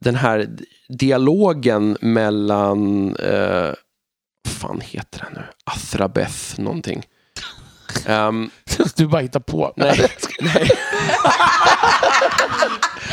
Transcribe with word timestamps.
den 0.00 0.14
här 0.14 0.48
dialogen 0.88 1.96
mellan, 2.00 3.16
eh, 3.16 3.72
vad 4.44 4.54
fan 4.60 4.80
heter 4.80 5.18
den 5.18 5.32
nu? 5.34 5.42
Athrabeth 5.64 6.60
någonting. 6.60 7.06
Um, 8.08 8.50
du 8.96 9.06
bara 9.06 9.22
hittar 9.22 9.40
på. 9.40 9.72
Nej. 9.76 10.10
nej. 10.40 10.70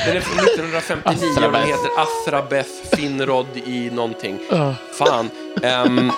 den 0.06 0.18
är 0.18 0.22
från 0.22 0.40
1959 0.40 1.30
och 1.36 1.52
den 1.52 1.68
heter 1.68 1.90
Athrabeth 1.98 2.70
Finrod 2.96 3.58
i 3.66 3.90
någonting. 3.90 4.40
Uh. 4.52 4.74
Fan. 4.98 5.30
Um, 5.64 6.12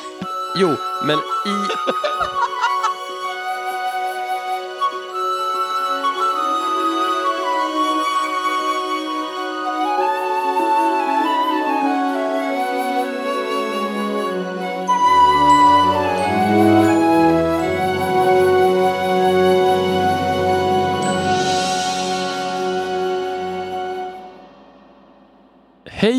jo, 0.57 0.75
men 1.03 1.17
i... 1.17 1.67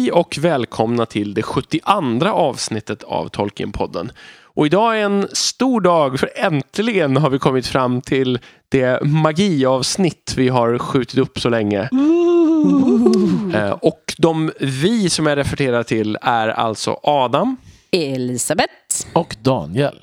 Hej 0.09 0.13
och 0.13 0.39
välkomna 0.41 1.07
till 1.07 1.35
det 1.35 1.43
72 1.43 2.27
avsnittet 2.29 3.03
av 3.03 3.29
Tolkienpodden. 3.29 4.13
Och 4.43 4.67
idag 4.67 4.99
är 4.99 5.05
en 5.05 5.29
stor 5.33 5.81
dag 5.81 6.21
för 6.21 6.31
äntligen 6.37 7.17
har 7.17 7.31
vi 7.31 7.39
kommit 7.39 7.67
fram 7.67 8.01
till 8.01 8.39
det 8.69 9.05
magiavsnitt 9.05 10.35
vi 10.37 10.49
har 10.49 10.79
skjutit 10.79 11.19
upp 11.19 11.41
så 11.41 11.49
länge. 11.49 11.89
Eh, 13.55 13.71
och 13.71 14.15
de 14.19 14.51
vi 14.61 15.11
som 15.11 15.27
jag 15.27 15.39
refererar 15.39 15.83
till 15.83 16.19
är 16.23 16.49
alltså 16.49 17.01
Adam. 17.03 17.57
Elisabeth. 17.93 19.07
Och 19.13 19.37
Daniel. 19.43 19.99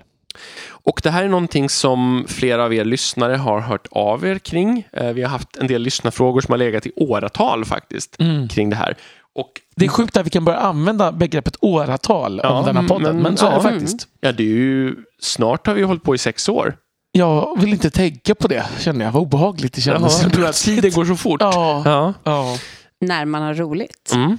Och 0.68 1.00
det 1.04 1.10
här 1.10 1.24
är 1.24 1.30
någonting 1.30 1.70
som 1.70 2.26
flera 2.28 2.64
av 2.66 2.74
er 2.74 2.86
lyssnare 2.86 3.36
har 3.36 3.60
hört 3.60 3.88
av 3.92 4.26
er 4.26 4.38
kring. 4.40 4.88
Eh, 4.94 5.14
Vi 5.14 5.22
har 5.22 5.30
haft 5.30 5.58
en 5.58 5.68
del 5.68 5.82
lyssnarfrågor 5.82 6.42
som 6.42 6.52
har 6.52 6.58
legat 6.58 6.86
i 6.86 6.92
åratal 6.96 7.66
faktiskt 7.66 8.18
kring 8.50 8.70
det 8.70 8.76
här. 8.76 8.98
Och 9.38 9.62
Det 9.76 9.86
är 9.86 9.90
sjukt 9.90 10.18
att 10.18 10.26
vi 10.26 10.30
kan 10.30 10.46
börja 10.46 10.60
använda 10.60 11.12
begreppet 11.12 11.56
åratal 11.62 12.40
Ja, 12.44 12.50
om 12.50 12.66
den 12.66 12.78
här 12.78 12.88
podden. 12.88 13.14
Men, 13.16 13.24
men- 13.24 13.38
så 13.38 13.46
är 13.46 13.50
det 13.50 13.56
ja. 13.56 13.62
faktiskt. 13.62 14.08
ja, 14.22 14.32
det 14.32 14.44
är 14.44 14.48
ju 14.48 14.96
snart 15.20 15.68
har 15.68 15.74
vi 15.74 15.82
hållit 15.82 16.04
på 16.04 16.16
i 16.16 16.18
sex 16.18 16.50
år. 16.50 16.76
Jag 17.12 17.60
vill 17.62 17.70
inte 17.70 17.90
tänka 17.90 18.36
på 18.36 18.48
det, 18.48 18.66
känner 18.80 19.06
jag. 19.06 19.12
Vad 19.12 19.22
obehagligt 19.24 19.74
det 19.74 19.82
kändes. 19.82 20.20
tror 20.20 20.46
att 20.46 20.56
tiden 20.56 20.92
går 20.92 21.06
så 21.06 21.16
fort. 21.16 21.42
Ja. 21.42 21.82
Ja, 21.86 22.14
ja. 22.24 22.58
När 23.02 23.26
man 23.26 23.42
har 23.42 23.54
roligt. 23.54 24.12
mm. 24.16 24.38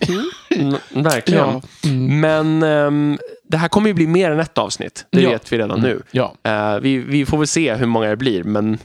Mm, 0.51 0.77
verkligen. 1.05 1.48
ja. 1.48 1.62
Mm. 1.91 2.21
Men 2.21 2.62
ehm, 2.62 3.19
det 3.48 3.56
här 3.56 3.69
kommer 3.69 3.89
ju 3.89 3.95
bli 3.95 4.06
mer 4.06 4.31
än 4.31 4.41
ett 4.41 4.59
avsnitt. 4.59 5.06
Det 5.11 5.21
Ja. 5.21 5.31
vet 5.31 5.53
vi 5.53 5.59
redan 5.59 5.81
nu. 5.81 6.03
ja. 6.11 6.34
Eh, 6.45 6.78
vi, 6.81 6.98
vi 6.98 7.27
får 7.27 7.39
väl 7.39 7.47
se 7.47 7.75
hur 7.75 7.87
många 7.87 8.09
det 8.09 8.17
blir, 8.17 8.45
men 8.45 8.78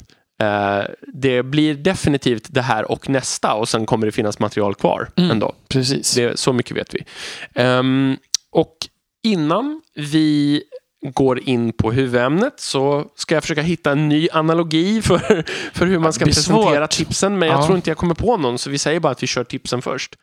det 1.13 1.43
blir 1.43 1.73
definitivt 1.75 2.47
det 2.49 2.61
här 2.61 2.91
och 2.91 3.09
nästa 3.09 3.53
och 3.53 3.69
sen 3.69 3.85
kommer 3.85 4.05
det 4.05 4.11
finnas 4.11 4.39
material 4.39 4.75
kvar 4.75 5.09
Mm. 5.17 5.31
ändå. 5.31 5.55
Precis. 5.67 6.13
Det, 6.15 6.39
så 6.39 6.53
mycket 6.53 6.77
vet 6.77 6.93
vi. 6.93 7.03
Ehm, 7.55 8.17
och 8.51 8.75
innan 9.23 9.81
vi 9.95 10.63
går 11.13 11.39
in 11.49 11.73
på 11.73 11.91
huvudämnet 11.91 12.53
så 12.59 13.05
ska 13.15 13.33
jag 13.35 13.43
försöka 13.43 13.61
hitta 13.61 13.91
en 13.91 14.09
ny 14.09 14.27
analogi 14.33 15.01
för, 15.05 15.43
för 15.73 15.85
hur 15.85 15.99
man 15.99 16.13
ska 16.13 16.25
presentera 16.25 16.87
svårt. 16.87 16.89
tipsen. 16.89 17.39
Men 17.39 17.49
jag 17.49 17.57
Ja. 17.59 17.65
tror 17.65 17.75
inte 17.75 17.89
jag 17.89 17.97
kommer 17.97 18.15
på 18.15 18.37
någon, 18.37 18.57
så 18.57 18.69
vi 18.69 18.77
säger 18.77 18.99
bara 18.99 19.11
att 19.11 19.23
vi 19.23 19.27
kör 19.27 19.43
tipsen 19.43 19.81
först. 19.81 20.15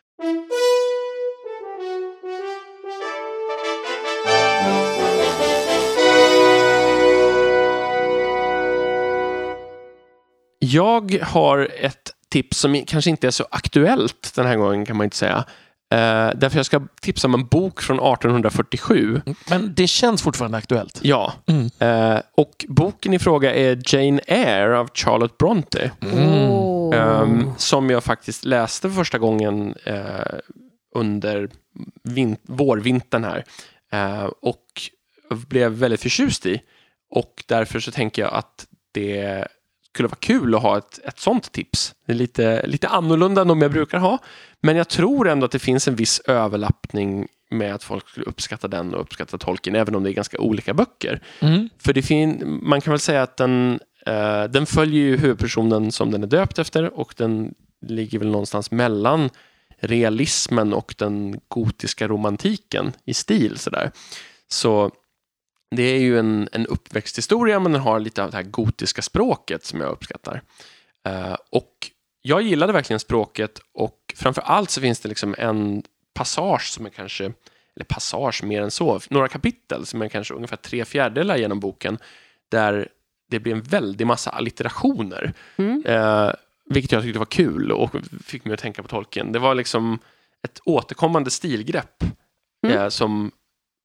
Jag 10.73 11.18
har 11.23 11.68
ett 11.80 12.11
tips 12.30 12.58
som 12.58 12.83
kanske 12.86 13.11
inte 13.11 13.27
är 13.27 13.30
så 13.30 13.46
aktuellt 13.51 14.33
den 14.34 14.46
här 14.46 14.56
gången 14.56 14.86
kan 14.86 14.96
man 14.96 15.05
inte 15.05 15.17
säga. 15.17 15.45
Uh, 15.95 16.39
därför 16.39 16.56
jag 16.56 16.67
ska 16.67 16.80
tipsa 17.01 17.27
om 17.29 17.34
en 17.34 17.46
bok 17.46 17.80
från 17.83 17.96
1847. 17.96 19.20
Men 19.51 19.74
det 19.74 19.86
känns 19.86 20.23
fortfarande 20.23 20.58
aktuellt. 20.58 21.01
Ja, 21.02 21.33
Mm. 21.46 21.70
Eh, 21.78 22.20
och 22.36 22.64
boken 22.68 23.14
i 23.14 23.18
fråga 23.18 23.55
är 23.55 23.95
Jane 23.95 24.20
Eyre 24.27 24.78
av 24.78 24.90
Charlotte 24.95 25.39
Bronte. 25.39 25.90
Åh. 26.17 26.96
ehm, 26.96 27.51
som 27.57 27.90
jag 27.90 28.05
faktiskt 28.05 28.45
läste 28.45 28.89
för 28.89 28.96
första 28.96 29.18
gången 29.18 29.74
eh, 29.84 30.39
under 30.95 31.48
vin- 32.05 32.36
vårvintern 32.42 33.24
här. 33.24 33.45
Och 34.40 34.64
blev 35.48 35.73
väldigt 35.73 36.02
förtjust 36.02 36.46
i. 36.46 36.61
Och 37.11 37.45
därför 37.48 37.80
så 37.80 37.90
tänker 37.90 38.23
jag 38.23 38.33
att 38.34 38.67
det 38.92 39.48
skulle 39.98 40.09
vara 40.09 40.17
kul 40.20 40.55
att 40.55 40.63
ha 40.63 40.79
ett, 40.79 41.01
ett 41.05 41.19
sånt 41.19 41.53
tips. 41.53 41.95
Det 42.07 42.13
är 42.13 42.17
lite, 42.17 42.67
lite 42.67 42.89
annorlunda 42.89 43.41
än 43.41 43.48
de 43.48 43.63
jag 43.63 43.73
brukar 43.73 43.98
ha. 43.98 44.19
Men 44.61 44.77
jag 44.77 44.89
tror 44.89 45.29
ändå 45.29 45.45
att 45.47 45.53
det 45.53 45.59
finns 45.59 45.89
en 45.89 45.97
viss 45.97 46.20
överlappning 46.20 47.29
med 47.51 47.75
att 47.75 47.85
folk 47.85 48.08
skulle 48.08 48.27
uppskatta 48.27 48.69
den 48.69 48.95
och 48.95 49.01
uppskatta 49.01 49.39
Tolkien, 49.39 49.77
även 49.77 49.95
om 49.95 50.03
det 50.03 50.11
är 50.11 50.13
ganska 50.13 50.39
olika 50.39 50.75
böcker. 50.75 51.23
Mm. 51.41 51.69
För 51.79 51.92
det 51.92 52.03
fin- 52.03 52.61
man 52.63 52.81
kan 52.81 52.91
väl 52.91 53.01
säga 53.01 53.23
att 53.23 53.37
den, 53.37 53.81
eh, 54.07 54.45
den 54.45 54.67
följer 54.67 55.01
ju 55.01 55.17
huvudpersonen 55.17 55.92
som 55.92 56.11
den 56.11 56.23
är 56.23 56.27
döpt 56.27 56.58
efter 56.58 56.98
och 56.98 57.14
den 57.17 57.55
ligger 57.87 58.19
väl 58.19 58.29
någonstans 58.29 58.70
mellan 58.70 59.31
realismen 59.81 60.73
och 60.73 60.95
den 60.98 61.41
gotiska 61.48 62.08
romantiken 62.08 62.92
i 63.05 63.14
stil. 63.14 63.58
Sådär. 63.58 63.91
Så 64.48 64.91
det 65.70 65.83
är 65.83 66.01
ju 66.01 66.18
en, 66.18 66.48
en 66.52 66.67
uppväxthistoria 66.67 67.61
men 67.61 67.73
den 67.73 67.80
har 67.83 68.01
lite 68.01 68.23
av 68.24 68.30
det 68.30 68.36
här 68.36 68.45
gotiska 68.45 69.02
språket 69.02 69.64
som 69.64 69.80
jag 69.80 69.90
uppskattar. 69.90 70.42
Eh, 71.06 71.36
och 71.51 71.90
jag 72.23 72.42
gillade 72.42 72.73
verkligen 72.73 73.01
språket 73.01 73.61
och 73.74 74.14
framför 74.17 74.42
allt 74.42 74.70
så 74.70 74.80
finns 74.80 75.01
det 75.01 75.08
liksom 75.08 75.34
en 75.39 75.83
passage 76.14 76.73
som 76.73 76.86
är 76.86 76.90
kanske, 76.90 77.24
eller 77.24 77.84
passage 77.89 78.42
mer 78.45 78.62
än 78.62 78.70
så, 78.70 79.01
några 79.11 79.28
kapitel 79.28 79.86
som 79.86 80.02
är 80.02 80.08
kanske 80.08 80.34
ungefär 80.34 80.57
tre 80.57 80.84
fjärdedelar 80.84 81.36
genom 81.36 81.61
boken 81.61 81.98
där 82.48 82.89
det 83.30 83.39
blir 83.40 83.52
en 83.52 83.62
väldig 83.62 84.07
massa 84.07 84.30
allitterationer. 84.30 85.33
Mm. 85.57 85.83
Eh, 85.86 86.30
vilket 86.70 86.92
jag 86.92 87.02
tyckte 87.02 87.18
var 87.18 87.27
kul 87.27 87.73
och 87.73 87.90
fick 88.24 88.45
mig 88.45 88.55
att 88.55 88.61
tänka 88.61 88.83
på 88.83 88.89
tolken. 88.89 89.33
Det 89.33 89.39
var 89.39 89.55
liksom 89.55 89.98
ett 90.42 90.61
återkommande 90.64 91.30
stilgrepp 91.30 92.05
Mm. 92.67 92.78
eh, 92.78 92.89
som 92.89 93.30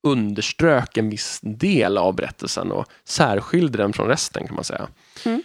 underströk 0.03 0.97
en 0.97 1.09
viss 1.09 1.39
del 1.41 1.97
av 1.97 2.15
berättelsen 2.15 2.71
och 2.71 2.85
särskilde 3.03 3.77
den 3.77 3.93
från 3.93 4.07
resten 4.07 4.47
kan 4.47 4.55
man 4.55 4.63
säga. 4.63 4.87
Mm. 5.25 5.43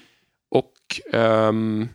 Och 0.50 1.00
ehm, 1.12 1.88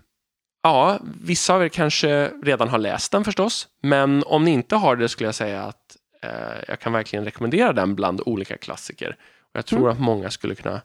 ja, 0.64 1.00
vissa 1.22 1.54
av 1.56 1.64
er 1.64 1.70
kanske 1.70 2.32
redan 2.44 2.70
har 2.70 2.78
läst 2.78 3.12
den 3.12 3.24
förstås, 3.24 3.68
men 3.82 4.24
om 4.26 4.44
ni 4.46 4.52
inte 4.52 4.76
har 4.76 4.96
det 4.96 5.10
skulle 5.10 5.28
jag 5.28 5.36
säga 5.36 5.64
att 5.64 5.98
eh, 6.24 6.64
jag 6.68 6.80
kan 6.80 6.94
verkligen 6.94 7.26
rekommendera 7.26 7.74
den 7.74 7.96
bland 7.96 8.22
olika 8.26 8.58
klassiker. 8.58 9.18
Och 9.42 9.58
jag 9.58 9.66
tror 9.66 9.80
Mm. 9.80 9.92
att 9.92 10.00
många 10.00 10.32
skulle 10.32 10.56
kunna 10.56 10.82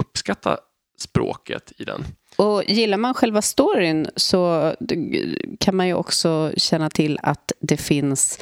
uppskatta 0.00 0.58
språket 0.98 1.72
i 1.76 1.84
den. 1.84 2.04
Och 2.36 2.64
gillar 2.64 2.98
man 2.98 3.14
själva 3.14 3.42
storyn 3.42 4.06
så 4.16 4.74
kan 5.60 5.76
man 5.76 5.86
ju 5.86 5.94
också 5.94 6.52
känna 6.56 6.90
till 6.90 7.18
att 7.22 7.52
det 7.60 7.76
finns 7.76 8.38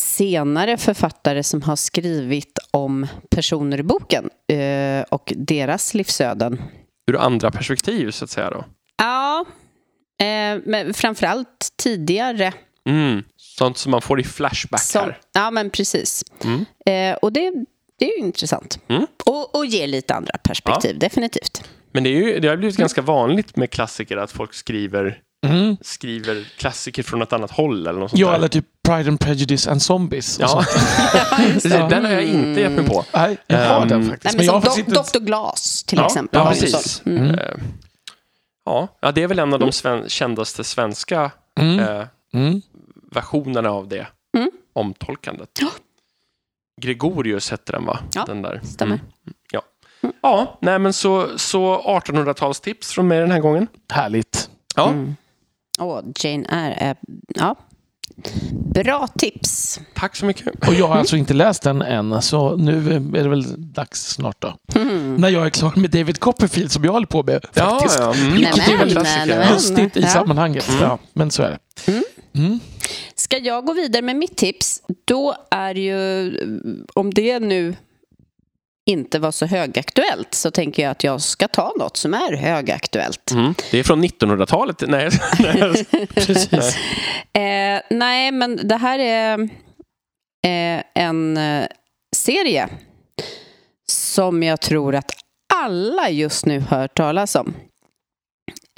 senare 0.00 0.76
författare 0.76 1.42
som 1.42 1.62
har 1.62 1.76
skrivit 1.76 2.58
om 2.70 3.06
personer 3.30 3.80
i 3.80 3.82
boken 3.82 4.30
eh, 4.48 5.02
och 5.10 5.32
deras 5.36 5.94
livsöden. 5.94 6.62
Ur 7.06 7.16
andra 7.16 7.50
perspektiv 7.50 8.10
så 8.10 8.24
att 8.24 8.30
säga 8.30 8.50
då. 8.50 8.64
Ja, 8.96 9.44
eh, 10.20 10.60
men 10.64 10.94
framförallt 10.94 11.68
tidigare. 11.76 12.52
Mm. 12.88 13.22
Sånt 13.36 13.78
som 13.78 13.90
man 13.90 14.02
får 14.02 14.20
i 14.20 14.24
flashback 14.24 14.82
Som, 14.82 15.02
här. 15.02 15.18
ja, 15.32 15.50
men 15.50 15.70
precis. 15.70 16.24
Mm. 16.44 16.64
Eh, 16.86 17.16
och 17.16 17.32
det, 17.32 17.52
det 17.98 18.04
är 18.04 18.18
ju 18.18 18.24
intressant. 18.24 18.80
Mm. 18.88 19.06
Och, 19.26 19.54
och 19.54 19.66
ger 19.66 19.86
lite 19.86 20.14
andra 20.14 20.38
perspektiv, 20.38 20.98
definitivt. 20.98 21.64
Men 21.92 22.04
det, 22.04 22.10
är 22.10 22.12
ju, 22.12 22.40
det 22.40 22.48
har 22.48 22.56
blivit 22.56 22.76
ganska 22.76 23.02
vanligt 23.02 23.56
med 23.56 23.70
klassiker 23.70 24.16
att 24.16 24.32
folk 24.32 24.54
skriver, 24.54 25.20
Mm. 25.44 25.76
skriver 25.80 26.44
klassiker 26.58 27.02
från 27.02 27.22
ett 27.22 27.32
annat 27.32 27.50
håll 27.50 27.86
eller 27.86 28.00
något 28.00 28.10
sånt 28.10 28.20
Ja, 28.20 28.28
där. 28.28 28.34
eller 28.36 28.48
typ 28.48 28.66
Pride 28.88 29.08
and 29.08 29.20
Prejudice 29.20 29.68
and 29.68 29.82
Zombies. 29.82 30.38
Ja. 30.40 30.64
det. 31.62 31.68
Den 31.90 32.04
har 32.04 32.12
jag 32.12 32.22
inte 32.24 32.60
gett 32.60 32.72
mig 32.72 32.86
på. 32.86 33.04
Nej, 33.14 33.38
jag 33.46 33.68
har 33.68 33.82
Ehm, 33.82 33.88
den 33.88 34.00
Nej, 34.00 34.10
faktiskt. 34.10 34.36
men 34.36 34.46
jag 34.46 34.52
har 34.52 34.60
som 34.60 34.72
Do- 34.72 34.78
inte... 34.98 35.18
Dr. 35.18 35.24
Glas 35.24 35.84
till 35.84 35.98
Ja, 35.98 36.06
exempel. 36.06 36.40
ja, 36.44 36.48
precis. 36.50 37.02
Mm. 37.06 37.22
Mm. 37.24 37.34
Eh, 37.38 37.54
Ja, 38.66 38.88
ja, 39.00 39.12
det 39.12 39.22
är 39.22 39.26
väl 39.28 39.38
en 39.38 39.52
av 39.54 39.58
de 39.60 39.72
sven- 39.72 40.08
kändaste 40.08 40.64
svenska 40.64 41.30
Mm. 41.60 41.78
eh, 41.78 42.06
Mm. 42.34 42.62
versionerna 43.12 43.70
av 43.70 43.88
det 43.88 44.06
Mm. 44.36 44.50
omtolkandet. 44.72 45.48
Ja. 45.60 45.68
Gregorius 46.82 47.50
hette 47.50 47.72
den 47.72 47.84
va? 47.84 47.98
Ja, 48.14 48.24
den 48.24 48.42
där. 48.42 48.60
stämmer. 48.64 48.94
Mm. 48.94 49.06
Ja. 49.52 49.62
ja, 50.22 50.58
nej 50.60 50.78
men 50.78 50.92
så, 50.92 51.38
så 51.38 51.82
1800-talstips 52.00 52.92
från 52.92 53.08
mig 53.08 53.20
den 53.20 53.30
här 53.30 53.40
gången. 53.40 53.66
Härligt. 53.92 54.50
Ja, 54.76 54.88
Mm. 54.88 55.16
Åh, 55.78 56.00
Jane 56.20 56.46
Eyre 56.48 56.74
är... 56.74 56.96
Ja, 57.28 57.56
Bra 58.74 59.06
tips. 59.18 59.80
Tack 59.94 60.16
så 60.16 60.26
mycket. 60.26 60.68
Och 60.68 60.74
jag 60.74 60.88
har 60.88 60.96
alltså 60.96 61.16
inte 61.16 61.34
läst 61.34 61.62
den 61.62 61.82
än, 61.82 62.22
så 62.22 62.56
nu 62.56 62.94
är 63.18 63.22
det 63.22 63.28
väl 63.28 63.72
dags 63.72 64.06
snart 64.06 64.36
då. 64.42 64.56
Mm. 64.80 65.16
När 65.16 65.28
jag 65.28 65.46
är 65.46 65.50
klar 65.50 65.72
med 65.76 65.90
David 65.90 66.20
Copperfield 66.20 66.72
som 66.72 66.84
jag 66.84 66.92
håller 66.92 67.06
på 67.06 67.22
med 67.22 67.44
Ja, 67.54 67.70
faktiskt. 67.70 67.98
ja. 68.00 68.14
Mm. 68.14 68.34
Det 68.40 68.72
är 68.72 68.78
väl 68.78 68.90
klassiker. 68.90 69.26
nämen. 69.26 69.52
Lustigt 69.52 69.96
i 69.96 70.00
Ja. 70.00 70.08
sammanhanget. 70.08 70.68
Ja, 70.80 70.98
men 71.12 71.30
så 71.30 71.42
är 71.42 71.50
det. 71.50 71.92
Mm. 72.38 72.60
Ska 73.14 73.38
jag 73.38 73.64
gå 73.66 73.72
vidare 73.72 74.02
med 74.02 74.16
mitt 74.16 74.36
tips, 74.36 74.82
då 75.04 75.34
är 75.50 75.74
ju, 75.74 76.32
om 76.94 77.14
det 77.14 77.38
nu 77.38 77.74
inte 78.86 79.18
var 79.18 79.30
så 79.30 79.46
högaktuellt, 79.46 80.34
så 80.34 80.50
tänker 80.50 80.82
jag 80.82 80.90
att 80.90 81.04
jag 81.04 81.20
ska 81.20 81.48
ta 81.48 81.72
något 81.78 81.96
som 81.96 82.14
är 82.14 82.36
högaktuellt. 82.36 83.30
Mm. 83.30 83.54
Det 83.70 83.78
är 83.78 83.82
från 83.82 84.04
1900-talet. 84.04 84.82
Nej. 84.88 85.10
Precis. 86.14 86.76
Eh, 87.36 87.80
nej, 87.90 88.32
men 88.32 88.68
det 88.68 88.76
här 88.76 88.98
är 88.98 89.38
eh, 90.46 90.84
en 90.94 91.36
eh, 91.36 91.66
serie 92.16 92.68
som 93.88 94.42
jag 94.42 94.60
tror 94.60 94.94
att 94.94 95.10
alla 95.54 96.10
just 96.10 96.46
nu 96.46 96.60
hör 96.60 96.88
talas 96.88 97.34
om. 97.34 97.54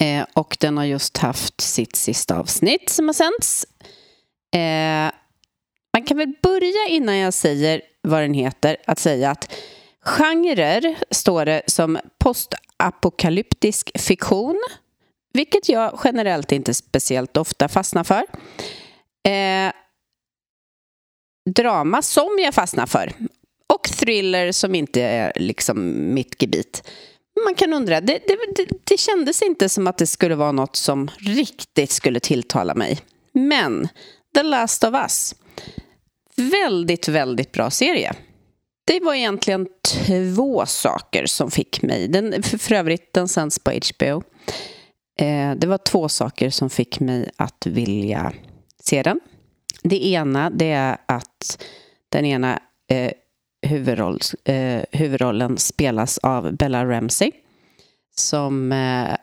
Eh, 0.02 0.26
och 0.32 0.56
den 0.60 0.76
har 0.76 0.84
just 0.84 1.16
haft 1.16 1.60
sitt 1.60 1.96
sista 1.96 2.38
avsnitt 2.38 2.90
som 2.90 3.08
har 3.08 3.12
sänds. 3.12 3.66
Eh, 4.54 5.12
man 5.92 6.04
kan 6.06 6.16
väl 6.16 6.32
börja 6.42 6.88
innan 6.88 7.16
jag 7.16 7.34
säger 7.34 7.80
vad 8.02 8.22
den 8.22 8.34
heter 8.34 8.76
att 8.86 8.98
säga 8.98 9.30
att 9.30 9.52
genrer 10.06 10.96
står 11.10 11.44
det 11.44 11.62
som 11.66 11.98
postapokalyptisk 12.18 14.00
fiktion 14.00 14.60
vilket 15.36 15.68
jag 15.68 16.00
generellt 16.04 16.52
inte 16.52 16.74
speciellt 16.74 17.36
ofta 17.36 17.68
fastnar 17.68 18.04
för. 18.04 18.22
Eh, 19.28 19.72
drama 21.50 22.02
som 22.02 22.38
jag 22.44 22.54
fastnar 22.54 22.86
för. 22.86 23.12
Och 23.74 23.82
thriller 23.82 24.52
som 24.52 24.74
inte 24.74 25.02
är 25.02 25.32
liksom 25.36 25.94
mitt 26.14 26.42
gebit. 26.42 26.88
Man 27.44 27.54
kan 27.54 27.72
undra, 27.72 28.00
det, 28.00 28.18
det, 28.26 28.38
det, 28.56 28.66
det 28.84 29.00
kändes 29.00 29.42
inte 29.42 29.68
som 29.68 29.86
att 29.86 29.98
det 29.98 30.06
skulle 30.06 30.34
vara 30.34 30.52
något 30.52 30.76
som 30.76 31.10
riktigt 31.18 31.90
skulle 31.90 32.20
tilltala 32.20 32.74
mig. 32.74 33.00
Men 33.32 33.88
The 34.34 34.42
Last 34.42 34.84
of 34.84 34.94
Us. 34.94 35.34
Väldigt, 36.36 37.08
väldigt 37.08 37.52
bra 37.52 37.70
serie. 37.70 38.12
Det 38.86 39.00
var 39.00 39.14
egentligen 39.14 39.66
två 40.34 40.66
saker 40.66 41.26
som 41.26 41.50
fick 41.50 41.82
mig, 41.82 42.08
den, 42.08 42.42
för, 42.42 42.58
för 42.58 42.74
övrigt 42.74 43.12
den 43.12 43.28
sänds 43.28 43.58
på 43.58 43.70
HBO. 43.70 44.22
Eh, 45.18 45.54
det 45.56 45.66
var 45.66 45.78
två 45.78 46.08
saker 46.08 46.50
som 46.50 46.70
fick 46.70 47.00
mig 47.00 47.30
att 47.36 47.66
vilja 47.66 48.32
se 48.82 49.02
den. 49.02 49.20
Det 49.82 50.06
ena 50.06 50.50
det 50.50 50.72
är 50.72 50.96
att 51.06 51.64
den 52.08 52.24
ena 52.24 52.60
eh, 52.90 53.12
huvudroll, 53.62 54.20
eh, 54.44 54.82
huvudrollen 54.92 55.58
spelas 55.58 56.18
av 56.18 56.56
Bella 56.56 56.84
Ramsey 56.84 57.32
som 58.16 58.72
eh, 58.72 59.16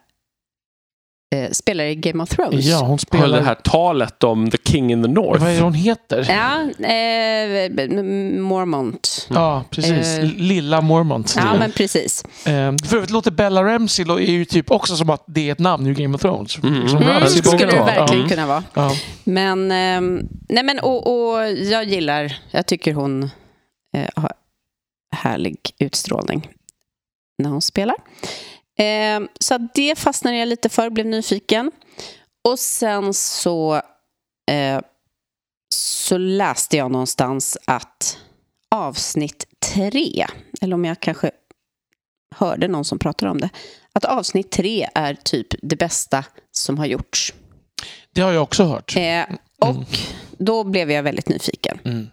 eh, 1.33 1.49
spelar 1.51 1.83
i 1.83 1.95
Game 1.95 2.23
of 2.23 2.29
Thrones. 2.29 2.65
Ja, 2.65 2.77
hon 2.79 2.89
Höll 2.89 2.99
spelar... 2.99 3.37
det 3.39 3.43
här 3.45 3.55
talet 3.55 4.23
om 4.23 4.51
The 4.51 4.57
King 4.65 4.91
in 4.91 5.03
the 5.03 5.09
North. 5.09 5.41
Vad 5.43 5.51
är 5.51 5.55
det 5.55 5.61
hon 5.61 5.73
heter? 5.73 6.25
Ja, 6.29 6.61
eh, 6.87 8.39
Mormont. 8.41 9.27
Ja, 9.33 9.63
precis. 9.69 10.17
Eh, 10.19 10.25
Lilla 10.25 10.81
Mormont. 10.81 11.33
Ja, 11.37 11.55
men 11.59 11.71
precis. 11.71 12.23
Eh, 12.45 12.75
För 12.89 12.95
övrigt 12.95 13.09
låter 13.09 13.31
Bella 13.31 13.63
Ramsey 13.63 14.05
är 14.05 14.19
ju 14.31 14.45
typ 14.45 14.71
också 14.71 14.95
som 14.95 15.09
att 15.09 15.23
det 15.27 15.47
är 15.47 15.51
ett 15.51 15.59
namn 15.59 15.87
ur 15.87 15.93
Game 15.93 16.15
of 16.15 16.21
Thrones. 16.21 16.57
Mm. 16.63 16.87
Som 16.87 16.97
Mm, 16.97 17.09
Mm, 17.17 17.27
skulle 17.29 17.65
det 17.65 17.65
verkligen 17.77 18.23
Ja. 18.23 18.29
kunna 18.29 18.47
vara. 18.47 18.63
Ja. 18.73 18.91
Men, 19.23 19.71
ehm, 19.71 20.19
nej 20.49 20.63
men 20.63 20.79
och, 20.79 21.07
och 21.33 21.39
jag 21.51 21.83
gillar, 21.83 22.37
jag 22.51 22.65
tycker 22.65 22.93
hon 22.93 23.23
eh, 23.97 24.07
har 24.15 24.31
härlig 25.15 25.57
utstrålning 25.79 26.47
när 27.43 27.49
hon 27.49 27.61
spelar. 27.61 27.95
Ehm, 28.77 29.27
så 29.39 29.69
det 29.73 29.99
fastnade 29.99 30.37
jag 30.37 30.47
lite 30.47 30.69
för, 30.69 30.89
blev 30.89 31.05
nyfiken. 31.05 31.71
Och 32.43 32.59
sen 32.59 33.13
så, 33.13 33.75
eh, 34.51 34.79
så 35.75 36.17
läste 36.17 36.77
jag 36.77 36.91
någonstans 36.91 37.57
att 37.65 38.17
avsnitt 38.71 39.45
tre, 39.73 40.25
eller 40.61 40.73
om 40.73 40.85
jag 40.85 40.99
kanske 40.99 41.31
hörde 42.35 42.67
någon 42.67 42.85
som 42.85 42.99
pratade 42.99 43.31
om 43.31 43.41
det, 43.41 43.49
att 43.93 44.05
avsnitt 44.05 44.51
tre 44.51 44.89
är 44.95 45.13
typ 45.13 45.47
det 45.61 45.75
bästa 45.75 46.25
som 46.51 46.77
har 46.77 46.85
gjorts. 46.85 47.33
Det 48.11 48.21
har 48.21 48.31
jag 48.31 48.43
också 48.43 48.63
hört. 48.63 48.95
Eh, 48.97 49.23
och 49.59 49.97
då 50.37 50.63
blev 50.63 50.91
jag 50.91 51.03
väldigt 51.03 51.29
nyfiken. 51.29 51.79
Mm. 51.85 52.09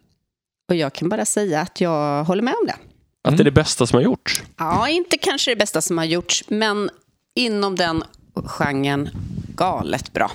Och 0.68 0.76
jag 0.76 0.92
kan 0.92 1.08
bara 1.08 1.24
säga 1.24 1.60
att 1.60 1.80
jag 1.80 2.24
håller 2.24 2.42
med 2.42 2.54
om 2.60 2.66
det. 2.66 2.76
Att 3.22 3.36
det 3.36 3.42
är 3.42 3.44
det 3.44 3.50
bästa 3.50 3.86
som 3.86 3.96
har 3.96 4.02
gjorts. 4.04 4.42
Ja, 4.58 4.88
inte 4.88 5.18
kanske 5.18 5.50
det 5.50 5.56
bästa 5.56 5.80
som 5.80 5.98
har 5.98 6.04
gjorts, 6.04 6.44
men 6.48 6.90
inom 7.34 7.76
den 7.76 8.04
genren 8.44 9.08
galet 9.56 10.12
bra. 10.12 10.30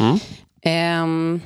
Mm. 0.00 0.18
Ehm, 0.62 1.40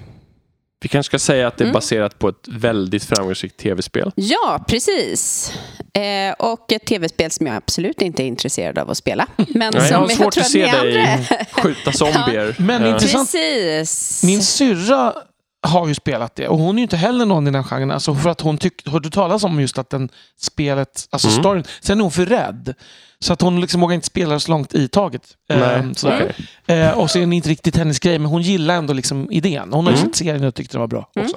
Vi 0.83 0.89
kanske 0.89 1.11
ska 1.11 1.19
säga 1.19 1.47
att 1.47 1.57
det 1.57 1.63
är 1.65 1.67
Mm. 1.67 1.73
baserat 1.75 2.19
på 2.19 2.29
ett 2.29 2.49
väldigt 2.49 3.05
framgångsrikt 3.05 3.57
tv-spel. 3.57 4.13
ja, 4.15 4.65
precis. 4.69 5.53
Eh, 5.95 6.33
och 6.39 6.73
ett 6.73 6.87
tv-spel 6.87 7.31
som 7.31 7.47
jag 7.47 7.57
absolut 7.57 8.03
inte 8.03 8.23
är 8.23 8.27
intresserad 8.27 8.79
av 8.79 8.91
att 8.91 8.97
spela. 8.97 9.27
Men 9.37 9.73
Nej, 9.75 9.89
som 9.89 9.93
jag 9.93 9.99
har 9.99 10.09
svårt 10.09 10.33
tror 10.35 10.43
att 10.45 10.51
se 10.51 10.67
dig 10.67 11.01
andra- 11.03 11.45
skjuta 11.63 11.93
zombier. 11.99 12.57
Men 12.59 12.83
Eh, 12.85 12.91
intressant. 12.91 13.33
Precis. 13.33 14.23
Min 14.25 14.43
syrra 14.43 15.15
har 15.63 15.89
ju 15.89 15.95
spelat 15.95 16.35
det 16.37 16.49
och 16.49 16.59
hon 16.59 16.75
är 16.77 16.79
ju 16.79 16.83
inte 16.83 16.97
heller 16.97 17.27
någon 17.27 17.47
i 17.47 17.51
den 17.51 17.65
genren. 17.65 17.91
Alltså 17.91 18.15
för 18.15 18.31
att 18.31 18.41
hon 18.41 18.59
tyck, 18.59 18.89
hörde 18.89 19.11
talas 19.11 19.45
om 19.45 19.61
just 19.61 19.79
att 19.79 19.91
den 19.91 20.09
spelet, 20.39 21.07
alltså 21.11 21.29
Mm. 21.29 21.41
storyn, 21.43 21.65
sen 21.81 21.99
är 21.99 22.03
hon 22.03 22.11
för 22.13 22.27
rädd. 22.27 22.75
Så 23.19 23.33
att 23.33 23.41
hon 23.43 23.61
liksom 23.61 23.81
vågar 23.81 23.95
inte 23.95 24.07
spela 24.07 24.41
så 24.41 24.51
långt 24.51 24.75
i 24.75 24.89
taget. 24.89 25.37
Nej, 25.49 25.59
Ehm, 25.79 25.95
sådär. 25.95 26.37
Eh, 26.67 26.99
och 26.99 27.11
så 27.11 27.19
är 27.19 27.27
det 27.27 27.37
inte 27.37 27.49
riktigt 27.49 27.77
hennes 27.77 27.99
grej, 27.99 28.19
men 28.19 28.31
hon 28.31 28.43
gillar 28.43 28.75
ändå 28.75 28.93
liksom 28.93 29.33
idén. 29.33 29.73
Hon 29.73 29.87
har 29.87 29.93
ju 29.93 29.99
Mm. 29.99 30.09
sett 30.13 30.17
serien 30.17 30.45
och 30.45 30.55
tyckte 30.55 30.75
den 30.77 30.81
var 30.81 30.87
bra 30.89 31.11
också. 31.17 31.37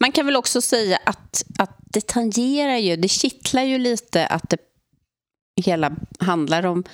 Man 0.00 0.12
kan 0.12 0.26
väl 0.26 0.36
också 0.36 0.60
säga 0.60 0.98
att, 1.06 1.44
att 1.58 1.76
det 1.80 2.06
tangerar 2.06 2.76
ju, 2.76 2.96
det 2.96 3.08
kittlar 3.08 3.62
ju 3.62 3.78
lite 3.78 4.26
att 4.26 4.50
det 4.50 4.58
hela 5.64 5.92
handlar 6.20 6.66
om 6.66 6.84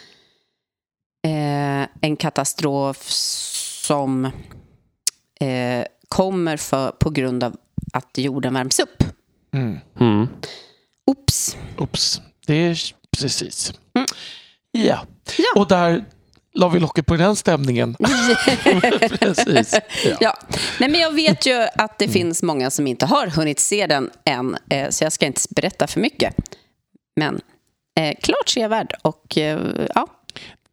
eh, 1.27 1.89
en 2.01 2.17
katastrof 2.19 3.06
som 3.11 4.25
eh, 5.41 5.85
kommer 6.15 6.57
för, 6.57 6.91
på 6.91 7.11
grund 7.11 7.45
av 7.45 7.57
att 7.93 8.19
jorden 8.19 8.55
värms 8.55 8.81
upp. 8.81 9.05
Mm. 9.55 9.79
Mm. 10.01 10.29
Oops. 11.06 11.56
Ups, 11.79 12.21
det 12.47 12.55
är 12.55 12.81
precis. 13.19 13.73
Mm. 13.94 14.06
Ja. 14.71 15.06
Ja. 15.39 15.61
och 15.61 15.69
där 15.69 16.05
la 16.53 16.69
vi 16.69 16.81
locket 16.81 17.06
på 17.06 17.17
den 17.17 17.37
stämningen. 17.37 17.94
precis. 19.21 19.75
Ja. 20.05 20.17
Ja. 20.21 20.39
Nej, 20.81 20.91
men 20.91 21.01
jag 21.01 21.15
vet 21.15 21.47
ju 21.47 21.67
att 21.77 21.99
det 21.99 22.09
finns 22.09 22.43
många 22.43 22.71
som 22.71 22.87
inte 22.87 23.06
har 23.06 23.27
hunnit 23.27 23.61
se 23.61 23.87
den 23.87 24.11
än, 24.25 24.56
eh, 24.71 24.91
så 24.91 25.05
jag 25.05 25.13
ska 25.13 25.27
inte 25.27 25.41
berätta 25.51 25.87
för 25.87 26.01
mycket. 26.01 26.35
Men 27.17 27.41
eh, 28.01 28.15
klart 28.23 28.49
sevärd 28.49 28.94
och 29.03 29.39
eh, 29.39 29.61
ja. 29.94 30.06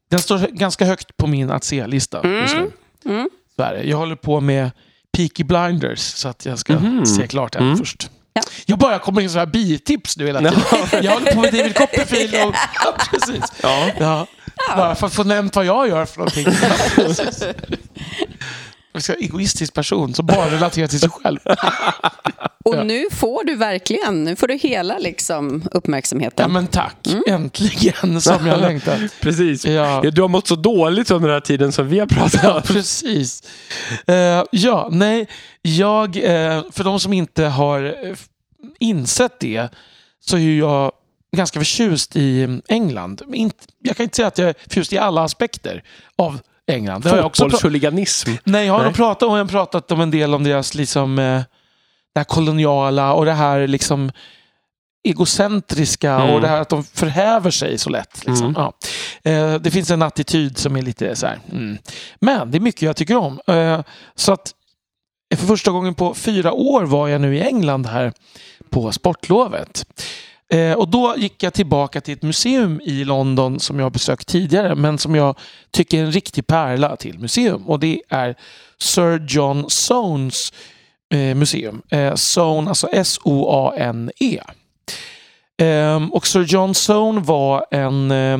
Den 0.09 0.19
står 0.19 0.37
ganska 0.37 0.85
högt 0.85 1.17
på 1.17 1.27
min 1.27 1.51
att 1.51 1.63
se-lista 1.63 2.27
just 2.27 2.55
nu. 2.55 2.71
Mm. 3.05 3.29
Det. 3.55 3.83
Jag 3.83 3.97
håller 3.97 4.15
på 4.15 4.41
med 4.41 4.71
Peaky 5.17 5.43
Blinders 5.43 5.99
så 5.99 6.27
att 6.27 6.45
jag 6.45 6.59
ska 6.59 6.73
Mhm. 6.73 7.05
se 7.05 7.27
klart 7.27 7.53
den 7.53 7.63
Mm. 7.63 7.77
först. 7.77 8.09
Ja. 8.33 8.41
Jag 8.65 8.77
bara 8.79 8.99
kommer 8.99 9.21
in 9.21 9.29
sådana 9.29 9.45
här 9.45 9.51
bitips 9.51 10.17
nu 10.17 10.25
hela 10.27 10.39
tiden. 10.39 10.59
Jag 11.03 11.11
håller 11.11 11.35
på 11.35 11.41
med 11.41 11.53
David 11.53 11.75
Copperfield 11.75 12.33
och... 12.35 12.55
Ja, 12.85 12.95
precis. 13.11 13.43
Ja. 13.63 13.89
Ja. 13.99 14.27
Bara 14.77 14.95
för 14.95 15.07
att 15.07 15.13
få 15.13 15.23
nämnt 15.23 15.55
vad 15.55 15.65
jag 15.65 15.87
gör 15.87 16.05
för 16.05 16.17
någonting. 16.17 16.45
Ja, 18.93 18.99
en 19.07 19.23
egoistisk 19.23 19.73
person 19.73 20.13
som 20.13 20.25
bara 20.25 20.51
relaterar 20.51 20.87
till 20.87 20.99
sig 20.99 21.09
själv. 21.09 21.39
Och 22.65 22.75
Ja. 22.75 22.83
nu 22.83 23.05
får 23.11 23.43
du 23.43 23.55
verkligen, 23.55 24.23
nu 24.23 24.35
får 24.35 24.47
du 24.47 24.53
hela 24.57 24.97
liksom, 24.97 25.61
Ja, 25.63 25.77
uppmärksamheten. 25.77 26.51
men 26.53 26.67
tack. 26.67 27.07
Äntligen 27.27 28.21
som 28.21 28.47
jag 28.47 28.59
längtat. 28.61 28.99
Precis. 29.21 29.65
Ja. 29.65 30.01
Ja, 30.03 30.11
Du 30.11 30.21
har 30.21 30.29
mått 30.29 30.47
så 30.47 30.55
dåligt 30.55 31.11
under 31.11 31.27
den 31.29 31.33
här 31.35 31.41
tiden 31.41 31.71
som 31.71 31.87
vi 31.87 31.99
har 31.99 32.07
pratat. 32.07 32.67
Precis. 32.67 33.43
Eh, 34.07 34.43
ja, 34.51 34.89
nej. 34.91 35.27
Jag, 35.61 36.17
eh, 36.17 36.63
för 36.71 36.83
de 36.83 36.99
som 36.99 37.13
inte 37.13 37.43
har 37.45 37.83
eh, 37.83 38.15
insett 38.79 39.39
det 39.39 39.69
så 40.25 40.37
är 40.37 40.57
jag 40.57 40.91
ganska 41.35 41.59
förtjust 41.59 42.15
i 42.15 42.59
England. 42.67 43.21
Jag 43.83 43.97
kan 43.97 44.03
inte 44.03 44.15
säga 44.15 44.27
att 44.27 44.37
jag 44.37 44.49
är 44.49 44.55
förtjust 44.63 44.93
i 44.93 44.97
alla 44.97 45.23
aspekter 45.23 45.83
av 46.15 46.39
England. 46.71 47.03
Fotbollshuliganism. 47.09 48.29
Nej, 48.43 48.65
jag 48.65 48.73
har 48.73 48.83
Nej. 48.83 48.93
pratat, 48.93 49.29
och 49.29 49.37
jag 49.37 49.43
har 49.43 49.49
pratat 49.49 49.91
om 49.91 50.01
en 50.01 50.11
del 50.11 50.33
om 50.33 50.43
deras 50.43 50.73
liksom, 50.75 51.19
eh, 51.19 51.41
det 52.13 52.19
här 52.19 52.23
koloniala 52.23 53.13
och 53.13 53.25
det 53.25 53.33
här 53.33 53.67
liksom 53.67 54.11
egocentriska 55.03 56.11
Mm. 56.11 56.29
och 56.29 56.41
det 56.41 56.47
här 56.47 56.61
att 56.61 56.69
de 56.69 56.83
förhäver 56.83 57.51
sig 57.51 57.77
så 57.77 57.89
lätt. 57.89 58.25
Liksom. 58.25 58.45
Mm. 58.47 58.53
Ja. 58.55 58.73
Eh, 59.31 59.55
det 59.55 59.71
finns 59.71 59.91
en 59.91 60.01
attityd 60.01 60.57
som 60.57 60.75
är 60.75 60.81
lite 60.81 61.15
så 61.15 61.27
här. 61.27 61.39
Mm. 61.51 61.77
Men 62.19 62.51
det 62.51 62.57
är 62.57 62.59
mycket 62.59 62.81
jag 62.81 62.95
tycker 62.95 63.15
om. 63.17 63.39
Eh, 63.47 63.81
så 64.15 64.33
att 64.33 64.53
för 65.35 65.47
första 65.47 65.71
gången 65.71 65.95
på 65.95 66.13
fyra 66.13 66.51
år 66.53 66.83
var 66.83 67.07
jag 67.07 67.21
nu 67.21 67.35
i 67.37 67.41
England 67.41 67.85
här 67.85 68.13
på 68.69 68.91
sportlovet. 68.91 69.85
Eh, 70.51 70.73
och 70.73 70.87
då 70.87 71.15
gick 71.17 71.43
jag 71.43 71.53
tillbaka 71.53 72.01
till 72.01 72.13
ett 72.13 72.21
museum 72.21 72.81
i 72.83 73.03
London 73.03 73.59
som 73.59 73.79
jag 73.79 73.85
har 73.85 73.89
besökt 73.89 74.27
tidigare 74.27 74.75
men 74.75 74.97
som 74.97 75.15
jag 75.15 75.37
tycker 75.71 75.99
är 75.99 76.03
en 76.03 76.11
riktig 76.11 76.47
pärla 76.47 76.95
till 76.95 77.19
museum. 77.19 77.67
Och 77.67 77.79
det 77.79 78.01
är 78.09 78.35
Sir 78.79 79.25
John 79.29 79.69
Soanes 79.69 80.53
eh, 81.13 81.35
museum. 81.35 81.81
Eh, 81.89 82.15
Soane, 82.15 82.69
alltså 82.69 82.87
S-O-A-N-E. 82.87 84.39
Eh, 85.61 86.07
och 86.11 86.27
Sir 86.27 86.43
John 86.43 86.75
Soane 86.75 87.21
var 87.21 87.65
en 87.71 88.11
eh, 88.11 88.37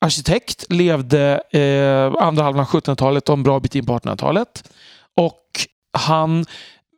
arkitekt, 0.00 0.64
levde 0.68 1.42
eh, 1.50 2.26
andra 2.26 2.42
halvan 2.42 2.60
av 2.60 2.66
1700-talet 2.66 3.28
och 3.28 3.32
en 3.32 3.42
bra 3.42 3.60
bit 3.60 3.74
in 3.74 3.86
på 3.86 3.98
1800-talet. 3.98 4.70
Och 5.16 5.42
han 5.92 6.46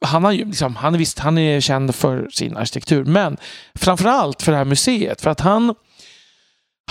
han, 0.01 0.25
har 0.25 0.33
ju, 0.33 0.45
liksom, 0.45 0.77
han, 0.77 0.95
är 0.95 0.99
visst, 0.99 1.19
han 1.19 1.39
är 1.39 1.61
känd 1.61 1.95
för 1.95 2.29
sin 2.33 2.57
arkitektur, 2.57 3.05
men 3.05 3.37
framförallt 3.75 4.43
för 4.43 4.53
det 4.53 4.59
här 4.59 4.65
museet. 4.65 5.21
För 5.21 5.31
att 5.31 5.41
han 5.41 5.75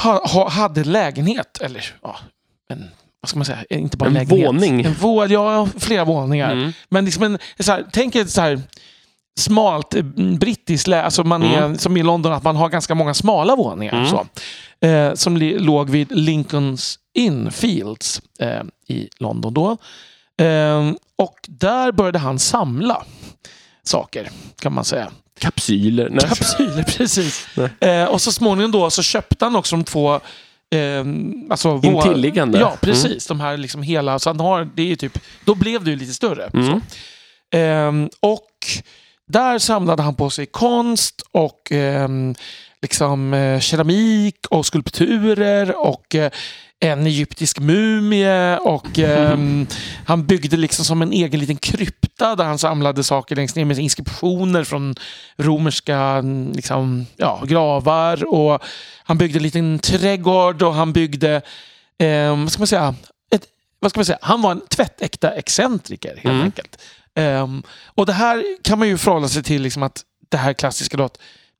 ha, 0.03 0.27
ha, 0.27 0.49
hade 0.49 0.83
lägenhet, 0.83 1.61
eller 1.61 1.95
ja, 2.01 2.15
en, 2.69 2.89
vad 3.21 3.29
ska 3.29 3.39
man 3.39 3.45
säga, 3.45 3.63
inte 3.69 3.97
bara 3.97 4.07
En 4.07 4.13
lägenhet. 4.13 4.47
våning. 4.47 4.81
En 4.85 4.93
vå, 4.93 5.25
ja, 5.25 5.67
flera 5.77 6.05
våningar. 6.05 6.51
Mm. 6.51 6.71
Men 6.89 7.05
liksom 7.05 7.23
en, 7.23 7.37
så 7.59 7.71
här, 7.71 7.85
tänk 7.91 8.15
ett 8.15 8.29
så 8.29 8.41
här 8.41 8.61
smalt 9.39 9.95
eh, 9.95 10.03
brittiskt 10.39 10.87
läge, 10.87 11.03
alltså 11.03 11.23
man 11.23 11.43
är, 11.43 11.57
Mm. 11.57 11.77
som 11.77 11.97
i 11.97 12.03
London, 12.03 12.33
att 12.33 12.43
man 12.43 12.55
har 12.55 12.69
ganska 12.69 12.95
många 12.95 13.13
smala 13.13 13.55
våningar. 13.55 13.93
Mm. 13.93 14.07
Så, 14.07 14.27
eh, 14.87 15.13
som 15.13 15.37
låg 15.37 15.89
vid 15.89 16.11
Lincolns 16.11 16.99
Inn 17.13 17.51
Fields 17.51 18.21
eh, 18.39 18.61
i 18.87 19.09
London 19.19 19.53
då. 19.53 19.77
Eh, 20.37 20.91
och 21.15 21.35
där 21.47 21.91
började 21.91 22.19
han 22.19 22.39
samla 22.39 23.03
saker, 23.83 24.29
kan 24.59 24.73
man 24.73 24.85
säga. 24.85 25.11
Kapsyler. 25.39 26.09
Nej. 26.09 26.19
Kapsyler, 26.27 26.83
precis. 26.97 27.47
Eh, 27.79 28.05
och 28.05 28.21
så 28.21 28.31
småningom 28.31 28.71
då 28.71 28.89
så 28.89 29.03
köpte 29.03 29.45
han 29.45 29.55
också 29.55 29.75
de 29.75 29.83
två 29.83 30.15
eh, 30.15 31.05
alltså 31.49 31.81
Intilliggande. 31.83 32.59
Ja, 32.59 32.77
precis. 32.81 33.27
De 33.27 33.39
här 33.39 33.57
liksom 33.57 33.83
hela, 33.83 34.19
så 34.19 34.29
han 34.29 34.39
har, 34.39 34.69
det 34.75 34.81
är 34.81 34.87
ju 34.87 34.95
typ, 34.95 35.19
då 35.45 35.55
blev 35.55 35.83
det 35.83 35.89
ju 35.89 35.95
lite 35.95 36.13
större. 36.13 36.49
Mm. 36.53 36.81
Ehm, 37.51 38.09
och 38.19 38.49
där 39.27 39.59
samlade 39.59 40.03
han 40.03 40.15
på 40.15 40.29
sig 40.29 40.45
konst 40.45 41.21
och 41.31 41.71
ehm, 41.71 42.35
liksom 42.81 43.33
eh, 43.33 43.59
keramik 43.59 44.47
och 44.49 44.65
skulpturer 44.65 45.77
och 45.77 46.15
eh, 46.15 46.31
en 46.79 47.07
egyptisk 47.07 47.59
mumie 47.59 48.57
och 48.57 48.99
ehm, 48.99 49.67
han 50.05 50.25
byggde 50.25 50.57
liksom 50.57 50.85
som 50.85 51.01
en 51.01 51.11
egen 51.13 51.39
liten 51.39 51.55
krypta 51.57 52.35
där 52.35 52.43
han 52.43 52.57
samlade 52.57 53.03
saker 53.03 53.35
längst 53.35 53.55
ner 53.55 53.65
med 53.65 53.79
inskriptioner 53.79 54.63
från 54.63 54.95
romerska 55.37 55.97
mm, 55.97 56.51
liksom, 56.51 57.05
ja, 57.15 57.43
gravar 57.47 58.25
och 58.33 58.63
han 59.03 59.17
byggde 59.17 59.39
en 59.39 59.43
liten 59.43 59.79
trädgård 59.79 60.61
och 60.63 60.73
han 60.73 60.93
byggde, 60.93 61.41
ehm, 61.99 62.41
vad 62.43 62.51
ska 62.51 62.59
man 62.59 62.67
säga, 62.67 62.95
ett, 63.31 63.43
vad 63.79 63.91
ska 63.91 63.97
man 63.99 64.05
säga, 64.05 64.19
han 64.21 64.41
var 64.41 64.51
en 64.51 64.61
tvättäkta 64.69 65.31
excentriker 65.31 66.09
helt 66.13 66.25
Mm. 66.25 66.41
enkelt. 66.41 66.77
Ehm, 67.15 67.63
och 67.95 68.05
det 68.05 68.13
här 68.13 68.43
kan 68.63 68.79
man 68.79 68.87
ju 68.87 68.97
förhålla 68.97 69.27
sig 69.27 69.43
till 69.43 69.61
liksom 69.61 69.83
att 69.83 70.01
det 70.29 70.37
här 70.37 70.53
klassiska 70.53 70.97
då 70.97 71.03
att 71.03 71.17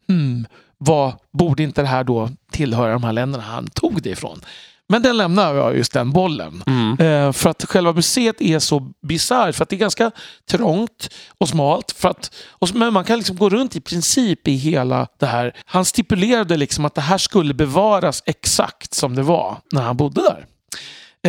hmm, 0.07 0.47
vad 0.77 1.13
borde 1.33 1.63
inte 1.63 1.81
det 1.81 1.87
här 1.87 2.03
då 2.03 2.29
tillhöra 2.51 2.91
de 2.93 3.03
här 3.03 3.13
länderna 3.13 3.43
han 3.43 3.67
tog 3.67 4.01
det 4.01 4.09
ifrån? 4.09 4.41
Men 4.89 5.01
den 5.01 5.17
lämnar 5.17 5.55
jag 5.55 5.77
just 5.77 5.93
den 5.93 6.11
bollen. 6.11 6.63
Mm. 6.67 6.99
Eh, 6.99 7.31
för 7.31 7.49
att 7.49 7.65
själva 7.65 7.93
museet 7.93 8.41
är 8.41 8.59
så 8.59 8.91
bisarrt. 9.07 9.55
För 9.55 9.63
att 9.63 9.69
det 9.69 9.75
är 9.75 9.77
ganska 9.77 10.11
trångt 10.49 11.09
och 11.37 11.49
smalt. 11.49 11.91
För 11.91 12.09
att, 12.09 12.31
och, 12.49 12.75
men 12.75 12.93
man 12.93 13.03
kan 13.03 13.17
liksom 13.17 13.35
gå 13.35 13.49
runt 13.49 13.75
i 13.75 13.81
princip 13.81 14.47
i 14.47 14.55
hela 14.55 15.07
det 15.19 15.25
här. 15.25 15.55
Han 15.65 15.85
stipulerade 15.85 16.57
liksom 16.57 16.85
att 16.85 16.95
det 16.95 17.01
här 17.01 17.17
skulle 17.17 17.53
bevaras 17.53 18.23
exakt 18.25 18.93
som 18.93 19.15
det 19.15 19.23
var 19.23 19.57
när 19.71 19.81
han 19.81 19.97
bodde 19.97 20.21
där. 20.21 20.45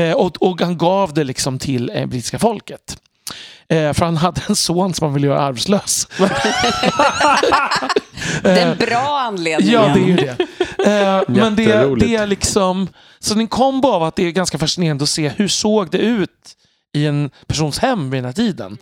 Eh, 0.03 0.17
och, 0.17 0.43
och 0.43 0.61
han 0.61 0.79
gav 0.79 1.15
det 1.15 1.25
liksom 1.25 1.59
till 1.59 1.91
eh, 1.95 2.07
brittiska 2.07 2.39
folket. 2.39 2.97
Eh, 3.69 3.93
för 3.93 4.05
han 4.05 4.17
hade 4.17 4.41
en 4.49 4.57
son 4.57 4.95
som 4.95 5.05
han 5.05 5.15
ville 5.15 5.27
göra 5.27 5.41
arvslös. 5.41 6.09
Den 8.43 8.79
bra 8.79 9.21
anledningen. 9.21 9.73
Ja, 9.73 9.95
det 9.95 10.01
är 10.01 10.07
ju 10.07 10.17
det. 10.17 10.37
Eh, 10.87 11.23
men 11.29 11.57
det, 11.57 11.95
det 12.01 12.15
är 12.17 12.27
liksom... 12.27 12.89
Så 13.19 13.35
det 13.35 13.39
är 13.39 13.43
en 13.43 13.49
kombo 13.49 13.89
av 13.89 14.03
att 14.03 14.17
det 14.17 14.23
är 14.27 14.31
ganska 14.31 14.59
fascinerande 14.59 15.03
att 15.03 15.09
se 15.09 15.29
hur 15.29 15.49
såg 15.49 15.91
det 15.91 15.99
ut 15.99 16.57
i 16.97 17.07
en 17.07 17.31
persons 17.47 17.79
hem 17.79 18.11
vid 18.11 18.19
den 18.19 18.25
här 18.25 18.33
tiden. 18.33 18.79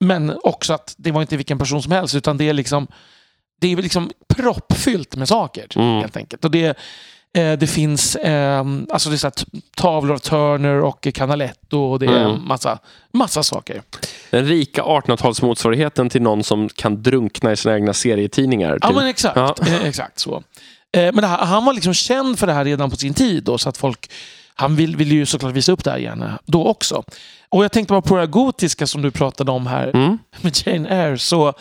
Men 0.00 0.38
också 0.44 0.72
att 0.72 0.94
det 0.98 1.10
var 1.10 1.20
inte 1.20 1.36
vilken 1.36 1.58
person 1.58 1.82
som 1.82 1.92
helst 1.92 2.14
utan 2.14 2.36
det 2.38 2.48
är 2.48 2.52
liksom 2.52 2.86
det 3.60 3.72
är 3.72 3.76
liksom 3.76 4.10
proppfyllt 4.36 5.16
med 5.16 5.28
saker 5.28 5.66
Mm. 5.76 6.00
helt 6.00 6.16
enkelt. 6.16 6.44
Och 6.44 6.50
det, 6.50 6.78
det 7.32 7.70
finns 7.70 8.16
eh, 8.16 8.64
alltså 8.90 9.08
det 9.10 9.16
är 9.16 9.18
så 9.18 9.30
tavlor 9.76 10.14
av 10.14 10.18
Turner 10.18 10.82
och 10.82 11.08
Canaletto 11.14 11.78
och 11.78 11.98
det 11.98 12.06
är 12.06 12.24
Mm. 12.30 12.48
massa, 12.48 12.78
massa 13.12 13.42
saker. 13.42 13.82
Den 14.30 14.44
rika 14.46 14.82
1800-talsmotsvarigheten 14.82 16.08
till 16.08 16.22
någon 16.22 16.44
som 16.44 16.68
kan 16.68 17.02
drunkna 17.02 17.52
i 17.52 17.56
sina 17.56 17.74
egna 17.74 17.92
serietidningar. 17.92 18.78
Ja 18.82 18.88
typ. 18.88 18.96
men 18.96 19.06
exakt, 19.06 19.36
Ja. 19.36 19.54
eh, 19.66 19.84
exakt 19.84 20.18
så. 20.18 20.42
Eh, 20.92 21.12
men 21.14 21.24
här, 21.24 21.38
han 21.46 21.64
var 21.64 21.72
liksom 21.72 21.94
känd 21.94 22.38
för 22.38 22.46
det 22.46 22.52
här 22.52 22.64
redan 22.64 22.90
på 22.90 22.96
sin 22.96 23.14
tid 23.14 23.44
då, 23.44 23.58
så 23.58 23.68
att 23.68 23.76
folk 23.76 24.10
han 24.54 24.76
vill, 24.76 24.96
vill 24.96 25.12
ju 25.12 25.26
såklart 25.26 25.52
visa 25.52 25.72
upp 25.72 25.84
det 25.84 25.90
här 25.90 25.98
gärna 25.98 26.38
då 26.46 26.66
också. 26.66 27.02
Och 27.48 27.64
jag 27.64 27.72
tänkte 27.72 27.92
bara 27.92 28.02
på 28.02 28.14
det 28.14 28.20
här 28.20 28.26
gotiska 28.26 28.86
som 28.86 29.02
du 29.02 29.10
pratade 29.10 29.50
om 29.52 29.66
här 29.66 29.88
Mm. 29.94 30.18
med 30.40 30.56
Jane 30.66 30.88
Eyre. 30.88 31.18
Så 31.18 31.52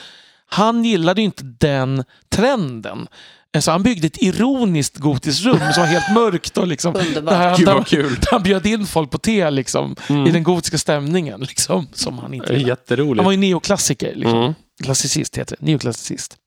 han 0.49 0.85
gillade 0.85 1.21
ju 1.21 1.25
inte 1.25 1.43
den 1.43 2.03
trenden. 2.29 3.07
Eh, 3.55 3.61
Så 3.61 3.71
han 3.71 3.83
byggde 3.83 4.07
ett 4.07 4.21
ironiskt 4.21 4.97
gotiskt 4.97 5.45
rum 5.45 5.59
som 5.73 5.83
var 5.83 5.85
helt 5.87 6.13
mörkt. 6.13 6.57
Och 6.57 6.67
liksom, 6.67 6.95
Underbart. 6.95 7.33
där 7.33 7.49
han, 7.49 7.57
Gud 7.57 7.65
där, 7.67 7.73
vad 7.73 7.87
kul. 7.87 8.15
där 8.15 8.27
han 8.31 8.43
bjöd 8.43 8.65
in 8.65 8.85
folk 8.85 9.11
på 9.11 9.17
te 9.17 9.51
liksom, 9.51 9.95
i 10.27 10.31
den 10.31 10.43
gotiska 10.43 10.77
stämningen. 10.77 11.39
Liksom, 11.39 11.87
som 11.93 12.17
han 12.19 12.33
inte. 12.33 12.53
Jätteroligt. 12.53 13.17
Han 13.17 13.25
var 13.25 13.31
ju 13.31 13.37
neoklassiker. 13.37 14.15
Liksom. 14.15 14.39
Mm. 14.39 14.53
Klassicist 14.83 15.37
heter 15.37 15.55
det. 15.59 15.65
Neoklassicist. 15.65 16.37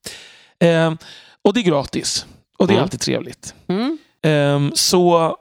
Eh, 0.61 0.93
och 1.45 1.55
det 1.55 1.61
är 1.61 1.65
gratis. 1.65 2.27
Och 2.59 2.67
det 2.67 2.73
är 2.73 2.75
Mm. 2.75 2.83
alltid 2.83 3.01
trevligt. 3.01 3.55
Mm. 3.69 3.99
Ehm, 4.23 4.73
så 4.75 5.37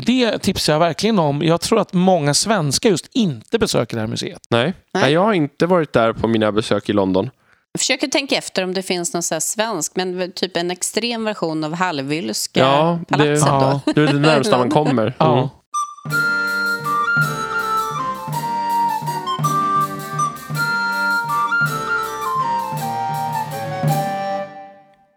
det 0.00 0.38
tipsar 0.38 0.72
jag 0.72 0.80
verkligen 0.80 1.18
om. 1.18 1.42
Jag 1.42 1.60
tror 1.60 1.80
att 1.80 1.92
många 1.92 2.34
svenskar 2.34 2.90
just 2.90 3.08
inte 3.12 3.58
besöker 3.58 3.96
det 3.96 4.00
här 4.00 4.06
museet. 4.08 4.40
Nej. 4.50 4.74
Nej, 4.94 5.12
jag 5.12 5.20
har 5.20 5.32
inte 5.32 5.66
varit 5.66 5.92
där 5.92 6.12
på 6.12 6.28
mina 6.28 6.52
besök 6.52 6.88
i 6.88 6.92
London. 6.92 7.30
Jag 7.76 7.80
försöker 7.80 8.08
tänka 8.08 8.36
efter 8.36 8.64
om 8.64 8.74
det 8.74 8.82
finns 8.82 9.12
någon 9.14 9.22
så 9.22 9.34
här 9.34 9.40
svensk, 9.40 9.96
men 9.96 10.32
typ 10.32 10.56
en 10.56 10.70
extrem 10.70 11.24
version 11.24 11.64
av 11.64 11.74
halvylska 11.74 12.60
Ja, 12.60 12.98
det- 13.08 13.14
palatset 13.16 13.48
ja. 13.48 13.80
då. 13.86 13.92
Det 13.92 14.00
är 14.02 14.06
det 14.06 14.18
närmsta 14.18 14.58
man 14.58 14.70
kommer. 14.70 15.14
Ja. 15.18 15.38
Mm. 15.38 15.48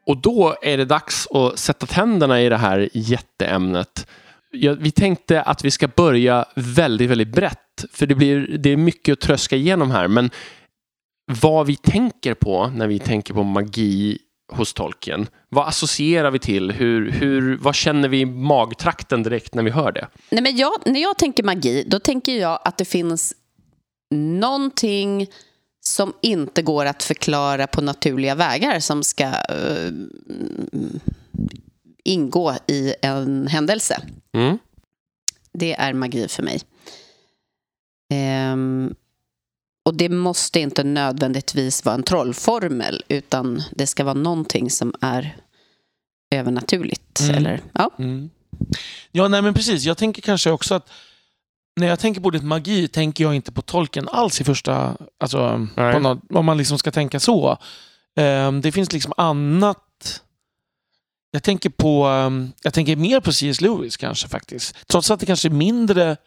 Och 0.05 0.17
då 0.17 0.55
är 0.61 0.77
det 0.77 0.85
dags 0.85 1.27
att 1.31 1.59
sätta 1.59 1.85
tänderna 1.85 2.41
i 2.41 2.49
det 2.49 2.57
här 2.57 2.89
jätteämnet. 2.93 4.07
Ja, 4.51 4.75
vi 4.79 4.91
tänkte 4.91 5.41
att 5.41 5.65
vi 5.65 5.71
ska 5.71 5.87
börja 5.87 6.45
väldigt, 6.55 7.09
väldigt 7.09 7.27
brett. 7.27 7.85
För 7.93 8.05
det, 8.05 8.15
blir, 8.15 8.57
det 8.57 8.69
är 8.69 8.77
mycket 8.77 9.13
att 9.13 9.19
tröska 9.19 9.55
igenom 9.55 9.91
här. 9.91 10.07
Men 10.07 10.29
vad 11.27 11.67
vi 11.67 11.75
tänker 11.75 12.33
på 12.33 12.67
när 12.67 12.87
vi 12.87 12.99
tänker 12.99 13.33
på 13.33 13.43
magi 13.43 14.17
hos 14.51 14.73
tolken. 14.73 15.27
Vad 15.49 15.67
associerar 15.67 16.31
vi 16.31 16.39
till? 16.39 16.71
Hur, 16.71 17.11
hur, 17.11 17.57
vad 17.57 17.75
känner 17.75 18.09
vi 18.09 18.19
i 18.19 18.25
magtrakten 18.25 19.23
direkt 19.23 19.55
när 19.55 19.63
vi 19.63 19.69
hör 19.69 19.91
det? 19.91 20.07
Nej, 20.29 20.41
men 20.41 20.57
jag, 20.57 20.71
när 20.85 21.01
jag 21.01 21.17
tänker 21.17 21.43
magi, 21.43 21.83
då 21.87 21.99
tänker 21.99 22.35
jag 22.41 22.59
att 22.65 22.77
det 22.77 22.85
finns 22.85 23.33
någonting 24.15 25.27
som 25.85 26.13
inte 26.21 26.61
går 26.61 26.85
att 26.85 27.03
förklara 27.03 27.67
på 27.67 27.81
naturliga 27.81 28.35
vägar 28.35 28.79
som 28.79 29.03
ska 29.03 29.23
eh, 29.23 29.91
ingå 32.03 32.55
i 32.67 32.93
en 33.01 33.47
händelse. 33.47 34.01
Mm. 34.33 34.57
Det 35.53 35.73
är 35.73 35.93
magi 35.93 36.27
för 36.27 36.43
mig. 36.43 36.61
Ehm, 38.13 38.95
och 39.87 39.93
det 39.93 40.09
måste 40.09 40.59
inte 40.59 40.83
nödvändigtvis 40.83 41.85
vara 41.85 41.95
en 41.95 42.03
trollformel 42.03 43.03
utan 43.07 43.63
det 43.71 43.87
ska 43.87 44.03
vara 44.03 44.13
någonting 44.13 44.69
som 44.69 44.93
är 45.01 45.37
övernaturligt. 46.35 47.19
Mm. 47.19 47.35
Eller, 47.35 47.61
ja. 47.73 47.91
Ja, 49.11 49.27
nej 49.27 49.41
men 49.41 49.53
precis. 49.53 49.83
Jag 49.83 49.97
tänker 49.97 50.21
kanske 50.21 50.51
också 50.51 50.75
att 50.75 50.89
när 51.79 51.87
jag 51.87 51.99
tänker 51.99 52.21
på 52.21 52.27
ordet 52.27 52.43
magi 52.43 52.87
tänker 52.87 53.23
jag 53.23 53.35
inte 53.35 53.51
på 53.51 53.61
tolken 53.61 54.09
alls 54.09 54.41
i 54.41 54.43
första... 54.43 54.97
Alltså, 55.19 55.67
något, 55.75 56.19
om 56.29 56.45
man 56.45 56.57
liksom 56.57 56.77
ska 56.77 56.91
tänka 56.91 57.19
så. 57.19 57.57
Ehm, 58.15 58.61
det 58.61 58.71
finns 58.71 58.93
liksom 58.93 59.13
annat... 59.17 60.21
Jag 61.31 61.43
tänker 61.43 61.69
på... 61.69 62.05
ehm, 62.05 62.51
jag 62.63 62.73
tänker 62.73 62.95
mer 62.95 63.19
på 63.19 63.33
C.S. 63.33 63.61
Lewis 63.61 63.97
kanske 63.97 64.27
faktiskt. 64.27 64.87
Trots 64.87 65.11
att 65.11 65.19
det 65.19 65.25
kanske 65.25 65.47
är 65.47 65.49
mindre 65.49 66.17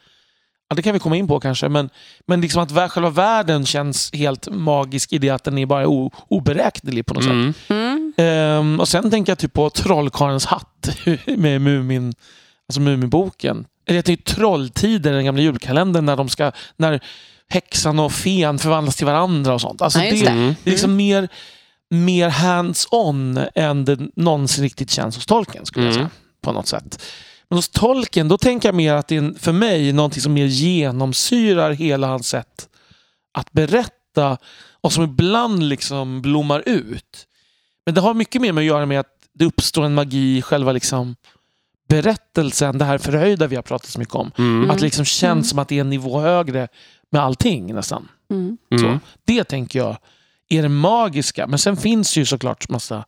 Ja, 0.70 0.76
det 0.76 0.82
kan 0.82 0.92
vi 0.92 0.98
komma 0.98 1.16
in 1.16 1.28
på 1.28 1.40
kanske, 1.40 1.68
men, 1.68 1.90
men 2.26 2.40
liksom 2.40 2.62
att 2.62 2.92
själva 2.92 3.10
världen 3.10 3.66
känns 3.66 4.10
helt 4.14 4.48
magisk 4.50 5.12
i 5.12 5.18
det 5.18 5.30
att 5.30 5.44
den 5.44 5.58
är 5.58 5.66
bara 5.66 5.88
o, 5.88 6.10
oberäknelig 6.28 7.06
på 7.06 7.14
något 7.14 7.24
sätt. 7.24 7.32
Mm. 7.32 7.54
Mm. 7.68 8.12
Ehm, 8.16 8.80
och 8.80 8.88
sen 8.88 9.10
tänker 9.10 9.30
jag 9.32 9.38
typ 9.38 9.52
på 9.52 9.70
Trollkarlens 9.70 10.44
hatt 10.46 10.96
med 11.26 11.60
Mumin, 11.60 12.14
alltså 12.68 12.80
Muminboken. 12.80 13.66
Eller 13.86 13.98
jag 13.98 14.04
tänker 14.04 14.24
Trolltider, 14.34 15.12
den 15.12 15.24
gamla 15.24 15.42
julkalendern, 15.42 16.06
när, 16.06 16.16
de 16.16 16.28
ska, 16.28 16.52
när 16.76 17.00
häxan 17.48 17.98
och 17.98 18.12
fen 18.12 18.58
förvandlas 18.58 18.96
till 18.96 19.06
varandra 19.06 19.54
och 19.54 19.60
sånt. 19.60 19.82
Alltså 19.82 19.98
Ja, 19.98 20.10
det, 20.10 20.20
det. 20.20 20.26
Mm. 20.30 20.54
det 20.64 20.70
är 20.70 20.72
liksom 20.72 20.96
mer, 20.96 21.28
mer 21.90 22.28
hands-on 22.30 23.46
än 23.54 23.84
det 23.84 23.98
någonsin 24.16 24.64
riktigt 24.64 24.90
känns 24.90 25.16
hos 25.16 25.26
Tolkien, 25.26 25.66
skulle 25.66 25.86
jag 25.86 25.94
Mm. 25.94 26.04
säga. 26.08 26.10
På 26.42 26.52
något 26.52 26.66
sätt. 26.68 27.02
Men 27.50 27.56
hos 27.56 27.68
Tolkien, 27.68 28.28
då 28.28 28.38
tänker 28.38 28.68
jag 28.68 28.74
mer 28.74 28.94
att 28.94 29.08
det 29.08 29.16
är 29.16 29.38
för 29.38 29.52
mig 29.52 29.92
någonting 29.92 30.22
som 30.22 30.32
mer 30.32 30.46
genomsyrar 30.46 31.72
hela 31.72 32.06
hans 32.06 32.28
sätt 32.28 32.68
att 33.32 33.52
berätta 33.52 34.38
och 34.80 34.92
som 34.92 35.04
ibland 35.04 35.62
liksom 35.62 36.22
blommar 36.22 36.62
ut. 36.66 37.26
Men 37.86 37.94
det 37.94 38.00
har 38.00 38.14
mycket 38.14 38.42
mer 38.42 38.52
med 38.52 38.62
att 38.62 38.66
göra 38.66 38.86
med 38.86 39.00
att 39.00 39.06
det 39.34 39.44
uppstår 39.44 39.84
en 39.84 39.94
magi 39.94 40.36
i 40.36 40.42
själva 40.42 40.72
liksom 40.72 41.16
berättelsen, 41.88 42.78
det 42.78 42.84
här 42.84 42.98
förhöjda 42.98 43.46
vi 43.46 43.56
har 43.56 43.62
pratat 43.62 43.90
så 43.90 43.98
mycket 43.98 44.14
om. 44.14 44.30
Mm. 44.38 44.70
Att 44.70 44.78
det 44.78 44.84
liksom 44.84 45.04
känns 45.04 45.32
Mm. 45.32 45.44
som 45.44 45.58
att 45.58 45.68
det 45.68 45.76
är 45.76 45.80
en 45.80 45.90
nivå 45.90 46.20
högre 46.20 46.68
med 47.10 47.22
allting 47.22 47.74
nästan. 47.74 48.08
Mm. 48.30 48.58
Mm. 48.70 48.82
Så, 48.82 48.98
det 49.24 49.44
tänker 49.44 49.78
jag 49.78 49.96
är 50.48 50.62
det 50.62 50.68
magiska. 50.68 51.46
Men 51.46 51.58
sen 51.58 51.76
finns 51.76 52.16
ju 52.16 52.26
såklart 52.26 52.68
massa 52.68 53.04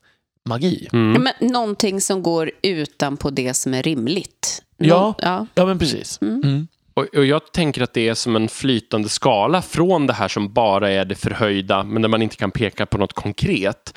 magi. 0.48 0.88
Mm. 0.92 1.22
Men 1.22 1.50
någonting 1.52 2.00
som 2.00 2.22
går 2.22 2.50
utanpå 2.62 3.30
det 3.30 3.54
som 3.54 3.74
är 3.74 3.82
rimligt. 3.82 4.62
Ja. 4.76 5.14
ja. 5.18 5.46
Ja, 5.54 5.66
men 5.66 5.78
precis. 5.78 6.18
Mm. 6.22 6.42
Mm. 6.44 6.68
Och, 6.94 7.04
och 7.16 7.24
jag 7.24 7.52
tänker 7.52 7.82
att 7.82 7.92
det 7.92 8.08
är 8.08 8.14
som 8.14 8.36
en 8.36 8.48
flytande 8.48 9.08
skala 9.08 9.62
från 9.62 10.06
det 10.06 10.12
här 10.12 10.28
som 10.28 10.52
bara 10.52 10.90
är 10.90 11.04
det 11.04 11.14
förhöjda, 11.14 11.82
men 11.82 12.02
där 12.02 12.08
man 12.08 12.22
inte 12.22 12.36
kan 12.36 12.50
peka 12.50 12.86
på 12.86 12.98
något 12.98 13.12
konkret, 13.12 13.94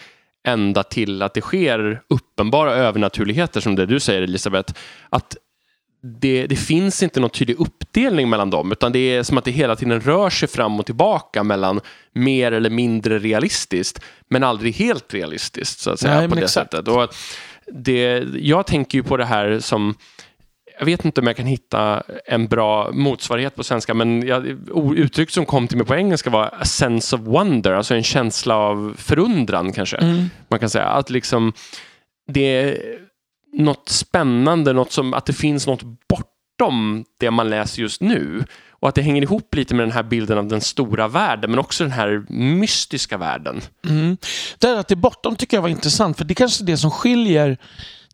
ända 0.48 0.84
till 0.84 1.22
att 1.22 1.34
det 1.34 1.42
sker 1.42 2.02
uppenbara 2.10 2.74
övernaturligheter, 2.74 3.62
som 3.62 3.76
det 3.76 3.86
du 3.86 4.00
säger 4.00 4.22
Elisabeth. 4.22 4.74
Att 5.10 5.38
det, 6.06 6.48
det 6.48 6.56
finns 6.56 7.04
inte 7.04 7.20
någon 7.20 7.30
tydlig 7.30 7.60
uppdelning 7.60 8.30
mellan 8.30 8.50
dem, 8.50 8.72
utan 8.72 8.92
det 8.92 9.00
är 9.00 9.24
som 9.24 9.38
att 9.38 9.46
det 9.46 9.52
hela 9.52 9.76
tiden 9.76 10.02
rör 10.02 10.30
sig 10.30 10.48
fram 10.48 10.80
och 10.80 10.86
tillbaka 10.86 11.44
mellan 11.44 11.82
mer 12.14 12.52
eller 12.52 12.70
mindre 12.70 13.20
realistiskt, 13.20 14.04
men 14.30 14.44
aldrig 14.44 14.76
helt 14.76 15.14
realistiskt, 15.14 15.80
så 15.80 15.92
att 15.92 16.00
säga. 16.00 16.20
Nej, 16.20 16.30
på 16.30 16.36
det 16.36 16.42
exakt. 16.42 16.72
sättet. 16.72 16.88
Och 16.88 17.16
det, 17.68 18.24
jag 18.36 18.68
tänker 18.68 18.98
ju 18.98 19.04
på 19.04 19.18
det 19.18 19.26
här 19.26 19.60
som 19.60 19.96
jag 20.80 20.86
vet 20.86 21.06
inte 21.06 21.22
om 21.22 21.28
jag 21.28 21.38
kan 21.38 21.46
hitta 21.46 22.04
en 22.26 22.48
bra 22.48 22.92
motsvarighet 22.92 23.56
på 23.56 23.64
svenska, 23.64 23.94
men 23.94 24.28
jag, 24.28 24.46
uttryck 24.96 25.30
som 25.30 25.46
kom 25.46 25.68
till 25.68 25.78
mig 25.78 25.88
på 25.88 25.96
engelska 25.96 26.30
var 26.30 26.46
a 26.46 26.66
sense 26.66 27.16
of 27.16 27.22
wonder, 27.22 27.74
alltså 27.74 27.96
en 27.96 28.04
känsla 28.04 28.56
av 28.56 28.96
förundran 28.98 29.74
kanske. 29.74 29.98
Mm. 29.98 30.30
Man 30.48 30.60
kan 30.60 30.70
säga 30.70 30.86
att 30.86 31.10
liksom 31.10 31.54
det 32.28 32.78
något 33.58 33.90
spännande, 33.90 34.74
något 34.74 34.92
som, 34.92 35.14
att 35.14 35.26
det 35.26 35.34
finns 35.34 35.68
något 35.68 35.82
bortom 35.84 37.06
det 37.20 37.32
man 37.32 37.50
läser 37.50 37.82
just 37.82 38.02
nu. 38.02 38.44
Och 38.80 38.90
att 38.90 38.96
det 38.96 39.02
hänger 39.02 39.22
ihop 39.22 39.56
lite 39.56 39.76
med 39.76 39.84
den 39.88 39.92
här 39.92 40.04
bilden 40.04 40.38
av 40.38 40.48
den 40.48 40.62
stora 40.62 41.08
världen, 41.08 41.50
men 41.52 41.60
också 41.60 41.84
den 41.84 41.92
här 41.94 42.26
mystiska 42.30 43.18
världen. 43.18 43.62
Mm. 43.88 44.18
Det 44.60 44.68
här 44.68 44.76
att 44.76 44.88
det 44.88 44.94
är 44.94 44.96
bortom 44.96 45.36
tycker 45.36 45.58
jag 45.58 45.62
var 45.62 45.70
intressant, 45.70 46.18
för 46.18 46.26
det 46.26 46.32
är 46.32 46.36
kanske 46.36 46.64
är 46.64 46.66
det 46.66 46.78
som 46.78 46.92
skiljer 46.92 47.58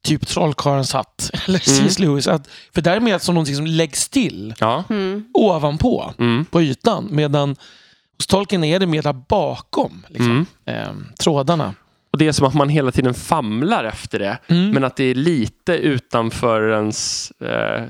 typ 0.01 0.27
Trollkarlens 0.27 0.93
hatt 0.93 1.31
eller 1.47 1.59
C.S. 1.59 1.99
Lewis. 1.99 2.27
Att, 2.27 2.47
för 2.73 2.81
där 2.81 2.91
är 2.91 2.95
det 2.95 3.01
mer 3.05 3.17
som 3.19 3.35
någonting 3.35 3.55
som 3.55 3.65
läggs 3.65 4.09
till 4.09 4.53
Ja. 4.59 4.83
Mm. 4.89 5.25
ovanpå, 5.33 6.13
Mm. 6.17 6.45
på 6.45 6.61
ytan. 6.61 7.07
Medan 7.11 7.55
hos 8.17 8.27
Tolkien 8.27 8.63
är 8.63 8.79
det 8.79 8.87
mer 8.87 9.13
bakom 9.13 10.05
liksom, 10.07 10.45
Mm. 10.65 10.81
eh, 10.81 10.93
trådarna. 11.19 11.73
Och 12.11 12.17
det 12.17 12.27
är 12.27 12.31
som 12.31 12.47
att 12.47 12.53
man 12.53 12.69
hela 12.69 12.91
tiden 12.91 13.13
famlar 13.13 13.83
efter 13.83 14.19
det, 14.19 14.37
Mm. 14.47 14.69
men 14.71 14.83
att 14.83 14.95
det 14.95 15.03
är 15.03 15.15
lite 15.15 15.73
utanför 15.73 16.69
ens 16.71 17.31
eh, 17.31 17.83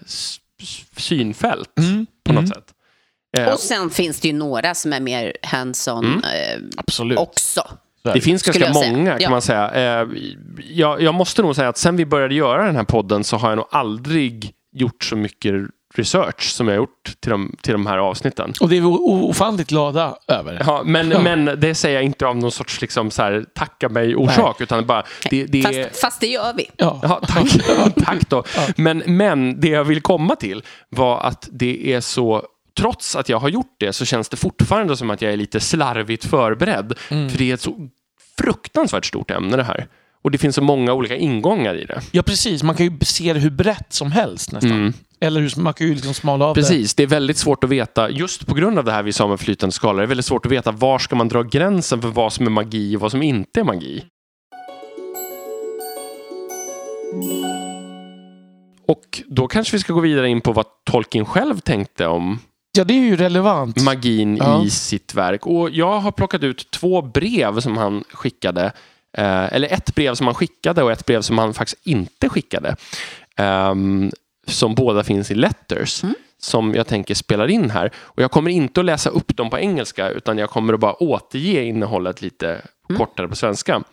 synfält 0.98 1.78
Mm. 1.80 2.06
på 2.26 2.34
något 2.34 2.40
Mm. 2.44 2.48
sätt. 2.48 2.74
Eh, 3.38 3.54
Och 3.54 3.60
sen 3.60 3.90
finns 3.90 4.20
det 4.20 4.28
ju 4.28 4.34
några 4.34 4.76
som 4.76 4.94
är 4.94 5.00
mer 5.00 5.34
hands-on 5.44 6.06
Mm. 6.06 6.18
eh, 6.24 6.68
Absolut. 6.78 7.18
också. 7.20 7.62
Så 8.04 8.10
är 8.10 8.14
det 8.14 8.22
finns 8.22 8.44
ganska 8.44 8.74
många 8.74 9.12
kan 9.12 9.22
Ja. 9.22 9.30
man 9.30 9.42
säga. 9.42 9.72
Eh, 10.02 10.08
jag, 10.70 11.02
jag 11.02 11.14
måste 11.16 11.42
nog 11.42 11.56
säga 11.56 11.70
att 11.70 11.78
sen 11.78 11.96
vi 11.98 12.06
började 12.06 12.36
göra 12.36 12.66
den 12.66 12.76
här 12.76 12.84
podden 12.84 13.24
så 13.24 13.38
har 13.38 13.50
jag 13.50 13.56
nog 13.58 13.68
aldrig 13.72 14.52
gjort 14.72 15.04
så 15.04 15.16
mycket 15.16 15.54
research 15.94 16.44
som 16.52 16.68
jag 16.68 16.74
har 16.74 16.78
gjort 16.78 17.16
till 17.20 17.32
de, 17.32 17.56
till 17.62 17.74
de 17.74 17.86
här 17.86 17.98
avsnitten. 17.98 18.54
Och 18.62 18.70
det 18.70 18.78
är 18.78 18.82
vi 18.82 18.88
ofantligt 18.88 19.70
glada 19.70 20.16
över. 20.28 20.64
Ja, 20.66 20.82
men, 20.86 21.12
Ja. 21.12 21.22
men 21.22 21.46
det 21.46 21.76
säger 21.76 21.96
jag 21.96 22.04
inte 22.04 22.28
av 22.28 22.38
någon 22.38 22.52
sorts 22.52 22.82
liksom, 22.82 23.12
så 23.12 23.22
här, 23.22 23.46
tacka 23.56 23.90
mig 23.90 24.16
orsak, 24.16 24.62
utan 24.62 24.86
bara 24.86 25.04
det, 25.30 25.46
det 25.46 25.60
är... 25.60 25.84
Fast, 25.84 26.02
fast 26.02 26.22
det 26.22 26.28
gör 26.28 26.54
vi. 26.54 26.66
Ja. 26.78 27.00
Ja, 27.04 27.22
tack. 27.28 27.48
tack 28.06 28.30
då. 28.30 28.44
Men, 28.78 29.04
men 29.06 29.60
det 29.60 29.70
jag 29.70 29.84
vill 29.84 30.02
komma 30.02 30.36
till 30.36 30.64
var 30.90 31.20
att 31.20 31.50
det 31.52 31.94
är 31.94 32.02
så 32.02 32.46
Trots 32.78 33.16
att 33.16 33.30
jag 33.30 33.40
har 33.40 33.50
gjort 33.50 33.76
det 33.80 33.94
så 33.94 34.06
känns 34.06 34.30
det 34.30 34.38
fortfarande 34.38 34.98
som 34.98 35.10
att 35.10 35.22
jag 35.22 35.34
är 35.34 35.38
lite 35.38 35.60
slarvigt 35.60 36.26
förberedd. 36.26 36.94
Mm. 37.10 37.30
För 37.30 37.38
det 37.38 37.50
är 37.50 37.54
ett 37.54 37.62
så 37.62 37.90
fruktansvärt 38.38 39.06
stort 39.06 39.32
ämne 39.32 39.58
det 39.58 39.64
här. 39.64 39.88
Och 40.24 40.32
det 40.32 40.38
finns 40.38 40.56
så 40.56 40.62
många 40.62 40.94
olika 40.94 41.16
ingångar 41.16 41.76
i 41.76 41.86
det. 41.86 42.02
ja, 42.12 42.24
precis. 42.24 42.64
Man 42.64 42.76
kan 42.76 42.86
ju 42.86 42.98
se 43.02 43.34
det 43.34 43.40
hur 43.40 43.50
brett 43.50 43.94
som 43.94 44.12
helst 44.12 44.52
nästan. 44.52 44.72
Mm. 44.72 44.94
Eller 45.24 45.42
hur, 45.42 45.52
man 45.62 45.74
kan 45.74 45.88
ju 45.88 45.94
liksom 45.96 46.14
smala 46.14 46.46
av 46.46 46.56
det. 46.56 46.62
Precis, 46.62 46.96
det 46.96 47.04
är 47.04 47.08
väldigt 47.08 47.38
svårt 47.38 47.64
att 47.64 47.70
veta, 47.70 48.10
just 48.10 48.48
på 48.48 48.56
grund 48.56 48.80
av 48.80 48.86
det 48.86 48.92
här 48.92 49.04
vi 49.04 49.14
sa 49.14 49.28
med 49.28 49.40
flytande 49.40 49.74
skalor, 49.74 49.98
det 49.98 50.06
är 50.06 50.08
väldigt 50.08 50.26
svårt 50.26 50.46
att 50.46 50.52
veta 50.52 50.72
var 50.72 51.00
ska 51.00 51.16
man 51.16 51.28
dra 51.28 51.44
gränsen 51.44 52.02
för 52.02 52.08
vad 52.10 52.34
som 52.34 52.46
är 52.46 52.50
magi 52.52 52.96
och 52.96 53.02
vad 53.02 53.12
som 53.12 53.24
inte 53.24 53.60
är 53.60 53.64
magi. 53.64 54.04
Och 58.88 59.22
då 59.28 59.48
kanske 59.48 59.76
vi 59.76 59.80
ska 59.80 59.94
gå 59.94 60.00
vidare 60.00 60.30
in 60.30 60.42
på 60.42 60.52
vad 60.54 60.66
Tolkien 60.92 61.26
själv 61.26 61.60
tänkte 61.60 62.08
om 62.08 62.40
Ja, 62.78 62.84
det 62.84 62.94
är 62.94 63.00
ju 63.06 63.16
relevant. 63.18 63.84
magin 63.84 64.38
Ja. 64.38 64.64
i 64.66 64.70
sitt 64.70 65.14
verk. 65.16 65.48
Och 65.48 65.70
jag 65.70 66.00
har 66.00 66.12
plockat 66.12 66.44
ut 66.44 66.72
två 66.72 67.02
brev 67.02 67.60
som 67.60 67.78
han 67.78 68.04
skickade. 68.14 68.66
Eh, 69.18 69.54
eller 69.54 69.74
ett 69.74 69.96
brev 69.96 70.16
som 70.16 70.28
han 70.28 70.34
skickade 70.36 70.84
och 70.84 70.92
ett 70.92 71.06
brev 71.06 71.22
som 71.22 71.38
han 71.38 71.54
faktiskt 71.54 71.88
inte 71.88 72.30
skickade. 72.30 72.76
Ehm, 73.36 74.12
som 74.48 74.76
båda 74.76 75.04
finns 75.04 75.32
i 75.32 75.36
Letters. 75.36 76.04
Mm. 76.04 76.16
Som 76.38 76.76
jag 76.76 76.88
tänker 76.88 77.16
spelar 77.16 77.48
in 77.48 77.70
här. 77.70 77.92
Och 77.98 78.22
jag 78.24 78.32
kommer 78.32 78.52
inte 78.52 78.80
att 78.80 78.86
läsa 78.86 79.10
upp 79.10 79.38
dem 79.38 79.50
på 79.50 79.60
engelska 79.60 80.10
utan 80.10 80.38
jag 80.38 80.50
kommer 80.50 80.74
att 80.74 80.80
bara 80.80 81.04
återge 81.04 81.64
innehållet 81.64 82.22
lite 82.22 82.62
Mm. 82.90 83.00
kortare 83.00 83.28
på 83.28 83.36
svenska. 83.36 83.84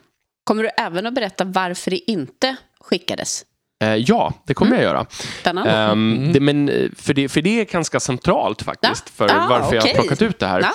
Kommer 0.44 0.62
du 0.62 0.68
även 0.68 1.06
att 1.06 1.14
berätta 1.14 1.44
varför 1.44 1.90
det 1.90 2.10
inte 2.10 2.56
skickades? 2.80 3.44
Eh, 3.84 3.94
ja, 3.94 4.32
det 4.46 4.54
kommer 4.54 4.72
jag 4.76 4.82
göra. 4.82 5.06
Mm. 5.44 6.32
det, 6.32 6.40
men, 6.40 6.68
eh, 6.68 6.90
för, 6.96 7.14
det, 7.14 7.28
för 7.28 7.42
det 7.42 7.60
är 7.60 7.64
ganska 7.64 8.00
centralt 8.00 8.62
faktiskt. 8.62 9.04
Ja. 9.06 9.12
För 9.14 9.34
Ah, 9.36 9.46
varför 9.50 9.74
jag 9.74 9.82
okej. 9.82 9.94
har 9.96 10.02
plockat 10.02 10.22
ut 10.22 10.38
det 10.38 10.46
här. 10.46 10.60
Ja. 10.60 10.74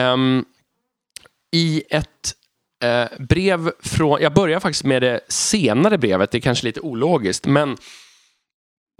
Ehm, 0.00 0.44
I 1.52 1.82
ett 1.90 2.34
eh, 2.84 3.18
brev 3.18 3.70
från... 3.82 4.22
Jag 4.22 4.34
börjar 4.34 4.60
faktiskt 4.60 4.84
med 4.84 5.02
det 5.02 5.20
senare 5.28 5.98
brevet. 5.98 6.30
Det 6.30 6.38
är 6.38 6.42
kanske 6.42 6.66
lite 6.66 6.80
ologiskt, 6.80 7.46
men 7.46 7.76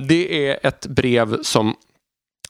det 0.09 0.49
är 0.49 0.67
ett 0.67 0.87
brev 0.87 1.43
som 1.43 1.75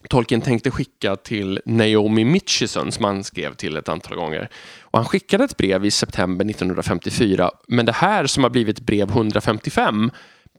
Tolkien 0.08 0.40
tänkte 0.40 0.70
skicka 0.70 1.16
till 1.16 1.60
Naomi 1.64 2.24
Mitchison 2.24 2.92
som 2.92 3.04
han 3.04 3.24
skrev 3.24 3.54
till 3.54 3.76
ett 3.76 3.88
antal 3.88 4.16
gånger. 4.16 4.48
Och 4.80 4.98
han 4.98 5.06
skickade 5.06 5.44
ett 5.44 5.56
brev 5.56 5.84
i 5.84 5.90
september 5.90 6.44
1954, 6.44 7.50
men 7.68 7.86
det 7.86 7.92
här 7.92 8.26
som 8.26 8.42
har 8.42 8.50
blivit 8.50 8.80
brev 8.80 9.08
155 9.08 10.10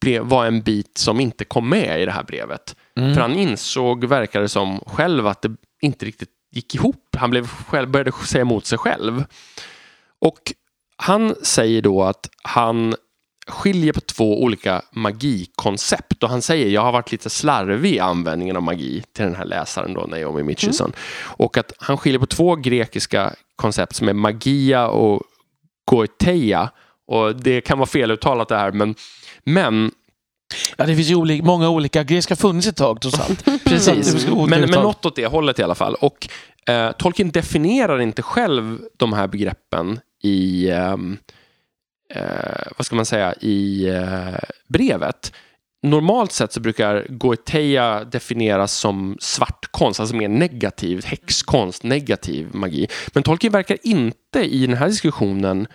blev, 0.02 0.24
var 0.24 0.46
en 0.46 0.62
bit 0.62 0.98
som 0.98 1.20
inte 1.20 1.46
kom 1.46 1.70
med 1.70 2.02
i 2.02 2.06
det 2.06 2.12
här 2.12 2.24
brevet. 2.24 2.76
Mm. 2.98 3.14
För 3.14 3.22
han 3.22 3.36
insåg, 3.36 4.06
verkar 4.06 4.42
det 4.42 4.50
som, 4.50 4.80
själv 4.86 5.28
att 5.28 5.42
det 5.42 5.56
inte 5.82 6.06
riktigt 6.06 6.30
gick 6.52 6.76
ihop. 6.76 7.16
Han 7.18 7.30
blev 7.30 7.48
själv, 7.48 7.90
började 7.90 8.12
säga 8.12 8.42
emot 8.42 8.66
sig 8.66 8.78
själv. 8.78 9.24
Och 10.20 10.54
han 10.96 11.36
säger 11.44 11.82
då 11.82 12.04
att 12.04 12.30
han 12.44 12.96
skiljer 13.52 13.94
på 13.94 14.02
två 14.02 14.44
olika 14.44 14.82
magikoncept. 14.92 16.24
Och 16.24 16.30
han 16.30 16.42
säger, 16.42 16.70
jag 16.70 16.82
har 16.82 16.92
varit 16.92 17.12
lite 17.12 17.30
slarvig 17.30 17.94
i 17.96 18.00
användningen 18.00 18.56
av 18.56 18.64
magi 18.64 19.04
till 19.16 19.26
den 19.26 19.36
här 19.36 19.46
läsaren 19.46 19.94
då, 19.94 20.02
Naomi 20.02 20.44
Mitchison. 20.44 20.94
Och 21.22 21.58
att 21.58 21.74
han 21.78 21.98
skiljer 21.98 22.20
på 22.20 22.26
två 22.26 22.56
grekiska 22.56 23.34
koncept 23.56 23.96
som 23.96 24.10
är 24.10 24.14
magia 24.14 24.88
och 24.88 25.22
goeteia. 25.92 26.70
Och 27.08 27.36
det 27.36 27.62
kan 27.62 27.78
vara 27.78 27.88
feluttalat 27.88 28.48
det 28.48 28.58
här, 28.58 28.72
men, 28.72 28.96
men 29.44 29.92
Ja, 30.78 30.86
det 30.86 30.96
finns 30.96 31.10
ju 31.10 31.16
oli- 31.16 31.42
många 31.42 31.70
olika. 31.70 32.04
Grekiska 32.04 32.32
har 32.32 32.38
funnits 32.38 32.68
ett 32.68 32.76
tag 32.78 33.02
trots 33.02 33.20
allt. 33.20 33.46
Precis, 33.66 34.28
men, 34.28 34.50
men 34.50 34.70
något 34.70 35.06
åt 35.06 35.16
det 35.16 35.26
hållet 35.26 35.60
i 35.60 35.64
alla 35.64 35.76
fall. 35.76 35.96
Och 35.96 36.28
eh, 36.70 36.92
Tolkien 36.92 37.32
definierar 37.32 38.02
inte 38.02 38.22
själv 38.22 38.80
de 38.98 39.14
här 39.14 39.28
begreppen 39.28 40.00
i, 40.24 40.70
ehm, 40.70 41.18
eh, 42.16 42.72
vad 42.78 42.86
ska 42.86 42.96
man 42.96 43.06
säga, 43.06 43.34
i 43.34 43.90
eh, 43.90 44.40
brevet. 44.68 45.34
normalt 45.84 46.32
sett 46.32 46.54
så 46.54 46.60
brukar 46.60 47.06
Goetia 47.10 48.04
definieras 48.04 48.74
som 48.74 49.18
svartkonst, 49.20 50.00
alltså 50.00 50.16
mer 50.16 50.28
negativ, 50.28 51.06
häxkonst, 51.06 51.84
negativ 51.84 52.56
magi. 52.56 52.88
Men 53.14 53.24
Tolkien 53.24 53.54
verkar 53.54 53.78
inte 53.84 54.40
i 54.40 54.68
den 54.68 54.78
här 54.78 54.88
diskussionen 54.88 55.68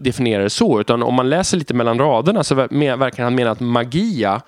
definiera 0.00 0.42
det 0.42 0.50
så, 0.50 0.80
utan 0.80 1.02
om 1.02 1.14
man 1.14 1.28
läser 1.28 1.56
lite 1.58 1.74
mellan 1.74 1.98
raderna 1.98 2.44
så 2.44 2.54
verkar 2.54 3.22
han 3.22 3.34
mena 3.34 3.50
att 3.50 3.60
magia 3.60 4.42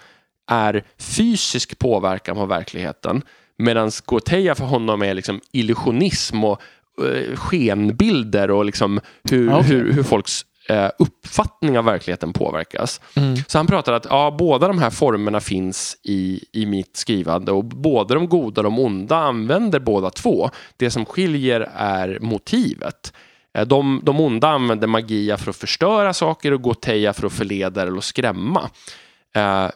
är 0.51 0.85
fysisk 0.99 1.79
påverkan 1.79 2.37
på 2.37 2.47
verkligheten. 2.47 3.23
Medan 3.59 3.91
Goetia 4.05 4.55
för 4.55 4.65
honom 4.65 5.03
är 5.03 5.15
liksom 5.15 5.41
illusionism 5.53 6.45
och 6.45 6.63
uh, 7.01 7.37
skenbilder 7.37 8.51
och 8.51 8.65
liksom 8.65 9.01
hur, 9.31 9.55
okay. 9.55 9.63
hur, 9.63 9.93
hur 9.93 10.03
folks 10.03 10.45
uh, 10.71 10.91
uppfattning 10.99 11.79
av 11.79 11.85
verkligheten 11.85 12.33
påverkas. 12.33 13.01
Mm. 13.15 13.37
Så 13.47 13.59
han 13.59 13.67
pratar 13.67 13.93
att 13.93 14.07
ja, 14.11 14.37
båda 14.39 14.69
de 14.69 14.79
här 14.79 14.91
formerna 14.91 15.41
finns 15.41 15.97
i, 16.03 16.45
i 16.53 16.67
mitt 16.67 16.97
skrivande 16.97 17.53
och 17.53 17.65
både 17.65 18.15
de 18.15 18.29
goda 18.29 18.61
och 18.61 18.65
de 18.65 18.79
onda 18.79 19.17
använder 19.17 19.81
båda 19.81 20.11
två. 20.11 20.51
Det 20.77 20.91
som 20.91 21.05
skiljer 21.05 21.71
är 21.77 22.19
motivet. 22.21 23.13
Eh, 23.55 23.67
de, 23.67 24.01
de 24.05 24.21
onda 24.21 24.49
använder 24.49 24.87
magia 24.87 25.37
för 25.37 25.51
att 25.51 25.57
förstöra 25.57 26.13
saker 26.13 26.53
och 26.53 26.63
Goteja 26.63 27.13
för 27.13 27.27
att 27.27 27.33
förleda 27.33 27.83
eller 27.83 28.01
skrämma. 28.01 28.71
Uh, 29.37 29.71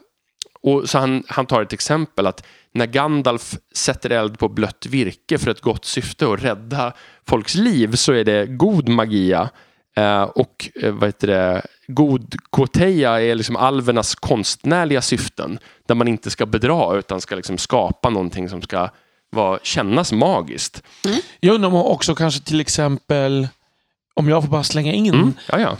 och 0.60 0.88
så 0.88 0.98
han, 0.98 1.24
han 1.28 1.46
tar 1.46 1.62
ett 1.62 1.72
exempel 1.72 2.26
att 2.26 2.46
när 2.72 2.86
Gandalf 2.86 3.56
sätter 3.74 4.10
eld 4.10 4.38
på 4.38 4.48
blött 4.48 4.86
virke 4.86 5.38
för 5.38 5.50
ett 5.50 5.60
gott 5.60 5.84
syfte 5.84 6.26
och 6.26 6.38
rädda 6.38 6.92
folks 7.26 7.54
liv 7.54 7.92
så 7.92 8.12
är 8.12 8.24
det 8.24 8.46
god 8.46 8.88
magia. 8.88 9.50
Eh, 9.96 10.22
och 10.22 10.70
eh, 10.74 10.92
vad 10.92 11.08
heter 11.08 11.26
det, 11.26 11.62
god 11.86 12.34
goteja 12.50 13.20
är 13.22 13.34
liksom 13.34 13.56
alvernas 13.56 14.14
konstnärliga 14.14 15.02
syften. 15.02 15.58
Där 15.86 15.94
man 15.94 16.08
inte 16.08 16.30
ska 16.30 16.46
bedra 16.46 16.98
utan 16.98 17.20
ska 17.20 17.34
liksom 17.34 17.58
skapa 17.58 18.10
någonting 18.10 18.48
som 18.48 18.62
ska 18.62 18.88
vara, 19.30 19.58
kännas 19.62 20.12
magiskt. 20.12 20.82
Mm. 21.04 21.18
Jag 21.40 21.54
undrar 21.54 21.68
om 21.68 21.74
också 21.74 22.14
kanske 22.14 22.40
till 22.40 22.60
exempel 22.60 23.48
om 24.14 24.28
jag 24.28 24.42
får 24.42 24.50
bara 24.50 24.64
slänga 24.64 24.92
in. 24.92 25.14
Mm, 25.14 25.34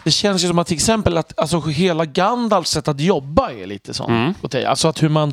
det 0.04 0.10
känns 0.10 0.44
ju 0.44 0.48
som 0.48 0.58
att 0.58 0.66
till 0.66 0.76
exempel 0.76 1.16
att 1.16 1.38
alltså, 1.38 1.60
hela 1.60 2.04
Gandalfs 2.04 2.70
sätt 2.70 2.88
att 2.88 3.00
jobba 3.00 3.52
är 3.52 3.66
lite 3.66 3.94
sånt. 3.94 4.10
Mm. 4.52 4.66
Alltså 4.66 4.88
att 4.88 5.02
hur 5.02 5.08
man 5.08 5.32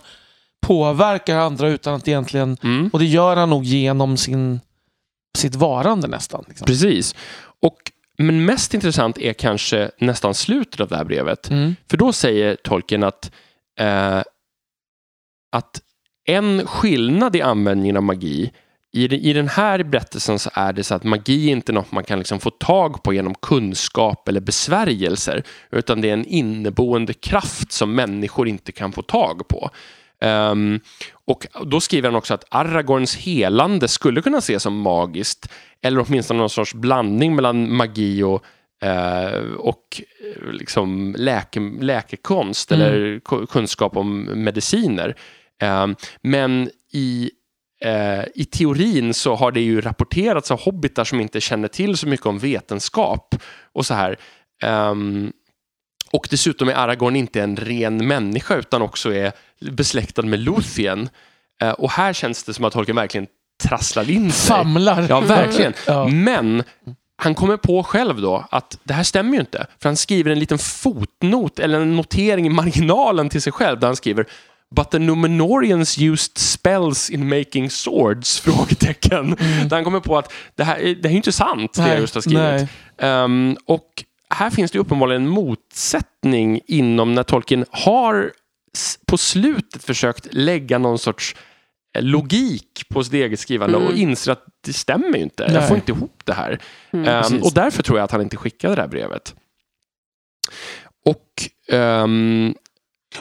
påverkar 0.61 1.37
andra 1.37 1.69
utan 1.69 1.93
att 1.93 2.07
egentligen... 2.07 2.57
Mm. 2.63 2.89
Och 2.93 2.99
det 2.99 3.05
gör 3.05 3.35
han 3.35 3.49
nog 3.49 3.63
genom 3.63 4.17
sin, 4.17 4.59
sitt 5.37 5.55
varande 5.55 6.07
nästan. 6.07 6.43
Liksom. 6.47 6.65
Precis. 6.65 7.15
Och, 7.61 7.77
men 8.17 8.45
mest 8.45 8.73
intressant 8.73 9.17
är 9.17 9.33
kanske 9.33 9.91
nästan 9.97 10.33
slutet 10.33 10.79
av 10.79 10.87
det 10.87 10.97
här 10.97 11.05
brevet. 11.05 11.49
Mm. 11.49 11.75
För 11.89 11.97
då 11.97 12.13
säger 12.13 12.55
tolken 12.55 13.03
att, 13.03 13.31
eh, 13.79 14.21
att 15.51 15.81
en 16.25 16.67
skillnad 16.67 17.35
i 17.35 17.41
användningen 17.41 17.97
av 17.97 18.03
magi 18.03 18.51
i, 18.93 19.29
I 19.29 19.33
den 19.33 19.47
här 19.47 19.83
berättelsen 19.83 20.39
så 20.39 20.49
är 20.53 20.73
det 20.73 20.83
så 20.83 20.95
att 20.95 21.03
magi 21.03 21.47
är 21.47 21.51
inte 21.51 21.71
något 21.71 21.91
man 21.91 22.03
kan 22.03 22.19
liksom 22.19 22.39
få 22.39 22.49
tag 22.49 23.03
på 23.03 23.13
genom 23.13 23.35
kunskap 23.35 24.27
eller 24.27 24.41
besvärjelser, 24.41 25.43
utan 25.71 26.01
det 26.01 26.09
är 26.09 26.13
en 26.13 26.25
inneboende 26.25 27.13
kraft 27.13 27.71
som 27.71 27.95
människor 27.95 28.47
inte 28.47 28.71
kan 28.71 28.91
få 28.91 29.01
tag 29.01 29.47
på. 29.47 29.69
Um, 30.25 30.79
och 31.27 31.47
då 31.65 31.81
skriver 31.81 32.09
han 32.09 32.15
också 32.15 32.33
att 32.33 32.45
Aragorns 32.49 33.15
helande 33.15 33.87
skulle 33.87 34.21
kunna 34.21 34.37
ses 34.37 34.63
som 34.63 34.77
magiskt, 34.77 35.51
eller 35.81 36.05
åtminstone 36.07 36.39
någon 36.39 36.49
sorts 36.49 36.73
blandning 36.73 37.35
mellan 37.35 37.75
magi 37.75 38.23
och 38.23 38.45
Uh, 38.85 39.53
och 39.53 40.01
liksom 40.51 41.15
läke, 41.17 41.59
läkekonst 41.81 42.71
mm. 42.71 42.87
eller 42.87 43.19
kunskap 43.45 43.97
om 43.97 44.23
mediciner. 44.23 45.15
Uh, 45.63 45.87
men 46.21 46.69
i 46.93 47.31
Eh, 47.83 48.23
i 48.35 48.45
teorin 48.45 49.13
så 49.13 49.35
har 49.35 49.51
det 49.51 49.61
ju 49.61 49.81
rapporterats 49.81 50.51
av 50.51 50.61
hobbitar 50.61 51.03
som 51.03 51.19
inte 51.19 51.41
känner 51.41 51.67
till 51.67 51.97
så 51.97 52.07
mycket 52.07 52.25
om 52.25 52.39
vetenskap 52.39 53.35
och 53.73 53.85
så 53.85 53.93
här. 53.93 54.17
Um, 54.65 55.31
och 56.11 56.27
dessutom 56.29 56.69
är 56.69 56.73
Aragorn 56.73 57.15
inte 57.15 57.41
en 57.41 57.57
ren 57.57 58.07
människa 58.07 58.55
utan 58.55 58.81
också 58.81 59.13
är 59.13 59.31
besläktad 59.71 60.21
med 60.21 60.39
Luthien. 60.39 61.09
Uh, 61.63 61.69
och 61.69 61.91
här 61.91 62.13
känns 62.13 62.43
det 62.43 62.53
som 62.53 62.65
att 62.65 62.73
Tolkien 62.73 62.95
verkligen 62.95 63.27
trasslar 63.63 64.09
in 64.09 64.31
sig. 64.31 64.55
Famlar. 64.55 65.05
Ja, 65.09 65.19
verkligen. 65.19 65.73
ja. 65.87 66.07
Men 66.07 66.63
han 67.15 67.35
kommer 67.35 67.57
på 67.57 67.83
själv 67.83 68.21
då 68.21 68.47
att 68.51 68.77
det 68.83 68.93
här 68.93 69.03
stämmer 69.03 69.33
ju 69.33 69.39
inte. 69.39 69.65
För 69.81 69.89
han 69.89 69.95
skriver 69.95 70.31
en 70.31 70.39
liten 70.39 70.57
fotnot 70.57 71.59
eller 71.59 71.79
en 71.79 71.95
notering 71.95 72.45
i 72.45 72.49
marginalen 72.49 73.29
till 73.29 73.41
sig 73.41 73.53
själv 73.53 73.79
där 73.79 73.87
han 73.87 73.95
skriver 73.95 74.25
But 74.75 74.91
the 74.91 74.99
Numenorians 74.99 75.97
used 75.99 76.37
spells 76.37 77.09
in 77.09 77.29
making 77.29 77.69
swords? 77.69 78.39
Frågetecken. 78.45 79.37
Mm. 79.39 79.69
Där 79.69 79.77
han 79.77 79.83
kommer 79.83 79.99
på 79.99 80.17
att 80.17 80.33
det 80.55 80.63
här, 80.63 80.79
det 80.79 81.07
här 81.07 81.13
är 81.13 81.17
inte 81.17 81.31
sant, 81.31 81.77
nej, 81.77 81.85
det 81.85 81.93
jag 81.93 82.01
just 82.01 82.15
har 82.15 82.21
skrivit. 82.21 82.69
Um, 83.01 83.57
och 83.65 84.03
här 84.29 84.49
finns 84.49 84.71
det 84.71 84.79
uppenbarligen 84.79 85.21
en 85.21 85.29
motsättning 85.29 86.61
inom 86.67 87.15
när 87.15 87.23
Tolkien 87.23 87.65
har 87.71 88.31
på 89.05 89.17
slutet 89.17 89.83
försökt 89.83 90.27
lägga 90.31 90.77
någon 90.77 90.99
sorts 90.99 91.35
eh, 91.95 92.03
logik 92.03 92.85
på 92.89 93.03
sitt 93.03 93.13
eget 93.13 93.39
skrivande 93.39 93.77
mm. 93.77 93.87
och 93.87 93.95
inser 93.95 94.31
att 94.31 94.43
det 94.65 94.73
stämmer 94.73 95.17
ju 95.17 95.23
inte. 95.23 95.45
Nej. 95.45 95.55
Jag 95.55 95.67
får 95.67 95.77
inte 95.77 95.91
ihop 95.91 96.21
det 96.23 96.33
här. 96.33 96.59
Mm, 96.91 97.33
um, 97.33 97.43
och 97.43 97.53
därför 97.53 97.83
tror 97.83 97.97
jag 97.97 98.05
att 98.05 98.11
han 98.11 98.21
inte 98.21 98.37
skickade 98.37 98.75
det 98.75 98.81
här 98.81 98.89
brevet. 98.89 99.35
Och 101.05 101.49
um, 101.75 102.55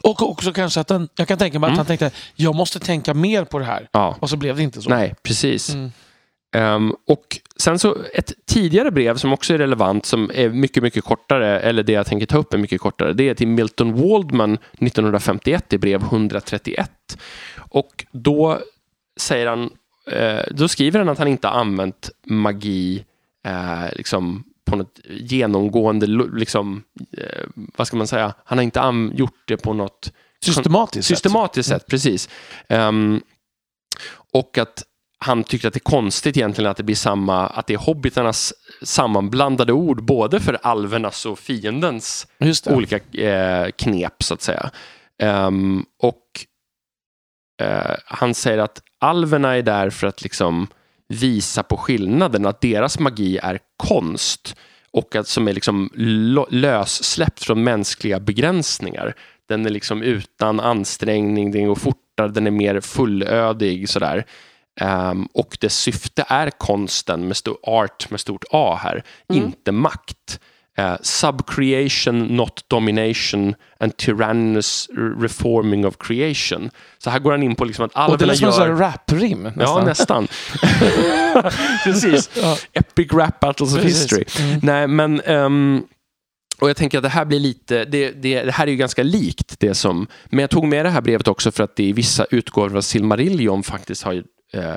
och 0.00 0.30
också 0.30 0.52
kanske 0.52 0.80
att 0.80 0.88
den, 0.88 1.08
jag 1.16 1.28
kan 1.28 1.38
tänka 1.38 1.58
mig 1.58 1.68
mm. 1.68 1.72
att 1.72 1.78
han 1.78 1.98
tänkte, 1.98 2.18
jag 2.34 2.54
måste 2.54 2.80
tänka 2.80 3.14
mer 3.14 3.44
på 3.44 3.58
det 3.58 3.64
här. 3.64 3.88
Ja. 3.92 4.16
Och 4.20 4.30
så 4.30 4.36
blev 4.36 4.56
det 4.56 4.62
inte 4.62 4.82
så. 4.82 4.90
Nej, 4.90 5.14
precis. 5.22 5.74
Mm. 5.74 5.92
Um, 6.56 6.96
och 7.06 7.40
sen 7.56 7.78
så 7.78 7.96
ett 8.14 8.32
tidigare 8.46 8.90
brev 8.90 9.16
som 9.16 9.32
också 9.32 9.54
är 9.54 9.58
relevant, 9.58 10.06
som 10.06 10.30
är 10.34 10.48
mycket, 10.48 10.82
mycket 10.82 11.04
kortare, 11.04 11.60
eller 11.60 11.82
det 11.82 11.92
jag 11.92 12.06
tänker 12.06 12.26
ta 12.26 12.38
upp 12.38 12.54
är 12.54 12.58
mycket 12.58 12.80
kortare, 12.80 13.12
det 13.12 13.28
är 13.28 13.34
till 13.34 13.48
Milton 13.48 13.92
Waldman 13.92 14.54
1951 14.54 15.72
i 15.72 15.78
brev 15.78 16.02
131. 16.02 16.90
Och 17.56 18.04
då 18.12 18.58
säger 19.20 19.46
han, 19.46 19.70
eh, 20.10 20.42
då 20.50 20.68
skriver 20.68 20.98
han 20.98 21.08
att 21.08 21.18
han 21.18 21.28
inte 21.28 21.48
använt 21.48 22.10
magi 22.26 23.04
eh, 23.46 23.92
liksom 23.92 24.44
på 24.64 24.76
något 24.76 25.00
genomgående, 25.08 26.06
liksom, 26.32 26.82
eh, 27.18 27.46
vad 27.54 27.86
ska 27.86 27.96
man 27.96 28.06
säga, 28.06 28.34
han 28.44 28.58
har 28.58 28.62
inte 28.62 29.10
gjort 29.14 29.42
det 29.44 29.56
på 29.56 29.72
något 29.72 30.12
systematiskt, 30.44 31.08
systematiskt 31.08 31.68
sätt. 31.68 31.82
sätt 31.82 31.90
precis. 31.90 32.28
Um, 32.68 33.20
och 34.32 34.58
att 34.58 34.82
han 35.22 35.44
tyckte 35.44 35.68
att 35.68 35.74
det 35.74 35.78
är 35.78 35.90
konstigt 35.90 36.36
egentligen 36.36 36.70
att 36.70 36.76
det 36.76 36.82
blir 36.82 36.96
samma, 36.96 37.46
att 37.46 37.66
det 37.66 37.74
är 37.74 37.78
hobbitarnas 37.78 38.54
sammanblandade 38.82 39.72
ord 39.72 40.04
både 40.04 40.40
för 40.40 40.58
alvernas 40.62 41.26
och 41.26 41.38
fiendens 41.38 42.26
olika 42.66 42.96
eh, 42.96 43.70
knep 43.70 44.22
så 44.22 44.34
att 44.34 44.42
säga. 44.42 44.70
Um, 45.22 45.86
och 45.98 46.22
eh, 47.62 47.96
han 48.04 48.34
säger 48.34 48.58
att 48.58 48.82
alverna 49.00 49.56
är 49.56 49.62
där 49.62 49.90
för 49.90 50.06
att 50.06 50.22
liksom 50.22 50.66
visa 51.08 51.62
på 51.62 51.76
skillnaden, 51.76 52.46
att 52.46 52.60
deras 52.60 52.98
magi 52.98 53.38
är 53.38 53.58
konst 53.76 54.56
och 54.90 55.16
att 55.16 55.28
som 55.28 55.48
är 55.48 55.52
liksom 55.52 55.90
lössläppt 56.50 57.44
från 57.44 57.64
mänskliga 57.64 58.20
begränsningar. 58.20 59.14
Den 59.48 59.66
är 59.66 59.70
liksom 59.70 60.02
utan 60.02 60.60
ansträngning, 60.60 61.52
den 61.52 61.66
går 61.66 61.74
fortare, 61.74 62.28
den 62.28 62.46
är 62.46 62.50
mer 62.50 62.80
fullödig 62.80 63.88
sådär. 63.88 64.26
Um, 64.80 65.28
och 65.34 65.58
dess 65.60 65.78
syfte 65.78 66.24
är 66.28 66.50
konsten, 66.50 67.28
med 67.28 67.36
stor, 67.36 67.56
art 67.62 68.10
med 68.10 68.20
stort 68.20 68.44
A 68.50 68.78
här, 68.82 69.04
mm. 69.28 69.42
inte 69.42 69.72
makt. 69.72 70.40
Uh, 70.78 70.96
subcreation, 71.02 72.36
not 72.36 72.64
domination 72.68 73.54
and 73.80 73.96
tyrannous 73.96 74.88
reforming 75.20 75.86
of 75.86 75.96
creation. 75.98 76.70
Så 76.98 77.10
här 77.10 77.18
går 77.18 77.30
han 77.30 77.42
in 77.42 77.54
på 77.54 77.64
liksom 77.64 77.84
att 77.84 77.96
gör... 77.96 78.08
Och 78.08 78.18
det 78.18 78.24
är 78.24 78.34
som 78.34 78.70
en 78.70 78.78
rap-rim. 78.78 79.52
Ja, 79.58 79.84
nästan. 79.84 80.28
Precis. 81.84 82.30
Ja. 82.34 82.56
Epic 82.72 83.12
rap 83.12 83.40
battles 83.40 83.74
of 83.74 83.82
Precis. 83.82 84.02
history. 84.02 84.24
Mm. 84.48 84.60
Nej, 84.62 84.86
men... 84.86 85.20
Um, 85.20 85.86
och 86.62 86.68
jag 86.68 86.76
tänker 86.76 86.98
att 86.98 87.02
det 87.02 87.08
här 87.08 87.24
blir 87.24 87.40
lite, 87.40 87.84
det, 87.84 88.10
det, 88.10 88.42
det, 88.42 88.52
här 88.52 88.66
är 88.66 88.70
ju 88.70 88.76
ganska 88.76 89.02
likt 89.02 89.60
det 89.60 89.74
som, 89.74 90.06
men 90.26 90.38
jag 90.38 90.50
tog 90.50 90.64
med 90.64 90.86
det 90.86 90.90
här 90.90 91.00
brevet 91.00 91.28
också 91.28 91.50
för 91.50 91.64
att 91.64 91.76
det 91.76 91.84
i 91.84 91.92
vissa 91.92 92.26
utgåvor 92.30 92.76
av 92.76 92.80
Silmarillion 92.80 93.62
faktiskt 93.62 94.02
har 94.02 94.22
eh, 94.52 94.76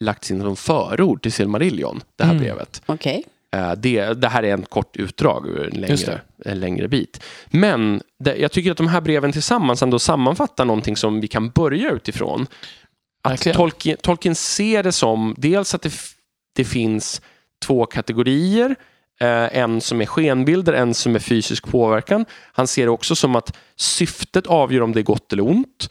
lagts 0.00 0.30
in 0.30 0.40
som 0.40 0.56
förord 0.56 1.22
till 1.22 1.32
Silmarillion, 1.32 2.02
det 2.16 2.24
här 2.24 2.30
mm. 2.30 2.42
brevet. 2.42 2.82
Okay. 2.86 3.22
Eh, 3.54 3.72
det, 3.72 4.14
det, 4.14 4.28
här 4.28 4.42
är 4.42 4.52
en 4.52 4.62
kort 4.62 4.96
utdrag 4.96 5.46
ur 5.46 5.74
en 5.74 5.80
längre, 5.80 6.20
en 6.44 6.60
längre 6.60 6.88
bit. 6.88 7.22
Men 7.46 8.02
det, 8.18 8.36
jag 8.36 8.52
tycker 8.52 8.70
att 8.70 8.76
de 8.76 8.88
här 8.88 9.00
breven 9.00 9.32
tillsammans 9.32 9.82
ändå 9.82 9.98
sammanfattar 9.98 10.64
någonting 10.64 10.96
som 10.96 11.20
vi 11.20 11.28
kan 11.28 11.50
börja 11.50 11.90
utifrån. 11.90 12.46
Att 13.22 13.52
Tolkien, 13.54 13.96
Tolkien 14.02 14.34
ser 14.34 14.82
det 14.82 14.92
som 14.92 15.34
dels 15.38 15.74
att 15.74 15.82
det, 15.82 15.92
det 16.56 16.64
finns 16.64 17.22
två 17.64 17.86
kategorier 17.86 18.76
Eh, 19.20 19.58
en 19.58 19.80
som 19.80 20.00
är 20.00 20.06
skenbilder, 20.06 20.72
en 20.72 20.94
som 20.94 21.14
är 21.14 21.18
fysisk 21.18 21.66
påverkan. 21.66 22.24
Han 22.52 22.66
ser 22.66 22.84
det 22.84 22.90
också 22.90 23.16
som 23.16 23.36
att 23.36 23.56
syftet 23.76 24.46
avgör 24.46 24.82
om 24.82 24.92
det 24.92 25.00
är 25.00 25.02
gott 25.02 25.32
eller 25.32 25.46
ont. 25.46 25.90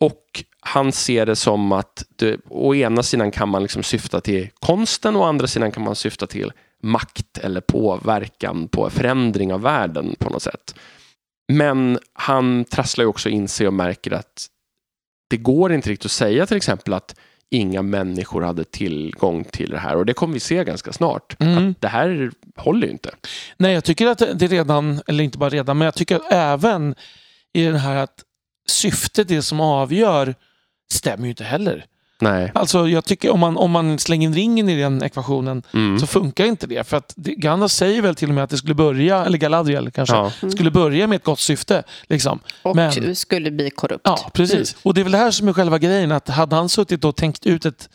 Och 0.00 0.44
han 0.60 0.92
ser 0.92 1.26
det 1.26 1.36
som 1.36 1.72
att 1.72 2.04
det, 2.16 2.40
å 2.48 2.74
ena 2.74 3.02
sidan 3.02 3.30
kan 3.30 3.48
man 3.48 3.62
liksom 3.62 3.82
syfta 3.82 4.20
till 4.20 4.48
konsten 4.60 5.16
och 5.16 5.22
å 5.22 5.24
andra 5.24 5.46
sidan 5.46 5.72
kan 5.72 5.82
man 5.84 5.96
syfta 5.96 6.26
till 6.26 6.52
makt 6.82 7.38
eller 7.38 7.60
påverkan 7.60 8.68
på 8.68 8.90
förändring 8.90 9.52
av 9.52 9.60
världen 9.60 10.14
på 10.18 10.30
något 10.30 10.42
sätt. 10.42 10.74
Men 11.52 11.98
han 12.12 12.64
trasslar 12.64 13.04
ju 13.04 13.08
också 13.08 13.28
in 13.28 13.48
sig 13.48 13.66
och 13.66 13.74
märker 13.74 14.10
att 14.10 14.46
det 15.30 15.36
går 15.36 15.72
inte 15.72 15.90
riktigt 15.90 16.04
att 16.04 16.12
säga 16.12 16.46
till 16.46 16.56
exempel 16.56 16.94
att 16.94 17.14
inga 17.50 17.82
människor 17.82 18.42
hade 18.42 18.64
tillgång 18.64 19.44
till 19.44 19.70
det 19.70 19.78
här 19.78 19.96
och 19.96 20.06
det 20.06 20.14
kommer 20.14 20.34
vi 20.34 20.40
se 20.40 20.64
ganska 20.64 20.92
snart. 20.92 21.40
Mm. 21.40 21.70
Att 21.70 21.80
det 21.80 21.88
här 21.88 22.30
håller 22.56 22.86
ju 22.86 22.92
inte. 22.92 23.10
Nej, 23.56 23.74
jag 23.74 23.84
tycker 23.84 24.06
att 24.06 24.18
det 24.18 24.46
redan, 24.46 25.00
eller 25.06 25.24
inte 25.24 25.38
bara 25.38 25.50
redan, 25.50 25.78
men 25.78 25.84
jag 25.84 25.94
tycker 25.94 26.20
även 26.30 26.94
i 27.52 27.64
den 27.64 27.76
här 27.76 27.96
att 27.96 28.24
syftet, 28.70 29.28
det 29.28 29.42
som 29.42 29.60
avgör, 29.60 30.34
stämmer 30.92 31.24
ju 31.24 31.28
inte 31.30 31.44
heller. 31.44 31.84
Nej. 32.20 32.52
Alltså 32.54 32.88
jag 32.88 33.04
tycker 33.04 33.30
om 33.30 33.40
man, 33.40 33.56
om 33.56 33.70
man 33.70 33.98
slänger 33.98 34.28
in 34.28 34.34
ringen 34.34 34.68
i 34.68 34.80
den 34.80 35.02
ekvationen 35.02 35.62
Mm. 35.74 35.98
så 35.98 36.06
funkar 36.06 36.44
inte 36.44 36.66
det. 36.66 36.88
För 36.88 36.96
att 36.96 37.14
Gandalf 37.16 37.72
säger 37.72 38.02
väl 38.02 38.14
till 38.14 38.28
och 38.28 38.34
med 38.34 38.44
att 38.44 38.50
det 38.50 38.56
skulle 38.56 38.74
börja, 38.74 39.24
eller 39.24 39.38
Galadriel 39.38 39.90
kanske, 39.90 40.14
Ja. 40.16 40.32
skulle 40.50 40.70
börja 40.70 41.06
med 41.06 41.16
ett 41.16 41.24
gott 41.24 41.40
syfte. 41.40 41.82
Liksom. 42.06 42.40
Och 42.62 42.76
Men- 42.76 43.16
skulle 43.16 43.50
bli 43.50 43.70
korrupt. 43.70 44.00
Ja, 44.04 44.30
precis. 44.34 44.76
Och 44.82 44.94
det 44.94 45.00
är 45.00 45.02
väl 45.02 45.12
det 45.12 45.18
här 45.18 45.30
som 45.30 45.48
är 45.48 45.52
själva 45.52 45.78
grejen, 45.78 46.12
att 46.12 46.28
hade 46.28 46.56
han 46.56 46.68
suttit 46.68 47.04
och 47.04 47.16
tänkt 47.16 47.46
ut 47.46 47.66
ett 47.66 47.88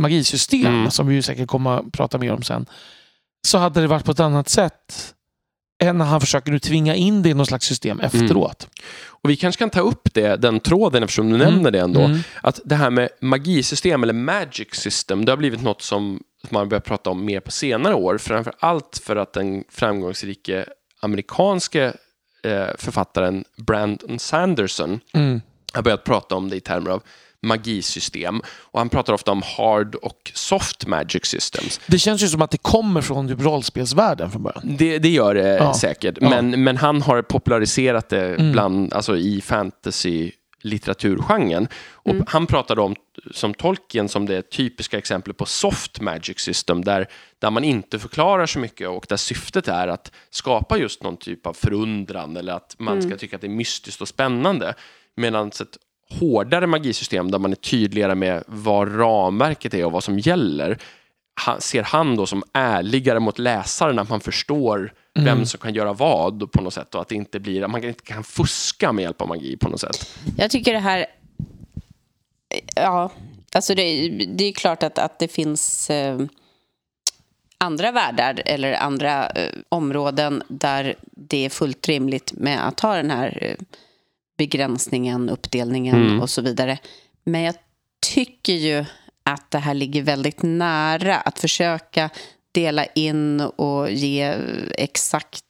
magisystem, 0.00 0.66
Mm. 0.74 0.90
som 0.90 1.06
vi 1.06 1.14
ju 1.14 1.22
säkert 1.22 1.48
kommer 1.48 1.70
att 1.78 1.92
prata 1.92 2.18
mer 2.18 2.32
om 2.32 2.42
sen, 2.42 2.66
så 3.46 3.58
hade 3.58 3.80
det 3.80 3.86
varit 3.86 4.04
på 4.04 4.12
ett 4.12 4.20
annat 4.20 4.48
sätt 4.48 5.14
än 5.82 5.98
när 5.98 6.04
han 6.04 6.20
försöker 6.20 6.52
nu 6.52 6.58
tvinga 6.58 6.94
in 6.94 7.22
det 7.22 7.28
i 7.28 7.34
något 7.34 7.48
slags 7.48 7.66
system 7.66 8.00
efteråt. 8.00 8.68
Och 9.04 9.30
vi 9.30 9.36
kanske 9.36 9.58
kan 9.58 9.70
ta 9.70 9.80
upp 9.80 10.14
det, 10.14 10.36
den 10.36 10.60
tråden 10.60 11.02
eftersom 11.02 11.30
du 11.30 11.38
nämner 11.38 11.70
det 11.70 11.80
ändå. 11.80 12.00
Mm. 12.00 12.18
Att 12.40 12.60
det 12.64 12.74
här 12.74 12.90
med 12.90 13.08
magisystem 13.20 14.02
eller 14.02 14.12
magic 14.12 14.68
system, 14.72 15.24
det 15.24 15.32
har 15.32 15.36
blivit 15.36 15.62
något 15.62 15.82
som 15.82 16.22
man 16.50 16.60
har 16.60 16.66
börjat 16.66 16.84
prata 16.84 17.10
om 17.10 17.24
mer 17.24 17.40
på 17.40 17.50
senare 17.50 17.94
år. 17.94 18.18
Framför 18.18 18.52
allt 18.58 19.00
för 19.04 19.16
att 19.16 19.32
den 19.32 19.64
framgångsrike 19.70 20.66
amerikanske 21.00 21.92
eh, 22.44 22.66
författaren 22.78 23.44
Brandon 23.56 24.18
Sanderson 24.18 25.00
Mm. 25.12 25.40
har 25.72 25.82
börjat 25.82 26.04
prata 26.04 26.34
om 26.34 26.48
det 26.50 26.56
i 26.56 26.60
termer 26.60 26.90
av 26.90 27.02
magisystem. 27.42 28.42
Och 28.46 28.80
han 28.80 28.88
pratar 28.88 29.12
ofta 29.12 29.32
om 29.32 29.42
hard 29.56 29.94
och 29.94 30.32
soft 30.34 30.86
magic 30.86 31.24
systems. 31.26 31.80
Det 31.86 31.98
känns 31.98 32.22
ju 32.22 32.28
som 32.28 32.42
att 32.42 32.50
det 32.50 32.62
kommer 32.62 33.00
från 33.02 33.28
typ 33.28 33.40
rollspelsvärlden 33.40 34.30
från 34.30 34.42
början. 34.42 34.76
Det, 34.78 34.98
det 34.98 35.08
gör 35.08 35.34
det 35.34 35.56
Ja. 35.56 35.74
säkert, 35.74 36.18
Ja. 36.20 36.28
men, 36.30 36.64
men 36.64 36.76
han 36.76 37.02
har 37.02 37.22
populariserat 37.22 38.08
det 38.08 38.22
Mm. 38.34 38.52
bland, 38.52 38.92
alltså 38.94 39.16
i 39.16 39.40
fantasy 39.40 40.30
litteraturgenren. 40.64 41.68
Och 41.92 42.14
Han 42.26 42.46
pratade 42.46 42.80
om 42.80 42.94
som 43.34 43.54
Tolkien 43.54 44.08
som 44.08 44.26
det 44.26 44.50
typiska 44.50 44.98
exemplet 44.98 45.36
på 45.36 45.44
soft 45.46 46.00
magic 46.00 46.38
system 46.40 46.84
där, 46.84 47.08
där 47.38 47.50
man 47.50 47.64
inte 47.64 47.98
förklarar 47.98 48.46
så 48.46 48.58
mycket 48.58 48.88
och 48.88 49.06
där 49.08 49.16
syftet 49.16 49.68
är 49.68 49.88
att 49.88 50.12
skapa 50.30 50.78
just 50.78 51.02
någon 51.02 51.16
typ 51.16 51.46
av 51.46 51.52
förundran 51.52 52.36
eller 52.36 52.52
att 52.52 52.74
man 52.78 53.02
ska 53.02 53.16
tycka 53.16 53.36
att 53.36 53.42
det 53.42 53.46
är 53.46 53.56
mystiskt 53.56 54.00
och 54.00 54.08
spännande. 54.08 54.74
Medan 55.16 55.48
ett 55.48 55.76
hårdare 56.20 56.66
magisystem 56.66 57.30
där 57.30 57.38
man 57.38 57.52
är 57.52 57.56
tydligare 57.56 58.14
med 58.14 58.44
vad 58.46 58.98
ramverket 58.98 59.74
är 59.74 59.84
och 59.84 59.92
vad 59.92 60.04
som 60.04 60.18
gäller 60.18 60.78
han, 61.34 61.60
ser 61.60 61.82
han 61.82 62.16
då 62.16 62.26
som 62.26 62.42
ärligare 62.52 63.20
mot 63.20 63.38
läsaren, 63.38 63.98
att 63.98 64.08
man 64.08 64.20
förstår 64.20 64.92
vem 65.14 65.46
som 65.46 65.60
kan 65.60 65.74
göra 65.74 65.92
vad 65.92 66.52
på 66.52 66.62
något 66.62 66.74
sätt 66.74 66.94
och 66.94 67.00
att 67.00 67.08
det 67.08 67.14
inte 67.14 67.40
blir, 67.40 67.62
att 67.62 67.70
man 67.70 67.84
inte 67.84 68.04
kan 68.04 68.24
fuska 68.24 68.92
med 68.92 69.02
hjälp 69.02 69.22
av 69.22 69.28
magi 69.28 69.56
på 69.56 69.68
något 69.68 69.80
sätt. 69.80 70.18
Jag 70.36 70.50
tycker 70.50 70.72
det 70.72 70.78
här... 70.78 71.06
Ja, 72.74 73.10
alltså 73.54 73.74
det, 73.74 74.08
det 74.08 74.44
är 74.44 74.52
klart 74.52 74.82
att, 74.82 74.98
att 74.98 75.18
det 75.18 75.28
finns 75.28 75.90
eh, 75.90 76.20
andra 77.58 77.92
världar 77.92 78.42
eller 78.46 78.72
andra 78.72 79.30
eh, 79.30 79.52
områden 79.68 80.42
där 80.48 80.94
det 81.02 81.44
är 81.44 81.50
fullt 81.50 81.88
rimligt 81.88 82.32
med 82.32 82.68
att 82.68 82.80
ha 82.80 82.96
den 82.96 83.10
här 83.10 83.38
eh, 83.42 83.64
begränsningen, 84.42 85.28
uppdelningen 85.30 85.94
Mm. 86.06 86.20
och 86.20 86.30
så 86.30 86.42
vidare. 86.42 86.78
Men 87.24 87.40
jag 87.42 87.54
tycker 88.14 88.52
ju 88.52 88.84
att 89.24 89.50
det 89.50 89.58
här 89.58 89.74
ligger 89.74 90.02
väldigt 90.02 90.42
nära 90.42 91.16
att 91.16 91.38
försöka 91.40 92.10
dela 92.52 92.84
in 92.84 93.40
och 93.40 93.90
ge 93.90 94.34
exakt 94.78 95.44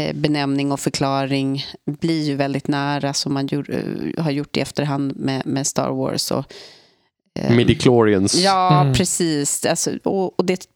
eh, 0.00 0.16
benämning 0.16 0.72
och 0.72 0.80
förklaring 0.80 1.64
blir 2.00 2.22
ju 2.22 2.34
väldigt 2.36 2.68
nära 2.68 3.12
som 3.14 3.34
man 3.34 3.46
gjort, 3.46 3.68
eh, 3.68 4.22
har 4.24 4.30
gjort 4.30 4.56
i 4.56 4.60
efterhand 4.60 5.16
med, 5.16 5.46
med 5.46 5.66
Star 5.66 5.90
Wars. 5.90 6.30
Och, 6.30 6.44
eh, 7.38 7.56
Midichlorians. 7.56 8.34
Ja, 8.34 8.80
Mm. 8.80 8.94
precis. 8.94 9.66
Alltså, 9.66 9.90
och, 10.04 10.38
och 10.38 10.44
det... 10.44 10.66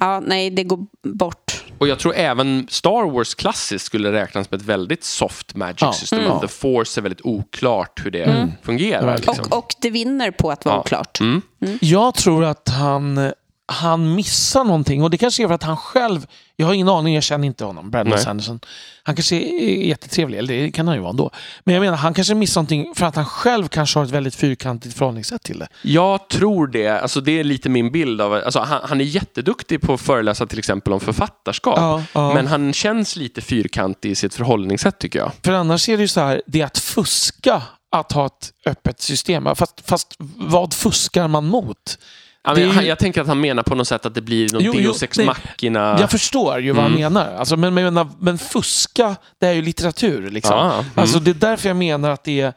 Ja, 0.00 0.20
nej, 0.20 0.50
det 0.50 0.64
går 0.64 0.86
bort. 1.02 1.59
Och 1.80 1.88
jag 1.88 1.98
tror 1.98 2.14
även 2.16 2.66
Star 2.70 3.10
Wars 3.10 3.34
klassiskt 3.34 3.84
skulle 3.86 4.12
räknas 4.12 4.48
som 4.48 4.56
ett 4.56 4.62
väldigt 4.64 5.04
soft 5.04 5.54
magic 5.54 5.78
Ja. 5.82 5.92
system. 5.92 6.18
Mm. 6.20 6.40
The 6.40 6.48
Force 6.48 7.00
är 7.00 7.02
väldigt 7.02 7.20
oklart 7.24 8.00
hur 8.04 8.10
det 8.10 8.48
fungerar. 8.62 9.06
Verkligen. 9.06 9.34
Liksom. 9.36 9.52
Och, 9.52 9.58
och 9.64 9.74
det 9.80 9.90
vinner 9.90 10.30
på 10.30 10.50
att 10.50 10.64
vara 10.64 10.74
Ja. 10.76 10.80
oklart. 10.80 11.20
Mm. 11.20 11.42
Jag 11.80 12.14
tror 12.14 12.44
att 12.44 12.68
han, 12.68 13.32
han 13.70 14.14
missar 14.14 14.64
någonting 14.64 15.02
och 15.02 15.10
det 15.10 15.18
kanske 15.18 15.42
är 15.42 15.46
för 15.46 15.54
att 15.54 15.62
han 15.62 15.76
själv, 15.76 16.26
jag 16.56 16.66
har 16.66 16.74
ingen 16.74 16.88
aning, 16.88 17.14
jag 17.14 17.22
känner 17.22 17.46
inte 17.46 17.64
honom, 17.64 17.90
Brandon 17.90 18.14
Nej. 18.14 18.24
Sanderson. 18.24 18.60
Han 19.02 19.16
kanske 19.16 19.36
är 19.36 19.86
jättetrevlig, 19.86 20.38
eller 20.38 20.62
det 20.62 20.70
kan 20.70 20.86
han 20.86 20.96
ju 20.96 21.02
vara 21.02 21.10
ändå. 21.10 21.30
Men 21.64 21.74
jag 21.74 21.80
menar, 21.80 21.96
han 21.96 22.14
kanske 22.14 22.34
missar 22.34 22.60
någonting 22.60 22.94
för 22.94 23.06
att 23.06 23.16
han 23.16 23.24
själv 23.24 23.68
kanske 23.68 23.98
har 23.98 24.04
ett 24.04 24.10
väldigt 24.10 24.34
fyrkantigt 24.34 24.98
förhållningssätt 24.98 25.42
till 25.42 25.58
det. 25.58 25.68
Jag 25.82 26.28
tror 26.28 26.66
det. 26.66 26.88
Alltså 26.88 27.20
det 27.20 27.40
är 27.40 27.44
lite 27.44 27.68
min 27.68 27.92
bild 27.92 28.20
av... 28.20 28.34
Alltså 28.34 28.60
han, 28.60 28.80
han 28.84 29.00
är 29.00 29.04
jätteduktig 29.04 29.80
på 29.80 29.94
att 29.94 30.00
föreläsa 30.00 30.46
till 30.46 30.58
exempel 30.58 30.92
om 30.92 31.00
författarskap. 31.00 31.78
Ja, 31.78 32.04
ja. 32.12 32.34
Men 32.34 32.46
han 32.46 32.72
känns 32.72 33.16
lite 33.16 33.40
fyrkantig 33.40 34.10
i 34.10 34.14
sitt 34.14 34.34
förhållningssätt 34.34 34.98
tycker 34.98 35.18
jag. 35.18 35.32
För 35.42 35.52
annars 35.52 35.88
är 35.88 35.96
det 35.96 36.02
ju 36.02 36.08
så 36.08 36.20
här, 36.20 36.42
det 36.46 36.60
är 36.60 36.66
att 36.66 36.78
fuska 36.78 37.62
att 37.90 38.12
ha 38.12 38.26
ett 38.26 38.52
öppet 38.66 39.00
system. 39.00 39.48
Fast, 39.54 39.80
fast 39.84 40.14
vad 40.36 40.74
fuskar 40.74 41.28
man 41.28 41.46
mot? 41.46 41.98
Ja, 42.44 42.54
men 42.54 42.62
ju- 42.70 42.82
jag 42.88 42.98
tänker 42.98 43.20
att 43.20 43.26
han 43.26 43.40
menar 43.40 43.62
på 43.62 43.74
något 43.74 43.88
sätt 43.88 44.06
att 44.06 44.14
det 44.14 44.20
blir 44.20 44.52
någon 44.52 44.62
Jo, 44.62 44.72
Deus 44.72 45.02
ex 45.02 45.18
machina. 45.18 45.96
Jag 46.00 46.10
förstår 46.10 46.58
ju 46.60 46.72
vad 46.72 46.82
han 46.82 46.92
menar. 46.92 47.34
Alltså, 47.36 47.56
men, 47.56 47.74
men, 47.74 48.08
men, 48.20 48.38
fuska, 48.38 49.16
det 49.40 49.46
är 49.46 49.52
ju 49.52 49.62
litteratur. 49.62 50.30
Liksom. 50.30 50.56
Ja, 50.56 50.72
mm. 50.74 50.84
Alltså, 50.94 51.18
det 51.20 51.30
är 51.30 51.34
därför 51.34 51.68
jag 51.68 51.76
menar 51.76 52.10
att 52.10 52.24
det 52.24 52.40
är 52.40 52.52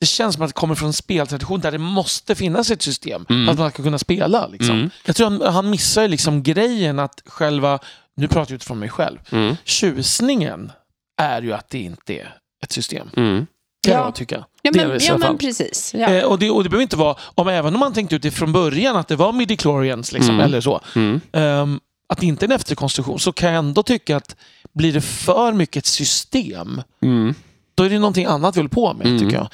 det 0.00 0.06
känns 0.06 0.34
som 0.34 0.44
att 0.44 0.48
det 0.50 0.54
kommer 0.54 0.74
från 0.74 0.86
en 0.86 0.92
speltradition 0.92 1.60
där 1.60 1.72
det 1.72 1.78
måste 1.78 2.34
finnas 2.34 2.70
ett 2.70 2.82
system 2.82 3.24
för 3.26 3.48
att 3.52 3.58
man 3.58 3.70
ska 3.70 3.82
kunna 3.82 3.98
spela. 3.98 4.46
Liksom. 4.46 4.74
Mm. 4.76 4.90
Jag 5.04 5.16
tror 5.16 5.30
han, 5.30 5.54
han 5.54 5.70
missar 5.70 6.08
liksom 6.08 6.42
grejen 6.42 6.98
att 6.98 7.22
själva, 7.26 7.78
nu 8.16 8.28
pratar 8.28 8.52
jag 8.52 8.56
utifrån 8.56 8.78
mig 8.78 8.88
själv, 8.88 9.18
Mm. 9.32 9.56
tjusningen 9.64 10.72
är 11.20 11.42
ju 11.42 11.52
att 11.52 11.70
det 11.70 11.78
inte 11.78 12.14
är 12.14 12.34
ett 12.64 12.72
system. 12.72 13.08
Mm. 13.16 13.46
Kan 13.86 13.94
Ja. 13.94 14.04
jag 14.04 14.14
tycka. 14.14 14.44
Ja, 14.62 14.70
men, 14.74 14.98
ja, 15.00 15.18
men 15.18 15.38
precis. 15.38 15.94
Ja. 15.94 16.08
Eh, 16.08 16.24
och, 16.24 16.38
det, 16.38 16.50
och 16.50 16.62
det 16.64 16.68
behöver 16.70 16.82
inte 16.82 16.96
vara, 16.96 17.16
om 17.34 17.48
även 17.48 17.74
om 17.74 17.80
man 17.80 17.92
tänkte 17.92 18.16
ut 18.16 18.22
det 18.22 18.30
från 18.30 18.52
början 18.52 18.96
att 18.96 19.08
det 19.08 19.16
var 19.16 19.32
midi-chlorians 19.32 20.12
liksom, 20.14 20.34
Mm. 20.34 20.40
eller 20.46 20.60
så. 20.60 20.80
Mm. 20.94 21.20
ehm, 21.32 21.80
att 22.08 22.18
det 22.18 22.26
inte 22.26 22.44
är 22.44 22.48
en 22.48 22.52
efterkonstruktion 22.52 23.18
så 23.20 23.32
kan 23.32 23.48
jag 23.48 23.58
ändå 23.58 23.82
tycka 23.82 24.16
att 24.16 24.36
blir 24.72 24.92
det 24.92 25.00
för 25.00 25.52
mycket 25.52 25.76
ett 25.76 25.86
system 25.86 26.82
Mm. 27.02 27.34
då 27.74 27.84
är 27.84 27.90
det 27.90 27.98
någonting 27.98 28.26
annat 28.26 28.56
vi 28.56 28.58
håller 28.58 28.68
på 28.70 28.94
med 28.94 29.06
Mm. 29.06 29.18
tycker 29.18 29.36
jag. 29.36 29.48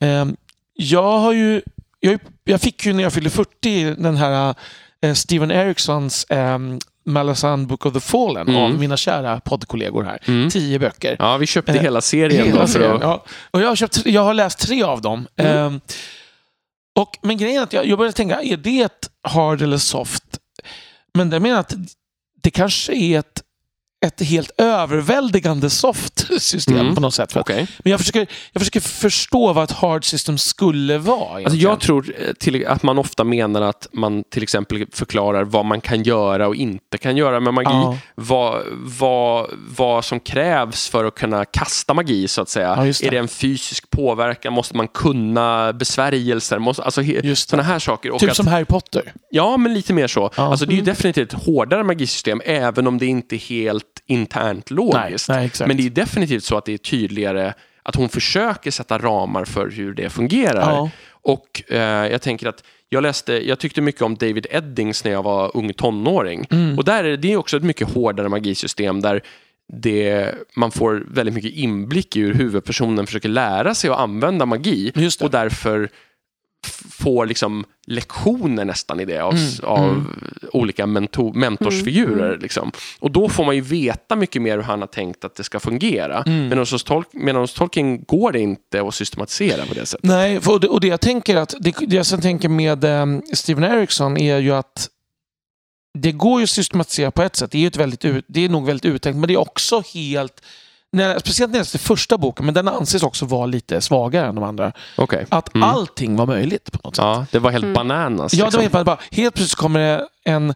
Ehm, 0.00 0.36
jag 0.74 1.18
har 1.18 1.32
ju, 1.32 1.62
jag, 2.00 2.18
jag 2.44 2.60
fick 2.60 2.86
ju 2.86 2.92
när 2.92 3.02
jag 3.02 3.12
fyllde 3.12 3.30
40 3.30 3.94
den 3.98 4.16
här 4.16 4.54
eh, 5.02 5.14
Steven 5.14 5.50
Erikssons 5.50 6.26
um, 6.30 6.78
Malazan 7.06 7.66
Book 7.66 7.86
of 7.86 7.92
the 7.94 8.00
Fallen 8.00 8.48
Mm. 8.48 8.62
av 8.62 8.70
mina 8.78 8.96
kära 8.96 9.40
poddkollegor 9.40 10.04
här. 10.04 10.18
Mm. 10.26 10.50
Tio 10.50 10.78
böcker. 10.78 11.16
Ja, 11.18 11.36
vi 11.36 11.46
köpte 11.46 11.72
Eh, 11.72 11.82
hela 11.82 12.00
serien 12.00 12.46
Hela 12.46 12.60
då. 12.60 12.66
Serien, 12.66 12.92
att... 12.92 13.00
ja. 13.02 13.24
Och 13.50 13.60
jag, 13.60 13.68
har 13.68 13.76
köpt, 13.76 14.06
jag 14.06 14.24
har 14.24 14.34
läst 14.34 14.58
tre 14.58 14.82
av 14.82 15.00
dem. 15.02 15.26
Mm. 15.36 15.56
Ehm, 15.56 15.80
och, 16.98 17.18
men 17.22 17.36
grejen 17.36 17.58
är 17.58 17.62
att 17.62 17.72
jag, 17.72 17.86
jag 17.86 17.98
började 17.98 18.16
tänka, 18.16 18.42
är 18.42 18.56
det 18.56 18.80
ett 18.82 19.10
hard 19.22 19.62
eller 19.62 19.78
soft? 19.78 20.24
Men 21.14 21.30
jag 21.32 21.42
menar 21.42 21.60
att 21.60 21.74
det 22.42 22.50
kanske 22.50 22.92
är 22.94 23.18
ett 23.18 23.42
ett 24.06 24.20
helt 24.22 24.50
överväldigande 24.58 25.70
soft 25.70 26.42
system 26.42 26.76
Mm. 26.76 26.94
på 26.94 27.00
något 27.00 27.14
sätt. 27.14 27.36
Okej. 27.36 27.66
Men 27.78 27.90
jag 27.90 28.00
försöker, 28.00 28.26
jag 28.52 28.60
försöker 28.60 28.80
förstå 28.80 29.52
vad 29.52 29.64
ett 29.64 29.70
hard 29.72 30.04
system 30.04 30.38
skulle 30.38 30.98
vara. 30.98 31.36
Alltså 31.36 31.56
jag 31.56 31.80
tror 31.80 32.14
eh, 32.18 32.32
till, 32.32 32.66
att 32.66 32.82
man 32.82 32.98
ofta 32.98 33.24
menar 33.24 33.62
att 33.62 33.88
man 33.92 34.24
till 34.30 34.42
exempel 34.42 34.86
förklarar 34.92 35.44
vad 35.44 35.64
man 35.64 35.80
kan 35.80 36.02
göra 36.02 36.48
och 36.48 36.56
inte 36.56 36.98
kan 36.98 37.16
göra 37.16 37.40
med 37.40 37.54
magi. 37.54 37.66
Ja. 37.70 37.98
Vad, 38.14 38.62
vad, 38.98 39.46
vad 39.76 40.04
som 40.04 40.20
krävs 40.20 40.88
för 40.88 41.04
att 41.04 41.14
kunna 41.14 41.44
kasta 41.44 41.94
magi, 41.94 42.28
så 42.28 42.42
att 42.42 42.48
säga. 42.48 42.74
Ja. 42.76 42.86
Är 43.06 43.10
det 43.10 43.18
en 43.18 43.28
fysisk 43.28 43.90
påverkan? 43.90 44.52
Måste 44.52 44.76
man 44.76 44.88
kunna 44.88 45.72
besvärjelser? 45.72 46.58
Måste, 46.58 46.82
alltså, 46.82 47.02
sådana 47.34 47.62
här 47.62 47.78
saker. 47.78 48.10
Och 48.10 48.20
Typ 48.20 48.30
att, 48.30 48.36
som 48.36 48.46
Harry 48.46 48.64
Potter. 48.64 49.12
Ja, 49.30 49.56
men 49.56 49.74
lite 49.74 49.92
mer 49.92 50.06
så. 50.06 50.20
Ja. 50.36 50.42
Mm. 50.42 50.50
Alltså, 50.50 50.66
det 50.66 50.74
är 50.74 50.76
ju 50.76 50.82
definitivt 50.82 51.32
ett 51.32 51.44
hårdare 51.44 51.84
magisystem, 51.84 52.40
även 52.44 52.86
om 52.86 52.98
det 52.98 53.06
inte 53.06 53.36
är 53.36 53.38
helt 53.38 53.85
internt 54.06 54.70
logiskt. 54.70 55.28
Nej, 55.28 55.50
nej. 55.60 55.68
Men 55.68 55.76
det 55.76 55.86
är 55.86 55.90
definitivt 55.90 56.44
så 56.44 56.56
att 56.56 56.64
det 56.64 56.72
är 56.72 56.78
tydligare 56.78 57.54
att 57.82 57.94
hon 57.94 58.08
försöker 58.08 58.70
sätta 58.70 58.98
ramar 58.98 59.44
för 59.44 59.70
hur 59.70 59.94
det 59.94 60.10
fungerar. 60.10 60.70
Ja. 60.70 60.90
Och 61.08 61.62
eh, 61.68 61.78
jag 62.10 62.22
tänker 62.22 62.46
att 62.46 62.64
jag 62.88 63.02
läste, 63.02 63.48
jag 63.48 63.58
tyckte 63.58 63.80
mycket 63.80 64.02
om 64.02 64.14
David 64.14 64.46
Eddings 64.50 65.04
när 65.04 65.12
jag 65.12 65.22
var 65.22 65.56
ung 65.56 65.72
tonåring. 65.72 66.46
Mm. 66.50 66.78
Och 66.78 66.84
där 66.84 67.04
är 67.04 67.16
det 67.16 67.32
är 67.32 67.36
också 67.36 67.56
ett 67.56 67.62
mycket 67.62 67.90
hårdare 67.90 68.28
magisystem 68.28 69.00
där 69.00 69.22
det, 69.72 70.34
man 70.56 70.70
får 70.70 71.04
väldigt 71.08 71.34
mycket 71.34 71.52
inblick 71.52 72.16
i 72.16 72.20
hur 72.20 72.34
huvudpersonen 72.34 73.06
försöker 73.06 73.28
lära 73.28 73.74
sig 73.74 73.90
att 73.90 73.98
använda 73.98 74.46
magi 74.46 74.92
och 75.20 75.30
därför 75.30 75.88
får 76.90 77.26
liksom 77.26 77.64
lektioner 77.86 78.64
nästan 78.64 79.00
i 79.00 79.04
det 79.04 79.18
av, 79.18 79.34
Mm, 79.34 79.44
av 79.62 80.06
olika 80.52 80.86
mentor, 80.86 81.32
mentorsfigurer. 81.34 82.38
Liksom. 82.38 82.72
Och 82.98 83.10
då 83.10 83.28
får 83.28 83.44
man 83.44 83.54
ju 83.54 83.60
veta 83.60 84.16
mycket 84.16 84.42
mer 84.42 84.56
hur 84.56 84.62
han 84.62 84.80
har 84.80 84.86
tänkt 84.88 85.24
att 85.24 85.34
det 85.34 85.44
ska 85.44 85.60
fungera. 85.60 86.22
Mm. 86.26 86.48
Men 86.48 86.58
hos, 86.58 86.84
Tol- 86.86 87.04
medan 87.12 87.40
hos 87.40 87.54
Tolkien 87.54 88.04
går 88.04 88.32
det 88.32 88.40
inte 88.40 88.82
att 88.82 88.94
systematisera 88.94 89.66
på 89.66 89.74
det 89.74 89.86
sättet. 89.86 90.04
Nej, 90.04 90.38
och 90.46 90.60
det, 90.60 90.68
och 90.68 90.80
det 90.80 90.88
jag 90.88 91.00
tänker 91.00 91.36
att 91.36 91.54
det, 91.60 91.74
det 91.86 91.96
jag 91.96 92.22
tänker 92.22 92.48
med 92.48 92.84
um, 92.84 93.22
Steven 93.32 93.64
Erickson 93.64 94.16
är 94.16 94.38
ju 94.38 94.52
att 94.52 94.88
det 95.98 96.12
går 96.12 96.40
ju 96.40 96.44
att 96.44 96.50
systematisera 96.50 97.10
på 97.10 97.22
ett 97.22 97.36
sätt. 97.36 97.50
Det 97.50 97.58
är, 97.58 97.60
ju 97.60 97.66
ett 97.66 97.76
väldigt, 97.76 98.24
det 98.28 98.44
är 98.44 98.48
nog 98.48 98.66
väldigt 98.66 98.84
uttänkt, 98.84 99.18
men 99.18 99.28
det 99.28 99.34
är 99.34 99.38
också 99.38 99.82
helt 99.94 100.42
när, 100.96 101.18
speciellt 101.18 101.52
när 101.52 101.58
jag 101.58 101.64
läste 101.64 101.78
första 101.78 102.18
boken, 102.18 102.44
men 102.46 102.54
den 102.54 102.68
anses 102.68 103.02
också 103.02 103.24
vara 103.26 103.46
lite 103.46 103.80
svagare 103.80 104.26
än 104.26 104.34
de 104.34 104.44
andra. 104.44 104.72
Okej. 104.96 105.26
Att 105.28 105.54
Mm. 105.54 105.68
allting 105.68 106.16
var 106.16 106.26
möjligt 106.26 106.72
på 106.72 106.78
något 106.84 106.96
sätt. 106.96 107.02
Ja, 107.04 107.26
det 107.30 107.38
var 107.38 107.50
helt 107.50 107.64
Mm. 107.64 107.74
bananas. 107.74 108.34
Ja, 108.34 108.38
det 108.38 108.44
liksom. 108.46 108.58
var 108.58 108.62
helt, 108.62 108.72
bara, 108.72 108.84
bara, 108.84 108.98
helt 109.10 109.34
plötsligt 109.34 109.58
kommer 109.58 109.80
det 109.80 110.08
en 110.24 110.54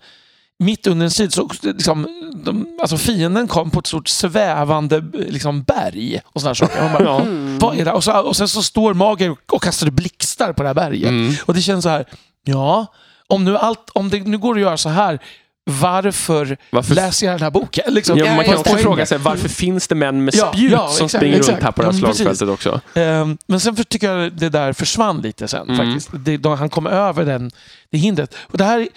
mitt 0.58 0.86
under 0.86 1.04
en 1.04 1.10
sid, 1.10 1.32
så 1.32 1.48
liksom, 1.62 2.06
de, 2.44 2.78
alltså 2.80 2.96
fienden 2.96 3.48
kom 3.48 3.70
på 3.70 3.78
ett 3.80 3.86
stort 3.86 4.08
svävande 4.08 5.04
liksom, 5.12 5.62
berg 5.62 6.20
och 6.24 6.40
sådana 6.40 6.54
saker. 6.54 6.82
Man 6.82 6.92
bara, 6.92 7.04
Ja. 7.04 7.22
vad 7.60 7.78
är 7.78 7.84
det? 7.84 7.92
Och, 7.92 8.04
så, 8.04 8.20
och 8.20 8.36
sen 8.36 8.48
så 8.48 8.62
står 8.62 8.94
Mager 8.94 9.36
och 9.52 9.62
kastar 9.62 9.90
blixtar 9.90 10.52
på 10.52 10.62
det 10.62 10.68
här 10.68 10.74
berget. 10.74 11.08
Mm. 11.08 11.34
Och 11.46 11.54
det 11.54 11.60
känns 11.62 11.82
så 11.82 11.88
här, 11.88 12.04
ja, 12.44 12.86
om, 13.28 13.44
nu 13.44 13.56
allt, 13.58 13.90
om 13.94 14.10
det 14.10 14.20
nu 14.20 14.38
går 14.38 14.54
att 14.54 14.60
göra 14.60 14.76
så 14.76 14.88
här, 14.88 15.18
varför, 15.64 16.56
Varför- 16.70 16.94
läser 16.94 17.26
jag 17.26 17.34
den 17.34 17.42
här 17.42 17.50
boken? 17.50 17.94
Liksom, 17.94 18.18
Ja, 18.18 18.34
man 18.34 18.44
kan 18.44 18.56
också 18.56 18.76
fråga 18.76 19.06
sig 19.06 19.18
varför 19.18 19.48
finns 19.48 19.88
det 19.88 19.94
män 19.94 20.24
med 20.24 20.34
Ja, 20.34 20.52
spjut 20.52 20.72
ja, 20.72 20.88
som 20.88 21.06
exakt, 21.06 21.20
springer 21.20 21.36
exakt. 21.38 21.52
runt 21.56 21.62
här 21.64 21.72
på 21.72 21.82
det 21.82 21.88
här 21.92 21.94
Ja, 22.02 22.14
slagfältet 22.14 22.48
också? 22.48 22.80
Ehm, 22.94 23.38
men 23.46 23.60
sen 23.60 23.76
tycker 23.76 24.12
jag 24.12 24.32
det 24.32 24.48
där 24.48 24.72
försvann 24.72 25.20
lite 25.20 25.48
sen 25.48 25.68
Mm. 25.70 25.76
faktiskt. 25.76 26.10
Det, 26.24 26.36
då 26.36 26.54
han 26.54 26.70
kom 26.70 26.86
över 26.86 27.24
den, 27.24 27.50
det 27.90 27.98
hindret. 27.98 28.34
Och 28.40 28.58
det, 28.58 28.64
här, 28.64 28.88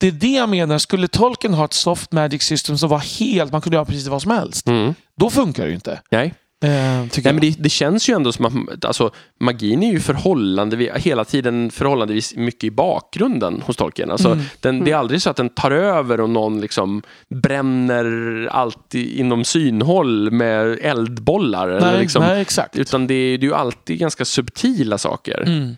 det 0.00 0.06
är 0.06 0.12
det 0.12 0.26
jag 0.32 0.48
menar, 0.48 0.78
skulle 0.78 1.08
Tolkien 1.08 1.54
ha 1.54 1.64
ett 1.64 1.72
soft 1.72 2.12
magic 2.12 2.42
system 2.42 2.78
som 2.78 2.88
var 2.88 2.98
helt, 2.98 3.52
man 3.52 3.60
kunde 3.60 3.76
göra 3.76 3.84
precis 3.84 4.06
vad 4.06 4.22
som 4.22 4.30
helst. 4.30 4.66
Mm. 4.66 4.94
Då 5.16 5.30
funkar 5.30 5.62
det 5.62 5.68
ju 5.68 5.74
inte. 5.74 6.00
Nej. 6.10 6.34
Tycker 6.60 6.70
Nej, 6.70 7.10
jag. 7.24 7.34
men 7.34 7.40
det, 7.40 7.62
det 7.62 7.68
känns 7.68 8.08
ju 8.08 8.14
ändå 8.14 8.32
som 8.32 8.68
att 8.68 8.84
alltså, 8.84 9.10
magin 9.40 9.82
är 9.82 9.92
ju 9.92 10.00
förhållandevis, 10.00 10.90
hela 10.94 11.24
tiden 11.24 11.70
förhållandevis 11.70 12.36
mycket 12.36 12.64
i 12.64 12.70
bakgrunden 12.70 13.62
hos 13.66 13.76
Tolkien. 13.76 14.10
Alltså, 14.10 14.28
Mm. 14.32 14.44
den, 14.60 14.84
det 14.84 14.90
är 14.90 14.96
aldrig 14.96 15.22
så 15.22 15.30
att 15.30 15.36
den 15.36 15.48
tar 15.48 15.70
över 15.70 16.20
och 16.20 16.30
någon 16.30 16.60
liksom 16.60 17.02
bränner 17.34 18.46
allt 18.50 18.94
i, 18.94 19.18
inom 19.20 19.44
synhåll 19.44 20.30
med 20.30 20.78
eldbollar. 20.82 21.68
eller 21.68 21.92
nej, 21.92 22.00
liksom, 22.00 22.22
nej, 22.22 22.40
exakt. 22.40 22.76
Utan 22.76 23.06
det 23.06 23.14
är, 23.14 23.38
det 23.38 23.44
är 23.44 23.48
ju 23.48 23.54
alltid 23.54 23.98
ganska 23.98 24.24
subtila 24.24 24.98
saker. 24.98 25.42
Mm. 25.46 25.76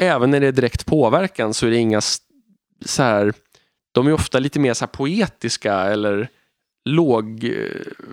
Även 0.00 0.30
när 0.30 0.40
det 0.40 0.46
är 0.46 0.52
direkt 0.52 0.86
påverkan 0.86 1.54
så 1.54 1.66
är 1.66 1.70
det 1.70 1.76
inga 1.76 2.00
så 2.84 3.02
här, 3.02 3.32
de 3.94 4.06
är 4.06 4.12
ofta 4.12 4.38
lite 4.38 4.58
mer 4.60 4.74
så 4.74 4.86
poetiska 4.86 5.74
eller 5.74 6.28
låg, 6.84 7.44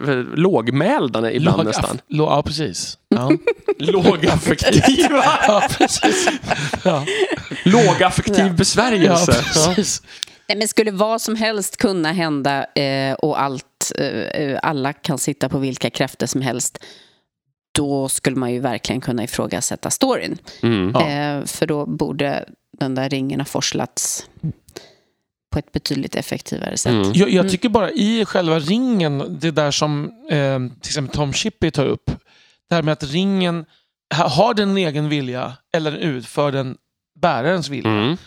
eh, 0.08 0.18
lågmälda 0.36 1.32
ibland 1.32 1.58
Låg- 1.58 1.66
nästan. 1.66 1.98
aff- 1.98 2.02
lå- 2.10 2.30
ja, 2.30 2.44
precis. 2.44 2.98
Ja. 3.10 3.32
Lågaffektiva. 3.80 5.24
ja, 5.48 5.64
precis. 5.78 6.28
Ja, 6.84 7.06
Lågaffektiv 7.66 8.46
Ja. 8.48 8.54
besvärjelse. 8.54 9.32
ja, 9.56 9.74
precis. 9.76 10.02
Nej, 10.50 10.58
men 10.58 10.68
skulle 10.68 10.92
vad 10.92 11.22
som 11.22 11.36
helst 11.36 11.78
kunna 11.78 12.12
hända 12.12 12.66
eh, 12.76 13.14
och 13.14 13.42
allt, 13.42 13.92
eh, 13.98 14.06
eh, 14.08 14.60
alla 14.64 14.94
kan 14.94 15.18
sitta 15.18 15.50
på 15.50 15.58
vilka 15.58 15.90
krafter 15.90 16.28
som 16.28 16.42
helst 16.42 16.78
då 17.72 18.10
skulle 18.10 18.36
man 18.36 18.54
ju 18.54 18.60
verkligen 18.60 19.02
kunna 19.02 19.24
ifrågasätta 19.24 19.90
storyn. 19.90 20.38
Mm. 20.64 20.92
Ja. 20.94 21.10
Eh, 21.10 21.46
för 21.46 21.66
då 21.66 21.86
borde 21.86 22.46
den 22.80 22.96
där 22.96 23.10
ringen 23.10 23.40
ha 23.40 23.46
forslats 23.46 24.26
på 25.52 25.60
ett 25.60 25.72
betydligt 25.72 26.16
effektivare 26.16 26.78
sätt. 26.78 26.92
Mm. 26.92 27.12
Jag, 27.14 27.30
jag 27.30 27.50
tycker 27.50 27.70
bara 27.70 27.92
i 27.92 28.26
själva 28.26 28.60
ringen, 28.60 29.38
det 29.40 29.52
där 29.52 29.72
som 29.72 30.06
eh, 30.32 30.60
till 30.82 30.90
exempel 30.90 31.16
Tom 31.16 31.34
Shippey 31.34 31.72
tar 31.72 31.86
upp, 31.86 32.12
det 32.70 32.76
här 32.76 32.82
med 32.82 32.92
att 32.92 33.04
ringen 33.04 33.66
ha- 34.16 34.28
har 34.28 34.54
den 34.54 34.70
en 34.70 34.78
egen 34.78 35.10
vilja 35.10 35.54
eller 35.74 35.92
utför 35.92 36.52
den 36.52 36.78
bärarens 37.22 37.70
vilja. 37.70 37.92
Mm. 37.92 38.18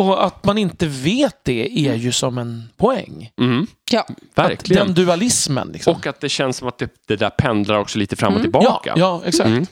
Och 0.00 0.24
att 0.26 0.44
man 0.44 0.58
inte 0.58 0.86
vet 0.86 1.44
det 1.44 1.88
är 1.88 1.94
ju 1.94 2.12
som 2.12 2.38
en 2.38 2.68
poäng. 2.76 3.30
Mm. 3.40 3.66
Ja. 3.92 4.06
Verkligen. 4.34 4.86
Den 4.86 4.94
dualismen. 4.94 5.68
Liksom. 5.72 5.94
Och 5.94 6.06
att 6.06 6.20
det 6.20 6.28
känns 6.28 6.56
som 6.56 6.68
att 6.68 6.78
det, 6.78 6.90
det 7.06 7.16
där 7.16 7.30
pendlar 7.30 7.78
också 7.78 7.98
lite 7.98 8.16
fram 8.16 8.34
och 8.34 8.40
Mm. 8.40 8.50
ja, 8.54 8.60
tillbaka. 8.60 8.92
ja, 8.96 9.22
exakt. 9.24 9.70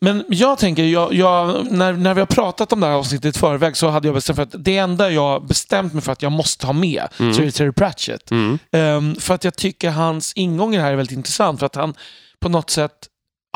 Men 0.00 0.24
jag 0.28 0.58
tänker, 0.58 0.84
jag, 0.84 1.14
jag, 1.14 1.66
när, 1.72 1.92
när 1.92 2.14
vi 2.14 2.20
har 2.20 2.26
pratat 2.26 2.72
om 2.72 2.80
det 2.80 2.86
här 2.86 2.94
avsnittet 2.94 3.36
i 3.36 3.38
förväg 3.38 3.76
så 3.76 3.88
hade 3.88 4.08
jag 4.08 4.14
bestämt 4.14 4.36
för 4.36 4.42
att 4.42 4.64
det 4.64 4.76
enda 4.76 5.10
jag 5.10 5.46
bestämt 5.46 5.92
mig 5.92 6.02
för 6.02 6.12
att 6.12 6.22
jag 6.22 6.32
måste 6.32 6.66
ha 6.66 6.72
med 6.72 7.08
Mm. 7.18 7.34
så 7.34 7.40
är 7.40 7.46
det 7.46 7.52
Terry 7.52 7.72
Pratchett. 7.72 8.30
Mm. 8.30 8.58
Ehm, 8.72 9.14
för 9.14 9.34
att 9.34 9.44
jag 9.44 9.56
tycker 9.56 9.90
hans 9.90 10.32
ingång 10.32 10.74
i 10.74 10.76
det 10.76 10.82
här 10.82 10.92
är 10.92 10.96
väldigt 10.96 11.16
intressant. 11.16 11.58
För 11.58 11.66
att 11.66 11.74
han 11.74 11.94
på 12.40 12.48
något 12.48 12.70
sätt 12.70 12.92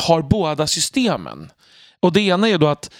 har 0.02 0.22
båda 0.22 0.66
systemen. 0.66 1.50
Och 2.00 2.12
det 2.12 2.20
ena 2.20 2.48
är 2.48 2.58
då 2.58 2.66
att 2.66 2.90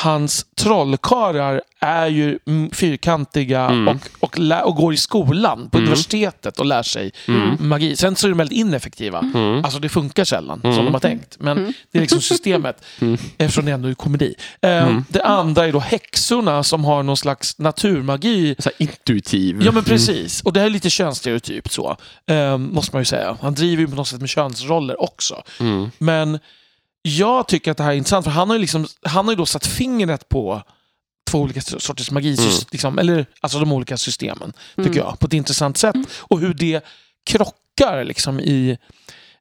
hans 0.00 0.46
trollkarlar 0.56 1.62
är 1.80 2.06
ju 2.06 2.38
mm, 2.46 2.70
fyrkantiga 2.70 3.60
Mm. 3.60 3.88
och, 3.88 4.08
och, 4.20 4.38
lä- 4.38 4.62
och 4.62 4.74
går 4.76 4.94
i 4.94 4.96
skolan 4.96 5.68
på 5.70 5.78
Mm. 5.78 5.88
universitetet 5.88 6.58
och 6.60 6.66
lär 6.66 6.82
sig 6.82 7.12
Mm. 7.28 7.56
magi. 7.60 7.96
Sen 7.96 8.16
så 8.16 8.26
är 8.26 8.28
de 8.28 8.38
väldigt 8.38 8.58
ineffektiva. 8.58 9.18
Mm. 9.18 9.64
Alltså 9.64 9.78
det 9.78 9.88
funkar 9.88 10.24
sällan 10.24 10.60
Mm. 10.64 10.76
som 10.76 10.84
de 10.84 10.92
har 10.94 11.00
tänkt. 11.00 11.36
Men 11.40 11.58
Mm. 11.58 11.72
det 11.92 11.98
är 11.98 12.02
liksom 12.02 12.20
systemet 12.20 12.84
Mm. 13.00 13.18
eftersom 13.38 13.64
det 13.64 13.72
ändå 13.72 13.88
är 13.88 13.94
komedi. 13.94 14.34
Mm. 14.60 15.04
Det 15.08 15.22
andra 15.24 15.66
är 15.66 15.72
då 15.72 15.78
häxorna 15.78 16.62
som 16.62 16.84
har 16.84 17.02
någon 17.02 17.16
slags 17.16 17.58
naturmagi 17.58 18.54
Så 18.58 18.68
här 18.68 18.82
intuitiv. 18.82 19.62
Ja 19.64 19.72
men 19.72 19.84
precis. 19.84 20.42
Och 20.42 20.52
det 20.52 20.60
här 20.60 20.66
är 20.66 20.70
lite 20.70 20.90
könsstereotypt 20.90 21.72
så. 21.72 21.96
ehm, 22.26 22.70
måste 22.74 22.96
man 22.96 23.00
ju 23.00 23.04
säga. 23.06 23.36
Han 23.42 23.54
driver 23.54 23.80
ju 23.82 23.88
på 23.88 23.96
något 23.96 24.08
sätt 24.08 24.20
med 24.20 24.28
könsroller 24.28 25.02
också. 25.02 25.42
Mm. 25.60 25.90
Men 25.98 26.38
jag 27.02 27.48
tycker 27.48 27.70
att 27.70 27.76
det 27.76 27.82
här 27.84 27.90
är 27.92 27.96
intressant 27.96 28.24
för 28.24 28.30
han 28.32 28.48
har 28.48 28.56
ju, 28.56 28.60
liksom, 28.60 28.86
han 29.02 29.24
har 29.24 29.32
ju 29.32 29.36
då 29.36 29.46
satt 29.46 29.66
fingret 29.66 30.28
på 30.28 30.62
två 31.30 31.38
olika 31.40 31.60
sorters 31.60 32.10
magi, 32.10 32.36
Mm. 32.38 32.50
liksom, 32.70 32.98
eller 32.98 33.26
alltså 33.40 33.58
de 33.58 33.72
olika 33.72 33.96
systemen, 33.96 34.52
tycker 34.76 34.90
Mm. 34.90 34.98
jag, 34.98 35.18
på 35.18 35.26
ett 35.26 35.32
intressant 35.32 35.78
sätt. 35.78 35.96
Och 36.18 36.40
hur 36.40 36.54
det 36.54 36.84
krockar 37.30 38.04
liksom 38.04 38.40
i 38.40 38.70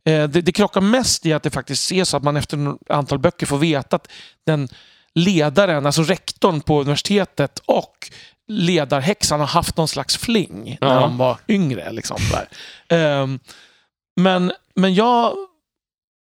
eh, 0.05 0.27
det, 0.27 0.41
det 0.41 0.51
krockar 0.51 0.81
mest 0.81 1.25
i 1.25 1.33
att 1.33 1.43
det 1.43 1.49
faktiskt 1.49 1.91
är 1.91 2.03
så 2.03 2.17
att 2.17 2.23
man 2.23 2.37
efter 2.37 2.71
ett 2.71 2.91
antal 2.91 3.19
böcker 3.19 3.45
får 3.45 3.57
veta 3.57 3.95
att 3.95 4.07
den 4.45 4.69
ledaren, 5.15 5.85
alltså 5.85 6.03
rektorn 6.03 6.61
på 6.61 6.81
universitetet 6.81 7.59
och 7.65 8.11
ledarhäxan 8.47 9.39
har 9.39 9.47
haft 9.47 9.77
någon 9.77 9.87
slags 9.87 10.17
fling 10.17 10.77
när 10.81 10.93
Ja. 10.93 10.99
de 10.99 11.17
var 11.17 11.37
yngre. 11.47 11.91
Liksom, 11.91 12.17
där. 12.31 12.47
Ehm, 12.97 13.39
men, 14.15 14.51
men 14.75 14.93
jag... 14.93 15.33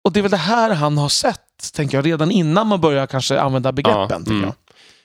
Och 0.03 0.13
det 0.13 0.19
är 0.19 0.21
väl 0.21 0.31
det 0.31 0.37
här 0.37 0.73
han 0.73 0.97
har 0.97 1.09
sett, 1.09 1.73
tänker 1.73 1.97
jag, 1.97 2.05
redan 2.05 2.31
innan 2.31 2.67
man 2.67 2.81
börjar 2.81 3.07
kanske 3.07 3.39
använda 3.39 3.71
begreppen. 3.71 4.23
Ja, 4.27 4.33
mm. 4.33 4.51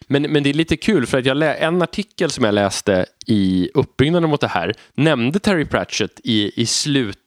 Men, 0.09 0.23
men 0.23 0.43
det 0.43 0.51
är 0.51 0.55
lite 0.55 0.77
kul 0.77 1.07
för 1.07 1.19
att 1.19 1.27
jag 1.27 1.37
lä- 1.37 1.55
en 1.55 1.83
artikel 1.83 2.31
som 2.31 2.45
jag 2.45 2.55
läste 2.55 3.07
i 3.27 3.71
uppbyggnaden 3.75 4.31
mot 4.31 4.41
det 4.41 4.49
här 4.49 4.75
nämnde 4.95 5.39
Terry 5.39 5.65
Pratchett 5.65 6.21
i, 6.25 6.63
i 6.63 6.67
slut 6.67 7.19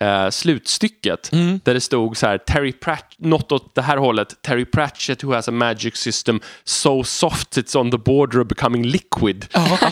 eh, 0.00 0.30
slutstycket 0.30 1.32
Mm. 1.32 1.60
där 1.64 1.74
det 1.74 1.80
stod 1.80 2.16
så 2.16 2.26
här, 2.26 2.38
Terry 2.38 2.72
Pratchett, 2.72 3.04
något 3.18 3.52
åt 3.52 3.74
det 3.74 3.82
här 3.82 3.96
hållet, 3.96 4.42
Terry 4.42 4.64
Pratchett 4.64 5.24
who 5.24 5.34
has 5.34 5.48
a 5.48 5.52
magic 5.52 5.96
system 5.96 6.40
so 6.64 7.04
soft 7.04 7.56
it's 7.56 7.76
on 7.76 7.90
the 7.90 7.98
border 7.98 8.40
of 8.40 8.48
becoming 8.48 8.86
liquid. 8.86 9.46
Ja, 9.52 9.66
ja, 9.80 9.88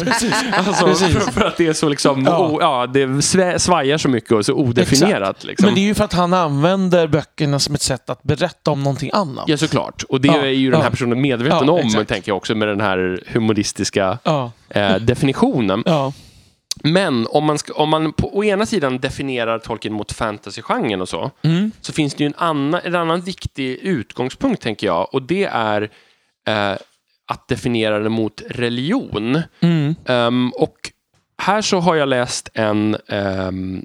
precis. 0.00 0.34
Alltså, 0.52 0.86
Precis. 0.86 1.08
för, 1.14 1.20
för 1.32 1.44
att 1.44 1.56
det 1.56 1.66
är 1.66 1.72
så 1.72 1.88
liksom, 1.88 2.24
Ja. 2.24 2.38
o, 2.48 2.58
ja, 2.60 2.86
det 2.86 3.22
svajar 3.60 3.98
så 3.98 4.08
mycket 4.08 4.32
och 4.32 4.46
så 4.46 4.52
odefinierat. 4.54 5.44
Liksom. 5.44 5.66
Men 5.66 5.74
det 5.74 5.80
är 5.80 5.82
ju 5.82 5.94
för 5.94 6.04
att 6.04 6.12
han 6.12 6.32
använder 6.34 7.06
böckerna 7.06 7.58
som 7.58 7.74
ett 7.74 7.82
sätt 7.82 8.10
att 8.10 8.22
berätta 8.22 8.70
om 8.70 8.82
någonting 8.82 9.10
annat. 9.12 9.44
Ja, 9.48 9.56
såklart. 9.56 10.02
Och 10.08 10.20
det 10.20 10.28
Ja, 10.28 10.36
är 10.40 10.46
ju 10.46 10.70
den 10.70 10.82
här 10.82 10.90
personen 10.90 11.20
medveten 11.20 11.68
om, 11.68 11.78
exakt. 11.78 12.08
tänker 12.08 12.30
jag 12.30 12.36
också, 12.36 12.54
med 12.54 12.68
den 12.68 12.80
här 12.80 13.20
humoristiska 13.26 14.18
eh, 14.68 14.96
definitionen. 14.96 15.84
Men 16.84 17.26
om 17.30 17.44
man, 17.44 17.58
ska, 17.58 17.72
om 17.74 17.88
man 17.88 18.12
på 18.12 18.36
å 18.38 18.44
ena 18.44 18.66
sidan 18.66 18.98
definierar 18.98 19.58
Tolkien 19.58 19.94
mot 19.94 20.12
fantasygenren 20.12 21.00
och 21.00 21.08
så, 21.08 21.30
Mm. 21.42 21.72
så 21.80 21.92
finns 21.92 22.14
det 22.14 22.24
ju 22.24 22.26
en 22.26 22.34
annan, 22.36 22.80
en 22.84 22.94
annan 22.94 23.20
viktig 23.20 23.78
utgångspunkt, 23.82 24.62
tänker 24.62 24.86
jag, 24.86 25.14
och 25.14 25.22
det 25.22 25.44
är 25.44 25.82
eh, 26.48 26.72
att 27.26 27.48
definiera 27.48 27.98
det 27.98 28.08
mot 28.08 28.42
religion. 28.50 29.42
Mm. 29.60 29.94
Ehm, 30.06 30.52
och 30.56 30.76
här 31.38 31.62
så 31.62 31.78
har 31.80 31.94
jag 31.94 32.08
läst 32.08 32.48
en, 32.54 32.96
ehm, 33.08 33.84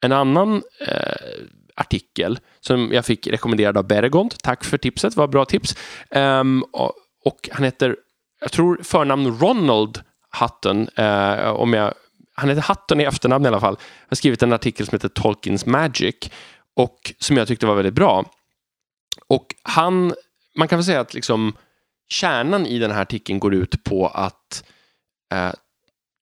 en 0.00 0.12
annan 0.12 0.62
eh, 0.86 1.44
artikel 1.74 2.38
som 2.60 2.92
jag 2.92 3.04
fick 3.04 3.26
rekommenderad 3.26 3.76
av 3.78 3.86
Beregond. 3.86 4.34
Tack 4.42 4.64
för 4.64 4.78
tipset, 4.78 5.16
vad 5.16 5.30
bra 5.30 5.44
tips. 5.44 5.76
Ehm, 6.10 6.64
och, 7.24 7.48
han 7.52 7.64
heter, 7.64 7.96
jag 8.40 8.52
tror 8.52 8.80
förnamn 8.82 9.38
Ronald 9.40 10.00
Hutton, 10.40 10.88
eh, 10.96 11.48
om 11.48 11.72
jag, 11.72 11.94
han 12.36 12.48
heter 12.48 12.64
Hutton 12.68 13.00
i 13.00 13.04
efternamn 13.04 13.44
i 13.44 13.48
alla 13.48 13.60
fall. 13.60 13.76
Han 13.78 14.06
har 14.08 14.16
skrivit 14.16 14.42
en 14.42 14.52
artikel 14.52 14.86
som 14.86 14.96
heter 14.96 15.08
Tolkiens 15.08 15.66
Magic 15.66 16.14
och 16.74 17.12
som 17.18 17.36
jag 17.36 17.48
tyckte 17.48 17.66
var 17.66 17.74
väldigt 17.74 17.94
bra. 17.94 18.24
Och 19.26 19.54
han, 19.62 20.14
man 20.56 20.68
kan 20.68 20.78
väl 20.78 20.84
säga 20.84 21.00
att 21.00 21.14
liksom 21.14 21.56
kärnan 22.08 22.66
i 22.66 22.78
den 22.78 22.90
här 22.90 23.02
artikeln 23.02 23.38
går 23.38 23.54
ut 23.54 23.84
på 23.84 24.06
att 24.06 24.64
eh, 25.34 25.52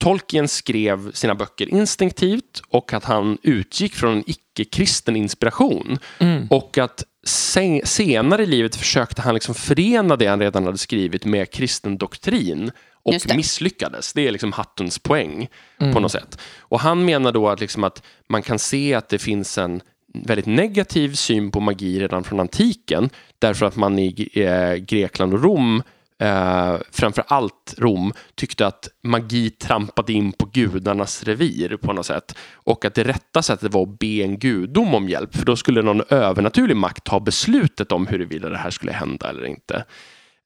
Tolkien 0.05 0.49
skrev 0.49 1.13
sina 1.13 1.35
böcker 1.35 1.69
instinktivt 1.69 2.63
och 2.69 2.93
att 2.93 3.05
han 3.05 3.39
utgick 3.43 3.95
från 3.95 4.13
en 4.13 4.25
icke-kristen 4.27 5.17
inspiration. 5.17 5.99
Mm. 6.19 6.47
Och 6.51 6.79
att 6.79 7.05
sen, 7.27 7.81
senare 7.85 8.43
i 8.43 8.47
livet 8.47 8.77
försökte 8.77 9.23
han 9.23 9.35
liksom 9.35 9.55
förena 9.55 10.17
det 10.17 10.27
han 10.27 10.41
redan 10.41 10.65
hade 10.65 10.79
skrivit 10.79 11.25
med 11.25 11.51
kristen 11.51 11.99
doktrin 11.99 12.71
och 13.05 13.15
det. 13.27 13.37
misslyckades. 13.37 14.13
Det 14.13 14.27
är 14.29 14.33
liksom 14.33 14.53
Hattons 14.53 14.99
poäng 14.99 15.49
på 15.79 15.85
Mm. 15.85 16.03
något 16.03 16.13
sätt. 16.13 16.39
Och 16.59 16.81
han 16.81 17.05
menar 17.05 17.33
då 17.33 17.49
att, 17.49 17.61
liksom 17.61 17.85
att 17.85 18.03
man 18.29 18.43
kan 18.43 18.59
se 18.59 18.95
att 18.95 19.09
det 19.09 19.19
finns 19.19 19.59
en 19.59 19.81
väldigt 20.15 20.47
negativ 20.47 21.15
syn 21.15 21.51
på 21.51 21.61
magi 21.61 22.01
redan 22.01 22.25
från 22.25 22.41
antiken 22.41 23.11
därför 23.39 23.67
att 23.67 23.77
man 23.77 23.99
i 23.99 24.29
eh, 24.35 24.75
Grekland 24.75 25.35
och 25.35 25.43
Rom 25.43 25.83
eh, 26.21 26.77
framför 26.91 27.25
allt 27.29 27.75
Rom, 27.79 28.13
tyckte 28.35 28.67
att 28.67 28.89
magi 29.03 29.51
trampade 29.51 30.13
in 30.13 30.33
på 30.33 30.47
gudarnas 30.47 31.25
revir 31.25 31.77
på 31.77 31.93
något 31.93 32.07
sätt. 32.07 32.37
Och 32.55 32.85
att 32.85 32.95
det 32.95 33.05
rätta 33.05 33.43
sättet 33.43 33.73
var 33.73 33.83
att 33.83 33.99
be 33.99 34.07
en 34.23 34.39
gudom 34.39 34.95
om 34.95 35.09
hjälp, 35.09 35.37
för 35.37 35.45
då 35.47 35.57
skulle 35.57 35.83
någon 35.83 36.03
övernaturlig 36.09 36.77
makt 36.77 37.05
ta 37.05 37.21
beslutet 37.21 37.93
om 37.93 38.07
huruvida 38.07 38.49
det 38.49 38.59
här 38.59 38.71
skulle 38.71 38.93
hända 38.93 39.29
eller 39.31 39.45
inte. 39.47 39.85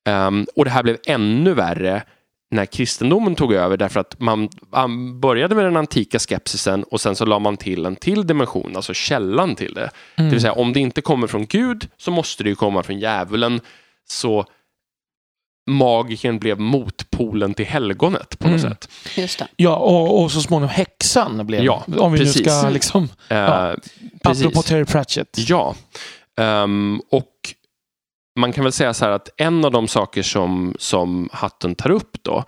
Ehm, 0.05 0.47
och 0.57 0.65
det 0.65 0.71
här 0.71 0.83
blev 0.83 0.97
ännu 1.07 1.55
värre 1.55 2.03
när 2.51 2.67
kristendomen 2.67 3.35
tog 3.35 3.53
över 3.55 3.77
därför 3.77 4.01
att 4.01 4.21
man, 4.21 4.49
man 4.73 5.21
började 5.21 5.55
med 5.55 5.65
den 5.65 5.77
antika 5.77 6.19
skepsisen 6.19 6.85
och 6.85 7.01
sen 7.01 7.17
så 7.17 7.25
la 7.25 7.39
man 7.39 7.57
till 7.57 7.87
en 7.87 7.97
till 7.97 8.27
dimension, 8.27 8.77
alltså 8.77 8.95
källan 8.95 9.55
till 9.57 9.75
det. 9.75 9.91
Det 10.17 10.23
vill 10.23 10.41
säga 10.41 10.53
om 10.53 10.73
det 10.73 10.81
inte 10.81 11.01
kommer 11.01 11.27
från 11.27 11.47
Gud 11.47 11.89
så 11.97 12.11
måste 12.11 12.43
det 12.43 12.49
ju 12.51 12.57
komma 12.57 12.83
från 12.83 12.99
djävulen. 12.99 13.61
Så 14.09 14.45
magiken 15.71 16.39
blev 16.39 16.61
motpolen 16.61 17.55
till 17.55 17.67
helgonet 17.67 18.39
på 18.39 18.49
något 18.49 18.61
Mm. 18.61 18.71
sätt. 18.73 18.89
Just 19.17 19.39
det. 19.39 19.49
Ja, 19.57 19.77
och, 19.77 20.23
och 20.23 20.33
så 20.33 20.41
småningom 20.43 20.69
häxan 20.71 21.47
blev 21.47 21.65
Ja, 21.65 21.85
Om 21.99 22.13
vi 22.13 22.19
precis. 22.19 22.37
nu 22.47 22.51
ska 22.51 22.69
liksom... 22.71 23.09
Eh, 23.29 23.37
Ja. 23.39 23.75
precis. 24.25 24.45
Apropå 24.47 24.63
Terry 24.63 24.85
Pratchett. 24.85 25.29
Ja. 25.49 25.75
Ehm, 26.37 27.01
och 27.11 27.33
man 28.39 28.53
kan 28.53 28.65
väl 28.65 28.73
säga 28.73 28.95
så 28.95 29.05
här 29.05 29.13
att 29.13 29.29
en 29.37 29.65
av 29.65 29.71
de 29.71 29.89
saker 29.89 30.23
som, 30.23 30.75
som 30.79 31.29
Hutton 31.43 31.75
tar 31.75 31.91
upp 31.91 32.23
då 32.23 32.45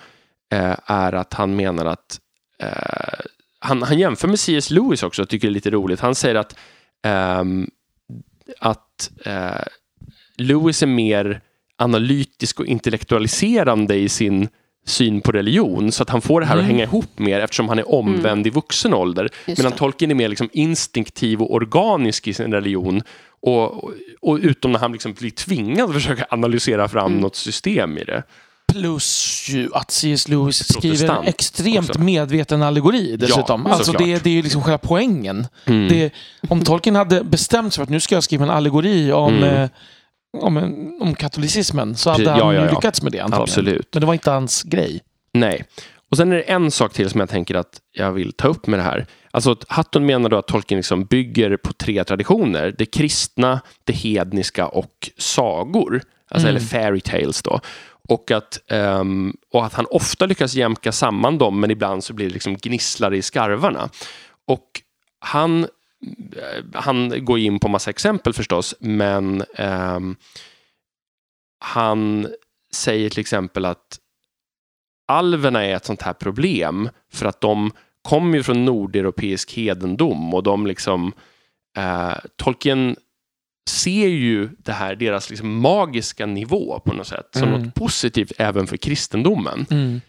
eh, 0.52 0.76
är 0.86 1.12
att 1.12 1.34
han 1.34 1.56
menar 1.56 1.86
att 1.86 2.20
eh, 2.62 3.20
han, 3.58 3.82
han 3.82 3.98
jämför 3.98 4.28
med 4.28 4.40
C.S. 4.40 4.70
Lewis 4.70 5.02
också, 5.02 5.22
jag 5.22 5.28
tycker 5.28 5.48
det 5.48 5.52
är 5.52 5.54
lite 5.54 5.70
roligt. 5.70 6.00
Han 6.00 6.14
säger 6.14 6.34
att, 6.34 6.56
ehm, 7.02 7.70
att 8.60 9.10
eh, 9.24 9.62
Lewis 10.36 10.82
är 10.82 10.86
mer 10.86 11.40
analytisk 11.76 12.60
och 12.60 12.66
intellektualiserande 12.66 13.94
i 13.94 14.08
sin 14.08 14.48
syn 14.86 15.20
på 15.20 15.32
religion 15.32 15.92
så 15.92 16.02
att 16.02 16.10
han 16.10 16.20
får 16.20 16.40
det 16.40 16.46
här 16.46 16.54
att 16.54 16.60
Mm. 16.60 16.70
hänga 16.70 16.84
ihop 16.84 17.18
mer 17.18 17.40
eftersom 17.40 17.68
han 17.68 17.78
är 17.78 17.94
omvänd 17.94 18.46
i 18.46 18.50
vuxen 18.50 18.94
ålder. 18.94 19.28
Just 19.46 19.58
Medan 19.58 19.72
det. 19.72 19.78
Tolkien 19.78 20.10
är 20.10 20.14
mer 20.14 20.28
liksom 20.28 20.48
instinktiv 20.52 21.42
och 21.42 21.54
organisk 21.54 22.28
i 22.28 22.34
sin 22.34 22.52
religion. 22.52 23.02
Och, 23.42 23.84
och, 24.20 24.38
utom 24.42 24.72
när 24.72 24.78
han 24.78 24.92
liksom 24.92 25.12
blir 25.12 25.30
tvingad 25.30 25.88
att 25.88 25.94
försöka 25.94 26.26
analysera 26.30 26.88
fram 26.88 27.06
Mm. 27.06 27.20
något 27.20 27.36
system 27.36 27.98
i 27.98 28.04
det. 28.04 28.22
Plus 28.72 29.46
ju 29.48 29.68
att 29.74 29.90
C.S. 29.90 30.28
Lewis 30.28 30.68
skriver 30.72 31.08
en 31.18 31.24
extremt 31.24 31.90
också. 31.90 32.00
medveten 32.00 32.62
allegori 32.62 33.16
dessutom. 33.16 33.64
Ja, 33.68 33.74
alltså 33.74 33.92
det, 33.92 34.24
det 34.24 34.30
är 34.30 34.34
ju 34.34 34.42
liksom 34.42 34.62
själva 34.62 34.78
poängen. 34.78 35.46
Mm. 35.66 35.88
Det, 35.88 36.12
om 36.48 36.64
Tolkien 36.64 36.96
hade 36.96 37.24
bestämt 37.24 37.72
sig 37.74 37.76
för 37.78 37.82
att 37.82 37.88
nu 37.90 38.00
ska 38.00 38.14
jag 38.14 38.24
skriva 38.24 38.44
en 38.44 38.50
allegori 38.50 39.12
om, 39.12 39.34
Mm. 39.36 39.44
eh, 39.62 39.68
om, 40.38 40.56
en, 40.56 40.98
om 41.00 41.14
katolicismen 41.14 41.96
så 41.96 42.10
hade 42.10 42.24
Pre- 42.24 42.28
han 42.30 42.38
ja, 42.38 42.54
ja, 42.54 42.64
ja. 42.64 42.70
lyckats 42.70 43.02
med 43.02 43.12
det 43.12 43.20
antagligen. 43.20 43.42
Absolut. 43.42 43.88
Men 43.92 44.00
det 44.00 44.06
var 44.06 44.14
inte 44.14 44.30
hans 44.30 44.62
grej. 44.62 45.00
Nej. 45.34 45.64
Och 46.10 46.16
sen 46.16 46.32
är 46.32 46.36
det 46.36 46.42
en 46.42 46.70
sak 46.70 46.92
till 46.92 47.10
som 47.10 47.20
jag 47.20 47.28
tänker 47.28 47.54
att 47.54 47.80
jag 47.92 48.12
vill 48.12 48.32
ta 48.32 48.48
upp 48.48 48.66
med 48.66 48.78
det 48.78 48.82
här. 48.82 49.06
Alltså 49.30 49.50
att 49.50 49.64
Hutton 49.76 50.06
menar 50.06 50.28
då 50.28 50.36
att 50.36 50.46
Tolkien 50.46 50.78
liksom 50.78 51.04
bygger 51.04 51.56
på 51.56 51.72
tre 51.72 52.04
traditioner. 52.04 52.74
Det 52.78 52.86
kristna, 52.86 53.60
det 53.84 53.92
hedniska 53.92 54.66
och 54.66 55.10
sagor. 55.18 56.02
Alltså, 56.28 56.48
Mm. 56.48 56.56
Eller 56.56 56.66
fairy 56.66 57.00
tales 57.00 57.42
då. 57.42 57.60
Och 58.08 58.30
att, 58.30 58.58
ehm, 58.70 59.36
och 59.52 59.66
att 59.66 59.74
han 59.74 59.86
ofta 59.90 60.26
lyckas 60.26 60.54
jämka 60.54 60.92
samman 60.92 61.38
dem 61.38 61.60
men 61.60 61.70
ibland 61.70 62.04
så 62.04 62.12
blir 62.12 62.26
det 62.26 62.32
liksom 62.32 62.56
gnisslar 62.56 63.14
i 63.14 63.22
skarvarna. 63.22 63.88
Och 64.46 64.82
han, 65.18 65.64
eh, 66.36 66.64
han 66.74 67.24
går 67.24 67.38
in 67.38 67.58
på 67.58 67.68
massa 67.68 67.90
exempel 67.90 68.32
förstås 68.32 68.74
men 68.80 69.44
ehm, 69.54 70.16
han 71.60 72.28
säger 72.72 73.10
till 73.10 73.20
exempel 73.20 73.64
att 73.64 73.98
alverna 75.08 75.64
är 75.64 75.76
ett 75.76 75.84
sånt 75.84 76.02
här 76.02 76.12
problem 76.12 76.88
för 77.12 77.26
att 77.26 77.40
de 77.40 77.70
kommer 78.02 78.36
ju 78.36 78.42
från 78.42 78.64
nordeuropeisk 78.64 79.52
hedendom 79.52 80.34
och 80.34 80.42
de 80.42 80.66
liksom 80.66 81.12
eh, 81.76 82.14
Tolkien 82.36 82.96
ser 83.70 84.08
ju 84.08 84.48
det 84.58 84.72
här, 84.72 84.94
deras 84.94 85.30
liksom 85.30 85.60
magiska 85.60 86.26
nivå 86.26 86.80
på 86.84 86.92
något 86.94 87.06
sätt 87.06 87.28
som 87.32 87.48
Mm. 87.48 87.62
något 87.62 87.74
positivt 87.74 88.32
även 88.38 88.66
för 88.66 88.76
kristendomen. 88.76 89.66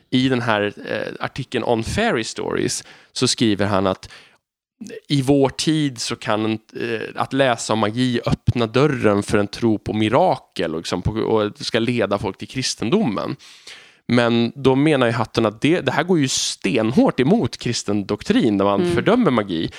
I 0.09 0.29
den 0.29 0.41
här 0.41 0.73
eh, 0.87 1.25
artikeln 1.25 1.63
On 1.63 1.83
Fairy 1.83 2.23
Stories 2.23 2.83
så 3.11 3.27
skriver 3.27 3.65
han 3.65 3.87
att 3.87 4.09
i 5.07 5.21
vår 5.21 5.49
tid 5.49 5.99
så 6.01 6.15
kan 6.15 6.45
eh, 6.51 6.57
att 7.15 7.33
läsa 7.33 7.73
om 7.73 7.79
magi 7.79 8.19
öppna 8.25 8.67
dörren 8.67 9.23
för 9.23 9.37
en 9.37 9.47
tro 9.47 9.77
på 9.77 9.93
mirakel 9.93 10.73
och, 10.73 10.79
liksom 10.79 11.01
på, 11.01 11.11
och 11.11 11.51
ska 11.59 11.79
leda 11.79 12.17
folk 12.17 12.37
till 12.37 12.47
kristendomen. 12.47 13.35
Men 14.08 14.52
då 14.56 14.76
menar 14.76 15.08
ju 15.08 15.14
Hatten 15.14 15.45
att 15.45 15.62
det, 15.62 15.82
det 15.82 15.91
här 15.91 16.04
går 16.04 16.20
ju 16.20 16.28
stenhårt 16.28 17.20
emot 17.20 17.58
kristen 17.58 18.06
doktrin 18.06 18.58
där 18.58 18.66
man 18.66 18.82
Mm. 18.82 18.93
fördömer 18.93 19.32
magi. 19.32 19.72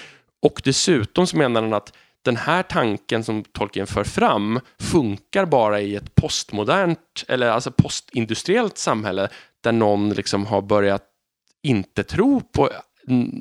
Och 0.42 0.60
dessutom 0.64 1.26
så 1.26 1.36
menar 1.36 1.62
han 1.62 1.72
att 1.74 1.92
den 2.24 2.36
här 2.36 2.62
tanken 2.62 3.24
som 3.24 3.44
Tolkien 3.44 3.86
för 3.86 4.04
fram 4.04 4.60
funkar 4.80 5.44
bara 5.46 5.80
i 5.80 5.96
ett 5.96 6.14
postmodernt 6.14 7.24
eller 7.28 7.48
alltså 7.48 7.70
postindustriellt 7.72 8.78
samhälle 8.78 9.28
där 9.60 9.72
någon 9.72 10.10
liksom 10.10 10.46
har 10.46 10.62
börjat 10.62 11.02
inte 11.62 12.02
tro 12.04 12.40
på 12.40 12.70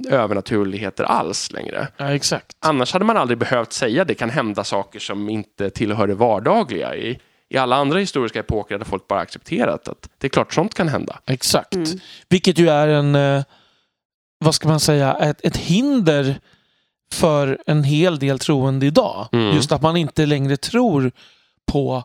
övernaturligheter 0.10 1.04
alls 1.04 1.52
längre. 1.52 1.88
Ja, 1.98 2.14
exakt. 2.14 2.58
Annars 2.60 2.94
hade 2.94 3.06
man 3.06 3.18
aldrig 3.18 3.38
behövt 3.38 3.74
säga 3.74 4.06
det 4.06 4.14
kan 4.14 4.30
hända 4.30 4.64
saker 4.64 5.00
som 5.00 5.30
inte 5.30 5.70
tillhör 5.70 6.08
det 6.08 6.14
vardagliga. 6.16 6.96
I, 6.96 7.20
i 7.52 7.58
alla 7.58 7.76
andra 7.76 8.00
historiska 8.00 8.40
epoker 8.40 8.76
hade 8.76 8.86
folk 8.86 9.08
bara 9.08 9.20
accepterat 9.20 9.88
att 9.88 10.10
det 10.18 10.28
är 10.28 10.30
klart 10.30 10.54
sånt 10.54 10.74
kan 10.74 10.88
hända. 10.88 11.20
Exakt. 11.26 11.76
Mm. 11.76 12.00
Vilket 12.30 12.60
ju 12.60 12.70
är 12.70 12.88
en, 12.88 13.16
eh, 13.16 13.44
vad 14.40 14.56
ska 14.56 14.68
man 14.68 14.80
säga, 14.80 15.14
ett, 15.14 15.46
ett 15.46 15.58
hinder 15.58 16.40
för 17.14 17.60
en 17.66 17.84
hel 17.84 18.20
del 18.20 18.40
troende 18.40 18.86
idag. 18.86 19.28
Mm. 19.32 19.56
Just 19.56 19.72
att 19.72 19.82
man 19.82 19.98
inte 19.98 20.26
längre 20.26 20.58
tror 20.58 21.12
på, 21.72 22.04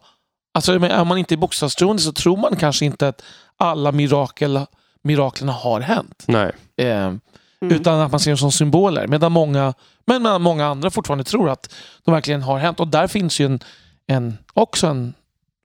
alltså 0.55 0.73
är 0.73 1.05
man 1.05 1.19
inte 1.19 1.35
är 1.35 1.37
bokstavstroende 1.37 2.03
så 2.03 2.13
tror 2.13 2.37
man 2.37 2.57
kanske 2.57 2.85
inte 2.85 3.09
att 3.09 3.23
alla 3.57 3.93
mirakel, 3.93 4.61
miraklerna 5.03 5.53
har 5.53 5.81
hänt. 5.81 6.25
Nej. 6.27 6.53
Eh, 6.77 7.13
Mm. 7.61 7.77
Utan 7.77 8.01
att 8.01 8.11
man 8.11 8.21
ser 8.21 8.31
dem 8.31 8.39
som 8.39 8.53
symboler. 8.53 9.07
Medan 9.07 9.33
många, 9.33 9.75
men 10.05 10.23
medan 10.23 10.43
många 10.43 10.67
andra 10.67 10.91
fortfarande 10.91 11.25
tror 11.25 11.51
att 11.51 11.75
de 12.05 12.15
verkligen 12.15 12.43
har 12.43 12.59
hänt. 12.59 12.81
Och 12.81 12.89
där 12.89 13.07
finns 13.07 13.41
ju 13.41 13.47
en, 13.47 13.61
en, 14.07 14.39
också 14.53 14.87
en 14.87 15.15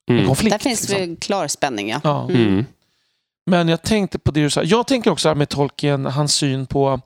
Mm. 0.09 0.27
konflikt. 0.27 0.51
Där 0.51 0.59
finns 0.59 0.89
liksom. 0.89 1.09
det 1.09 1.15
klar 1.15 1.47
spänning, 1.47 1.89
ja. 1.89 2.01
Ja. 2.03 2.29
Mm. 2.29 2.47
Mm. 2.47 2.65
Men 3.45 3.67
jag 3.67 3.81
tänkte 3.81 4.19
på 4.19 4.31
det 4.31 4.41
du 4.41 4.49
sa. 4.49 4.63
Jag 4.63 4.87
tänker 4.87 5.11
också 5.11 5.27
här 5.27 5.35
med 5.35 5.49
Tolkien, 5.49 6.05
hans 6.05 6.35
syn 6.35 6.65
på... 6.65 6.99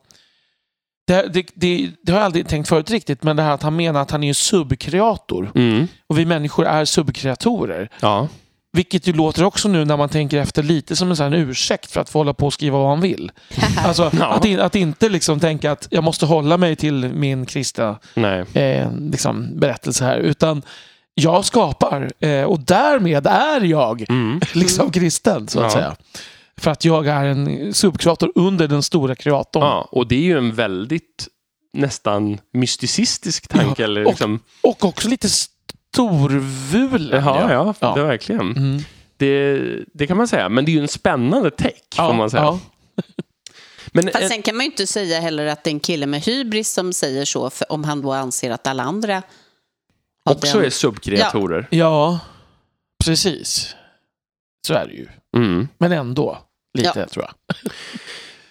Det, 1.06 1.32
det, 1.32 1.46
det, 1.54 1.90
det 2.02 2.12
har 2.12 2.18
jag 2.18 2.24
aldrig 2.24 2.48
tänkt 2.48 2.68
förut 2.68 2.90
riktigt, 2.90 3.22
men 3.22 3.36
det 3.36 3.42
här 3.42 3.50
att 3.54 3.62
han 3.62 3.76
menar 3.76 4.02
att 4.02 4.10
han 4.10 4.24
är 4.24 4.28
en 4.28 4.34
subkreator. 4.34 5.52
Mm. 5.54 5.88
Och 6.06 6.18
vi 6.18 6.24
människor 6.24 6.66
är 6.66 6.84
subkreatorer. 6.84 7.90
Ja. 8.00 8.28
Vilket 8.72 9.06
ju 9.06 9.12
låter 9.12 9.44
också 9.44 9.68
nu 9.68 9.84
när 9.84 9.96
man 9.96 10.08
tänker 10.08 10.38
efter 10.38 10.62
lite 10.62 10.96
som 10.96 11.10
en 11.10 11.16
sån 11.16 11.32
här 11.32 11.38
ursäkt 11.38 11.90
för 11.90 12.00
att 12.00 12.10
få 12.10 12.18
hålla 12.18 12.34
på 12.34 12.46
och 12.46 12.52
skriva 12.52 12.78
vad 12.78 12.88
man 12.88 13.00
vill. 13.00 13.32
Alltså 13.78 14.10
Ja. 14.18 14.26
att, 14.26 14.44
in, 14.44 14.60
att 14.60 14.74
inte 14.74 15.08
liksom 15.08 15.40
tänka 15.40 15.72
att 15.72 15.88
jag 15.90 16.04
måste 16.04 16.26
hålla 16.26 16.56
mig 16.56 16.76
till 16.76 16.94
min 16.94 17.46
kristna 17.46 17.98
eh, 18.54 18.92
liksom, 19.10 19.58
berättelse 19.58 20.04
här. 20.04 20.18
Utan 20.18 20.62
jag 21.18 21.44
skapar 21.44 22.12
eh, 22.20 22.42
och 22.42 22.60
därmed 22.60 23.26
är 23.26 23.60
jag 23.60 24.10
Mm. 24.10 24.40
liksom 24.54 24.90
kristen 24.90 25.48
så 25.48 25.58
att 25.60 25.64
Ja. 25.64 25.70
säga. 25.70 25.96
För 26.56 26.70
att 26.70 26.84
jag 26.84 27.06
är 27.06 27.24
en 27.24 27.74
subkreator 27.74 28.32
under 28.34 28.68
den 28.68 28.82
stora 28.82 29.14
kreatorn. 29.14 29.62
Ja, 29.62 29.88
och 29.92 30.06
det 30.08 30.14
är 30.16 30.20
ju 30.20 30.38
en 30.38 30.54
väldigt 30.54 31.28
nästan 31.72 32.38
mysticistisk 32.52 33.48
tanke. 33.48 33.82
Ja, 33.82 33.84
eller 33.84 34.04
och- 34.04 34.10
liksom, 34.10 34.40
Och 34.62 34.84
också 34.84 35.08
lite 35.08 35.28
storvulen. 35.28 37.24
ja, 37.24 37.52
ja, 37.52 37.74
Ja. 37.80 37.94
Det, 37.94 38.02
verkligen. 38.02 38.40
Mm. 38.56 38.82
Det, 39.16 39.58
det 39.94 40.06
kan 40.06 40.16
man 40.16 40.28
säga. 40.28 40.48
Men 40.48 40.64
det 40.64 40.70
är 40.70 40.72
ju 40.74 40.80
en 40.80 40.88
spännande 40.88 41.50
take, 41.50 41.74
får 41.96 42.14
man 42.14 42.30
säga. 42.30 42.42
ja. 42.42 42.58
Men, 43.92 44.04
Fast 44.12 44.22
eh, 44.24 44.28
sen 44.28 44.42
kan 44.42 44.56
man 44.56 44.64
ju 44.66 44.70
inte 44.70 44.86
säga 44.86 45.20
heller 45.20 45.46
att 45.46 45.64
det 45.64 45.70
är 45.70 45.72
en 45.72 45.80
kille 45.80 46.06
med 46.06 46.20
hybris 46.22 46.72
som 46.72 46.92
säger 46.92 47.24
så, 47.24 47.50
för 47.50 47.72
om 47.72 47.84
han 47.84 48.02
då 48.02 48.12
anser 48.12 48.50
att 48.50 48.66
alla 48.66 48.82
andra 48.82 49.22
också 50.26 50.56
den- 50.56 50.66
är 50.66 50.70
subkreatorer. 50.70 51.66
ja, 51.70 52.18
precis. 53.04 53.74
Så 54.66 54.74
är 54.74 54.86
det 54.86 54.92
ju. 54.94 55.06
Mm. 55.36 55.68
Men 55.78 55.92
ändå, 55.92 56.38
lite 56.78 56.92
Ja. 57.00 57.06
tror 57.06 57.24
jag. 57.24 57.56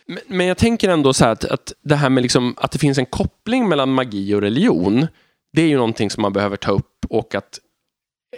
Men, 0.08 0.20
men 0.28 0.46
jag 0.48 0.58
tänker 0.58 0.90
ändå 0.90 1.14
så 1.14 1.26
här 1.26 1.32
att, 1.32 1.46
att 1.46 1.74
det 1.82 1.96
här 1.96 2.10
med 2.10 2.22
liksom, 2.22 2.54
att 2.58 2.72
det 2.72 2.80
finns 2.80 2.98
en 2.98 3.06
koppling 3.06 3.70
mellan 3.70 3.94
magi 3.94 4.34
och 4.36 4.42
religion, 4.42 5.08
det 5.54 5.62
är 5.62 5.68
ju 5.68 5.76
någonting 5.76 6.10
som 6.10 6.22
man 6.22 6.34
behöver 6.34 6.58
ta 6.58 6.72
upp 6.72 7.06
och 7.10 7.36
att 7.36 7.60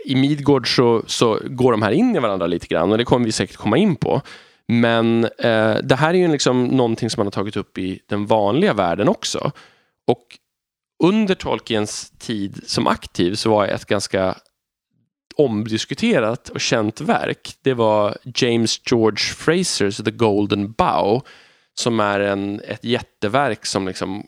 i 0.06 0.16
Midgård 0.16 0.76
så, 0.76 1.04
så 1.08 1.40
går 1.46 1.72
de 1.72 1.82
här 1.82 1.92
in 1.92 2.16
i 2.16 2.20
varandra 2.20 2.48
lite 2.48 2.68
grann 2.68 2.92
och 2.92 2.98
det 2.98 3.06
kommer 3.06 3.26
vi 3.26 3.32
säkert 3.32 3.56
komma 3.56 3.78
in 3.78 3.96
på. 3.96 4.22
Men 4.68 5.24
eh, 5.26 5.76
det 5.84 5.96
här 5.96 6.10
är 6.14 6.18
ju 6.18 6.28
liksom 6.28 6.66
någonting 6.66 7.10
som 7.10 7.20
man 7.20 7.28
har 7.28 7.32
tagit 7.32 7.58
upp 7.58 7.78
i 7.78 8.00
den 8.10 8.26
vanliga 8.26 8.74
världen 8.74 9.08
också. 9.08 9.52
Och 10.08 10.24
under 11.04 11.36
Tolkiens 11.36 12.14
tid 12.18 12.62
som 12.66 12.88
aktiv 12.88 13.36
så 13.36 13.50
var 13.50 13.68
ett 13.68 13.86
ganska 13.86 14.36
omdiskuterat 15.36 16.50
och 16.50 16.62
känt 16.62 17.02
verk. 17.02 17.56
Det 17.62 17.74
var 17.74 18.18
James 18.36 18.82
George 18.92 19.18
Frasers 19.18 19.98
The 19.98 20.12
Golden 20.12 20.72
Bough 20.72 21.24
som 21.74 22.00
är 22.00 22.20
en, 22.20 22.62
ett 22.62 22.84
jätteverk 22.84 23.66
som 23.66 23.88
liksom 23.88 24.24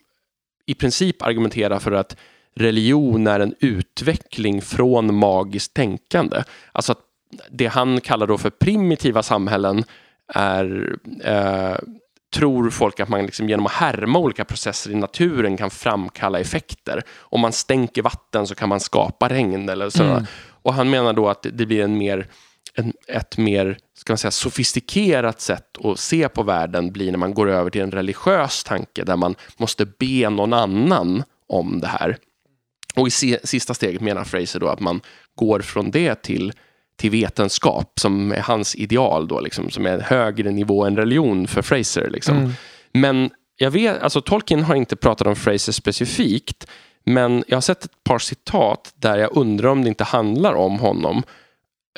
i 0.65 0.73
princip 0.73 1.21
argumenterar 1.21 1.79
för 1.79 1.91
att 1.91 2.15
religion 2.55 3.27
är 3.27 3.39
en 3.39 3.55
utveckling 3.59 4.61
från 4.61 5.15
magiskt 5.15 5.73
tänkande. 5.73 6.43
Alltså 6.71 6.91
att 6.91 7.01
det 7.49 7.67
han 7.67 8.01
kallar 8.01 8.27
då 8.27 8.37
för 8.37 8.49
primitiva 8.49 9.23
samhällen 9.23 9.83
är 10.33 10.97
eh, 11.23 11.77
tror 12.35 12.69
folk 12.69 12.99
att 12.99 13.09
man 13.09 13.25
liksom 13.25 13.49
genom 13.49 13.65
att 13.65 13.71
härma 13.71 14.19
olika 14.19 14.45
processer 14.45 14.91
i 14.91 14.95
naturen 14.95 15.57
kan 15.57 15.69
framkalla 15.69 16.39
effekter. 16.39 17.01
Om 17.17 17.41
man 17.41 17.51
stänker 17.53 18.01
vatten 18.01 18.47
så 18.47 18.55
kan 18.55 18.69
man 18.69 18.79
skapa 18.79 19.29
regn 19.29 19.69
eller 19.69 19.89
så. 19.89 20.03
Mm. 20.03 20.25
Och 20.61 20.73
han 20.73 20.89
menar 20.89 21.13
då 21.13 21.29
att 21.29 21.45
det- 21.53 21.65
blir 21.65 21.83
en 21.83 21.97
mer, 21.97 22.27
en, 22.73 22.93
ett 23.07 23.37
mer 23.37 23.77
ska 23.97 24.13
man 24.13 24.17
säga, 24.17 24.31
sofistikerat 24.31 25.41
sätt 25.41 25.77
att 25.83 25.99
se 25.99 26.29
på 26.29 26.43
världen 26.43 26.91
blir 26.91 27.11
när 27.11 27.17
man 27.19 27.33
går 27.33 27.49
över 27.49 27.69
till 27.69 27.81
en 27.81 27.91
religiös 27.91 28.63
tanke 28.63 29.03
där 29.03 29.15
man 29.15 29.35
måste 29.57 29.85
be 29.85 30.29
någon 30.29 30.53
annan 30.53 31.23
om 31.47 31.79
det 31.79 31.87
här. 31.87 32.17
Och 32.95 33.07
i 33.07 33.11
sista 33.43 33.73
steget 33.73 34.01
menar 34.01 34.23
Fraser 34.23 34.59
då 34.59 34.67
att 34.67 34.79
man 34.79 35.01
går 35.35 35.59
från 35.59 35.91
det 35.91 36.15
till, 36.23 36.53
till 36.99 37.11
vetenskap 37.11 37.99
som 37.99 38.31
är 38.31 38.41
hans 38.41 38.75
ideal 38.75 39.27
då, 39.27 39.39
liksom, 39.39 39.69
som 39.69 39.85
är 39.85 39.99
högre 39.99 40.51
nivå 40.51 40.85
än 40.85 40.95
religion 40.97 41.47
för 41.47 41.61
Fraser. 41.61 42.09
Liksom. 42.09 42.37
Mm. 42.37 42.51
Men 42.93 43.29
jag 43.55 43.71
vet, 43.71 44.01
alltså 44.01 44.21
Tolkien 44.21 44.63
har 44.63 44.75
inte 44.75 44.95
pratat 44.95 45.27
om 45.27 45.35
Fraser 45.35 45.71
specifikt, 45.71 46.67
men 47.05 47.43
jag 47.47 47.55
har 47.57 47.61
sett 47.61 47.85
ett 47.85 48.03
par 48.03 48.19
citat 48.19 48.93
där 48.95 49.17
jag 49.17 49.37
undrar 49.37 49.69
om 49.69 49.83
det 49.83 49.89
inte 49.89 50.03
handlar 50.03 50.53
om 50.53 50.79
honom, 50.79 51.23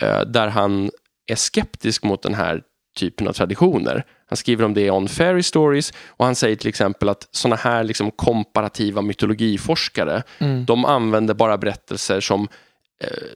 eh, 0.02 0.22
där 0.22 0.48
han 0.48 0.92
är 1.32 1.36
skeptisk 1.36 2.04
mot 2.04 2.22
den 2.22 2.34
här 2.34 2.62
typen 3.00 3.28
av 3.28 3.34
traditioner. 3.34 4.04
Han 4.30 4.38
skriver 4.38 4.66
om 4.66 4.74
det 4.74 4.82
i 4.82 4.92
On 4.92 5.08
Fairy 5.08 5.44
Stories 5.44 5.94
och 6.08 6.26
han 6.26 6.36
säger 6.36 6.56
till 6.56 6.70
exempel 6.70 7.10
att 7.10 7.28
sådana 7.32 7.56
här 7.56 7.84
liksom 7.84 8.12
komparativa 8.12 9.02
mytologiforskare, 9.02 10.24
Mm. 10.40 10.66
de 10.66 10.86
använder 10.86 11.34
bara 11.34 11.58
berättelser 11.58 12.20
som 12.20 12.48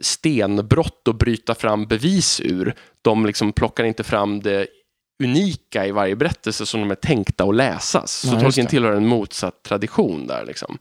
stenbrott 0.02 1.08
och 1.08 1.16
bryta 1.16 1.56
fram 1.56 1.86
bevis 1.86 2.42
ur. 2.44 2.76
De 3.02 3.26
liksom 3.26 3.54
plockar 3.54 3.84
inte 3.84 4.04
fram 4.04 4.40
det 4.40 4.68
unika 5.24 5.86
i 5.88 5.92
varje 5.92 6.16
berättelse 6.16 6.66
som 6.66 6.80
de 6.80 6.92
är 6.92 6.96
tänkta 6.96 7.44
att 7.44 7.56
läsas. 7.56 8.12
Så 8.12 8.28
Ja, 8.28 8.32
just 8.34 8.44
Tolkien 8.44 8.68
tillhör 8.68 8.92
en 8.92 9.08
motsatt 9.08 9.64
tradition 9.64 10.28
där. 10.28 10.46
Liksom. 10.46 10.78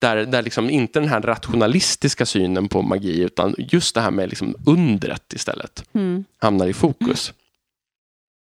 Där, 0.00 0.16
där 0.26 0.42
liksom 0.42 0.70
inte 0.70 1.00
den 1.00 1.08
här 1.08 1.20
rationalistiska 1.20 2.26
synen 2.26 2.68
på 2.68 2.82
magi 2.82 3.20
utan 3.22 3.54
just 3.58 3.94
det 3.94 4.00
här 4.00 4.10
med 4.10 4.28
liksom 4.28 4.54
undret 4.66 5.32
istället 5.32 5.84
Mm. 5.94 6.24
hamnar 6.38 6.66
i 6.66 6.72
fokus. 6.72 7.32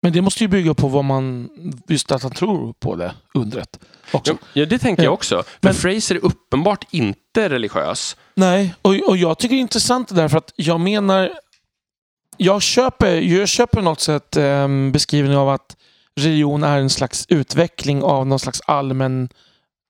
Men 0.02 0.12
det 0.12 0.22
måste 0.22 0.44
ju 0.44 0.48
bygga 0.48 0.74
på 0.74 0.88
vad 0.88 1.04
man, 1.04 1.50
just 1.88 2.12
att 2.12 2.22
han 2.22 2.32
tror 2.32 2.72
på 2.72 2.96
det, 2.96 3.14
undret. 3.34 3.80
Också. 4.12 4.32
Ja, 4.32 4.38
ja, 4.52 4.66
det 4.66 4.78
tänker 4.78 5.02
jag 5.02 5.10
Ja. 5.10 5.14
också. 5.14 5.42
För 5.42 5.52
Men- 5.60 5.74
Fraser 5.74 6.14
är 6.14 6.24
uppenbart 6.24 6.84
inte 6.90 7.48
religiös. 7.48 8.16
Nej, 8.34 8.74
och, 8.82 8.94
och 9.08 9.16
jag 9.16 9.38
tycker 9.38 9.54
det 9.54 9.58
är 9.58 9.62
intressant 9.62 10.08
det 10.08 10.14
där 10.14 10.28
för 10.28 10.38
att 10.38 10.52
jag 10.56 10.80
menar, 10.80 11.30
jag 12.36 12.62
köper, 12.62 13.14
jag 13.20 13.48
köper 13.48 13.76
på 13.76 13.82
något 13.84 14.00
sätt 14.00 14.36
eh, 14.36 14.68
beskrivningen 14.92 15.38
av 15.38 15.48
att 15.48 15.76
religion 16.20 16.64
är 16.64 16.78
en 16.78 16.90
slags 16.90 17.26
utveckling 17.28 18.02
av 18.02 18.26
någon 18.26 18.38
slags 18.38 18.60
allmän 18.66 19.28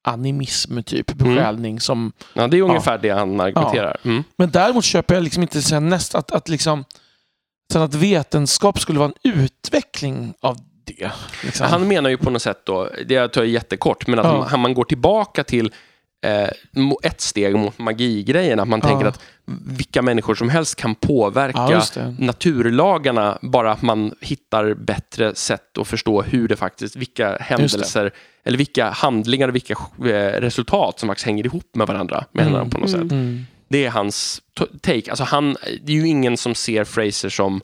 animism, 0.04 0.82
typ, 0.82 1.12
besjälning. 1.12 1.80
Som, 1.80 2.12
Ja, 2.34 2.46
det 2.46 2.58
är 2.58 2.62
ungefär 2.62 2.98
det 2.98 3.10
han 3.10 3.40
argumenterar. 3.40 3.96
Mm. 4.04 4.24
men 4.36 4.50
däremot 4.50 4.84
köper 4.84 5.14
jag 5.14 5.24
liksom 5.24 5.42
inte 5.42 5.62
sen 5.62 5.88
näst, 5.88 6.14
att, 6.14 6.30
att, 6.30 6.48
liksom, 6.48 6.84
sen 7.72 7.82
att 7.82 7.94
vetenskap 7.94 8.80
skulle 8.80 8.98
vara 8.98 9.12
en 9.22 9.32
utveckling 9.32 10.34
av 10.40 10.56
det. 10.84 11.10
Liksom. 11.44 11.66
Han 11.66 11.88
menar 11.88 12.10
ju 12.10 12.16
på 12.16 12.30
något 12.30 12.42
sätt 12.42 12.60
då, 12.64 12.88
det 13.06 13.28
tar 13.28 13.40
jag 13.42 13.50
jättekort, 13.50 14.06
men 14.06 14.18
att 14.18 14.24
Ja. 14.26 14.48
man, 14.50 14.60
man 14.60 14.74
går 14.74 14.84
tillbaka 14.84 15.44
till 15.44 15.72
eh, 16.26 16.48
ett 17.02 17.20
steg 17.20 17.54
mot 17.56 17.78
magigrejen. 17.78 18.60
Att 18.60 18.68
man 18.68 18.80
Ja. 18.82 18.88
tänker 18.88 19.06
att 19.06 19.20
vilka 19.66 20.02
människor 20.02 20.34
som 20.34 20.48
helst 20.48 20.76
kan 20.76 20.94
påverka 20.94 21.58
Ja, 21.96 22.14
naturlagarna, 22.18 23.38
bara 23.42 23.72
att 23.72 23.82
man 23.82 24.14
hittar 24.20 24.74
bättre 24.74 25.34
sätt 25.34 25.78
att 25.78 25.88
förstå 25.88 26.22
hur 26.22 26.48
det 26.48 26.56
faktiskt, 26.56 26.96
vilka 26.96 27.36
händelser, 27.40 28.10
eller 28.44 28.58
vilka 28.58 28.90
handlingar 28.90 29.48
och 29.48 29.54
vilka 29.54 29.74
eh, 29.98 30.40
resultat 30.40 30.98
som 31.00 31.08
faktiskt 31.08 31.26
hänger 31.26 31.46
ihop 31.46 31.74
med 31.74 31.86
varandra, 31.86 32.24
menar 32.32 32.58
han 32.58 32.70
på 32.70 32.78
något 32.78 32.90
sätt. 32.90 33.00
Mm. 33.00 33.44
Det 33.68 33.86
är 33.86 33.90
hans 33.90 34.42
take. 34.82 35.10
Alltså 35.10 35.24
han, 35.24 35.56
det 35.82 35.92
är 35.92 35.96
ju 35.96 36.08
ingen 36.08 36.36
som 36.36 36.54
ser 36.54 36.84
Fraser 36.84 37.28
som... 37.28 37.60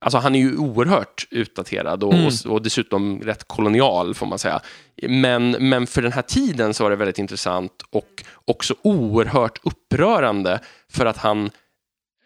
Alltså 0.00 0.18
han 0.18 0.34
är 0.34 0.38
ju 0.38 0.56
oerhört 0.56 1.26
utdaterad 1.30 2.02
och, 2.04 2.14
Mm. 2.14 2.26
och, 2.26 2.52
och 2.52 2.62
dessutom 2.62 3.20
rätt 3.20 3.48
kolonial, 3.48 4.14
får 4.14 4.26
man 4.26 4.38
säga. 4.38 4.60
Men, 5.08 5.50
men 5.50 5.86
för 5.86 6.02
den 6.02 6.12
här 6.12 6.22
tiden 6.22 6.74
så 6.74 6.82
var 6.82 6.90
det 6.90 6.96
väldigt 6.96 7.18
intressant 7.18 7.72
och 7.90 8.24
också 8.44 8.74
oerhört 8.82 9.58
upprörande 9.62 10.60
för 10.92 11.06
att 11.06 11.16
han 11.16 11.50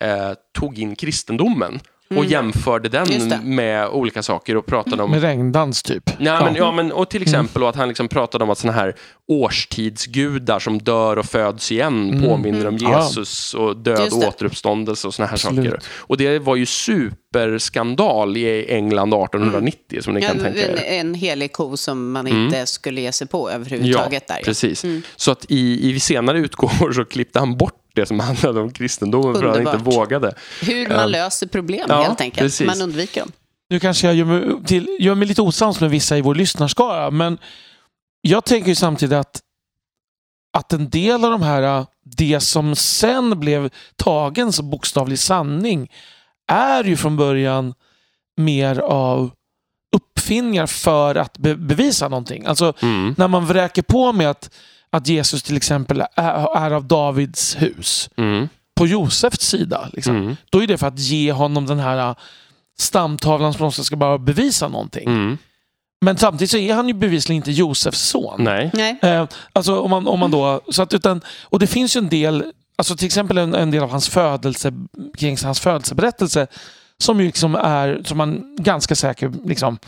eh, 0.00 0.32
tog 0.58 0.78
in 0.78 0.96
kristendomen 0.96 1.80
och 2.10 2.16
Mm. 2.16 2.28
jämförde 2.30 2.88
den 2.88 3.06
med 3.54 3.88
olika 3.88 4.22
saker 4.22 4.56
och 4.56 4.66
pratade 4.66 5.02
om 5.02 5.10
Med 5.10 5.20
regndans 5.22 5.82
typ. 5.82 6.10
Ja, 6.18 6.44
men, 6.44 6.54
ja, 6.54 6.72
men, 6.72 6.92
och 6.92 7.10
till 7.10 7.22
exempel 7.22 7.62
och 7.62 7.68
att 7.68 7.76
han 7.76 7.88
liksom 7.88 8.08
pratade 8.08 8.44
om 8.44 8.50
att 8.50 8.58
såna 8.58 8.72
här 8.72 8.94
årstidsgudar 9.28 10.58
som 10.58 10.78
dör 10.78 11.16
och 11.16 11.26
föds 11.26 11.72
igen 11.72 12.08
Mm. 12.10 12.22
påminner 12.28 12.66
om 12.66 12.76
Mm. 12.76 12.92
Ja. 12.92 13.04
Jesus 13.06 13.54
och 13.54 13.76
död 13.76 14.12
och 14.12 14.18
återuppståndelse 14.18 15.06
och 15.06 15.14
såna 15.14 15.26
här 15.26 15.34
Absolut. 15.34 15.64
saker. 15.70 15.80
Och 15.98 16.16
det 16.16 16.38
var 16.38 16.56
ju 16.56 16.66
superskandal 16.66 18.36
i 18.36 18.66
England 18.72 19.14
1890 19.14 20.02
som 20.02 20.14
ni 20.14 20.20
Ja, 20.20 20.28
kan 20.28 20.38
tänka 20.38 20.66
en, 20.68 20.78
er. 20.78 20.82
en 21.00 21.14
helig 21.14 21.52
ko 21.52 21.76
som 21.76 22.12
man 22.12 22.26
Mm. 22.26 22.44
inte 22.44 22.66
skulle 22.66 23.00
ge 23.00 23.12
sig 23.12 23.26
på 23.26 23.50
överhuvudtaget. 23.50 24.28
där, 24.28 24.36
ja. 24.36 24.42
precis. 24.44 24.84
Mm. 24.84 25.02
Så 25.16 25.30
att 25.30 25.46
i, 25.48 25.90
i 25.90 26.00
senare 26.00 26.38
utgåvor 26.38 26.92
så 26.92 27.04
klippte 27.04 27.38
han 27.38 27.56
bort 27.56 27.74
det 27.94 28.06
som 28.06 28.20
handlade 28.20 28.60
om 28.60 28.72
kristendomen 28.72 29.34
för 29.34 29.44
att 29.44 29.50
han 29.50 29.60
inte 29.60 29.72
Underbart. 29.72 29.94
vågade. 29.94 30.34
Hur 30.62 30.88
man 30.88 30.96
Ja. 30.98 31.06
löser 31.06 31.46
problem 31.46 31.86
Ja, 31.88 32.02
helt 32.02 32.20
enkelt. 32.20 32.44
precis. 32.44 32.66
Man 32.66 32.82
undviker 32.82 33.20
dem. 33.20 33.32
Nu 33.70 33.80
kanske 33.80 34.06
jag 34.06 34.16
gör 34.16 34.24
mig, 34.24 34.64
till, 34.66 34.96
gör 35.00 35.14
mig 35.14 35.28
lite 35.28 35.42
osams 35.42 35.80
med 35.80 35.90
vissa 35.90 36.18
i 36.18 36.20
vår 36.20 36.34
lyssnarskara, 36.34 37.10
men 37.10 37.38
jag 38.20 38.44
tänker 38.44 38.68
ju 38.68 38.74
samtidigt 38.74 39.16
att, 39.16 39.40
att 40.58 40.72
en 40.72 40.90
del 40.90 41.24
av 41.24 41.30
de 41.30 41.42
här, 41.42 41.86
det 42.04 42.40
som 42.40 42.76
sen 42.76 43.40
blev 43.40 43.70
tagen 43.96 44.52
som 44.52 44.70
bokstavlig 44.70 45.18
sanning, 45.18 45.90
är 46.52 46.84
ju 46.84 46.96
från 46.96 47.16
början 47.16 47.74
mer 48.36 48.78
av 48.78 49.30
uppfinningar 49.96 50.66
för 50.66 51.14
att 51.14 51.38
be 51.38 51.54
bevisa 51.56 52.08
någonting. 52.08 52.44
Alltså 52.46 52.72
Mm. 52.82 53.14
när 53.18 53.28
man 53.28 53.46
vräker 53.46 53.82
på 53.82 54.12
med 54.12 54.30
att, 54.30 54.50
att 54.92 55.08
Jesus 55.08 55.42
till 55.42 55.56
exempel 55.56 56.00
är, 56.16 56.56
är 56.56 56.70
av 56.70 56.84
Davids 56.84 57.56
hus 57.62 58.10
Mm. 58.16 58.48
på 58.76 58.86
Josefs 58.86 59.40
sida. 59.46 59.88
Liksom. 59.92 60.16
Mm. 60.16 60.36
Då 60.50 60.62
är 60.62 60.66
det 60.66 60.78
för 60.78 60.86
att 60.86 60.98
ge 60.98 61.32
honom 61.32 61.66
den 61.66 61.78
här 61.78 62.08
äh, 62.10 62.14
stamtavlan 62.78 63.54
som 63.54 63.72
ska 63.72 63.96
bara 63.96 64.18
bevisa 64.18 64.68
någonting. 64.68 65.08
Mm. 65.08 65.38
Men 66.04 66.16
samtidigt 66.16 66.50
så 66.50 66.56
är 66.56 66.74
han 66.74 66.88
ju 66.88 66.94
bevisligen 66.94 67.36
inte 67.36 67.52
Josefs 67.52 68.00
son. 68.00 68.44
Nej. 68.44 68.70
Nej. 68.74 68.98
Eh, 69.02 69.26
alltså 69.52 69.80
om 69.80 69.90
man, 69.90 70.08
om 70.08 70.20
man 70.20 70.30
då, 70.30 70.60
så 70.70 70.82
att, 70.82 70.94
utan, 70.94 71.20
och 71.42 71.58
det 71.58 71.66
finns 71.66 71.96
ju 71.96 71.98
en 71.98 72.08
del, 72.08 72.44
alltså 72.76 72.96
till 72.96 73.06
exempel 73.06 73.38
en, 73.38 73.54
en 73.54 73.70
del 73.70 73.82
av 73.82 73.90
hans 73.90 74.08
födelse, 74.08 74.72
kring 75.18 75.36
hans 75.44 75.60
födelseberättelse 75.60 76.46
som 76.98 77.20
ju 77.20 77.26
liksom 77.26 77.54
är, 77.54 78.02
som 78.04 78.18
man 78.18 78.56
ganska 78.58 78.94
säker 78.94 79.32
liksom 79.44 79.78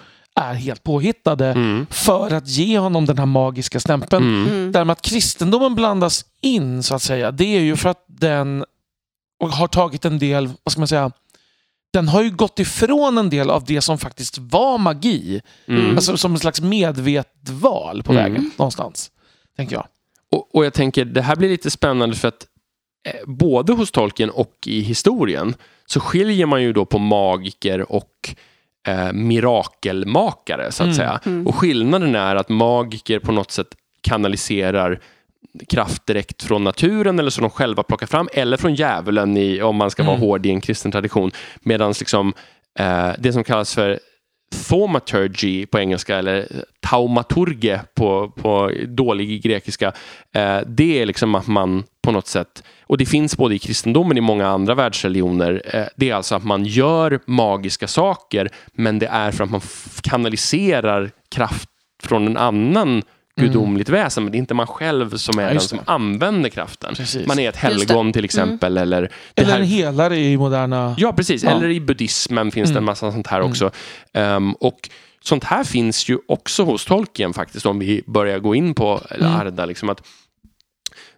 är 0.41 0.55
helt 0.55 0.83
påhittade 0.83 1.47
Mm. 1.47 1.87
för 1.91 2.31
att 2.35 2.49
ge 2.49 2.79
honom 2.79 3.07
den 3.07 3.19
här 3.19 3.27
magiska 3.27 3.81
stämpeln. 3.81 4.25
Mm. 4.25 4.47
Mm. 4.49 4.73
Det 4.73 4.79
här 4.79 4.85
med 4.85 4.93
att 4.93 5.03
kristendomen 5.03 5.75
blandas 5.75 6.25
in 6.41 6.83
så 6.83 6.95
att 6.95 7.03
säga, 7.03 7.31
det 7.31 7.57
är 7.57 7.61
ju 7.61 7.77
för 7.77 7.89
att 7.89 8.05
den 8.07 8.65
har 9.51 9.67
tagit 9.67 10.05
en 10.05 10.19
del, 10.19 10.51
vad 10.63 10.73
ska 10.73 10.81
man 10.81 10.89
säga, 10.89 11.11
den 11.93 12.09
har 12.09 12.23
ju 12.23 12.31
gått 12.31 12.59
ifrån 12.59 13.19
en 13.19 13.31
del 13.31 13.51
av 13.51 13.65
det 13.65 13.81
som 13.81 13.99
faktiskt 13.99 14.39
var 14.39 14.79
magi. 14.79 15.41
Mm. 15.69 15.91
Alltså 15.97 16.17
som 16.17 16.33
en 16.33 16.39
slags 16.39 16.61
medvetet 16.61 17.49
val 17.49 18.03
på 18.03 18.13
Mm. 18.13 18.25
vägen 18.25 18.51
någonstans. 18.57 19.11
Tänker 19.57 19.75
jag. 19.77 19.87
Och, 20.33 20.55
och 20.55 20.65
jag 20.65 20.75
tänker, 20.75 21.05
det 21.05 21.23
här 21.23 21.37
blir 21.37 21.49
lite 21.49 21.71
spännande 21.71 22.17
för 22.17 22.29
att 22.29 22.47
eh, 23.09 23.27
både 23.31 23.73
hos 23.73 23.91
Tolkien 23.91 24.31
och 24.31 24.53
i 24.67 24.81
historien 24.81 25.55
så 25.87 26.01
skiljer 26.01 26.47
man 26.47 26.63
ju 26.63 26.73
då 26.73 26.85
på 26.85 26.99
magiker 26.99 27.93
och 27.93 28.35
eh, 28.87 29.13
mirakelmakare, 29.13 30.73
så 30.73 30.83
att 30.83 30.87
Mm. 30.87 30.97
säga. 30.97 31.21
Och 31.47 31.55
skillnaden 31.55 32.15
är 32.15 32.37
att 32.37 32.49
magiker 32.49 33.19
på 33.19 33.33
något 33.33 33.51
sätt 33.51 33.69
kanaliserar 34.01 35.01
kraft 35.69 36.07
direkt 36.07 36.43
från 36.43 36.65
naturen 36.65 37.19
eller 37.19 37.31
som 37.31 37.43
de 37.43 37.51
själva 37.51 37.83
plockar 37.83 38.07
fram 38.07 38.29
eller 38.33 38.57
från 38.57 38.75
djävulen 38.75 39.37
i, 39.37 39.63
om 39.63 39.77
man 39.77 39.91
ska 39.91 40.03
vara 40.03 40.17
Mm. 40.17 40.29
hård 40.29 40.47
i 40.47 40.51
en 40.51 40.61
kristen 40.61 40.93
tradition. 40.93 41.31
Medan 41.61 41.93
liksom, 41.99 42.33
eh, 42.79 43.11
det 43.19 43.33
som 43.33 43.45
kallas 43.45 43.75
för 43.75 43.99
thaumaturgy 44.69 45.67
på 45.67 45.79
engelska 45.79 46.17
eller 46.19 46.47
taumaturge 46.81 47.81
på, 47.95 48.29
på 48.31 48.71
dålig 48.87 49.43
grekiska. 49.43 49.93
Eh, 50.35 50.59
det 50.67 51.01
är 51.03 51.07
liksom 51.07 51.35
att 51.35 51.47
man 51.47 51.85
på 52.03 52.11
något 52.13 52.27
sätt, 52.27 52.63
och 52.83 52.99
det 52.99 53.07
finns 53.07 53.37
både 53.37 53.55
i 53.55 53.59
kristendomen 53.59 54.11
och 54.13 54.19
i 54.19 54.21
många 54.21 54.47
andra 54.49 54.75
världsreligioner, 54.75 55.63
eh, 55.75 55.85
det 55.97 56.11
är 56.11 56.15
alltså 56.15 56.35
att 56.35 56.45
man 56.45 56.65
gör 56.65 57.21
magiska 57.27 57.89
saker 57.89 58.49
men 58.73 58.99
det 58.99 59.07
är 59.07 59.31
för 59.31 59.45
att 59.45 59.51
man 59.51 59.61
kanaliserar 60.03 61.11
kraft 61.35 61.69
från 62.03 62.27
en 62.27 62.37
annan 62.37 63.03
gudomligt 63.37 63.89
väsen, 63.89 64.23
men 64.25 64.33
det 64.33 64.37
är 64.37 64.39
inte 64.39 64.55
man 64.55 64.67
själv 64.67 65.17
som 65.17 65.39
är 65.39 65.43
Ja, 65.43 65.49
den 65.51 65.61
som 65.61 65.79
det. 65.79 65.85
använder 65.87 66.49
kraften. 66.51 66.95
Precis. 66.95 67.27
Man 67.27 67.39
är 67.39 67.49
ett 67.49 67.57
helgon 67.57 68.13
till 68.13 68.25
exempel. 68.25 68.77
Eller, 68.77 69.11
det 69.35 69.43
Eller 69.43 69.53
här- 69.53 69.61
en 69.61 69.67
helare 69.67 70.17
i 70.19 70.37
moderna... 70.37 70.95
Ja, 70.99 71.13
precis. 71.13 71.43
Ja. 71.45 71.51
Eller 71.51 71.69
i 71.69 71.81
buddhismen 71.81 72.51
finns 72.51 72.69
det 72.69 72.73
en 72.73 72.77
Mm. 72.77 72.85
massa 72.85 73.13
sånt 73.13 73.27
här 73.27 73.41
också. 73.41 73.71
Ehm, 74.13 74.53
och 74.53 74.89
sånt 75.25 75.45
här 75.45 75.65
finns 75.65 76.09
ju 76.09 76.19
också 76.29 76.65
hos 76.65 76.85
Tolkien 76.85 77.33
faktiskt, 77.33 77.67
om 77.67 77.79
vi 77.79 78.03
börjar 78.07 78.39
gå 78.39 78.55
in 78.55 78.75
på 78.75 79.01
eller 79.11 79.27
Mm. 79.27 79.41
Arda. 79.41 79.67
Liksom 79.67 79.89
att 79.91 80.03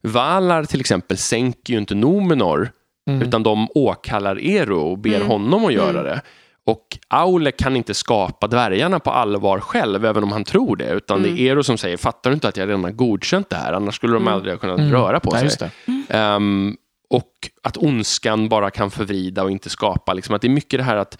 Valar 0.04 0.64
till 0.64 0.80
exempel 0.80 1.16
sänker 1.18 1.72
ju 1.72 1.78
inte 1.78 1.94
Nomenor, 1.94 2.70
Mm. 3.10 3.22
utan 3.22 3.42
de 3.42 3.68
åkallar 3.74 4.38
Ero 4.44 4.78
och 4.78 4.98
ber 4.98 5.14
Mm. 5.16 5.28
honom 5.28 5.64
att 5.64 5.72
göra 5.72 5.90
Mm. 5.90 6.04
det. 6.04 6.20
Och 6.66 6.98
Aule 7.08 7.50
kan 7.50 7.76
inte 7.76 7.94
skapa 7.94 8.46
dvärgarna 8.46 8.98
på 9.00 9.10
allvar 9.10 9.60
själv, 9.60 10.04
även 10.04 10.22
om 10.22 10.32
han 10.32 10.44
tror 10.44 10.76
det. 10.76 10.88
Utan 10.90 11.22
det 11.22 11.28
är 11.28 11.40
Ero 11.40 11.62
som 11.62 11.78
säger, 11.78 11.96
fattar 11.96 12.30
du 12.30 12.34
inte 12.34 12.48
att 12.48 12.56
jag 12.56 12.68
redan 12.68 12.84
har 12.84 12.90
godkänt 12.90 13.50
det 13.50 13.56
här? 13.56 13.72
Annars 13.72 13.94
skulle 13.96 14.12
de 14.12 14.22
Mm. 14.22 14.34
aldrig 14.34 14.54
ha 14.54 14.58
kunnat 14.58 14.78
Mm. 14.78 14.92
röra 14.92 15.20
på 15.20 15.30
Ja, 15.32 15.36
sig. 15.38 15.44
just 15.44 15.58
det. 15.58 15.70
Ehm, 16.08 16.76
och 17.10 17.30
att 17.62 17.76
ondskan 17.76 18.48
bara 18.48 18.70
kan 18.70 18.90
förvrida 18.90 19.42
och 19.42 19.50
inte 19.50 19.70
skapa. 19.70 20.12
Liksom, 20.12 20.34
att 20.34 20.42
det 20.42 20.46
är 20.48 20.50
mycket 20.50 20.78
det 20.80 20.84
här 20.84 20.96
att 20.96 21.18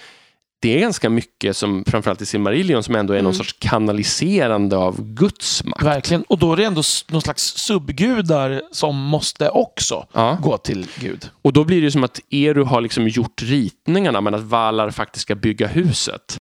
det 0.64 0.74
är 0.76 0.80
ganska 0.80 1.10
mycket 1.10 1.56
som, 1.56 1.84
framförallt 1.86 2.22
i 2.22 2.26
Silmarillion, 2.26 2.82
som 2.82 2.94
ändå 2.94 3.12
är 3.12 3.16
någon 3.16 3.24
Mm. 3.24 3.34
sorts 3.34 3.52
kanaliserande 3.58 4.76
av 4.76 5.02
Guds 5.14 5.64
makt. 5.64 5.82
Verkligen. 5.82 6.22
Och 6.22 6.38
då 6.38 6.52
är 6.52 6.56
det 6.56 6.64
ändå 6.64 6.82
någon 7.08 7.22
slags 7.22 7.42
subgudar 7.42 8.62
som 8.72 8.96
måste 8.96 9.48
också 9.50 10.06
Ja. 10.12 10.38
gå 10.42 10.58
till 10.58 10.86
Gud. 11.00 11.30
Och 11.42 11.52
då 11.52 11.64
blir 11.64 11.82
det 11.82 11.90
som 11.90 12.04
att 12.04 12.20
Eru 12.30 12.62
har 12.64 12.80
liksom 12.80 13.08
gjort 13.08 13.42
ritningarna, 13.42 14.20
men 14.20 14.34
att 14.34 14.42
Valar 14.42 14.90
faktiskt 14.90 15.22
ska 15.22 15.34
bygga 15.34 15.66
huset. 15.66 16.36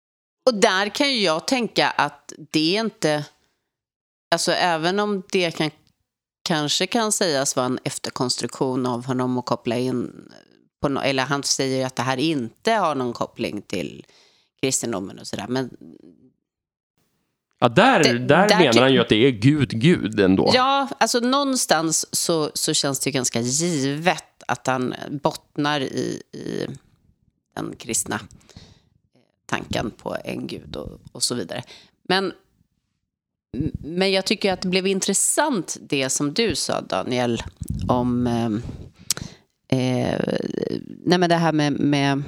Och 0.50 0.56
där 0.58 0.90
kan 0.90 1.10
ju 1.14 1.22
jag 1.24 1.48
tänka 1.48 1.90
att 1.90 2.34
det 2.52 2.76
är 2.78 2.80
inte... 2.82 3.26
Alltså 4.34 4.52
även 4.52 5.00
om 5.00 5.24
det 5.32 5.52
kan, 5.58 5.70
kanske 6.48 6.88
kan 6.88 7.12
sägas 7.12 7.56
vara 7.56 7.66
en 7.66 7.80
efterkonstruktion 7.84 8.86
av 8.86 9.06
honom 9.06 9.38
och 9.38 9.46
koppla 9.46 9.78
in... 9.78 10.12
På 10.82 10.88
eller 10.88 11.24
han 11.24 11.44
säger 11.44 11.78
ju 11.78 11.84
att 11.84 11.96
det 11.96 12.02
här 12.04 12.18
inte 12.18 12.72
har 12.72 12.96
någon 12.96 13.14
koppling 13.14 13.62
till 13.62 14.06
kristendomen 14.62 15.20
och 15.20 15.28
sådär. 15.28 15.46
Men 15.50 15.70
Ja, 17.64 17.70
där, 17.70 18.04
Det- 18.04 18.20
där, 18.20 18.48
där 18.48 18.60
menar 18.60 18.82
han 18.82 18.94
ju 18.94 19.00
att 19.00 19.10
det 19.10 19.16
är 19.28 19.32
Gud, 19.32 19.70
Gud 19.82 20.20
ändå. 20.20 20.52
ja, 20.54 20.88
alltså 21.00 21.20
någonstans 21.20 22.16
så, 22.16 22.52
så 22.54 22.74
känns 22.74 23.00
det 23.00 23.08
ju 23.10 23.12
ganska 23.14 23.42
givet 23.42 24.24
att 24.48 24.68
han 24.68 24.96
bottnar 25.24 25.82
i, 25.82 26.22
i 26.32 26.68
den 27.56 27.76
kristna 27.78 28.20
tanken 29.46 29.92
på 29.92 30.18
en 30.26 30.48
gud 30.48 30.76
och, 30.76 31.00
och 31.12 31.24
så 31.24 31.36
vidare. 31.36 31.64
Men, 32.04 32.34
men 33.80 34.12
jag 34.12 34.26
tycker 34.26 34.54
att 34.54 34.62
det 34.62 34.68
blev 34.68 34.88
intressant 34.88 35.78
det 35.82 36.10
som 36.10 36.34
du 36.34 36.56
sa 36.56 36.82
Daniel 36.82 37.44
om 37.88 38.28
eh, 38.28 38.50
eh, 39.72 40.20
nej 41.06 41.18
men 41.18 41.30
det 41.30 41.36
här 41.36 41.52
med, 41.52 41.80
med 41.80 42.24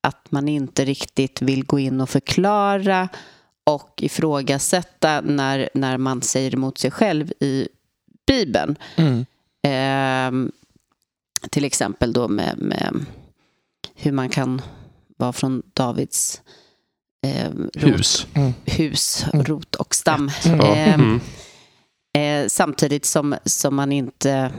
att 0.00 0.30
man 0.30 0.48
inte 0.48 0.84
riktigt 0.84 1.42
vill 1.42 1.64
gå 1.64 1.78
in 1.78 2.00
och 2.00 2.10
förklara 2.10 3.08
och 3.64 3.94
ifrågasätta 4.02 5.20
när, 5.20 5.68
när 5.74 5.96
man 5.98 6.22
säger 6.22 6.54
emot 6.54 6.78
sig 6.78 6.90
själv 6.90 7.32
i 7.40 7.68
Bibeln. 8.26 8.76
Mm. 8.96 9.26
Ehm, 9.62 10.52
till 11.50 11.64
exempel 11.64 12.12
då 12.12 12.28
med, 12.28 12.58
med 12.58 13.04
hur 13.94 14.12
man 14.12 14.28
kan 14.28 14.62
vara 15.16 15.32
från 15.32 15.62
Davids 15.74 16.42
ehm, 17.26 17.70
rot, 17.74 17.98
Hus. 17.98 18.26
hus, 18.64 19.24
Mm. 19.32 19.44
rot 19.44 19.74
och 19.74 19.94
stam. 19.94 20.30
Mm. 20.44 20.60
Ehm, 20.60 21.20
Mm. 22.14 22.44
eh, 22.44 22.48
samtidigt 22.48 23.04
som, 23.04 23.34
som 23.44 23.74
man 23.76 23.92
inte 23.92 24.52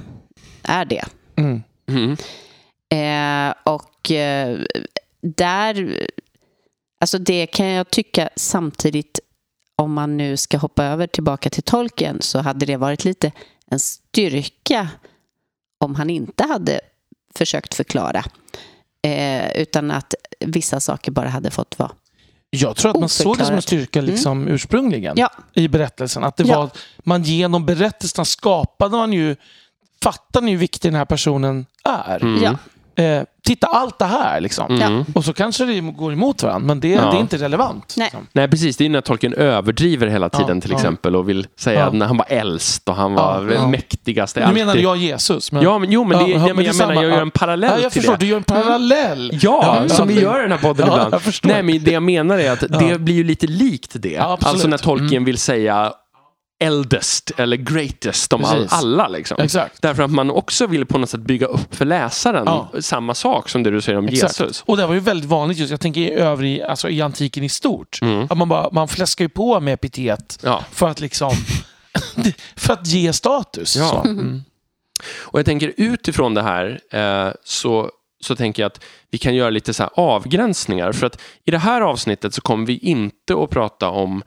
är 0.63 0.85
det. 0.85 1.05
Mm. 1.35 1.61
Mm. 1.91 2.17
Eh, 2.89 3.53
och 3.63 4.11
eh, 4.11 4.59
där, 5.21 6.07
alltså 6.99 7.17
det 7.17 7.45
kan 7.47 7.65
jag 7.67 7.89
tycka 7.91 8.29
samtidigt, 8.35 9.19
om 9.75 9.93
man 9.93 10.17
nu 10.17 10.37
ska 10.37 10.57
hoppa 10.57 10.85
över 10.85 11.07
tillbaka 11.07 11.49
till 11.49 11.63
tolken, 11.63 12.21
så 12.21 12.39
hade 12.39 12.65
det 12.65 12.77
varit 12.77 13.05
lite 13.05 13.31
en 13.67 13.79
styrka 13.79 14.87
om 15.79 15.95
han 15.95 16.09
inte 16.09 16.43
hade 16.43 16.81
försökt 17.35 17.73
förklara. 17.73 18.23
Eh, 19.07 19.51
utan 19.61 19.91
att 19.91 20.13
vissa 20.39 20.79
saker 20.79 21.11
bara 21.11 21.29
hade 21.29 21.51
fått 21.51 21.79
vara. 21.79 21.91
Jag 22.49 22.75
tror 22.75 22.91
att 22.91 22.99
man 22.99 23.09
såg 23.09 23.37
det 23.37 23.45
som 23.45 23.55
en 23.55 23.61
styrka 23.61 24.01
liksom, 24.01 24.47
ursprungligen 24.47 25.13
Ja. 25.17 25.29
i 25.53 25.67
berättelsen. 25.67 26.23
Att 26.23 26.37
det 26.37 26.43
Ja. 26.43 26.59
var, 26.59 26.69
man 27.03 27.23
genom 27.23 27.65
berättelserna 27.65 28.25
skapade 28.25 28.97
man 28.97 29.13
ju, 29.13 29.35
fattar 30.03 30.41
ni 30.41 30.51
hur 30.51 30.57
viktig 30.57 30.91
den 30.91 30.97
här 30.97 31.05
personen 31.05 31.65
är? 31.83 32.23
Mm. 32.23 32.43
Ja. 32.43 32.55
Eh, 32.95 33.23
titta 33.43 33.67
allt 33.67 33.99
det 33.99 34.05
här 34.05 34.41
liksom. 34.41 34.81
Mm. 34.81 35.03
Och 35.15 35.25
så 35.25 35.33
kanske 35.33 35.65
det 35.65 35.79
går 35.79 36.13
emot 36.13 36.43
varandra, 36.43 36.67
men 36.67 36.79
det, 36.79 36.87
Ja. 36.87 37.11
det 37.11 37.17
är 37.17 37.21
inte 37.21 37.37
relevant. 37.37 37.93
Nej. 37.97 38.05
liksom. 38.05 38.27
Nej, 38.33 38.47
precis. 38.47 38.77
Det 38.77 38.85
är 38.85 38.89
när 38.89 39.01
Tolkien 39.01 39.33
överdriver 39.33 40.07
hela 40.07 40.29
tiden 40.29 40.57
Ja, 40.57 40.61
till 40.61 40.71
ja. 40.71 40.77
exempel 40.77 41.15
och 41.15 41.29
vill 41.29 41.47
säga 41.59 41.79
Ja. 41.79 41.85
att 41.85 41.93
när 41.93 42.05
han 42.05 42.17
var 42.17 42.25
äldst 42.29 42.89
och 42.89 42.95
han 42.95 43.13
var 43.13 43.51
Ja, 43.55 43.67
mäktigast. 43.67 44.35
Nu 44.35 44.51
menar 44.53 44.75
jag 44.75 44.97
Jesus. 44.97 45.51
Men... 45.51 45.63
Ja, 45.63 45.79
men, 45.79 45.91
jo, 45.91 46.03
men, 46.03 46.17
det, 46.19 46.37
men 46.39 46.55
men 46.55 46.65
jag 46.65 46.75
menar, 46.77 46.93
jag 46.93 47.03
gör 47.03 47.21
en 47.21 47.31
parallell 47.31 47.71
Ja, 47.77 47.83
jag 47.83 47.91
till 47.91 48.01
förstår, 48.01 48.13
det. 48.13 48.19
du 48.19 48.25
gör 48.25 48.37
en 48.37 48.43
parallell. 48.43 49.39
Ja, 49.41 49.89
som 49.89 50.07
vi 50.07 50.13
det- 50.15 50.21
gör 50.21 50.39
i 50.39 50.41
den 50.41 50.51
här 50.51 50.57
podden 50.59 50.87
Ja, 50.87 51.05
ibland. 51.05 51.23
Nej, 51.43 51.63
men 51.63 51.83
det 51.83 51.91
jag 51.91 52.03
menar 52.03 52.37
är 52.39 52.51
att 52.51 52.63
Ja. 52.69 52.79
det 52.79 52.99
blir 52.99 53.15
ju 53.15 53.23
lite 53.23 53.47
likt 53.47 53.91
det. 53.93 54.17
Alltså 54.17 54.67
när 54.67 54.77
Tolkien 54.77 55.09
Mm. 55.11 55.23
vill 55.25 55.37
säga 55.37 55.93
eldest 56.61 57.31
eller 57.37 57.57
greatest 57.57 58.33
om 58.33 58.45
all, 58.45 58.67
alla. 58.69 59.07
Liksom. 59.07 59.37
Exakt. 59.41 59.81
Därför 59.81 60.03
att 60.03 60.11
man 60.11 60.31
också 60.31 60.67
vill 60.67 60.85
på 60.85 60.97
något 60.97 61.09
sätt 61.09 61.19
bygga 61.21 61.45
upp 61.47 61.75
för 61.75 61.85
läsaren 61.85 62.43
Ja. 62.45 62.69
samma 62.81 63.13
sak 63.13 63.49
som 63.49 63.63
det 63.63 63.71
du 63.71 63.81
säger 63.81 63.97
om 63.97 64.07
Exakt. 64.07 64.39
Jesus. 64.39 64.63
Och 64.65 64.77
det 64.77 64.85
var 64.87 64.93
ju 64.93 64.99
väldigt 64.99 65.29
vanligt 65.29 65.57
just, 65.57 65.71
jag 65.71 65.81
tänker 65.81 66.01
i, 66.01 66.11
övrig, 66.11 66.61
alltså 66.61 66.89
i 66.89 67.01
antiken 67.01 67.43
i 67.43 67.49
stort. 67.49 67.99
Mm. 68.01 68.27
Att 68.29 68.37
man, 68.37 68.49
bara, 68.49 68.69
man 68.71 68.87
fläskar 68.87 69.25
ju 69.25 69.29
på 69.29 69.59
med 69.59 69.73
epitet 69.73 70.39
Ja. 70.43 70.65
för 70.71 70.89
att 70.89 70.99
liksom 70.99 71.31
För 72.55 72.73
att 72.73 72.87
ge 72.87 73.13
status. 73.13 73.75
Ja. 73.75 73.89
Så. 73.89 74.09
Mm. 74.09 74.41
Och 75.19 75.39
jag 75.39 75.45
tänker 75.45 75.73
utifrån 75.77 76.33
det 76.33 76.41
här 76.43 76.79
eh, 76.91 77.33
så, 77.43 77.89
så 78.23 78.35
tänker 78.35 78.63
jag 78.63 78.67
att 78.67 78.83
vi 79.11 79.17
kan 79.17 79.35
göra 79.35 79.49
lite 79.49 79.73
så 79.73 79.83
här 79.83 79.91
avgränsningar. 79.95 80.91
För 80.91 81.07
att 81.07 81.21
i 81.45 81.51
det 81.51 81.57
här 81.57 81.81
avsnittet 81.81 82.33
så 82.33 82.41
kommer 82.41 82.65
vi 82.65 82.77
inte 82.77 83.33
att 83.43 83.49
prata 83.49 83.89
om 83.89 84.23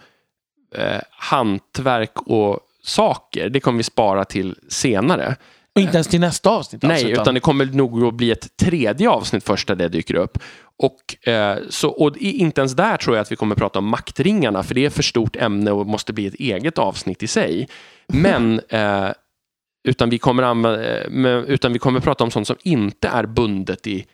eh, 0.75 1.01
hantverk 1.11 2.23
och 2.23 2.61
saker. 2.83 3.49
Det 3.49 3.61
kommer 3.61 3.77
vi 3.77 3.83
spara 3.83 4.25
till 4.25 4.57
senare. 4.69 5.37
Och 5.75 5.81
inte 5.81 5.97
ens 5.97 6.09
till 6.09 6.21
nästa 6.21 6.51
avsnitt. 6.51 6.83
Nej, 6.83 7.05
alltså, 7.05 7.23
utan 7.23 7.35
det 7.35 7.41
kommer 7.41 7.67
nog 7.67 8.05
att 8.05 8.15
bli 8.15 8.31
ett 8.31 8.57
tredje 8.57 9.11
avsnitt 9.11 9.45
först 9.45 9.69
där 9.69 9.75
det 9.75 9.89
dyker 9.89 10.15
upp. 10.15 10.39
Och, 10.79 11.29
eh, 11.29 11.59
så, 11.69 11.89
och 11.89 12.17
inte 12.17 12.61
ens 12.61 12.73
där 12.73 12.97
tror 12.97 13.17
jag 13.17 13.23
att 13.23 13.33
vi 13.33 13.37
kommer 13.37 13.55
prata 13.55 13.79
om 13.79 13.89
maktringarna, 13.89 14.63
för 14.63 14.75
det 14.75 14.83
är 14.83 14.87
ett 14.87 14.95
för 14.95 15.03
stort 15.03 15.37
ämne 15.37 15.71
och 15.71 15.87
måste 15.87 16.13
bli 16.13 16.27
ett 16.27 16.35
eget 16.35 16.79
avsnitt 16.79 17.23
i 17.23 17.27
sig. 17.27 17.69
Men 18.09 18.61
eh, 18.69 19.09
utan, 19.89 20.11
vi 20.11 20.19
kommer 20.19 20.43
använda, 20.43 21.03
eh, 21.31 21.39
utan 21.39 21.73
vi 21.73 21.79
kommer 21.79 22.01
prata 22.01 22.25
om 22.25 22.31
sånt 22.31 22.47
som 22.47 22.57
inte 22.63 23.09
är 23.09 23.27
bundet 23.27 23.87
i 23.87 24.07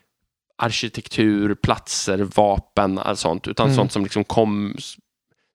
arkitektur, 0.59 1.55
platser, 1.55 2.19
vapen, 2.19 2.99
allt 2.99 3.19
sånt, 3.19 3.49
utan 3.49 3.67
Mm. 3.67 3.77
sånt 3.77 3.93
som 3.93 4.03
liksom 4.03 4.25
kom 4.25 4.77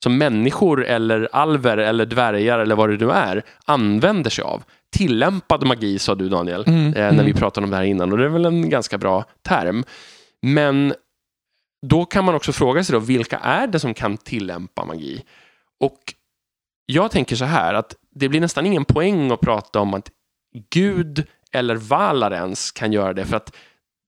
som 0.05 0.17
människor 0.17 0.85
eller 0.85 1.29
alver 1.31 1.77
eller 1.77 2.05
dvärgar 2.05 2.59
eller 2.59 2.75
vad 2.75 2.89
det 2.89 3.05
nu 3.05 3.11
är 3.11 3.43
använder 3.65 4.29
sig 4.29 4.43
av. 4.43 4.63
Tillämpad 4.91 5.67
magi 5.67 5.99
sa 5.99 6.15
du 6.15 6.29
Daniel, 6.29 6.63
Mm, 6.67 6.87
eh, 6.87 6.93
när 6.93 7.09
mm. 7.09 7.25
vi 7.25 7.33
pratade 7.33 7.65
om 7.65 7.71
det 7.71 7.77
här 7.77 7.83
innan 7.83 8.11
och 8.11 8.17
det 8.17 8.25
är 8.25 8.29
väl 8.29 8.45
en 8.45 8.69
ganska 8.69 8.97
bra 8.97 9.25
term. 9.41 9.83
Men 10.41 10.93
då 11.87 12.05
kan 12.05 12.25
man 12.25 12.35
också 12.35 12.51
fråga 12.51 12.83
sig 12.83 12.93
då, 12.93 12.99
vilka 12.99 13.37
är 13.37 13.67
det 13.67 13.79
som 13.79 13.93
kan 13.93 14.17
tillämpa 14.17 14.85
magi? 14.85 15.23
Och 15.79 15.99
jag 16.85 17.11
tänker 17.11 17.35
så 17.35 17.45
här 17.45 17.73
att 17.73 17.95
det 18.15 18.29
blir 18.29 18.41
nästan 18.41 18.65
ingen 18.65 18.85
poäng 18.85 19.31
att 19.31 19.41
prata 19.41 19.79
om 19.79 19.93
att 19.93 20.09
Gud 20.69 21.23
eller 21.51 21.75
Valar 21.75 22.33
ens 22.33 22.71
kan 22.71 22.93
göra 22.93 23.13
det 23.13 23.25
för 23.25 23.37
att 23.37 23.55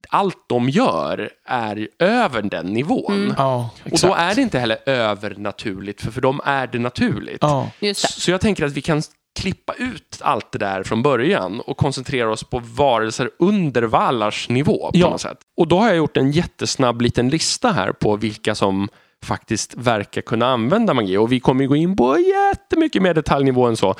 allt 0.09 0.37
de 0.49 0.69
gör 0.69 1.29
är 1.45 1.87
över 1.99 2.41
den 2.41 2.65
nivån. 2.65 3.13
Mm. 3.15 3.33
Ja, 3.37 3.69
Och 3.91 3.99
då 4.01 4.13
är 4.13 4.35
det 4.35 4.41
inte 4.41 4.59
heller 4.59 4.77
övernaturligt, 4.85 6.01
för 6.01 6.11
för 6.11 6.21
dem 6.21 6.41
är 6.45 6.67
det 6.67 6.79
naturligt. 6.79 7.37
Ja. 7.41 7.69
Så 7.95 8.31
jag 8.31 8.41
tänker 8.41 8.65
att 8.65 8.71
vi 8.73 8.81
kan 8.81 9.01
klippa 9.39 9.73
ut 9.73 10.19
allt 10.21 10.51
det 10.51 10.57
där 10.59 10.83
från 10.83 11.03
början 11.03 11.59
och 11.61 11.77
koncentrera 11.77 12.31
oss 12.31 12.43
på 12.43 12.59
varelser 12.59 13.29
under 13.39 13.81
Valars 13.83 14.49
nivå 14.49 14.91
på 14.91 14.97
Ja. 14.97 15.09
något 15.09 15.21
sätt. 15.21 15.37
Och 15.57 15.67
då 15.67 15.79
har 15.79 15.87
jag 15.87 15.97
gjort 15.97 16.17
en 16.17 16.31
jättesnabb 16.31 17.01
liten 17.01 17.29
lista 17.29 17.71
här 17.71 17.91
på 17.91 18.15
vilka 18.15 18.55
som 18.55 18.89
faktiskt 19.25 19.73
verkar 19.75 20.21
kunna 20.21 20.47
använda 20.47 20.93
magi. 20.93 21.17
Och 21.17 21.31
vi 21.31 21.39
kommer 21.39 21.61
ju 21.61 21.67
gå 21.67 21.75
in 21.75 21.95
på 21.95 22.17
jättemycket 22.19 23.01
mer 23.01 23.13
detaljnivå 23.13 23.65
än 23.65 23.77
så 23.77 23.95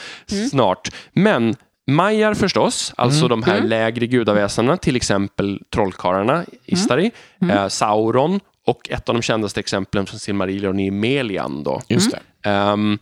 snart. 0.51 0.89
Men 1.11 1.55
Majar 1.87 2.33
förstås, 2.33 2.93
alltså 2.97 3.27
de 3.27 3.43
här 3.43 3.61
lägre 3.61 4.07
gudaväsendena, 4.07 4.77
till 4.77 4.95
exempel 4.95 5.61
trollkarlarna, 5.73 6.45
Istari, 6.65 7.11
eh, 7.49 7.67
Sauron 7.67 8.39
och 8.65 8.89
ett 8.89 9.09
av 9.09 9.15
de 9.15 9.21
kändaste 9.21 9.59
exemplen 9.59 10.05
från 10.05 10.19
Silmarillion 10.19 10.79
är 10.79 10.91
Melian. 10.91 11.63
Då. 11.63 11.81
Just 11.87 12.11
det. 12.11 12.49
Ehm, 12.49 12.99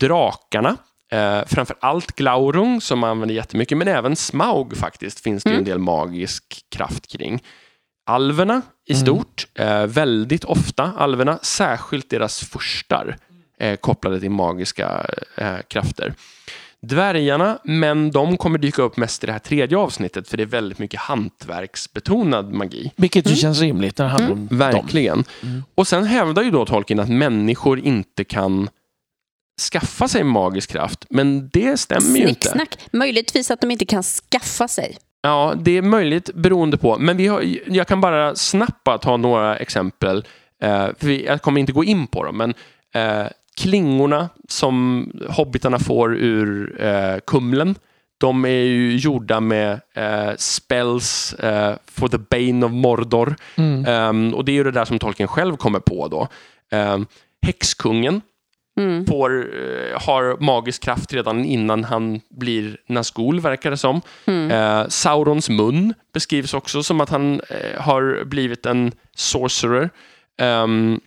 drakarna, 0.00 0.76
uh, 1.14 1.46
framför 1.46 1.76
allt 1.80 2.12
Glaurung 2.16 2.80
som 2.80 2.98
man 2.98 3.10
använder 3.10 3.34
jättemycket, 3.34 3.78
men 3.78 3.88
även 3.88 4.16
Smaug 4.16 4.76
faktiskt 4.76 5.20
finns 5.20 5.44
det 5.44 5.50
en 5.50 5.64
del 5.64 5.78
magisk 5.78 6.64
kraft 6.70 7.06
kring. 7.06 7.42
Alverna 8.06 8.62
i 8.86 8.94
stort, 8.94 9.46
eh, 9.54 9.86
väldigt 9.86 10.44
ofta 10.44 10.92
alverna, 10.98 11.38
särskilt 11.42 12.10
deras 12.10 12.40
furstar 12.40 13.16
eh, 13.58 13.76
kopplade 13.76 14.20
till 14.20 14.30
magiska 14.30 15.06
eh, 15.36 15.58
krafter. 15.68 16.14
Dvärgarna, 16.86 17.58
men 17.64 18.10
de 18.10 18.36
kommer 18.36 18.58
dyka 18.58 18.82
upp 18.82 18.96
mest 18.96 19.24
i 19.24 19.26
det 19.26 19.32
här 19.32 19.40
tredje 19.40 19.78
avsnittet 19.78 20.28
för 20.28 20.36
det 20.36 20.42
är 20.42 20.46
väldigt 20.46 20.78
mycket 20.78 21.00
hantverksbetonad 21.00 22.52
magi. 22.52 22.92
Vilket 22.96 23.30
ju 23.30 23.36
känns 23.36 23.60
rimligt 23.60 23.98
när 23.98 24.04
det 24.04 24.10
handlar 24.10 24.32
om 24.32 24.46
dem. 24.46 24.58
Verkligen. 24.58 25.24
Och 25.74 25.88
sen 25.88 26.04
hävdar 26.04 26.42
ju 26.42 26.50
då 26.50 26.66
Tolkien 26.66 27.00
att 27.00 27.08
människor 27.08 27.80
inte 27.80 28.24
kan 28.24 28.68
skaffa 29.72 30.08
sig 30.08 30.24
magisk 30.24 30.70
kraft, 30.70 31.06
men 31.10 31.48
det 31.52 31.80
stämmer 31.80 32.16
ju 32.16 32.28
inte. 32.28 32.48
Snicksnack. 32.48 32.78
Möjligtvis 32.92 33.50
att 33.50 33.60
de 33.60 33.70
inte 33.70 33.84
kan 33.84 34.02
skaffa 34.02 34.68
sig. 34.68 34.96
Ja, 35.22 35.54
det 35.56 35.76
är 35.76 35.82
möjligt 35.82 36.34
beroende 36.34 36.76
på, 36.76 36.98
men 36.98 37.16
vi 37.16 37.26
har, 37.26 37.44
jag 37.66 37.86
kan 37.86 38.00
bara 38.00 38.34
snabbt 38.34 39.02
ta 39.02 39.16
några 39.16 39.56
exempel. 39.56 40.24
Eh, 40.62 40.86
för 40.98 41.06
vi, 41.06 41.24
jag 41.24 41.42
kommer 41.42 41.60
inte 41.60 41.72
gå 41.72 41.84
in 41.84 42.06
på 42.06 42.24
dem, 42.24 42.36
men 42.36 42.54
eh, 42.94 43.26
klingorna 43.56 44.28
som 44.48 45.06
hobbitarna 45.28 45.78
får 45.78 46.16
ur 46.16 46.82
eh, 46.82 47.16
kumlen, 47.26 47.74
de 48.18 48.44
är 48.44 48.48
ju 48.48 48.96
gjorda 48.96 49.40
med 49.40 49.80
eh, 49.94 50.30
spells 50.36 51.34
eh, 51.34 51.76
for 51.86 52.08
the 52.08 52.18
bane 52.18 52.66
of 52.66 52.72
Mordor. 52.72 53.36
Mm. 53.56 53.84
Ehm, 53.86 54.34
och 54.34 54.44
det 54.44 54.52
är 54.52 54.54
ju 54.54 54.64
det 54.64 54.70
där 54.70 54.84
som 54.84 54.98
Tolkien 54.98 55.28
själv 55.28 55.56
kommer 55.56 55.80
på 55.80 56.08
då. 56.08 56.28
Um, 56.78 57.06
häxkungen 57.46 58.20
Mm. 58.80 59.06
får, 59.06 59.30
eh, 59.30 60.00
har 60.06 60.36
magisk 60.40 60.82
kraft 60.82 61.12
redan 61.12 61.44
innan 61.44 61.84
han 61.84 62.20
blir 62.30 62.76
Nazgul, 62.88 63.40
verkar 63.40 63.70
det 63.70 63.76
som. 63.76 64.00
Mm. 64.26 64.50
Eh, 64.50 64.88
Saurons 64.88 65.48
mun 65.48 65.94
beskrivs 66.14 66.54
också 66.54 66.82
som 66.82 67.00
att 67.00 67.08
han 67.08 67.40
eh, 67.40 67.80
har 67.80 68.24
blivit 68.24 68.66
en 68.66 68.92
sorcerer. 69.16 69.90
Ehm, 70.40 71.00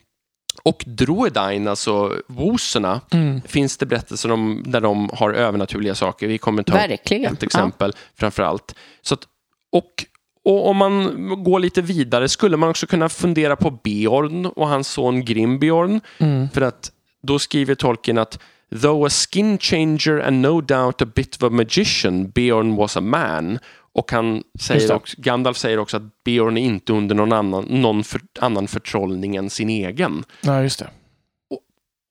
och 0.63 0.83
Droedain, 0.87 1.67
alltså 1.67 2.13
woserna, 2.27 3.01
Mm. 3.11 3.41
finns 3.41 3.77
det 3.77 3.85
berättelser 3.85 4.31
om 4.31 4.63
där 4.65 4.81
de 4.81 5.09
har 5.13 5.33
övernaturliga 5.33 5.95
saker. 5.95 6.27
Vi 6.27 6.37
kommer 6.37 6.63
ta 6.63 6.73
Verkligen. 6.73 7.33
ett 7.33 7.43
exempel 7.43 7.93
framför 8.19 8.43
allt. 8.43 8.75
Så 9.01 9.13
att, 9.13 9.27
och, 9.71 10.05
och 10.45 10.69
om 10.69 10.77
man 10.77 11.43
går 11.43 11.59
lite 11.59 11.81
vidare 11.81 12.29
skulle 12.29 12.57
man 12.57 12.69
också 12.69 12.87
kunna 12.87 13.09
fundera 13.09 13.55
på 13.55 13.71
Beorn 13.83 14.45
och 14.45 14.67
hans 14.67 14.87
son 14.87 15.25
Grimbeorn. 15.25 15.99
Mm. 16.17 16.49
För 16.49 16.61
att 16.61 16.91
då 17.23 17.39
skriver 17.39 17.75
Tolkien 17.75 18.17
att 18.17 18.39
Though 18.81 19.05
a 19.05 19.09
skin 19.09 19.57
changer 19.57 20.19
and 20.27 20.41
no 20.41 20.61
doubt 20.61 21.01
a 21.01 21.05
bit 21.15 21.35
of 21.35 21.43
a 21.43 21.49
magician, 21.49 22.29
Beorn 22.29 22.75
was 22.75 22.97
a 22.97 23.01
man. 23.01 23.59
Och 23.95 24.11
han 24.11 24.43
säger 24.59 24.91
också, 24.91 25.15
Gandalf 25.19 25.57
säger 25.57 25.79
också 25.79 25.97
att 25.97 26.23
Beorn 26.23 26.57
är 26.57 26.61
inte 26.61 26.93
under 26.93 27.15
någon 27.15 27.33
annan, 27.33 27.65
någon 27.69 28.03
för, 28.03 28.21
annan 28.39 28.67
förtrollning 28.67 29.35
än 29.35 29.49
sin 29.49 29.69
egen. 29.69 30.23
Ja, 30.41 30.61
just 30.61 30.79
det. 30.79 30.89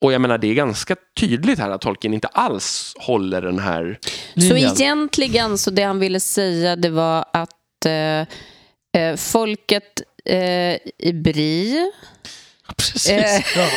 Och 0.00 0.12
jag 0.12 0.20
menar, 0.20 0.38
det 0.38 0.46
är 0.46 0.54
ganska 0.54 0.96
tydligt 1.20 1.58
här 1.58 1.70
att 1.70 1.80
Tolkien 1.80 2.14
inte 2.14 2.28
alls 2.28 2.94
håller 2.98 3.42
den 3.42 3.58
här... 3.58 3.98
Så 4.34 4.40
Linjen. 4.40 4.72
egentligen 4.72 5.58
så 5.58 5.70
det 5.70 5.82
han 5.82 5.98
ville 5.98 6.20
säga 6.20 6.76
det 6.76 6.90
var 6.90 7.24
att 7.32 7.86
eh, 7.86 8.26
eh, 9.02 9.16
folket 9.16 10.02
eh, 10.24 10.76
i 10.98 11.12
Bri 11.24 11.90
Precis. 12.76 13.10
Eh. 13.10 13.42
Ja. 13.56 13.68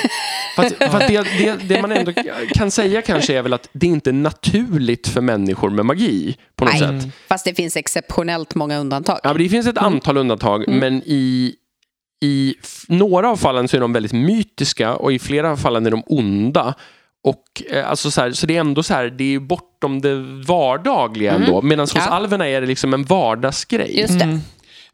Fast, 0.56 0.76
fast 0.76 1.08
det, 1.08 1.24
det, 1.38 1.56
det 1.68 1.82
man 1.82 1.92
ändå 1.92 2.14
kan 2.54 2.72
säga 2.72 3.02
kanske 3.02 3.38
är 3.38 3.42
väl 3.42 3.54
att 3.54 3.70
det 3.74 3.88
inte 3.88 4.10
är 4.10 4.14
naturligt 4.14 5.08
för 5.08 5.22
människor 5.22 5.70
med 5.70 5.86
magi 5.86 6.38
på 6.56 6.66
något 6.66 6.74
Nej. 6.80 7.02
sätt. 7.02 7.12
Fast 7.28 7.46
det 7.46 7.54
finns 7.54 7.78
exceptionellt 7.78 8.56
många 8.56 8.78
undantag. 8.78 9.20
Ja, 9.24 9.34
det 9.34 9.50
finns 9.50 9.68
ett 9.68 9.78
antal 9.78 10.18
undantag, 10.18 10.64
men 10.68 11.02
i, 11.06 11.54
i 12.24 12.56
några 12.88 13.30
av 13.30 13.38
fallen 13.38 13.68
så 13.68 13.78
är 13.78 13.82
de 13.82 13.94
väldigt 13.94 14.14
mytiska 14.14 14.96
och 14.96 15.14
i 15.14 15.20
flera 15.20 15.52
av 15.52 15.58
fallen 15.58 15.86
är 15.86 15.92
de 15.92 16.04
onda. 16.06 16.74
Och, 17.24 17.64
eh, 17.72 17.90
alltså 17.90 18.12
så, 18.12 18.22
här, 18.22 18.32
så 18.32 18.46
det 18.46 18.56
är 18.56 18.60
ändå 18.60 18.84
så 18.84 18.94
här, 18.94 19.10
det 19.10 19.36
är 19.36 19.40
bortom 19.40 20.02
det 20.02 20.16
vardagliga 20.48 21.32
ändå. 21.34 21.62
Medan 21.62 21.84
hos 21.84 21.96
Ja. 21.96 22.02
alverna 22.02 22.48
är 22.48 22.62
det 22.62 22.68
liksom 22.68 22.94
en 22.94 23.04
vardagsgrej. 23.04 24.00
Just 24.00 24.20
det. 24.20 24.40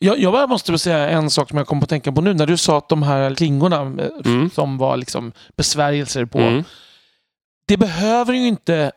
Jag, 0.03 0.19
jag 0.19 0.33
bara 0.33 0.47
måste 0.47 0.77
säga 0.77 1.09
en 1.09 1.29
sak 1.29 1.49
som 1.49 1.57
jag 1.57 1.67
kom 1.67 1.79
på 1.79 1.83
att 1.83 1.89
tänka 1.89 2.11
på 2.11 2.21
nu. 2.21 2.33
När 2.33 2.45
du 2.47 2.57
sa 2.57 2.77
att 2.77 2.89
de 2.89 3.03
här 3.03 3.35
klingorna 3.35 3.81
eh, 4.03 4.09
Mm. 4.25 4.49
som 4.49 4.77
var 4.77 4.97
liksom 4.97 5.31
besvärjelser 5.57 6.25
på. 6.25 6.39
Mm. 6.39 6.63
Det 7.67 7.77
behöver 7.77 8.33
ju 8.33 8.47
inte 8.47 8.91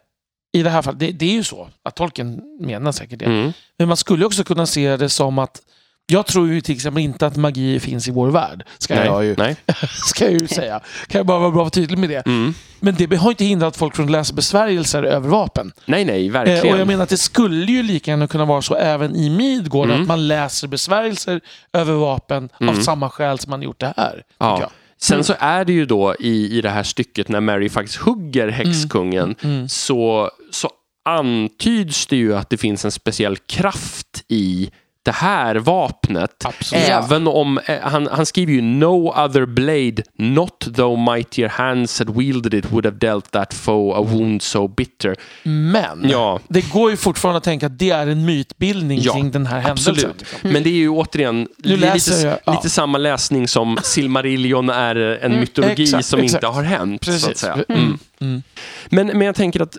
i 0.52 0.62
det 0.62 0.70
här 0.70 0.82
fallet. 0.82 1.00
Det, 1.00 1.12
det 1.12 1.26
är 1.26 1.32
ju 1.32 1.44
så 1.44 1.68
att 1.82 1.96
tolken 1.96 2.42
menar 2.60 2.92
säkert 2.92 3.18
det. 3.18 3.24
Mm. 3.24 3.52
Men 3.78 3.88
man 3.88 3.96
skulle 3.96 4.26
också 4.26 4.44
kunna 4.44 4.66
se 4.66 4.96
det 4.96 5.08
som 5.08 5.38
att 5.38 5.60
jag 6.06 6.26
tror 6.26 6.48
ju 6.48 6.60
till 6.60 6.74
exempel 6.74 7.02
inte 7.02 7.26
att 7.26 7.36
magi 7.36 7.80
finns 7.80 8.08
i 8.08 8.10
vår 8.10 8.30
värld. 8.30 8.64
Ska, 8.78 8.94
jag, 9.04 9.18
Nej. 9.18 9.26
ju, 9.26 9.34
Nej. 9.38 9.56
ska 10.06 10.24
jag 10.24 10.40
ju 10.40 10.48
säga. 10.48 10.80
Kan 11.06 11.18
jag 11.18 11.26
bara 11.26 11.38
vara 11.38 11.50
bra 11.50 11.62
och 11.66 11.72
tydlig 11.72 11.98
med 11.98 12.08
det. 12.08 12.26
Mm. 12.26 12.54
Men 12.80 12.94
det 12.94 13.16
har 13.16 13.30
inte 13.30 13.44
hindrat 13.44 13.76
folk 13.76 13.96
från 13.96 14.06
att 14.06 14.12
läsa 14.12 14.34
besvärjelser 14.34 15.02
över 15.02 15.28
vapen. 15.28 15.72
nej, 15.86 16.04
nej, 16.04 16.26
Eh, 16.26 16.32
verkligen. 16.32 16.74
och 16.74 16.80
jag 16.80 16.86
menar 16.86 17.02
att 17.02 17.08
det 17.08 17.16
skulle 17.16 17.72
ju 17.72 17.82
lika 17.82 18.10
gärna 18.10 18.26
kunna 18.26 18.44
vara 18.44 18.62
så 18.62 18.74
även 18.74 19.16
i 19.16 19.30
Midgård 19.30 19.86
Mm. 19.88 20.00
att 20.02 20.08
man 20.08 20.28
läser 20.28 20.68
besvärjelser 20.68 21.40
över 21.72 21.92
vapen 21.92 22.48
av 22.60 22.62
Mm. 22.68 22.82
samma 22.82 23.10
skäl 23.10 23.38
som 23.38 23.50
man 23.50 23.62
gjort 23.62 23.80
det 23.80 23.94
här. 23.96 24.22
Ja. 24.38 24.60
jag. 24.60 24.70
Sen 25.00 25.24
så 25.24 25.34
är 25.38 25.64
det 25.64 25.72
ju 25.72 25.86
då 25.86 26.14
i, 26.20 26.58
i 26.58 26.60
det 26.60 26.70
här 26.70 26.82
stycket 26.82 27.28
när 27.28 27.40
Mary 27.40 27.68
faktiskt 27.68 27.98
hugger 27.98 28.48
häxkungen 28.48 29.34
Mm. 29.42 29.68
så, 29.68 30.30
så 30.50 30.70
antyds 31.04 32.06
det 32.06 32.16
ju 32.16 32.36
att 32.36 32.50
det 32.50 32.56
finns 32.56 32.84
en 32.84 32.92
speciell 32.92 33.36
kraft 33.36 34.24
i 34.28 34.70
det 35.06 35.12
här 35.12 35.54
vapnet. 35.54 36.44
Absolut. 36.44 36.84
Även 36.88 37.26
om, 37.26 37.58
eh, 37.66 37.80
han, 37.82 38.08
han 38.12 38.26
skriver 38.26 38.52
ju 38.52 38.62
No 38.62 39.08
other 39.24 39.46
blade, 39.46 40.02
not 40.18 40.60
though 40.76 41.12
mightier 41.14 41.48
hands 41.48 41.98
had 41.98 42.16
wielded 42.16 42.54
it 42.54 42.72
would 42.72 42.84
have 42.84 42.96
dealt 42.98 43.30
that 43.30 43.54
foe 43.54 43.94
a 43.94 44.02
wound 44.02 44.42
so 44.42 44.68
bitter. 44.68 45.16
Men 45.42 46.08
Ja. 46.08 46.40
det 46.48 46.72
går 46.72 46.90
ju 46.90 46.96
fortfarande 46.96 47.36
att 47.38 47.44
tänka 47.44 47.66
att 47.66 47.78
det 47.78 47.90
är 47.90 48.06
en 48.06 48.24
mytbildning 48.24 48.98
Ja, 49.02 49.12
kring 49.12 49.30
den 49.30 49.46
här 49.46 49.60
händelsen. 49.60 49.92
Absolut. 49.94 50.20
liksom. 50.20 50.50
Men 50.52 50.62
det 50.62 50.68
är 50.70 50.72
ju 50.74 50.88
återigen 50.88 51.48
det 51.58 51.72
är 51.72 51.76
läser 51.76 52.12
lite, 52.12 52.26
jag, 52.26 52.38
ja. 52.44 52.52
lite 52.52 52.70
samma 52.70 52.98
läsning 52.98 53.48
som 53.48 53.78
Silmarillion 53.82 54.68
är 54.70 54.96
en 54.96 55.40
mytologi 55.40 55.82
Exakt, 55.82 56.06
som 56.06 56.20
exakt. 56.20 56.34
inte 56.44 56.46
har 56.46 56.62
hänt. 56.62 57.04
Så 57.04 57.10
att 57.10 57.20
Precis. 57.22 57.38
säga. 57.38 57.52
Mm. 57.68 57.80
Mm. 57.82 57.98
Mm. 58.20 58.42
Men, 58.88 59.06
men 59.06 59.20
jag 59.26 59.34
tänker 59.34 59.60
att 59.60 59.76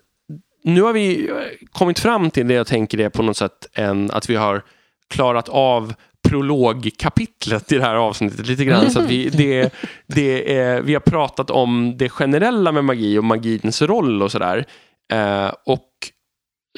nu 0.63 0.81
har 0.81 0.93
vi 0.93 1.29
kommit 1.71 1.99
fram 1.99 2.31
till 2.31 2.47
det 2.47 2.53
jag 2.53 2.67
tänker 2.67 2.99
är 2.99 3.09
på 3.09 3.23
något 3.23 3.37
sätt 3.37 3.67
en, 3.73 4.11
att 4.11 4.29
vi 4.29 4.35
har 4.35 4.63
klarat 5.09 5.49
av 5.49 5.93
prologkapitlet 6.29 7.71
i 7.71 7.75
det 7.75 7.83
här 7.83 7.95
avsnittet 7.95 8.47
lite 8.47 8.65
grann. 8.65 8.91
Så 8.91 9.01
vi, 9.01 9.29
det, 9.33 9.73
det 10.07 10.57
är, 10.57 10.81
vi 10.81 10.93
har 10.93 11.01
pratat 11.01 11.49
om 11.49 11.93
det 11.97 12.09
generella 12.09 12.71
med 12.71 12.85
magi 12.85 13.17
och 13.17 13.23
magins 13.23 13.81
roll 13.81 14.21
och 14.21 14.31
sådär. 14.31 14.65
Eh, 15.13 15.51
och 15.65 15.89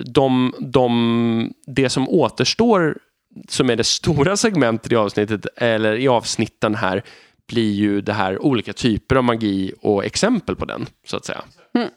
de, 0.06 0.54
de, 0.60 1.54
det 1.68 1.90
som 1.90 2.10
återstår 2.10 2.98
som 3.48 3.70
är 3.70 3.76
det 3.76 3.84
stora 3.84 4.38
segmentet 4.38 4.92
i 4.92 4.96
avsnittet, 4.96 5.46
eller 5.56 5.96
i 5.96 6.08
avsnitten 6.08 6.76
här, 6.76 7.04
blir 7.48 7.72
ju 7.72 8.02
det 8.02 8.14
här 8.14 8.42
olika 8.42 8.74
typer 8.74 9.16
av 9.16 9.24
magi 9.24 9.74
och 9.82 10.06
exempel 10.06 10.56
på 10.56 10.66
den, 10.66 10.86
så 11.06 11.18
att 11.18 11.26
säga. 11.26 11.42
Mm. 11.74 11.90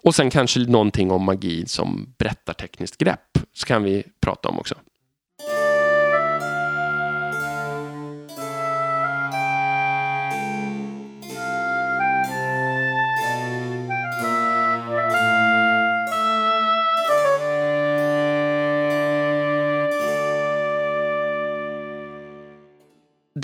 Och 0.00 0.14
sen 0.14 0.30
kanske 0.30 0.60
någonting 0.60 1.10
om 1.10 1.24
magi 1.24 1.66
som 1.66 2.14
berättartekniskt 2.18 2.98
grepp, 2.98 3.38
så 3.52 3.66
kan 3.66 3.82
vi 3.82 4.04
prata 4.20 4.48
om 4.48 4.58
också. 4.58 4.74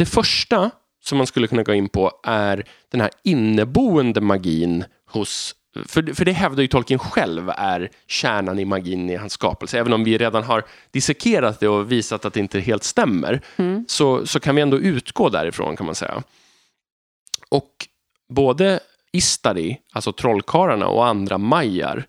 Det 0.02 0.06
första 0.06 0.70
som 1.04 1.18
man 1.18 1.26
skulle 1.26 1.46
kunna 1.46 1.62
gå 1.62 1.74
in 1.74 1.88
på 1.88 2.12
är 2.24 2.64
den 2.88 3.00
här 3.00 3.10
inneboende 3.22 4.20
magin 4.20 4.84
hos 5.06 5.54
för, 5.86 6.14
för 6.14 6.24
det 6.24 6.32
hävdar 6.32 6.62
ju 6.62 6.68
Tolkien 6.68 6.98
själv 6.98 7.50
är 7.56 7.90
kärnan 8.06 8.58
i 8.58 8.64
magin 8.64 9.10
i 9.10 9.16
hans 9.16 9.32
skapelse. 9.32 9.78
Även 9.78 9.92
om 9.92 10.04
vi 10.04 10.18
redan 10.18 10.42
har 10.42 10.64
dissekerat 10.90 11.60
det 11.60 11.68
och 11.68 11.92
visat 11.92 12.24
att 12.24 12.34
det 12.34 12.40
inte 12.40 12.60
helt 12.60 12.84
stämmer 12.84 13.40
Mm. 13.56 13.84
så, 13.88 14.26
så 14.26 14.40
kan 14.40 14.54
vi 14.56 14.62
ändå 14.62 14.78
utgå 14.78 15.28
därifrån 15.28 15.76
kan 15.76 15.86
man 15.86 15.94
säga. 15.94 16.22
Och 17.48 17.70
både 18.28 18.80
Istari, 19.12 19.78
alltså 19.92 20.12
trollkarlarna 20.12 20.86
och 20.86 21.06
andra 21.06 21.38
majar, 21.38 22.04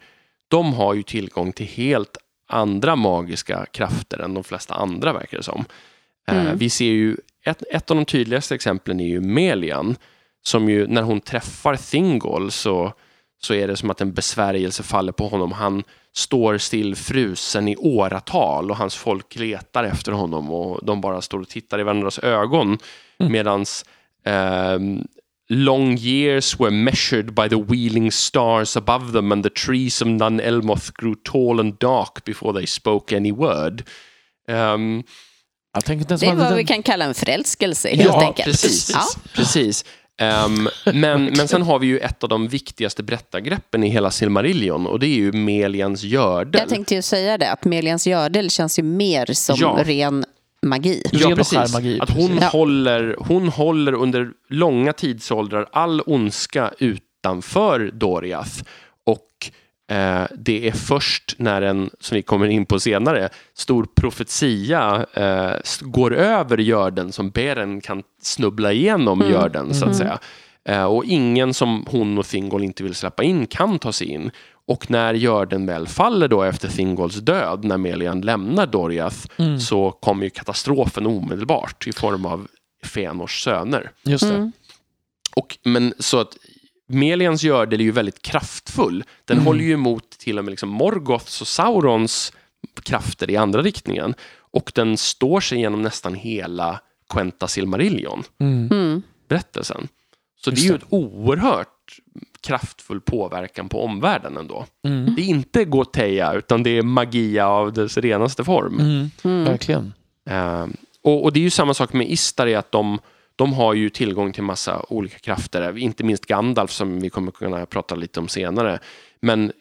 de 0.47 0.73
har 0.73 0.93
ju 0.93 1.03
tillgång 1.03 1.51
till 1.53 1.67
helt 1.67 2.17
andra 2.47 2.95
magiska 2.95 3.65
krafter 3.71 4.19
än 4.19 4.33
de 4.33 4.43
flesta 4.43 4.73
andra 4.73 5.13
verkar 5.13 5.37
det 5.37 5.43
som. 5.43 5.65
Eh, 6.27 6.41
Mm. 6.45 6.57
Vi 6.57 6.69
ser 6.69 6.85
ju, 6.85 7.17
ett, 7.43 7.63
ett 7.71 7.91
av 7.91 7.97
de 7.97 8.05
tydligaste 8.05 8.55
exemplen 8.55 8.99
är 8.99 9.07
ju 9.07 9.21
Melian, 9.21 9.95
som 10.43 10.69
ju 10.69 10.87
när 10.87 11.01
hon 11.01 11.21
träffar 11.21 11.75
Thingol 11.75 12.51
så, 12.51 12.93
så 13.41 13.53
är 13.53 13.67
det 13.67 13.77
som 13.77 13.89
att 13.89 14.01
en 14.01 14.13
besvärjelse 14.13 14.83
faller 14.83 15.11
på 15.11 15.27
honom. 15.27 15.51
Han 15.51 15.83
står 16.13 16.57
still 16.57 16.95
frusen 16.95 17.67
i 17.67 17.75
åratal 17.75 18.71
och 18.71 18.77
hans 18.77 18.95
folk 18.95 19.35
letar 19.35 19.83
efter 19.83 20.11
honom 20.11 20.51
och 20.51 20.85
de 20.85 21.01
bara 21.01 21.21
står 21.21 21.39
och 21.39 21.49
tittar 21.49 21.79
i 21.79 21.83
varandras 21.83 22.19
ögon. 22.19 22.77
Mm. 23.19 23.31
Medans 23.31 23.85
ehm, 24.25 25.07
Long 25.49 25.97
years 25.97 26.59
were 26.59 26.71
measured 26.71 27.33
by 27.33 27.49
the 27.49 27.61
wheeling 27.61 28.11
stars 28.11 28.77
above 28.77 29.11
them 29.11 29.31
and 29.31 29.43
the 29.43 29.49
trees 29.49 30.01
of 30.01 30.07
Nun 30.07 30.39
Elmoth 30.39 30.93
grew 30.93 31.15
tall 31.23 31.59
and 31.59 31.77
dark 31.79 32.23
before 32.25 32.53
they 32.53 32.65
spoke 32.65 33.17
any 33.17 33.31
word. 33.31 33.83
Ehm, 34.47 35.03
Det 35.73 35.89
är 35.93 35.95
vad 36.27 36.37
liten- 36.37 36.55
vi 36.55 36.63
kan 36.65 36.83
kalla 36.83 37.05
en 37.05 37.13
förälskelse 37.13 37.89
helt 37.89 38.01
ja, 38.03 38.27
enkelt. 38.27 38.45
precis. 38.45 38.91
Ja. 38.93 39.01
precis. 39.33 39.85
Ehm, 40.21 40.69
men, 40.93 41.25
men 41.37 41.47
sen 41.47 41.61
har 41.61 41.79
vi 41.79 41.87
ju 41.87 41.99
ett 41.99 42.23
av 42.23 42.29
de 42.29 42.47
viktigaste 42.47 43.03
berättargreppen 43.03 43.83
i 43.83 43.89
hela 43.89 44.11
Silmarillion 44.11 44.87
och 44.87 44.99
det 44.99 45.07
är 45.07 45.15
ju 45.15 45.31
Melians 45.31 46.03
gördel. 46.03 46.59
Jag 46.61 46.69
tänkte 46.69 46.95
ju 46.95 47.01
säga 47.01 47.37
det, 47.37 47.51
att 47.51 47.65
Melians 47.65 48.07
gördel 48.07 48.49
känns 48.49 48.79
ju 48.79 48.83
mer 48.83 49.33
som 49.33 49.55
Ja. 49.59 49.79
ren 49.85 50.25
magi. 50.65 51.03
Ja, 51.11 51.35
precis. 51.35 51.73
magi, 51.73 51.99
Att 51.99 52.09
hon, 52.09 52.27
precis. 52.27 52.41
Ja. 52.41 52.47
håller, 52.47 53.15
hon 53.19 53.49
håller 53.49 53.93
under 53.93 54.27
långa 54.49 54.93
tidsåldrar 54.93 55.67
all 55.71 56.01
ondska 56.05 56.71
utanför 56.79 57.91
Doriath. 57.93 58.63
Och 59.05 59.27
eh, 59.91 60.23
det 60.37 60.67
är 60.67 60.71
först 60.71 61.35
när 61.37 61.61
en, 61.61 61.89
som 61.99 62.15
vi 62.15 62.21
kommer 62.21 62.47
in 62.47 62.65
på 62.65 62.79
senare, 62.79 63.29
stor 63.53 63.87
profetia 63.95 65.05
eh, 65.13 65.55
går 65.81 66.13
över 66.15 66.57
görden 66.57 67.11
som 67.11 67.29
Beren 67.29 67.81
kan 67.81 68.03
snubbla 68.21 68.71
igenom 68.71 69.21
Mm. 69.21 69.33
görden, 69.33 69.73
så 69.73 69.85
att 69.85 69.95
säga. 69.95 70.19
Eh, 70.65 70.83
och 70.83 71.05
ingen 71.05 71.53
som 71.53 71.85
hon 71.89 72.17
och 72.17 72.25
Thingol 72.25 72.63
inte 72.63 72.83
vill 72.83 72.95
släppa 72.95 73.23
in 73.23 73.45
kan 73.47 73.79
ta 73.79 73.91
sig 73.91 74.07
in. 74.07 74.31
Och 74.67 74.91
när 74.91 75.13
görden 75.13 75.65
väl 75.65 75.87
faller 75.87 76.27
då 76.27 76.43
efter 76.43 76.67
Thingols 76.69 77.15
död, 77.15 77.63
när 77.63 77.77
Melian 77.77 78.21
lämnar 78.21 78.65
Doriath, 78.67 79.17
Mm. 79.37 79.59
så 79.59 79.91
kommer 79.91 80.23
ju 80.23 80.29
katastrofen 80.29 81.05
omedelbart 81.07 81.87
i 81.87 81.91
form 81.91 82.25
av 82.25 82.47
Fëanors 82.85 83.43
söner. 83.43 83.91
Just. 84.03 84.23
Mm. 84.23 84.51
Och, 85.35 85.57
men 85.63 85.93
så 85.99 86.19
att 86.19 86.37
Melians 86.93 87.43
gördel 87.43 87.79
är 87.79 87.83
ju 87.83 87.91
väldigt 87.91 88.21
kraftfull. 88.21 89.03
Den 89.25 89.37
Mm. 89.37 89.45
håller 89.47 89.63
ju 89.63 89.73
emot 89.73 90.09
till 90.09 90.37
och 90.39 90.45
med 90.45 90.51
liksom 90.51 90.69
Morgoths 90.69 91.41
och 91.41 91.47
Saurons 91.47 92.33
krafter 92.83 93.29
i 93.31 93.37
andra 93.37 93.61
riktningen. 93.61 94.13
Och 94.39 94.71
den 94.75 94.97
står 94.97 95.39
sig 95.41 95.59
genom 95.59 95.81
nästan 95.81 96.15
hela 96.15 96.79
Quenta 97.09 97.47
Silmarillion, 97.47 98.23
Mm. 98.39 98.67
Mm. 98.71 99.01
berättelsen. 99.27 99.87
Så 100.43 100.49
Just 100.49 100.61
det 100.63 100.67
är 100.67 100.71
ju 100.71 100.75
ett 100.77 100.85
oerhört 100.89 101.69
kraftfull 102.41 103.01
påverkan 103.01 103.69
på 103.69 103.83
omvärlden 103.85 104.37
ändå. 104.37 104.65
Mm. 104.87 105.15
Det 105.15 105.21
är 105.21 105.25
inte 105.25 105.65
Goteia, 105.65 106.33
utan 106.33 106.63
det 106.63 106.69
är 106.77 106.81
magia 106.81 107.47
av 107.47 107.73
dess 107.73 107.97
renaste 107.97 108.43
form. 108.43 108.79
Mm. 108.79 109.09
Mm. 109.23 109.43
Verkligen. 109.43 109.93
Eh, 110.29 110.67
och, 111.03 111.23
och 111.23 111.33
det 111.33 111.39
är 111.39 111.41
ju 111.41 111.49
samma 111.49 111.73
sak 111.73 111.93
med 111.93 112.11
Istari, 112.11 112.55
att 112.55 112.71
de, 112.71 112.99
de 113.35 113.53
har 113.53 113.73
ju 113.73 113.89
tillgång 113.89 114.33
till 114.33 114.43
massa 114.43 114.85
olika 114.89 115.19
krafter. 115.19 115.77
Inte 115.77 116.03
minst 116.03 116.25
Gandalf 116.25 116.71
som 116.71 116.99
vi 116.99 117.09
kommer 117.09 117.31
kunna 117.31 117.65
prata 117.65 117.95
lite 117.95 118.19
om 118.19 118.27
senare. 118.27 118.79
Men 119.21 119.51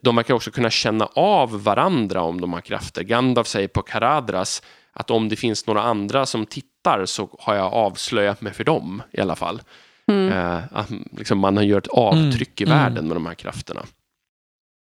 de 0.00 0.16
verkar 0.16 0.34
också 0.34 0.50
kunna 0.50 0.70
känna 0.70 1.06
av 1.06 1.62
varandra 1.64 2.22
om 2.22 2.40
de 2.40 2.52
har 2.52 2.60
krafter. 2.60 3.02
Gandalf 3.02 3.48
säger 3.48 3.68
på 3.68 3.82
Karadras 3.82 4.62
att 4.92 5.10
om 5.10 5.28
det 5.28 5.36
finns 5.36 5.66
några 5.66 5.82
andra 5.82 6.26
som 6.26 6.46
tittar 6.46 7.06
så 7.06 7.36
har 7.40 7.54
jag 7.54 7.72
avslöjat 7.72 8.40
mig 8.40 8.52
för 8.52 8.64
dem 8.64 9.02
i 9.12 9.20
alla 9.20 9.36
fall. 9.36 9.62
Mm. 10.06 10.32
Eh, 10.32 10.62
att 10.72 10.90
liksom 11.12 11.38
man 11.38 11.66
gör 11.66 11.78
ett 11.78 11.86
avtryck 11.88 12.60
i 12.60 12.64
Mm. 12.64 12.78
världen 12.78 13.06
med 13.08 13.16
de 13.16 13.26
här 13.26 13.34
krafterna. 13.34 13.82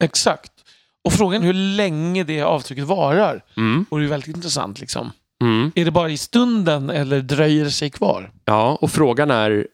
Exakt. 0.04 0.52
Och 1.04 1.14
frågan 1.14 1.42
är 1.42 1.46
hur 1.46 1.54
länge 1.54 2.24
det 2.24 2.42
avtrycket 2.42 2.86
varar. 2.86 3.44
Mm. 3.58 3.86
Och 3.90 4.00
det 4.00 4.06
är 4.06 4.10
väldigt 4.10 4.36
intressant. 4.36 4.80
Liksom. 4.80 5.12
Mm. 5.44 5.72
Är 5.76 5.86
det 5.86 5.92
bara 5.92 6.10
i 6.10 6.18
stunden 6.18 6.90
eller 6.90 7.22
dröjer 7.22 7.64
det 7.64 7.72
sig 7.72 7.90
kvar? 7.90 8.32
Ja, 8.46 8.78
och 8.82 8.92
frågan 8.92 9.32
är, 9.32 9.68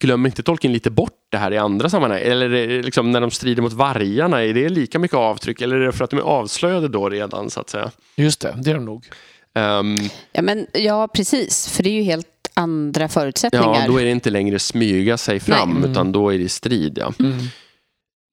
glömmer 0.00 0.28
inte 0.28 0.42
Tolkien 0.42 0.72
lite 0.72 0.90
bort 0.90 1.12
det 1.30 1.38
här 1.38 1.52
i 1.52 1.58
andra 1.58 1.88
sammanhang? 1.88 2.20
Eller 2.22 2.50
är 2.52 2.68
det 2.68 2.82
liksom, 2.82 3.10
när 3.10 3.20
de 3.20 3.30
strider 3.30 3.62
mot 3.62 3.72
vargarna, 3.72 4.44
är 4.44 4.54
det 4.54 4.68
lika 4.68 4.98
mycket 4.98 5.16
avtryck? 5.16 5.60
Eller 5.60 5.76
är 5.76 5.86
det 5.86 5.92
för 5.92 6.04
att 6.04 6.10
de 6.10 6.16
är 6.16 6.22
avslöjade 6.22 6.88
då 6.88 7.08
redan, 7.08 7.50
så 7.50 7.60
att 7.60 7.70
säga? 7.70 7.90
Just 8.16 8.40
det, 8.40 8.54
det 8.62 8.70
är 8.70 8.74
de 8.74 8.84
nog. 8.84 9.06
Ehm, 9.54 9.96
Ja, 10.32 10.42
men, 10.42 10.66
ja, 10.72 11.08
precis. 11.08 11.68
För 11.68 11.82
det 11.82 11.90
är 11.90 11.94
ju 11.94 12.02
helt 12.02 12.26
andra 12.54 13.08
förutsättningar. 13.08 13.80
ja, 13.80 13.86
då 13.86 14.00
är 14.00 14.04
det 14.04 14.10
inte 14.10 14.30
längre 14.30 14.58
smyga 14.58 15.16
sig 15.16 15.40
fram, 15.40 15.68
Nej. 15.68 15.78
Mm. 15.78 15.90
utan 15.90 16.12
då 16.12 16.34
är 16.34 16.38
det 16.38 16.48
strid, 16.48 16.98
ja. 16.98 17.12
Mm. 17.20 17.38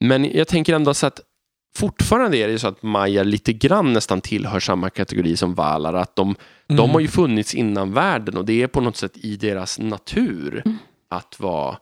Men 0.03 0.31
jag 0.37 0.47
tänker 0.47 0.73
ändå 0.73 0.93
så 0.93 1.07
att 1.07 1.19
fortfarande 1.75 2.37
är 2.37 2.47
det 2.47 2.51
ju 2.51 2.59
så 2.59 2.67
att 2.67 2.83
Maja 2.83 3.23
lite 3.23 3.53
grann 3.53 3.93
nästan 3.93 4.21
tillhör 4.21 4.59
samma 4.59 4.89
kategori 4.89 5.37
som 5.37 5.53
Valar, 5.55 5.93
att 5.93 6.15
de, 6.15 6.35
de 6.67 6.73
Mm. 6.79 6.89
har 6.89 6.99
ju 6.99 7.07
funnits 7.07 7.53
innan 7.55 7.93
världen 7.93 8.37
och 8.37 8.45
det 8.45 8.63
är 8.63 8.67
på 8.67 8.81
något 8.81 8.97
sätt 8.97 9.17
i 9.17 9.35
deras 9.35 9.79
natur 9.79 10.61
Mm. 10.65 10.77
att 11.09 11.39
vara, 11.39 11.77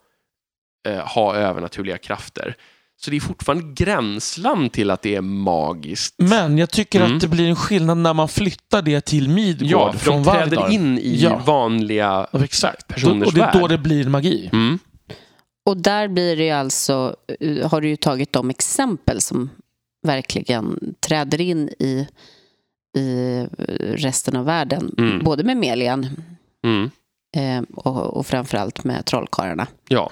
eh, 0.88 0.98
ha 1.08 1.36
övernaturliga 1.36 1.98
krafter. 1.98 2.56
Så 3.00 3.10
det 3.12 3.16
är 3.18 3.22
fortfarande 3.22 3.74
gränsland 3.86 4.72
till 4.72 4.92
att 4.92 5.02
det 5.02 5.16
är 5.16 5.22
magiskt. 5.22 6.16
Men 6.18 6.58
jag 6.58 6.70
tycker 6.70 7.02
Mm. 7.02 7.16
att 7.16 7.22
det 7.22 7.28
blir 7.28 7.50
en 7.50 7.56
skillnad 7.56 7.98
när 7.98 8.14
man 8.14 8.28
flyttar 8.28 8.82
det 8.82 9.02
till 9.06 9.30
Midgård 9.30 9.70
ja, 9.72 9.92
för 9.92 10.00
från 10.00 10.24
de 10.24 10.32
träder 10.32 10.56
Vardar. 10.58 10.72
in 10.74 10.98
i 11.00 11.16
Ja. 11.24 11.42
vanliga... 11.46 12.28
Ja, 12.32 12.44
Exakt. 12.44 12.88
personers 12.88 13.28
och 13.28 13.34
det 13.34 13.42
är 13.42 13.60
då 13.60 13.68
det 13.68 13.78
blir 13.78 14.10
magi. 14.10 14.50
Mm, 14.54 14.80
Och 15.66 15.78
där 15.78 16.08
blir 16.08 16.36
det 16.36 16.52
alltså, 16.52 17.16
eh, 17.40 17.70
har 17.72 17.82
du 17.82 17.88
ju 17.90 17.96
tagit 17.96 18.34
de 18.34 18.50
exempel 18.50 19.22
som 19.22 19.50
verkligen 20.08 20.96
träder 21.00 21.42
in 21.42 21.70
i, 21.80 22.08
i 22.98 23.46
resten 23.96 24.36
av 24.36 24.46
världen. 24.46 24.96
Mm. 24.98 25.24
Både 25.24 25.44
med 25.44 25.58
Melian 25.58 26.08
Mm. 26.64 26.90
eh, 27.38 27.64
och, 27.76 28.18
och 28.18 28.26
framförallt 28.28 28.84
med 28.84 29.06
trollkarlarna. 29.06 29.68
Ja. 29.88 30.12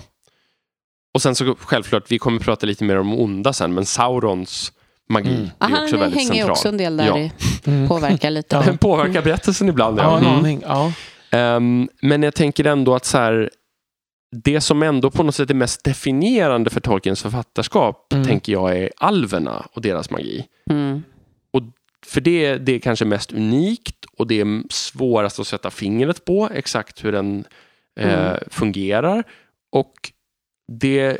Och 1.13 1.21
sen 1.21 1.35
så 1.35 1.55
självklart, 1.59 2.11
vi 2.11 2.19
kommer 2.19 2.39
prata 2.39 2.65
lite 2.65 2.83
mer 2.83 2.97
om 2.99 3.19
onda 3.19 3.53
sen, 3.53 3.73
men 3.73 3.85
Saurons 3.85 4.71
magi 5.09 5.29
Mm. 5.29 5.49
Är 5.59 5.69
han 5.69 5.83
också 5.83 5.97
väldigt 5.97 6.19
hänger 6.19 6.31
ju 6.33 6.37
central. 6.37 6.51
också 6.51 6.67
en 6.67 6.77
del 6.77 6.97
där, 6.97 7.05
Ja. 7.07 7.17
i, 7.19 7.31
Mm. 7.65 7.87
påverkar 7.87 8.29
lite. 8.31 8.61
Den 8.61 8.77
påverkar 8.87 9.21
berättelsen 9.21 9.69
ibland. 9.69 9.99
Ja, 9.99 10.19
Mm. 10.39 10.61
Ja. 10.65 10.91
Ehm, 11.31 11.89
men 12.01 12.23
jag 12.23 12.35
tänker 12.35 12.65
ändå 12.65 12.95
att 12.95 13.05
så 13.05 13.17
här, 13.17 13.49
det 14.31 14.61
som 14.61 14.83
ändå 14.83 15.11
på 15.11 15.23
något 15.23 15.35
sätt 15.35 15.49
är 15.49 15.53
mest 15.53 15.83
definierande 15.83 16.69
för 16.69 16.79
Tolkiens 16.79 17.21
författarskap, 17.21 18.13
Mm. 18.13 18.25
tänker 18.27 18.51
jag 18.53 18.77
är 18.77 18.89
alverna 18.97 19.67
och 19.73 19.81
deras 19.81 20.09
magi. 20.09 20.45
Mm. 20.69 21.03
För 22.07 22.21
det, 22.21 22.57
det 22.57 22.71
är 22.75 22.79
kanske 22.79 23.05
mest 23.05 23.31
unikt 23.33 24.05
och 24.17 24.27
det 24.27 24.41
är 24.41 24.63
svårast 24.69 25.39
att 25.39 25.47
sätta 25.47 25.71
fingret 25.71 26.25
på 26.25 26.49
exakt 26.53 27.03
hur 27.05 27.11
den 27.11 27.45
eh, 27.99 28.27
Mm. 28.27 28.39
fungerar. 28.51 29.23
Och 29.71 29.93
det, 30.71 31.17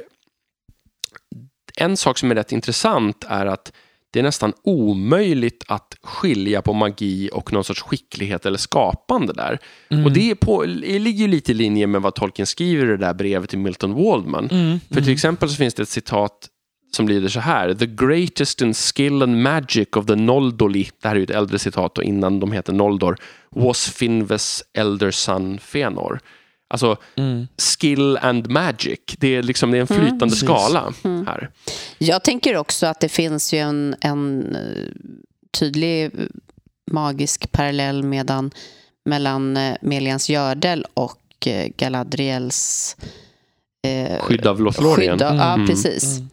en 1.78 1.98
sak 1.98 2.18
som 2.18 2.32
är 2.32 2.36
rätt 2.36 2.52
intressant 2.52 3.26
är 3.30 3.46
att 3.46 3.72
det 4.16 4.20
är 4.20 4.24
nästan 4.24 4.54
omöjligt 4.64 5.64
att 5.68 5.98
skilja 6.04 6.62
på 6.62 6.74
magi 6.74 7.30
och 7.34 7.54
någon 7.54 7.64
sorts 7.64 7.82
skicklighet 7.82 8.46
eller 8.46 8.58
skapande 8.58 9.34
där. 9.34 9.60
Mm. 9.90 10.06
Och 10.06 10.12
det, 10.12 10.32
är 10.32 10.36
på, 10.36 10.66
det 10.66 11.00
ligger 11.00 11.28
lite 11.28 11.52
i 11.52 11.56
linje 11.56 11.88
med 11.88 12.02
vad 12.02 12.16
Tolkien 12.16 12.46
skriver 12.46 12.86
i 12.86 12.88
det 12.88 12.98
där 12.98 13.14
brevet 13.14 13.50
till 13.50 13.60
Milton 13.60 13.94
Waldman. 13.94 14.50
Mm. 14.52 14.80
För 14.92 15.02
till 15.02 15.14
exempel 15.14 15.50
så 15.50 15.56
finns 15.56 15.74
det 15.74 15.84
ett 15.84 15.90
citat 15.90 16.50
som 16.92 17.08
lyder 17.08 17.28
så 17.28 17.40
här. 17.40 17.74
The 17.74 17.86
greatest 17.86 18.62
in 18.62 18.74
skill 18.74 19.22
and 19.22 19.42
magic 19.44 19.88
of 19.96 20.06
the 20.06 20.16
Noldoli, 20.16 20.90
det 21.02 21.08
här 21.08 21.16
är 21.16 21.20
ju 21.20 21.24
ett 21.24 21.30
äldre 21.30 21.60
citat 21.60 21.98
och 21.98 22.04
innan 22.04 22.40
de 22.40 22.52
heter 22.52 22.74
Noldor, 22.74 23.18
was 23.50 23.90
Finves 23.90 24.64
elder 24.74 25.12
son 25.12 25.60
Fëanor. 25.60 26.20
Alltså 26.68 26.98
Mm. 27.16 27.48
skill 27.58 28.18
and 28.18 28.48
magic, 28.50 29.00
det 29.18 29.36
är, 29.36 29.44
liksom, 29.44 29.72
det 29.72 29.78
är 29.78 29.82
en 29.82 29.88
flytande 29.88 30.26
precis. 30.26 30.40
skala 30.44 30.94
Mm. 31.04 31.28
här. 31.28 31.50
Jag 31.98 32.24
tänker 32.24 32.58
också 32.58 32.86
att 32.88 33.00
det 33.00 33.10
finns 33.10 33.54
ju 33.54 33.58
en, 33.60 33.96
en 34.02 34.56
eh, 34.56 34.92
tydlig 35.60 36.04
eh, 36.06 36.10
magisk 36.92 37.52
parallell 37.52 38.04
medan, 38.04 38.52
mellan 39.06 39.58
eh, 39.58 39.76
Melians 39.82 40.30
gördel 40.30 40.86
och 40.94 41.22
Galadriels 41.78 42.96
eh, 43.88 44.20
Skydd 44.20 44.48
av 44.48 44.62
Lothlorien. 44.62 45.14
skydd 45.20 45.28
av- 45.28 45.36
Ja, 45.36 45.54
Mm. 45.54 45.68
precis. 45.68 46.18
Mm. 46.18 46.30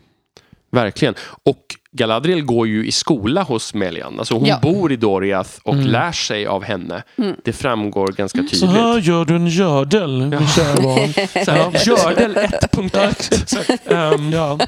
Verkligen. 0.72 1.14
Och 1.44 1.58
Galadriel 1.92 2.42
går 2.42 2.66
ju 2.68 2.86
i 2.86 2.92
skola 2.92 3.42
hos 3.42 3.74
Melian. 3.74 4.18
Alltså 4.18 4.34
hon 4.34 4.44
Ja. 4.46 4.58
bor 4.62 4.92
i 4.92 4.96
Doriath 4.96 5.50
och 5.62 5.74
Mm. 5.74 5.86
lär 5.86 6.12
sig 6.12 6.46
av 6.46 6.64
henne. 6.64 7.02
Mm. 7.18 7.36
Det 7.44 7.52
framgår 7.52 8.06
ganska 8.08 8.38
Så 8.42 8.48
tydligt. 8.48 8.70
här 8.70 8.98
gör 8.98 9.24
du 9.24 9.36
en 9.36 9.46
gördel, 9.46 10.08
min 10.26 10.48
kära 10.48 10.82
barn. 10.82 11.12
Så 11.44 11.50
här, 11.50 11.86
Gördel 11.86 12.36
1.1. 12.36 13.78
Ehm, 14.14 14.32
Ja. 14.32 14.58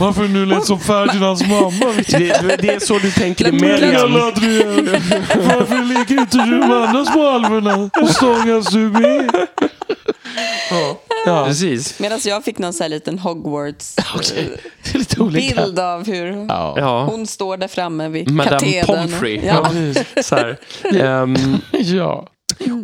Varför 0.00 0.24
är 0.24 0.28
du 0.28 0.46
lät 0.46 0.64
som 0.66 0.80
Ferdinands 0.80 1.42
mamma? 1.46 1.92
det, 2.08 2.56
det 2.62 2.68
är 2.74 2.80
så 2.80 2.98
du 2.98 3.10
tänker 3.10 3.48
i 3.48 3.52
Men 3.52 3.60
Melian. 3.60 3.92
Galadriel, 3.92 4.88
varför 5.36 5.84
leker 5.98 6.18
inte 6.20 6.36
du 6.36 6.44
med 6.58 6.72
andra 6.72 7.04
små 7.04 7.26
alverna 7.28 7.90
och 8.02 8.08
stångas 8.10 8.70
du 8.70 8.78
med? 8.78 9.30
Ja, 10.70 11.00
Precis. 11.24 12.00
Medan 12.00 12.20
jag 12.24 12.44
fick 12.44 12.58
någon 12.58 12.72
så 12.72 12.82
här 12.84 12.88
liten 12.90 13.18
Hogwarts 13.18 13.94
är 14.34 14.98
lite 14.98 15.20
olika. 15.20 15.64
bild 15.64 15.78
av 15.78 16.06
hur 16.06 16.26
Ja. 16.48 16.74
Ja. 16.76 17.04
hon 17.10 17.26
står 17.26 17.56
där 17.56 17.68
framme 17.68 18.08
vid 18.08 18.30
Madame 18.30 18.60
katedern. 18.60 18.86
Pomfrey. 19.08 19.40
Ja, 19.46 19.70
Ja. 20.14 20.22
Så 20.22 20.36
här. 20.36 20.56
Ehm, 21.00 21.36
ja. 21.72 22.28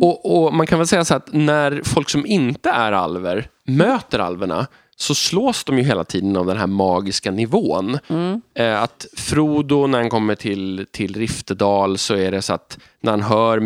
och, 0.01 0.43
och 0.45 0.53
man 0.53 0.67
kan 0.67 0.77
väl 0.79 0.87
säga 0.87 1.05
så 1.05 1.15
att 1.15 1.27
när 1.33 1.81
folk 1.85 2.09
som 2.09 2.25
inte 2.25 2.69
är 2.69 2.91
alver 2.91 3.47
möter 3.67 4.19
alverna 4.19 4.67
så 4.95 5.15
slås 5.15 5.63
de 5.63 5.77
ju 5.77 5.83
hela 5.83 6.03
tiden 6.03 6.37
av 6.37 6.45
den 6.45 6.57
här 6.57 6.67
magiska 6.67 7.31
nivån. 7.31 7.99
Mm. 8.07 8.41
Eh, 8.55 8.81
att 8.81 9.05
Frodo, 9.17 9.87
när 9.87 9.99
han 9.99 10.09
kommer 10.09 10.35
till, 10.35 10.85
till 10.91 11.15
Riftedal, 11.15 11.97
så 11.97 12.15
är 12.15 12.31
det 12.31 12.41
så 12.41 12.53
att 12.53 12.77
när 13.01 13.11
han 13.11 13.21
hör 13.21 13.59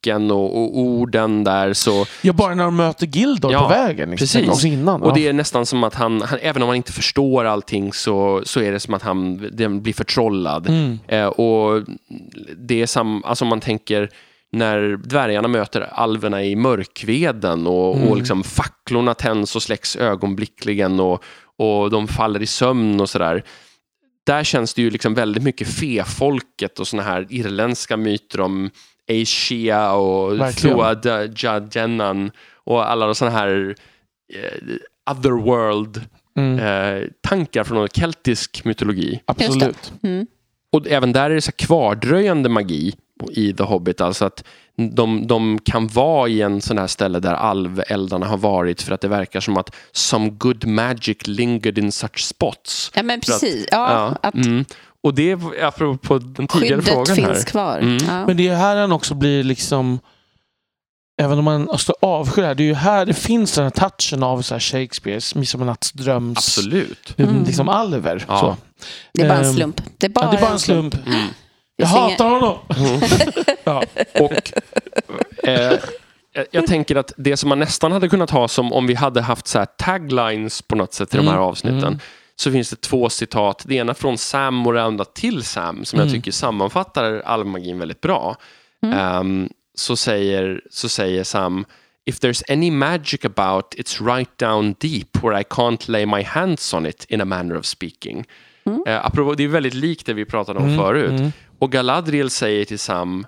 musiken 0.00 0.30
och, 0.30 0.56
och 0.56 0.78
orden 0.78 1.44
där 1.44 1.72
så... 1.72 2.06
ja, 2.22 2.32
bara 2.32 2.54
när 2.54 2.64
de 2.64 2.76
möter 2.76 3.06
Gildor 3.06 3.52
Ja, 3.52 3.60
på 3.62 3.68
vägen. 3.68 4.10
Liksom. 4.10 4.42
precis. 4.42 4.64
Innan. 4.64 5.02
Och 5.02 5.14
det 5.14 5.20
ja. 5.20 5.28
är 5.28 5.32
nästan 5.32 5.66
som 5.66 5.84
att 5.84 5.94
han, 5.94 6.22
han, 6.22 6.38
även 6.42 6.62
om 6.62 6.68
han 6.68 6.76
inte 6.76 6.92
förstår 6.92 7.44
allting 7.44 7.92
så, 7.92 8.42
så 8.44 8.60
är 8.60 8.72
det 8.72 8.80
som 8.80 8.94
att 8.94 9.02
han 9.02 9.48
den 9.52 9.82
blir 9.82 9.92
förtrollad. 9.92 10.68
Mm. 10.68 10.98
Eh, 11.08 11.26
och 11.26 11.84
det 12.56 12.82
är 12.82 12.86
sam, 12.86 13.24
alltså 13.24 13.44
man 13.44 13.60
tänker 13.60 14.10
när 14.52 14.96
dvärgarna 14.96 15.48
möter 15.48 15.80
alverna 15.92 16.44
i 16.44 16.56
mörkveden 16.56 17.66
och, 17.66 17.96
Mm. 17.96 18.08
och 18.08 18.16
liksom 18.16 18.42
facklorna 18.42 19.14
tänds 19.14 19.56
och 19.56 19.62
släcks 19.62 19.96
ögonblickligen 19.96 21.00
och, 21.00 21.24
och 21.58 21.90
de 21.90 22.08
faller 22.08 22.42
i 22.42 22.46
sömn 22.46 23.00
och 23.00 23.10
sådär. 23.10 23.44
Där 24.26 24.44
känns 24.44 24.74
det 24.74 24.82
ju 24.82 24.90
liksom 24.90 25.14
väldigt 25.14 25.42
mycket 25.42 25.68
fefolket 25.68 26.78
och 26.80 26.88
såna 26.88 27.02
här 27.02 27.26
irländska 27.30 27.96
myter 27.96 28.40
om 28.40 28.70
Asia 29.22 29.92
och 29.92 30.40
Verkligen. 30.40 30.76
Thua 31.00 31.24
Jajennan 31.36 32.30
och 32.64 32.90
alla 32.90 33.14
såna 33.14 33.30
här 33.30 33.74
eh, 34.34 35.12
otherworld 35.12 36.00
Mm. 36.38 36.58
eh, 36.58 37.08
tankar 37.28 37.64
från 37.64 37.78
någon 37.78 37.88
keltisk 37.88 38.64
mytologi. 38.64 39.20
Absolut. 39.24 39.92
Mm. 40.02 40.26
Och 40.72 40.86
även 40.86 41.12
där 41.12 41.30
är 41.30 41.34
det 41.34 41.40
så 41.40 41.52
kvardröjande 41.52 42.48
magi 42.48 42.94
i 43.30 43.52
The 43.52 43.62
Hobbit. 43.62 44.00
Alltså 44.00 44.24
att 44.24 44.44
de, 44.92 45.26
de 45.26 45.58
kan 45.64 45.86
vara 45.88 46.28
i 46.28 46.42
en 46.42 46.60
sån 46.60 46.78
här 46.78 46.86
ställe 46.86 47.20
där 47.20 47.34
alveldarna 47.34 48.26
har 48.26 48.36
varit 48.36 48.82
för 48.82 48.94
att 48.94 49.00
det 49.00 49.08
verkar 49.08 49.40
som 49.40 49.56
att 49.56 49.74
some 49.92 50.30
good 50.30 50.66
magic 50.66 51.26
lingered 51.26 51.78
in 51.78 51.92
such 51.92 52.18
spots. 52.20 52.90
Ja, 52.94 53.02
men 53.02 53.20
För 53.20 53.32
att- 53.32 53.40
precis. 53.40 53.66
Ja, 53.70 54.16
att 54.22 54.34
mm. 54.34 54.64
Och 55.02 55.14
det 55.14 55.30
är 55.30 55.64
apropå 55.64 56.18
den 56.18 56.46
tidigare 56.48 56.76
skyddet 56.82 56.94
frågan 56.94 57.16
finns 57.16 57.28
här. 57.28 57.44
kvar. 57.44 57.78
Mm. 57.78 57.98
Ja. 58.08 58.26
Men 58.26 58.36
det 58.36 58.48
är 58.48 58.54
här 58.56 58.76
han 58.76 58.92
också 58.92 59.14
blir 59.14 59.42
liksom... 59.42 59.98
Även 61.22 61.38
om 61.38 61.44
man 61.44 61.78
står 61.78 61.96
avskyr 62.02 62.42
här, 62.42 62.54
det 62.54 62.62
är 62.62 62.66
ju 62.66 62.74
här 62.74 63.06
det 63.06 63.14
finns 63.14 63.54
den 63.54 63.64
här 63.64 63.70
touchen 63.70 64.22
av 64.22 64.42
så 64.42 64.54
här 64.54 64.60
Shakespeares 64.60 65.34
Midsommarnattsdröms... 65.34 66.38
Absolut. 66.38 67.14
Mm. 67.18 67.44
Liksom 67.44 67.68
alver. 67.68 68.24
Ja. 68.28 68.38
Så. 68.40 68.56
Det 69.14 69.22
är 69.22 69.28
bara 69.28 69.38
en 69.38 69.44
Ehm, 69.44 69.54
slump. 69.54 69.80
Det 69.98 70.06
är 70.06 70.10
bara, 70.10 70.24
Ja, 70.24 70.30
det 70.30 70.36
är 70.36 70.40
bara 70.40 70.52
en 70.52 70.58
slump. 70.58 70.94
Mm. 71.06 71.26
Jag 71.76 71.88
finns 71.88 72.00
hatar 72.00 72.30
honom! 72.30 72.58
ja. 73.64 73.82
Och 74.20 74.52
eh, 75.48 75.78
jag- 76.50 76.66
tänker 76.66 76.96
att 76.96 77.12
det 77.16 77.36
som 77.36 77.48
man 77.48 77.58
nästan 77.58 77.92
hade 77.92 78.08
kunnat 78.08 78.30
ha 78.30 78.48
som 78.48 78.72
om 78.72 78.86
vi 78.86 78.94
hade 78.94 79.20
haft 79.22 79.46
så 79.46 79.58
här 79.58 79.66
taglines 79.78 80.62
på 80.62 80.76
något 80.76 80.92
sätt 80.94 81.14
i 81.14 81.16
de 81.16 81.26
här 81.26 81.34
Mm, 81.34 81.44
avsnitten. 81.44 82.00
Mm. 82.40 82.44
Så 82.44 82.52
finns 82.52 82.70
det 82.70 82.80
två 82.80 83.08
citat, 83.08 83.62
det 83.66 83.74
ena 83.74 83.94
från 83.94 84.18
Sam 84.18 84.66
och 84.66 84.72
det 84.72 84.82
andra 84.82 85.04
till 85.04 85.42
Sam 85.44 85.84
som 85.84 85.98
jag 85.98 86.08
Mm. 86.08 86.20
tycker 86.20 86.32
sammanfattar 86.32 87.22
allmagin 87.24 87.78
väldigt 87.78 88.00
bra. 88.00 88.36
Ehm, 88.92 89.48
så, 89.74 89.96
säger, 89.96 90.60
så 90.70 90.88
säger 90.88 91.24
Sam 91.24 91.64
If 92.04 92.18
there's 92.20 92.42
any 92.52 92.70
magic 92.70 93.24
about 93.24 93.74
it's 93.74 94.16
right 94.16 94.38
down 94.38 94.74
deep 94.80 95.22
where 95.22 95.40
I 95.40 95.42
can't 95.44 95.90
lay 95.90 96.06
my 96.06 96.22
hands 96.22 96.74
on 96.74 96.86
it 96.86 97.04
in 97.08 97.20
a 97.20 97.24
manner 97.24 97.56
of 97.58 97.64
speaking. 97.66 98.24
Eh, 98.86 99.06
apropå, 99.06 99.34
det 99.34 99.44
är 99.44 99.48
väldigt 99.48 99.74
likt 99.74 100.06
det 100.06 100.12
vi 100.14 100.24
pratade 100.24 100.58
om 100.58 100.64
Mm, 100.64 100.78
förut. 100.78 101.20
mm. 101.20 101.32
Och 101.58 101.72
Galadriel 101.72 102.30
säger 102.30 102.64
till 102.64 102.78
Sam 102.78 103.26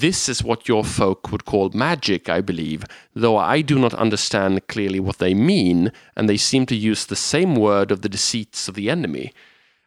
This 0.00 0.28
is 0.28 0.44
what 0.44 0.68
your 0.68 0.84
folk 0.84 1.30
would 1.30 1.44
call 1.44 1.70
magic, 1.74 2.28
I 2.28 2.42
believe, 2.42 2.86
though 3.14 3.56
I 3.56 3.62
do 3.62 3.78
not 3.78 3.94
understand 3.94 4.66
clearly 4.66 5.00
what 5.00 5.18
they 5.18 5.34
mean, 5.34 5.90
and 6.14 6.28
they 6.28 6.38
seem 6.38 6.66
to 6.66 6.74
use 6.74 7.08
the 7.08 7.16
same 7.16 7.54
word 7.54 7.92
of 7.92 8.00
the 8.00 8.08
deceits 8.08 8.68
of 8.68 8.74
the 8.74 8.90
enemy. 8.90 9.30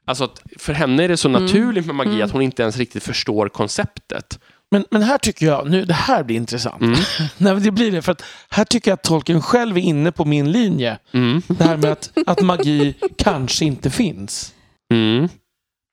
Alltså 0.06 0.24
att 0.24 0.42
för 0.58 0.74
henne 0.74 1.04
är 1.04 1.08
det 1.08 1.18
så 1.18 1.30
naturligt 1.30 1.86
med 1.86 1.96
magi 1.96 2.22
att 2.22 2.32
hon 2.32 2.42
inte 2.42 2.62
ens 2.62 2.78
riktigt 2.78 3.04
förstår 3.04 3.50
konceptet. 3.50 4.40
Men, 4.72 4.86
men 4.92 5.04
här 5.04 5.18
tycker 5.18 5.46
jag, 5.46 5.70
nu, 5.70 5.86
det 5.86 5.94
här 5.94 6.24
blir 6.24 6.36
intressant. 6.36 6.82
Mm. 6.82 7.00
Nej, 7.38 7.56
det 7.56 7.72
blir 7.72 7.92
det, 7.92 8.02
för 8.02 8.12
att 8.12 8.24
här 8.50 8.66
tycker 8.66 8.92
jag 8.92 8.96
att 8.96 9.04
Tolkien 9.04 9.42
själv 9.42 9.78
är 9.78 9.82
inne 9.82 10.12
på 10.12 10.26
min 10.26 10.52
linje. 10.52 10.98
Mm. 11.12 11.42
Det 11.48 11.64
här 11.64 11.78
med 11.78 11.92
att, 11.92 12.12
att 12.26 12.42
magi 12.42 12.94
kanske 13.18 13.66
inte 13.66 13.90
finns. 13.90 14.54
Mm. 14.94 15.30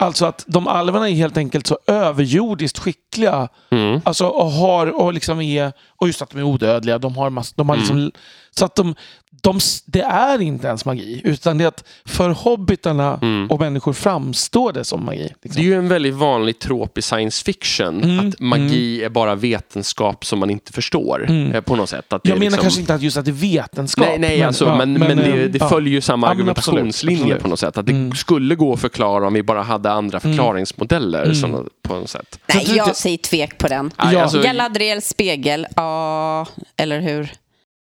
Alltså 0.01 0.27
att 0.27 0.45
de 0.47 0.69
alverna 0.69 1.09
är 1.09 1.15
helt 1.15 1.37
enkelt 1.37 1.67
så 1.67 1.79
överjordiskt 1.87 2.79
skickliga. 2.79 3.49
Mm. 3.71 4.01
Alltså 4.05 4.27
och 4.27 4.51
har 4.51 5.01
och 5.01 5.13
liksom 5.13 5.41
är, 5.41 5.73
och 5.97 6.07
just 6.07 6.23
att 6.23 6.31
de 6.31 6.39
är 6.39 6.43
odödliga. 6.43 6.99
De 6.99 7.17
har 7.17 7.31
mass, 7.31 7.53
de 7.53 7.69
har 7.69 7.77
liksom, 7.77 8.13
Så 8.51 8.65
att 8.65 8.75
de, 8.75 8.95
de, 9.43 9.59
det 9.85 10.01
är 10.01 10.41
inte 10.43 10.67
ens 10.67 10.85
magi, 10.85 11.21
utan 11.25 11.59
det 11.59 11.65
är 11.65 11.69
att 11.69 11.85
för 12.05 12.31
hobbitarna 12.31 13.19
Mm. 13.23 13.51
och 13.51 13.61
människor 13.61 13.93
framstår 13.93 14.73
det 14.73 14.85
som 14.85 15.05
magi. 15.05 15.19
Det 15.19 15.35
Liksom. 15.43 15.63
är 15.63 15.67
ju 15.67 15.75
en 15.75 15.89
väldigt 15.89 16.15
vanlig 16.15 16.59
trop 16.59 16.99
i 16.99 17.03
science 17.03 17.45
fiction. 17.45 18.03
Mm, 18.05 18.29
Att 18.29 18.41
magi 18.41 19.05
är 19.05 19.09
bara 19.09 19.35
vetenskap 19.35 20.25
som 20.25 20.39
man 20.39 20.51
inte 20.51 20.73
förstår. 20.73 21.27
Mm. 21.29 21.53
eh, 21.53 21.61
På 21.61 21.77
något 21.77 21.89
sätt. 21.89 22.13
Att 22.13 22.23
det 22.23 22.29
Jag 22.29 22.39
menar 22.39 22.51
liksom... 22.51 22.63
kanske 22.63 22.81
inte 22.81 22.95
att 22.95 23.03
just 23.03 23.17
att 23.17 23.25
det 23.25 23.31
är 23.31 23.33
vetenskap. 23.33 24.07
Nej, 24.09 24.19
nej 24.19 24.43
alltså, 24.43 24.65
ja, 24.65 24.77
men, 24.77 24.93
men, 24.93 25.17
det, 25.17 25.25
eh, 25.25 25.51
det 25.51 25.59
ja. 25.61 25.69
följer 25.69 25.93
ju 25.93 26.01
samma 26.01 26.27
Ja, 26.27 26.29
men 26.29 26.39
argumentationslinje 26.39 27.23
absolut. 27.23 27.43
på 27.43 27.49
något 27.49 27.59
sätt. 27.61 27.79
Att 27.79 27.87
det 27.87 27.93
Mm. 27.93 28.15
skulle 28.15 28.55
gå 28.55 28.73
att 28.73 28.81
förklara 28.81 29.27
om 29.27 29.35
vi 29.35 29.43
bara 29.43 29.63
hade 29.63 29.91
andra 29.91 30.21
förklaringsmodeller 30.21 31.23
Mm. 31.23 31.35
som, 31.35 31.69
på 31.83 31.95
något 31.95 32.11
sätt. 32.11 32.39
Nej, 32.55 32.67
jag 32.77 32.97
säger 32.97 33.17
tvek 33.19 33.59
på 33.59 33.69
den. 33.69 33.91
Ja. 33.97 34.23
alltså, 34.23 34.43
Galadriels 34.43 35.09
spegel, 35.09 35.67
ja, 35.77 36.47
eller 36.77 37.01
hur? 37.01 37.33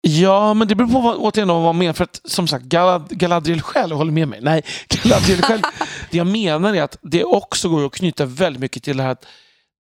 Ja, 0.05 0.55
men 0.55 0.68
det 0.68 0.74
beror 0.74 0.88
på 0.88 1.00
vad, 1.00 1.16
återigen 1.16 1.48
vad 1.48 1.62
man 1.62 1.78
menar. 1.78 1.92
För 1.92 2.05
att 2.05 2.20
som 2.24 2.48
sagt, 2.48 2.64
Galad, 2.64 3.09
Galadriel 3.09 3.62
själv 3.62 3.96
håller 3.96 4.12
med 4.12 4.28
mig. 4.28 4.40
Nej, 4.42 4.62
Galadriel 4.88 5.42
själv. 5.42 5.62
det 6.11 6.16
jag 6.18 6.26
menar 6.26 6.74
är 6.74 6.82
att 6.82 6.98
det 7.03 7.24
också 7.24 7.68
går 7.68 7.86
att 7.86 7.92
knyta 7.92 8.24
väldigt 8.24 8.61
mycket 8.61 8.82
till 8.82 8.96
det 8.96 9.03
här, 9.03 9.16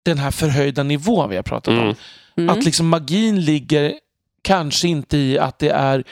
den 0.05 0.17
här 0.17 0.31
förhöjda 0.31 0.83
nivån 0.83 1.29
vi 1.29 1.35
har 1.35 1.43
pratat 1.43 1.73
om. 1.73 1.79
Mm. 1.79 1.95
Mm. 2.37 2.49
Att 2.49 2.65
liksom 2.65 2.87
magin 2.87 3.41
ligger 3.45 3.93
kanske 4.41 4.87
inte 4.87 5.17
i 5.17 5.39
att 5.39 5.59
det 5.59 5.69
är 5.69 6.03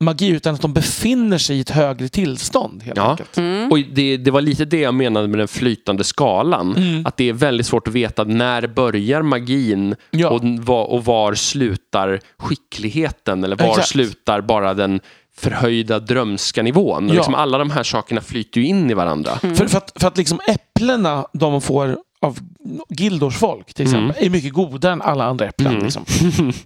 magi 0.00 0.28
utan 0.28 0.54
att 0.54 0.60
de 0.62 0.72
befinner 0.72 1.38
sig 1.38 1.56
i 1.56 1.60
ett 1.60 1.70
högre 1.70 2.08
tillstånd. 2.08 2.82
Helt 2.82 2.96
Ja. 2.96 3.10
enkelt. 3.10 3.36
Mm. 3.36 3.70
Och 3.72 3.78
det, 3.78 4.16
det 4.16 4.30
var 4.30 4.40
lite 4.40 4.64
det 4.64 4.80
jag 4.80 4.94
menade 4.94 5.28
med 5.28 5.38
den 5.38 5.48
flytande 5.48 6.04
skalan. 6.04 6.76
Mm. 6.76 7.06
Att 7.06 7.16
det 7.16 7.28
är 7.28 7.32
väldigt 7.32 7.66
svårt 7.66 7.88
att 7.88 7.94
veta 7.94 8.24
när 8.24 8.66
börjar 8.66 9.22
magin 9.22 9.94
Ja. 10.10 10.28
och, 10.28 10.40
var, 10.44 10.84
och 10.84 11.04
var 11.04 11.34
slutar 11.34 12.20
skickligheten 12.38 13.44
eller 13.44 13.56
var 13.56 13.68
Exakt. 13.68 13.88
slutar 13.88 14.40
bara 14.40 14.74
den 14.74 15.00
förhöjda 15.36 15.98
drömska 15.98 16.62
nivån. 16.62 17.08
Ja. 17.08 17.14
Liksom 17.14 17.34
alla 17.34 17.58
de 17.58 17.70
här 17.70 17.82
sakerna 17.82 18.20
flyter 18.20 18.60
ju 18.60 18.66
in 18.66 18.90
i 18.90 18.94
varandra. 18.94 19.38
För, 19.38 19.66
för 19.66 19.76
att, 19.78 19.92
för 20.00 20.08
att 20.08 20.16
liksom 20.16 20.40
äpplena 20.48 21.26
de 21.32 21.60
får 21.60 21.98
av 22.20 22.38
Gildors 22.88 23.36
folk 23.36 23.74
till 23.74 23.82
exempel 23.86 24.24
är 24.26 24.30
mycket 24.30 24.52
godare 24.52 24.92
än 24.92 25.02
alla 25.02 25.24
andra 25.24 25.46
äpplen. 25.46 25.72
Mm. 25.72 25.82
Liksom. 25.84 26.04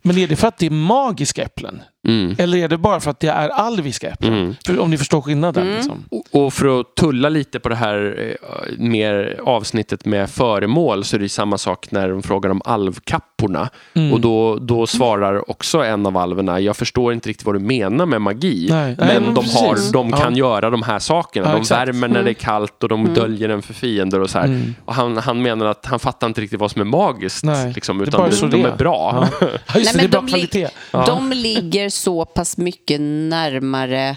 Men 0.02 0.18
är 0.18 0.28
det 0.28 0.36
för 0.36 0.48
att 0.48 0.58
det 0.58 0.66
är 0.66 0.70
magiska 0.70 1.42
äpplen? 1.42 1.82
Mm. 2.08 2.34
Eller 2.38 2.58
är 2.58 2.68
det 2.68 2.78
bara 2.78 3.00
för 3.00 3.10
att 3.10 3.20
det 3.20 3.28
är 3.28 3.48
alviska 3.48 4.10
äpplen? 4.10 4.32
Mm. 4.32 4.54
För, 4.66 4.78
om 4.78 4.90
ni 4.90 4.98
förstår 4.98 5.20
skillnaden. 5.20 5.62
Mm. 5.62 5.76
Liksom. 5.76 6.04
Och- 6.10 6.44
Och 6.44 6.52
för 6.52 6.80
att 6.80 6.94
tulla 6.96 7.28
lite 7.28 7.60
på 7.60 7.68
det 7.68 7.74
här 7.76 8.16
eh, 8.42 8.78
mer 8.78 9.40
avsnittet 9.46 10.04
med 10.04 10.30
föremål 10.30 11.04
så 11.04 11.16
är 11.16 11.20
det 11.20 11.28
samma 11.28 11.58
sak 11.58 11.90
när 11.90 12.08
de 12.08 12.22
frågar 12.22 12.50
om 12.50 12.62
alvkapporna. 12.64 13.68
Mm. 13.94 14.12
Och 14.12 14.20
då, 14.20 14.56
då 14.56 14.86
svarar 14.86 15.50
också 15.50 15.78
en 15.84 16.06
av 16.06 16.16
alverna, 16.16 16.60
jag 16.60 16.76
förstår 16.76 17.12
inte 17.12 17.28
riktigt 17.28 17.46
vad 17.46 17.54
du 17.54 17.58
menar 17.58 18.06
med 18.06 18.20
magi. 18.22 18.66
Nej, 18.70 18.96
nej, 18.98 19.08
men 19.14 19.22
men 19.24 19.34
de, 19.34 19.44
har, 19.44 19.92
de 19.92 20.12
kan 20.12 20.36
Ja. 20.36 20.38
göra 20.38 20.70
de 20.70 20.82
här 20.82 20.98
sakerna. 20.98 21.46
Ja, 21.48 21.52
de 21.52 21.60
exakt. 21.60 21.88
värmer 21.88 22.08
när 22.08 22.22
det 22.22 22.30
är 22.30 22.34
kallt 22.34 22.82
och 22.82 22.88
de 22.88 23.14
döljer 23.14 23.48
den 23.48 23.62
för 23.62 23.74
fiender 23.74 24.20
och 24.20 24.30
så 24.30 24.38
här. 24.38 24.46
Mm. 24.46 24.74
Och 24.84 24.94
han, 24.94 25.16
han 25.16 25.42
menar 25.42 25.66
att 25.66 25.86
han 25.90 26.00
fattar 26.00 26.26
inte 26.26 26.40
riktigt 26.40 26.60
vad 26.60 26.70
som 26.70 26.80
är 26.80 26.84
magiskt. 26.84 27.44
Nej, 27.44 27.72
Liksom, 27.72 27.98
det 27.98 28.04
är 28.04 28.08
utan 28.08 28.20
bara 28.20 28.30
de, 28.30 28.36
så 28.36 28.46
de 28.46 28.64
är 28.64 28.76
bra. 28.76 29.28
Ja. 29.40 29.48
Ja, 29.66 29.78
just 29.78 29.94
Nej, 29.94 29.94
det 29.94 29.98
är 30.00 30.02
men 30.02 30.10
bra 30.10 30.20
de 30.20 30.26
li- 30.26 30.30
kvalitet. 30.46 30.68
De 31.06 31.32
ligger 31.32 31.88
så 31.88 32.24
pass 32.24 32.56
mycket 32.56 33.00
närmare 33.00 34.16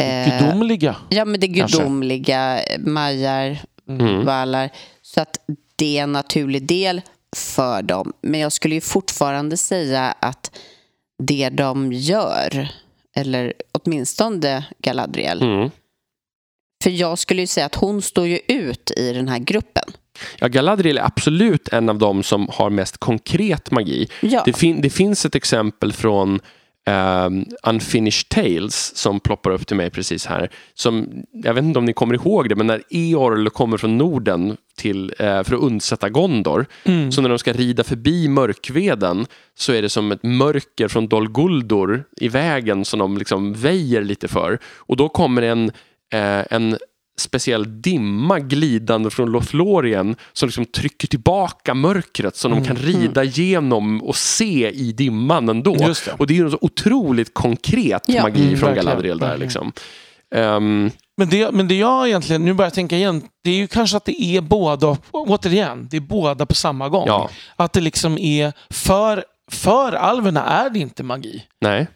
eh, 0.00 0.38
Gudomliga. 0.40 0.96
Ja, 1.08 1.24
men 1.24 1.40
det 1.40 1.46
gudomliga, 1.48 2.62
eh, 2.62 2.78
majar, 2.80 3.58
Mm. 3.88 4.24
valar. 4.26 4.70
Så 5.02 5.20
att 5.20 5.36
det 5.76 5.98
är 5.98 6.02
en 6.02 6.12
naturlig 6.12 6.66
del 6.66 7.00
för 7.36 7.82
dem. 7.82 8.12
Men 8.22 8.40
jag 8.40 8.52
skulle 8.52 8.74
ju 8.74 8.80
fortfarande 8.80 9.56
säga 9.56 10.14
att 10.20 10.50
det 11.22 11.48
de 11.48 11.92
gör, 11.92 12.68
eller 13.16 13.52
åtminstone 13.72 14.64
Galadriel, 14.78 15.42
Mm. 15.42 15.70
för 16.82 16.90
jag 16.90 17.18
skulle 17.18 17.40
ju 17.40 17.46
säga 17.46 17.66
att 17.66 17.74
hon 17.74 18.02
står 18.02 18.26
ju 18.26 18.38
ut 18.48 18.90
i 18.96 19.12
den 19.12 19.28
här 19.28 19.38
gruppen. 19.38 19.84
Ja, 20.38 20.48
Galadriel 20.48 20.98
är 20.98 21.02
absolut 21.04 21.68
en 21.68 21.88
av 21.88 21.98
dem 21.98 22.22
som 22.22 22.48
har 22.52 22.70
mest 22.70 22.96
konkret 22.98 23.70
magi. 23.70 24.08
Ja, 24.20 24.42
Det, 24.46 24.52
fin- 24.52 24.80
det 24.80 24.90
finns 24.90 25.24
ett 25.26 25.34
exempel 25.34 25.92
från 25.92 26.40
ehm, 26.86 27.44
Unfinished 27.62 28.28
Tales 28.28 28.96
som 28.96 29.20
ploppar 29.20 29.50
upp 29.50 29.66
till 29.66 29.76
mig 29.76 29.90
precis 29.90 30.26
här. 30.26 30.50
Som, 30.74 31.08
jag 31.32 31.54
vet 31.54 31.64
inte 31.64 31.78
om 31.78 31.84
ni 31.84 31.92
kommer 31.92 32.14
ihåg 32.14 32.48
det, 32.48 32.56
men 32.56 32.66
när 32.66 32.82
Eorl 32.90 33.48
kommer 33.48 33.76
från 33.76 33.98
Norden 33.98 34.56
till, 34.76 35.14
eh, 35.18 35.42
för 35.42 35.54
att 35.54 35.62
undsätta 35.62 36.08
Gondor, 36.08 36.66
Mm. 36.84 37.12
så 37.12 37.22
när 37.22 37.28
de 37.28 37.38
ska 37.38 37.52
rida 37.52 37.84
förbi 37.84 38.28
mörkveden 38.28 39.26
så 39.58 39.72
är 39.72 39.82
det 39.82 39.88
som 39.88 40.12
ett 40.12 40.22
mörker 40.22 40.88
från 40.88 41.08
Dol 41.08 41.28
Guldur 41.32 42.04
i 42.20 42.28
vägen 42.28 42.84
som 42.84 42.98
de 42.98 43.18
liksom 43.18 43.52
väjer 43.54 44.02
lite 44.02 44.28
för. 44.28 44.58
Och 44.76 44.96
då 44.96 45.08
kommer 45.08 45.42
en, 45.42 45.64
eh, 46.12 46.42
en 46.50 46.78
speciell 47.20 47.82
dimma 47.82 48.38
glidande 48.38 49.10
från 49.10 49.30
Lothlorien 49.30 50.16
som 50.32 50.46
liksom 50.46 50.64
trycker 50.64 51.08
tillbaka 51.08 51.74
mörkret 51.74 52.36
så 52.36 52.48
de 52.48 52.64
kan 52.64 52.76
rida 52.76 53.24
igenom 53.24 54.02
och 54.02 54.16
se 54.16 54.70
i 54.70 54.92
dimman 54.92 55.48
ändå. 55.48 55.74
Det. 55.74 56.14
Och 56.18 56.26
det 56.26 56.34
är 56.34 56.36
ju 56.36 56.50
så 56.50 56.58
otroligt 56.60 57.34
konkret 57.34 58.02
Ja. 58.06 58.22
magi 58.22 58.42
Mm, 58.42 58.56
från 58.56 58.66
verkligen, 58.68 58.86
Galadriel 58.86 59.18
där. 59.18 59.36
Liksom. 59.38 59.72
Ehm, 60.34 60.90
Men 61.16 61.28
det, 61.28 61.52
men 61.52 61.68
det 61.68 61.74
jag 61.74 62.08
egentligen, 62.08 62.44
nu 62.44 62.52
börjar 62.52 62.66
jag 62.66 62.74
tänka 62.74 62.96
igen, 62.96 63.22
det 63.44 63.50
är 63.50 63.54
ju 63.54 63.66
kanske 63.66 63.96
att 63.96 64.04
det 64.04 64.22
är 64.22 64.40
båda, 64.40 64.96
återigen, 65.10 65.88
det 65.90 65.96
är 65.96 66.00
båda 66.00 66.46
på 66.46 66.54
samma 66.54 66.88
gång. 66.88 67.04
Ja. 67.06 67.30
Att 67.56 67.72
det 67.72 67.80
liksom 67.80 68.18
är, 68.18 68.52
för, 68.70 69.24
för 69.50 69.92
alverna 69.92 70.44
är 70.44 70.70
det 70.70 70.78
inte 70.78 71.02
magi. 71.02 71.42
nej, 71.60 71.86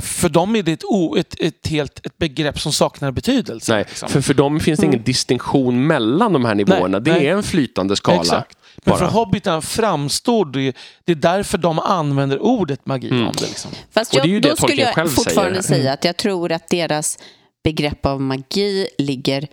för 0.00 0.28
dem 0.28 0.56
är 0.56 0.62
det 0.62 0.72
ett, 0.72 0.84
o, 0.84 1.16
ett, 1.16 1.34
ett, 1.40 1.66
helt, 1.66 2.06
ett 2.06 2.18
begrepp 2.18 2.60
som 2.60 2.72
saknar 2.72 3.10
betydelse. 3.10 3.72
nej. 3.72 3.84
liksom. 3.88 4.08
För, 4.08 4.20
för 4.20 4.34
dem 4.34 4.60
finns 4.60 4.80
det 4.80 4.86
ingen 4.86 5.02
distinktion 5.02 5.86
mellan 5.86 6.32
de 6.32 6.44
här 6.44 6.54
nivåerna. 6.54 7.00
det 7.00 7.12
nej. 7.12 7.26
är 7.26 7.32
en 7.36 7.42
flytande 7.42 7.96
skala. 7.96 8.20
Exakt. 8.20 8.58
Men 8.84 8.98
för 8.98 9.06
hobbitarna 9.06 9.60
framstår 9.62 10.44
det, 10.44 10.76
det 11.04 11.12
är 11.12 11.16
därför 11.16 11.58
de 11.58 11.78
använder 11.78 12.38
ordet 12.38 12.86
magi 12.86 13.08
Mm. 13.10 13.26
om 13.26 13.32
det. 13.32 13.46
Liksom. 13.46 13.70
Fast 13.90 14.14
Och 14.14 14.20
det 14.22 14.26
är 14.26 14.28
jag, 14.28 14.34
ju 14.34 14.40
det 14.40 14.48
då 14.50 14.56
skulle 14.56 14.82
jag 14.82 14.94
själv 14.94 15.08
fortfarande 15.08 15.62
säger. 15.62 15.80
säga 15.82 15.92
att 15.92 16.04
jag 16.04 16.16
tror 16.16 16.52
att 16.52 16.68
deras 16.68 17.18
begrepp 17.64 18.06
av 18.06 18.20
magi 18.20 18.88
ligger, 18.98 19.46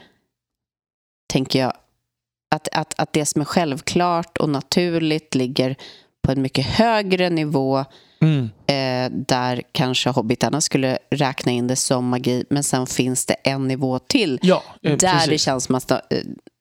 tänker 1.33 1.59
jag, 1.59 1.73
att, 2.55 2.67
att, 2.71 2.93
att 2.97 3.13
det 3.13 3.25
som 3.25 3.41
är 3.41 3.45
självklart 3.45 4.37
och 4.37 4.49
naturligt 4.49 5.35
ligger 5.35 5.75
på 6.25 6.31
en 6.31 6.41
mycket 6.41 6.65
högre 6.65 7.29
nivå 7.29 7.85
Mm. 8.21 8.49
eh, 8.67 9.17
där 9.17 9.61
kanske 9.71 10.09
hobbitarna 10.09 10.61
skulle 10.61 10.97
räkna 11.11 11.51
in 11.51 11.67
det 11.67 11.75
som 11.75 12.09
magi 12.09 12.43
men 12.49 12.63
sen 12.63 12.87
finns 12.87 13.25
det 13.25 13.33
en 13.43 13.67
nivå 13.67 13.99
till 13.99 14.39
Ja, 14.41 14.63
eh, 14.83 14.97
där 14.97 15.13
precis. 15.13 15.29
det 15.29 15.37
känns 15.37 15.63
som 15.63 15.75
att 15.75 15.91
eh, 15.91 15.97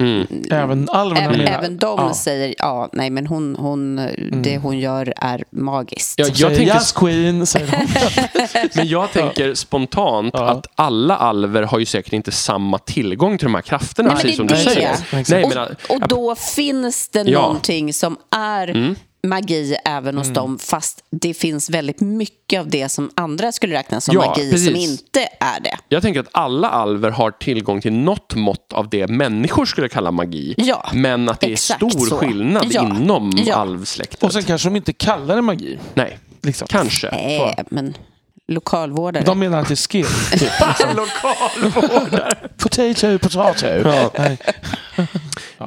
Mm. 0.03 0.27
Även 0.51 0.89
alverna 0.91 1.21
även, 1.25 1.41
även 1.41 1.77
de 1.77 1.99
ja. 2.01 2.15
säger 2.15 2.55
ja, 2.59 2.89
nej 2.93 3.11
men 3.11 3.27
hon, 3.27 3.57
hon, 3.57 3.97
det 4.43 4.59
hon 4.59 4.79
gör 4.79 5.13
är 5.17 5.45
magiskt. 5.51 6.15
Ja, 6.19 6.25
jag 6.27 6.37
säger 6.37 6.57
tänker- 6.57 6.75
Yes 6.75 6.93
Queen, 6.93 7.47
säger 7.47 7.67
de. 7.71 8.69
Men 8.75 8.89
jag 8.89 9.13
tänker 9.13 9.55
spontant 9.55 10.35
Ja. 10.39 10.49
att 10.51 10.67
alla 10.75 11.17
alver 11.17 11.63
har 11.63 11.79
ju 11.79 11.87
säkert 11.87 12.13
inte 12.13 12.33
samma 12.33 12.79
tillgång 12.79 13.39
till 13.39 13.47
de 13.47 13.55
här 13.55 13.63
krafterna, 13.63 14.09
Nej, 14.09 14.23
precis 14.23 14.37
som 14.37 14.47
det 14.47 14.55
du 14.55 14.61
säger. 14.61 14.97
Nej, 15.31 15.45
och, 15.89 15.95
och 15.97 16.09
då 16.09 16.35
finns 16.35 17.09
det 17.09 17.21
Ja. 17.23 17.41
någonting 17.41 17.93
som 17.93 18.17
är 18.37 18.69
Mm. 18.69 18.95
Magi 19.29 19.77
även 19.85 20.18
hos 20.18 20.29
dem 20.29 20.59
fast 20.59 21.05
det 21.11 21.35
finns 21.35 21.70
väldigt 21.70 22.01
mycket 22.01 22.61
av 22.61 22.68
det 22.70 22.89
som 22.89 23.11
andra 23.14 23.53
skulle 23.53 23.74
räkna 23.74 24.01
som 24.01 24.14
Ja, 24.14 24.27
magi 24.27 24.51
precis. 24.51 24.66
som 24.66 24.77
inte 24.77 25.20
är 25.41 25.61
det. 25.61 25.77
jag 25.89 26.03
tänker 26.03 26.20
att 26.20 26.29
alla 26.33 26.68
alver 26.68 27.11
har 27.11 27.31
tillgång 27.31 27.81
till 27.81 27.93
något 27.93 28.35
mått 28.35 28.72
av 28.72 28.89
det 28.89 29.07
människor 29.07 29.66
skulle 29.66 29.89
kalla 29.89 30.11
magi. 30.11 30.55
Ja, 30.57 30.91
Men 30.95 31.29
att 31.29 31.41
det 31.41 31.53
är 31.53 31.57
stor 31.57 32.07
så. 32.09 32.16
skillnad 32.16 32.66
Ja, 32.70 32.83
inom 32.83 33.33
ja. 33.47 33.55
alvsläktet. 33.55 34.22
Och 34.22 34.33
sen 34.33 34.43
kanske 34.43 34.68
de 34.68 34.77
inte 34.77 34.93
kallar 34.93 35.37
det 35.37 35.43
magi. 35.43 35.79
Nej, 35.95 36.18
Liksom. 36.43 36.68
kanske. 36.68 37.09
äh, 37.09 37.64
men 37.70 37.95
lokalvårdare. 38.49 39.24
De 39.24 39.39
menar 39.39 39.59
att 39.61 39.68
det 39.68 39.74
är 39.74 39.89
skill. 39.89 40.07
Typ, 40.33 40.41
liksom. 40.68 41.07
Potato, 42.59 43.18
potato. 43.18 43.66
Nej. 44.18 44.39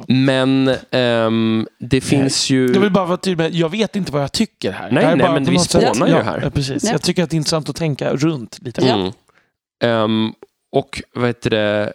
Men 0.08 0.74
ehm, 0.90 1.66
det 1.78 2.00
finns 2.00 2.50
ju... 2.50 2.72
Jag 2.72 2.80
vill 2.80 2.90
bara 2.92 3.04
vara 3.06 3.16
tydlig 3.16 3.36
med, 3.44 3.54
jag 3.54 3.68
vet 3.68 3.96
inte 3.96 4.12
vad 4.12 4.22
jag 4.22 4.32
tycker 4.32 4.72
här. 4.72 4.90
Nej, 4.90 5.02
Jag 5.02 5.12
är 5.12 5.16
nej, 5.16 5.26
bara 5.26 5.32
men 5.34 5.44
vi 5.44 5.52
något 5.52 5.70
sätt- 5.70 5.96
spånar 5.96 6.08
ju 6.08 6.22
här. 6.22 6.40
Ja, 6.44 6.50
precis. 6.50 6.84
Ja. 6.84 6.90
Jag 6.92 7.02
tycker 7.02 7.22
att 7.22 7.30
det 7.30 7.34
är 7.34 7.36
intressant 7.38 7.68
att 7.68 7.76
tänka 7.76 8.14
runt 8.14 8.58
lite. 8.62 8.88
Mm. 8.88 9.12
Ehm, 9.82 10.32
och 10.72 11.02
vad 11.14 11.26
heter 11.26 11.50
det? 11.50 11.92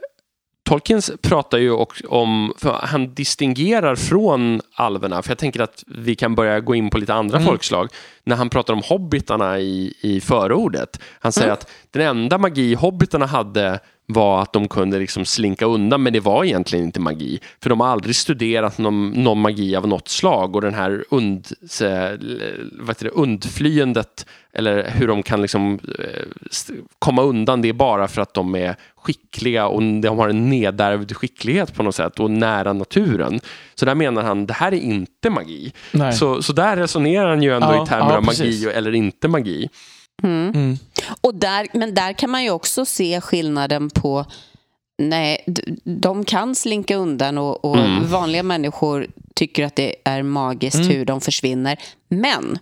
Tolkiens 0.69 1.11
pratar 1.21 1.57
ju 1.57 1.71
också 1.71 2.07
om, 2.07 2.53
för 2.57 2.71
han 2.83 3.13
distingerar 3.13 3.95
från 3.95 4.61
alverna, 4.75 5.21
för 5.21 5.31
jag 5.31 5.37
tänker 5.37 5.59
att 5.59 5.83
vi 5.87 6.15
kan 6.15 6.35
börja 6.35 6.59
gå 6.59 6.75
in 6.75 6.89
på 6.89 6.97
lite 6.97 7.13
andra 7.13 7.37
Mm. 7.37 7.47
folkslag, 7.47 7.89
när 8.23 8.35
han 8.35 8.49
pratar 8.49 8.73
om 8.73 8.81
hobbitarna 8.85 9.59
i, 9.59 9.93
i 10.01 10.21
förordet. 10.21 10.99
Han 11.19 11.31
säger 11.31 11.47
Mm. 11.47 11.53
att 11.53 11.69
den 11.91 12.01
enda 12.01 12.37
magi 12.37 12.73
hobbitarna 12.73 13.25
hade 13.25 13.79
var 14.07 14.41
att 14.41 14.53
de 14.53 14.67
kunde 14.67 14.99
liksom 14.99 15.25
slinka 15.25 15.65
undan, 15.65 16.03
men 16.03 16.13
det 16.13 16.19
var 16.19 16.43
egentligen 16.43 16.85
inte 16.85 16.99
magi. 16.99 17.39
För 17.61 17.69
de 17.69 17.79
har 17.79 17.87
aldrig 17.87 18.15
studerat 18.15 18.77
någon, 18.77 19.09
någon 19.09 19.41
magi 19.41 19.75
av 19.75 19.87
något 19.87 20.07
slag 20.07 20.55
och 20.55 20.61
den 20.61 20.73
här 20.73 21.05
und, 21.09 21.47
så, 21.69 21.85
vad 22.71 22.95
det, 22.99 23.09
undflyendet, 23.09 24.25
eller 24.53 24.89
hur 24.89 25.07
de 25.07 25.23
kan 25.23 25.41
liksom, 25.41 25.79
eh, 25.99 26.21
komma 26.99 27.21
undan, 27.21 27.61
det 27.61 27.69
är 27.69 27.73
bara 27.73 28.07
för 28.07 28.21
att 28.21 28.33
de 28.33 28.55
är 28.55 28.75
skickliga 28.95 29.67
och 29.67 29.81
de 29.81 30.07
har 30.07 30.29
en 30.29 30.49
nedärvd 30.49 31.15
skicklighet 31.15 31.73
på 31.73 31.83
något 31.83 31.95
sätt 31.95 32.19
och 32.19 32.31
nära 32.31 32.73
naturen. 32.73 33.39
Så 33.75 33.85
där 33.85 33.95
menar 33.95 34.23
han, 34.23 34.45
det 34.45 34.53
här 34.53 34.73
är 34.73 34.79
inte 34.79 35.29
magi. 35.29 35.73
Nej. 35.91 36.13
Så, 36.13 36.41
så 36.41 36.53
där 36.53 36.77
resonerar 36.77 37.29
han 37.29 37.43
ju 37.43 37.53
ändå 37.53 37.67
Ja, 37.67 37.83
i 37.83 37.87
termer 37.87 38.09
ja, 38.11 38.17
av 38.17 38.23
magi 38.23 38.65
eller 38.65 38.95
inte 38.95 39.27
magi. 39.27 39.69
Mm. 40.23 40.77
Och 41.21 41.35
där, 41.35 41.67
men 41.73 41.93
där 41.93 42.13
kan 42.13 42.29
man 42.29 42.43
ju 42.43 42.49
också 42.49 42.85
se 42.85 43.21
skillnaden 43.21 43.89
på 43.89 44.25
Nej, 44.97 45.43
de 45.83 46.25
kan 46.25 46.55
slinka 46.55 46.95
undan 46.95 47.37
och, 47.37 47.65
och 47.65 47.77
Mm. 47.77 48.07
vanliga 48.11 48.43
människor 48.43 49.07
tycker 49.35 49.65
att 49.65 49.75
det 49.75 49.95
är 50.03 50.23
magiskt 50.23 50.75
Mm. 50.75 50.87
hur 50.87 51.05
de 51.05 51.21
försvinner. 51.21 51.77
Men 52.09 52.59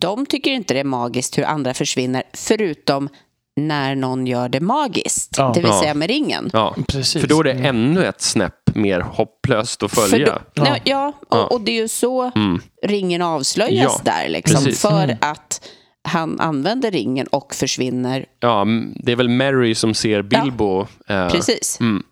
de 0.00 0.26
tycker 0.26 0.50
inte 0.50 0.74
det 0.74 0.80
är 0.80 0.84
magiskt 0.84 1.38
hur 1.38 1.44
andra 1.44 1.74
försvinner 1.74 2.22
förutom 2.34 3.08
när 3.56 3.94
någon 3.94 4.26
gör 4.26 4.48
det 4.48 4.60
magiskt, 4.60 5.34
Ja. 5.38 5.52
det 5.54 5.60
vill 5.60 5.70
Ja. 5.70 5.80
säga 5.80 5.94
med 5.94 6.08
ringen. 6.08 6.50
Ja. 6.52 6.76
Precis. 6.88 7.20
För 7.20 7.28
då 7.28 7.40
är 7.40 7.44
det 7.44 7.52
Mm. 7.52 7.64
ännu 7.66 8.04
ett 8.06 8.20
snäpp 8.20 8.74
mer 8.74 9.00
hopplöst 9.00 9.82
att 9.82 9.90
följa. 9.94 10.26
då, 10.54 10.62
Ja. 10.66 10.66
ja, 10.66 10.78
ja, 10.84 11.12
och, 11.38 11.52
och 11.52 11.60
det 11.60 11.72
är 11.72 11.82
ju 11.82 11.88
så 11.88 12.22
Mm. 12.36 12.60
ringen 12.82 13.22
avslöjas 13.22 14.00
Ja, 14.04 14.12
där. 14.12 14.28
Liksom, 14.28 14.72
för 14.72 15.04
Mm. 15.04 15.16
att 15.20 15.68
han 16.04 16.40
använder 16.40 16.90
ringen 16.90 17.26
och 17.26 17.54
försvinner. 17.54 18.26
Ja, 18.40 18.66
det 18.96 19.12
är 19.12 19.16
väl 19.16 19.28
Mary 19.28 19.74
som 19.74 19.94
ser 19.94 20.22
Bilbo. 20.22 20.86
eh, 21.06 21.28
Precis. 21.28 21.80
Mm. 21.80 22.02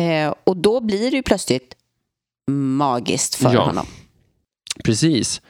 Eh, 0.00 0.34
och 0.44 0.56
då 0.56 0.80
blir 0.80 1.10
det 1.10 1.16
ju 1.16 1.22
plötsligt 1.22 1.74
magiskt 2.50 3.34
för 3.34 3.54
Ja. 3.54 3.60
honom. 3.64 3.86
Precis. 4.84 5.42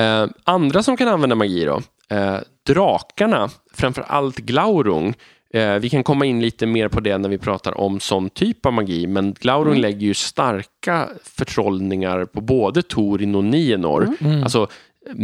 Eh, 0.00 0.26
andra 0.44 0.82
som 0.82 0.96
kan 0.96 1.08
använda 1.08 1.36
magi 1.36 1.64
då? 1.64 1.82
Eh, 2.16 2.36
drakarna, 2.66 3.50
framför 3.74 4.02
allt 4.02 4.36
Glaurung. 4.36 5.14
Vi 5.80 5.88
kan 5.90 6.04
komma 6.04 6.24
in 6.26 6.40
lite 6.40 6.66
mer 6.66 6.88
på 6.88 7.00
det 7.00 7.18
när 7.18 7.28
vi 7.28 7.38
pratar 7.38 7.78
om 7.80 8.00
sån 8.00 8.30
typ 8.30 8.66
av 8.66 8.72
magi, 8.72 9.06
men 9.06 9.32
Glaurung 9.32 9.68
Mm. 9.72 9.80
lägger 9.82 10.06
ju 10.06 10.14
starka 10.14 11.08
förtrollningar 11.24 12.24
på 12.24 12.40
både 12.40 12.82
Torin 12.82 13.34
och 13.34 13.44
Nienor. 13.44 14.08
Mm. 14.20 14.42
Alltså, 14.42 14.68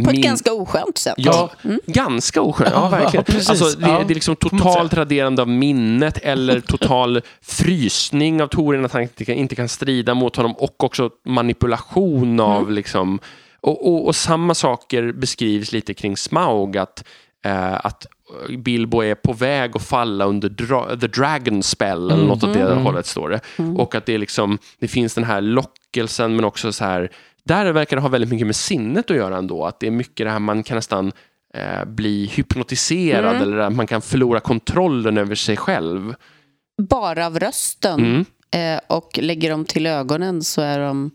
På 0.03 0.09
ett 0.09 0.15
ganska 0.15 0.53
oskönt 0.53 0.97
sätt. 0.97 1.13
Ja, 1.17 1.49
Mm. 1.63 1.79
ganska 1.85 2.41
oskönt. 2.41 2.69
Ja, 2.73 2.81
Ja, 2.91 2.97
verkligen. 2.97 3.23
precis. 3.23 3.49
Alltså, 3.49 3.79
det, 3.79 3.87
Ja, 3.89 4.03
det 4.07 4.13
är 4.13 4.15
liksom 4.15 4.35
totalt 4.35 4.93
raderande 4.93 5.41
av 5.41 5.47
minnet 5.47 6.17
eller 6.17 6.59
total 6.67 7.21
frysning 7.41 8.41
av 8.41 8.47
Torin, 8.47 8.85
att 8.85 8.93
han 8.93 9.01
inte 9.01 9.25
kan, 9.25 9.35
inte 9.35 9.55
kan 9.55 9.69
strida 9.69 10.13
mot 10.13 10.35
honom 10.35 10.53
och 10.53 10.83
också 10.83 11.09
manipulation 11.25 12.39
av 12.39 12.61
Mm. 12.61 12.73
liksom 12.75 13.19
och, 13.61 13.87
och, 13.87 14.05
och 14.07 14.15
samma 14.15 14.53
saker 14.53 15.11
beskrivs 15.11 15.71
lite 15.71 15.93
kring 15.93 16.17
Smaug, 16.17 16.77
att, 16.77 17.03
eh, 17.45 17.85
att 17.85 18.05
Bilbo 18.57 19.01
är 19.03 19.15
på 19.15 19.33
väg 19.33 19.71
att 19.75 19.85
falla 19.85 20.25
under 20.25 20.49
dra 20.49 20.95
the 21.01 21.07
dragon 21.07 21.63
spell 21.63 22.11
eller 22.11 22.25
något 22.25 22.43
åt 22.43 22.53
det 22.53 22.61
Mm. 22.71 22.83
hållet 22.83 23.05
står 23.05 23.29
det. 23.29 23.39
Och 23.77 23.95
att 23.95 24.05
det, 24.05 24.13
är 24.13 24.17
liksom, 24.17 24.57
det 24.79 24.87
finns 24.87 25.13
den 25.13 25.23
här 25.23 25.41
lockelsen 25.41 26.35
men 26.35 26.45
också 26.45 26.71
så 26.73 26.83
här, 26.85 27.11
där 27.45 27.71
verkar 27.71 27.95
det 27.95 28.01
ha 28.01 28.09
väldigt 28.09 28.29
mycket 28.29 28.47
med 28.47 28.55
sinnet 28.55 29.11
att 29.11 29.17
göra 29.17 29.37
ändå. 29.37 29.65
Att 29.65 29.79
det 29.79 29.87
är 29.87 29.91
mycket 29.91 30.25
det 30.25 30.31
här 30.31 30.39
man 30.39 30.63
kan 30.63 30.75
nästan 30.75 31.11
eh, 31.53 31.85
bli 31.85 32.25
hypnotiserad 32.25 33.41
eller 33.41 33.57
att 33.57 33.75
man 33.75 33.87
kan 33.87 34.01
förlora 34.01 34.39
kontrollen 34.39 35.17
över 35.17 35.35
sig 35.35 35.57
själv. 35.57 36.15
Bara 36.81 37.25
av 37.25 37.39
rösten. 37.39 37.99
Mm. 37.99 38.25
Eh, 38.51 38.81
och 38.87 39.19
lägger 39.21 39.49
de 39.49 39.65
till 39.65 39.85
ögonen 39.85 40.43
så 40.43 40.61
är 40.61 40.79
de 40.79 41.11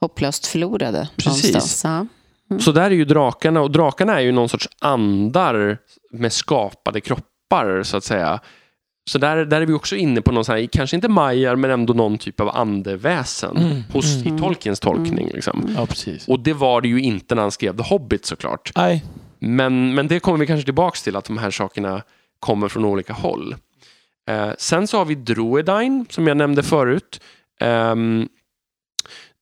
hopplöst 0.00 0.46
förlorade. 0.46 1.08
Precis. 1.16 1.84
Ja. 1.84 2.06
Så 2.60 2.72
där 2.72 2.82
är 2.82 2.90
ju 2.90 3.04
drakarna 3.04 3.60
och 3.60 3.70
drakarna 3.70 4.14
är 4.14 4.20
ju 4.20 4.32
någon 4.32 4.48
sorts 4.48 4.68
andar 4.78 5.78
med 6.10 6.32
skapade 6.32 7.00
kroppar 7.00 7.82
så 7.82 7.96
att 7.96 8.04
säga. 8.04 8.40
Så 9.10 9.18
där, 9.18 9.44
där 9.44 9.60
är 9.60 9.66
vi 9.66 9.72
också 9.72 9.96
inne 9.96 10.22
på 10.22 10.32
någon 10.32 10.44
sån 10.44 10.56
här, 10.56 10.66
kanske 10.66 10.96
inte 10.96 11.08
majar 11.08 11.56
men 11.56 11.70
ändå 11.70 11.92
någon 11.92 12.18
typ 12.18 12.40
av 12.40 12.48
andeväsen 12.48 13.56
Mm, 13.56 13.82
hos, 13.92 14.16
mm. 14.16 14.36
i 14.36 14.40
Tolkiens 14.40 14.80
tolkning. 14.80 15.30
Liksom. 15.34 15.70
Ja, 15.76 15.86
precis. 15.86 16.28
Och 16.28 16.40
det 16.40 16.52
var 16.52 16.80
det 16.80 16.88
ju 16.88 17.00
inte 17.00 17.34
när 17.34 17.42
han 17.42 17.50
skrev 17.50 17.76
The 17.76 17.82
Hobbit 17.82 18.26
såklart. 18.26 18.72
Nej. 18.76 19.04
Men, 19.38 19.94
men 19.94 20.08
det 20.08 20.20
kommer 20.20 20.38
vi 20.38 20.46
kanske 20.46 20.64
tillbaks 20.64 21.02
till, 21.02 21.16
att 21.16 21.24
de 21.24 21.38
här 21.38 21.50
sakerna 21.50 22.02
kommer 22.40 22.68
från 22.68 22.84
olika 22.84 23.12
håll. 23.12 23.54
Eh, 24.30 24.50
sen 24.58 24.86
så 24.86 24.98
har 24.98 25.04
vi 25.04 25.14
Druedain, 25.14 26.06
som 26.10 26.26
jag 26.26 26.36
nämnde 26.36 26.62
förut. 26.62 27.20
Ehm, 27.60 28.28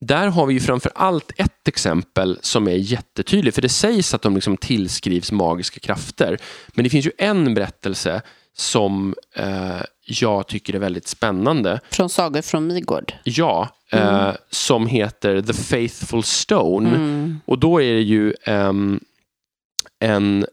där 0.00 0.26
har 0.26 0.46
vi 0.46 0.54
ju 0.54 0.60
framför 0.60 0.92
allt 0.94 1.32
ett 1.36 1.68
exempel 1.68 2.38
som 2.42 2.68
är 2.68 2.76
jättetydligt, 2.76 3.54
för 3.54 3.62
det 3.62 3.68
sägs 3.68 4.14
att 4.14 4.22
de 4.22 4.34
liksom 4.34 4.56
tillskrivs 4.56 5.32
magiska 5.32 5.80
krafter. 5.80 6.38
Men 6.68 6.84
det 6.84 6.90
finns 6.90 7.06
ju 7.06 7.12
en 7.18 7.54
berättelse 7.54 8.22
som 8.56 9.14
eh, 9.36 9.80
jag 10.06 10.46
tycker 10.46 10.74
är 10.74 10.78
väldigt 10.78 11.08
spännande. 11.08 11.80
Från 11.90 12.08
Sagor 12.08 12.42
från 12.42 12.66
Midgård. 12.66 13.12
Ja, 13.24 13.68
eh, 13.90 14.32
som 14.50 14.86
heter 14.86 15.42
The 15.42 15.52
Faithful 15.52 16.22
Stone. 16.22 16.88
Mm. 16.88 17.40
Och 17.44 17.58
då 17.58 17.82
är 17.82 17.94
det 17.94 18.02
ju 18.02 18.34
ehm, 18.44 19.00
en, 20.00 20.46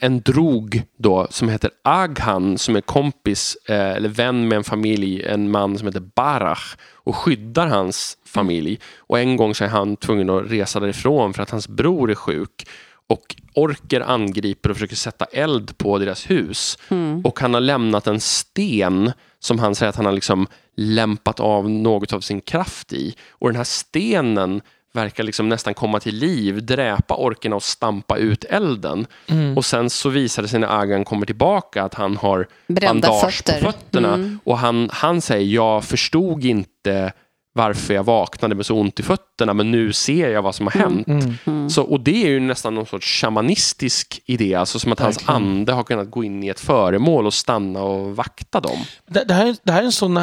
en 0.00 0.20
drog 0.20 0.82
då 0.96 1.26
som 1.30 1.48
heter 1.48 1.70
Aghan 1.84 2.58
som 2.58 2.76
är 2.76 2.80
kompis 2.80 3.56
eh, 3.68 3.90
eller 3.90 4.08
vän 4.08 4.48
med 4.48 4.56
en 4.56 4.64
familj, 4.64 5.22
en 5.22 5.50
man 5.50 5.78
som 5.78 5.86
heter 5.86 6.08
Barach 6.14 6.76
och 6.94 7.16
skyddar 7.16 7.66
hans 7.66 8.18
familj. 8.26 8.80
Och 8.96 9.18
en 9.18 9.36
gång 9.36 9.54
så 9.54 9.64
är 9.64 9.68
han 9.68 9.96
tvungen 9.96 10.30
att 10.30 10.50
resa 10.50 10.80
därifrån 10.80 11.34
för 11.34 11.42
att 11.42 11.50
hans 11.50 11.68
bror 11.68 12.10
är 12.10 12.14
sjuk. 12.14 12.66
Och 13.06 13.36
orker 13.54 14.00
angriper 14.00 14.70
och 14.70 14.76
försöker 14.76 14.96
sätta 14.96 15.24
eld 15.24 15.78
på 15.78 15.98
deras 15.98 16.30
hus. 16.30 16.78
Mm. 16.88 17.20
Och 17.24 17.40
han 17.40 17.54
har 17.54 17.60
lämnat 17.60 18.06
en 18.06 18.20
sten 18.20 19.12
som 19.38 19.58
han 19.58 19.74
säger 19.74 19.90
att 19.90 19.96
han 19.96 20.06
har 20.06 20.12
liksom 20.12 20.46
lämpat 20.76 21.40
av 21.40 21.70
något 21.70 22.12
av 22.12 22.20
sin 22.20 22.40
kraft 22.40 22.92
i. 22.92 23.14
Och 23.30 23.48
den 23.48 23.56
här 23.56 23.64
stenen 23.64 24.60
verkar 24.92 25.24
liksom 25.24 25.48
nästan 25.48 25.74
komma 25.74 26.00
till 26.00 26.16
liv, 26.16 26.66
dräpa 26.66 27.16
orkerna 27.16 27.56
och 27.56 27.62
stampa 27.62 28.16
ut 28.16 28.44
elden. 28.44 29.06
Mm. 29.26 29.56
Och 29.56 29.64
sen 29.64 29.90
så 29.90 30.08
visar 30.08 30.42
det 30.42 30.48
sig 30.48 30.60
när 30.60 30.80
Agan 30.80 31.04
kommer 31.04 31.26
tillbaka 31.26 31.82
att 31.82 31.94
han 31.94 32.16
har 32.16 32.48
Brända 32.66 33.08
bandage 33.08 33.36
fötter. 33.36 33.60
på 33.60 33.72
fötterna. 33.72 34.14
Mm. 34.14 34.38
Och 34.44 34.58
han, 34.58 34.90
han 34.92 35.20
säger, 35.20 35.54
jag 35.54 35.84
förstod 35.84 36.44
inte 36.44 37.12
varför 37.54 37.94
jag 37.94 38.04
vaknade 38.04 38.54
med 38.54 38.66
så 38.66 38.76
ont 38.76 39.00
i 39.00 39.02
fötterna, 39.02 39.54
men 39.54 39.70
nu 39.70 39.92
ser 39.92 40.28
jag 40.28 40.42
vad 40.42 40.54
som 40.54 40.66
har 40.66 40.72
hänt. 40.80 41.06
Mm. 41.46 41.70
Så, 41.70 41.82
och 41.82 42.00
det 42.00 42.24
är 42.24 42.28
ju 42.28 42.40
nästan 42.40 42.74
någon 42.74 42.86
sorts 42.86 43.20
shamanistisk 43.20 44.20
idé, 44.26 44.54
alltså 44.54 44.78
som 44.78 44.92
att 44.92 45.00
hans 45.00 45.16
Verkligen. 45.16 45.36
ande 45.42 45.72
har 45.72 45.82
kunnat 45.84 46.10
gå 46.10 46.24
in 46.24 46.42
i 46.44 46.48
ett 46.48 46.60
föremål 46.60 47.26
och 47.26 47.34
stanna 47.34 47.82
och 47.82 48.16
vakta 48.16 48.60
dem. 48.60 48.78
Det, 49.10 49.24
det, 49.24 49.34
här, 49.34 49.46
är- 49.46 49.56
det 49.62 49.72
här 49.72 49.80
är 49.80 49.84
en 49.86 49.92
sån, 49.92 50.20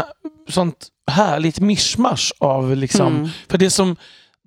sånt 0.49 0.87
härligt 1.11 1.59
mischmasch 1.59 2.33
av 2.39 2.75
liksom, 2.75 3.07
Mm. 3.15 3.29
för 3.49 3.57
det 3.57 3.69
som 3.69 3.95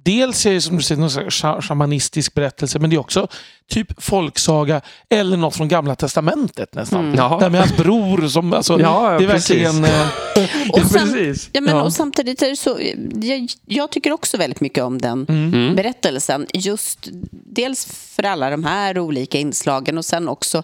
Dels 0.05 0.47
är 0.47 0.53
det 0.53 0.61
som 0.61 0.77
du 0.77 0.83
säger 0.83 1.01
någon 1.01 1.63
shamanistisk 1.63 2.35
berättelse 2.35 2.79
men 2.79 2.91
det 2.91 2.97
är 2.97 3.01
också 3.01 3.29
typ 3.69 4.03
folksaga 4.03 4.81
eller 5.11 5.37
något 5.37 5.57
från 5.57 5.69
gamla 5.69 5.95
testamentet 5.97 6.75
nästan. 6.75 7.01
Mm. 7.05 7.15
Ja. 7.15 7.37
Där 7.41 7.51
med 7.51 7.61
hans 7.61 7.77
bror 7.77 8.29
som, 8.29 8.53
alltså, 8.53 8.81
Ja, 8.81 9.13
ja, 9.13 9.19
det 9.19 9.25
är 9.25 9.29
precis. 9.29 9.51
verkligen... 9.51 9.85
eh, 9.85 10.71
Och, 10.73 10.81
sen, 10.91 11.13
precis. 11.13 11.51
ja, 11.53 11.61
men, 11.61 11.77
Ja. 11.77 11.83
och 11.83 11.93
samtidigt 11.93 12.43
är 12.43 12.49
det 12.51 12.57
så, 12.57 12.79
jag, 13.23 13.49
jag 13.67 13.91
tycker 13.91 14.13
också 14.13 14.37
väldigt 14.37 14.61
mycket 14.61 14.85
om 14.85 14.99
den 15.01 15.27
Mm. 15.29 15.75
berättelsen. 15.75 16.47
Just 16.55 17.09
dels 17.33 17.85
för 17.87 18.23
alla 18.23 18.51
de 18.51 18.65
här 18.65 18.99
olika 18.99 19.39
inslagen 19.39 19.99
och 19.99 20.05
sen 20.05 20.29
också 20.29 20.63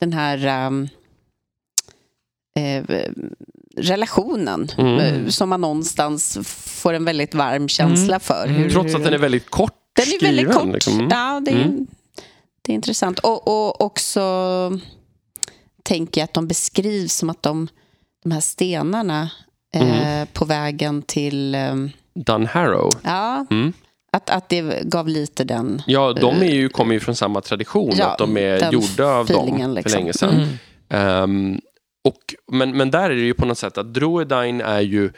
den 0.00 0.12
här 0.12 0.46
ehm, 0.46 0.88
eh, 2.58 2.84
relationen 3.76 4.68
Mm. 4.78 4.98
eh, 4.98 5.28
som 5.28 5.48
man 5.48 5.60
någonstans 5.60 6.38
får 6.82 6.92
en 6.92 7.04
väldigt 7.04 7.34
varm 7.34 7.68
känsla 7.68 8.20
för. 8.20 8.46
Hur, 8.48 8.70
Trots 8.70 8.94
att 8.94 9.04
den 9.04 9.14
är 9.14 9.18
väldigt 9.18 9.50
kort 9.50 9.72
den 9.96 10.04
är 10.06 10.22
väldigt 10.22 10.44
skriven, 10.46 10.52
kort. 10.64 10.74
liksom. 10.74 11.08
Ja, 11.10 11.40
det 11.44 11.50
är, 11.50 11.54
Mm. 11.64 11.86
det 12.62 12.72
är 12.72 12.74
intressant. 12.74 13.18
Och, 13.18 13.48
och 13.48 13.80
också 13.80 14.20
tänker 15.82 16.20
jag 16.20 16.24
att 16.24 16.34
de 16.34 16.48
beskrivs 16.48 17.14
som 17.16 17.30
att 17.30 17.42
de, 17.42 17.68
de 18.22 18.32
här 18.32 18.40
stenarna 18.40 19.30
Mm. 19.74 19.88
eh, 20.22 20.28
på 20.32 20.44
vägen 20.44 21.02
till... 21.02 21.54
Eh, 21.54 21.74
Dunharrow. 22.14 22.90
ja, 23.04 23.46
Mm. 23.50 23.72
att, 24.12 24.30
att 24.30 24.48
det 24.48 24.82
gav 24.84 25.08
lite 25.08 25.44
den... 25.44 25.82
Ja, 25.86 26.12
de 26.12 26.36
är 26.42 26.50
ju, 26.54 26.68
kommer 26.68 26.94
ju 26.94 27.00
från 27.00 27.16
samma 27.16 27.40
tradition, 27.40 27.92
Ja, 27.96 28.06
att 28.06 28.18
de 28.18 28.36
är 28.36 28.72
gjorda 28.72 29.06
av 29.06 29.26
dem 29.26 29.58
för 29.60 29.74
liksom. 29.74 29.98
länge 30.00 30.12
sedan. 30.12 30.46
mm. 30.88 31.60
Och, 32.04 32.34
men, 32.52 32.76
men 32.76 32.90
där 32.90 33.10
är 33.10 33.14
det 33.14 33.20
ju 33.20 33.34
på 33.34 33.46
något 33.46 33.58
sätt 33.58 33.78
att 33.78 33.94
Druedain 33.94 34.60
är 34.60 34.80
ju 34.80 35.12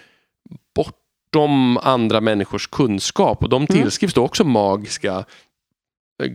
bortom 0.74 1.78
andra 1.78 2.20
människors 2.20 2.66
kunskap 2.66 3.42
och 3.42 3.48
de 3.48 3.66
tillskrivs 3.66 4.14
då 4.14 4.24
också 4.24 4.44
magiska, 4.44 5.24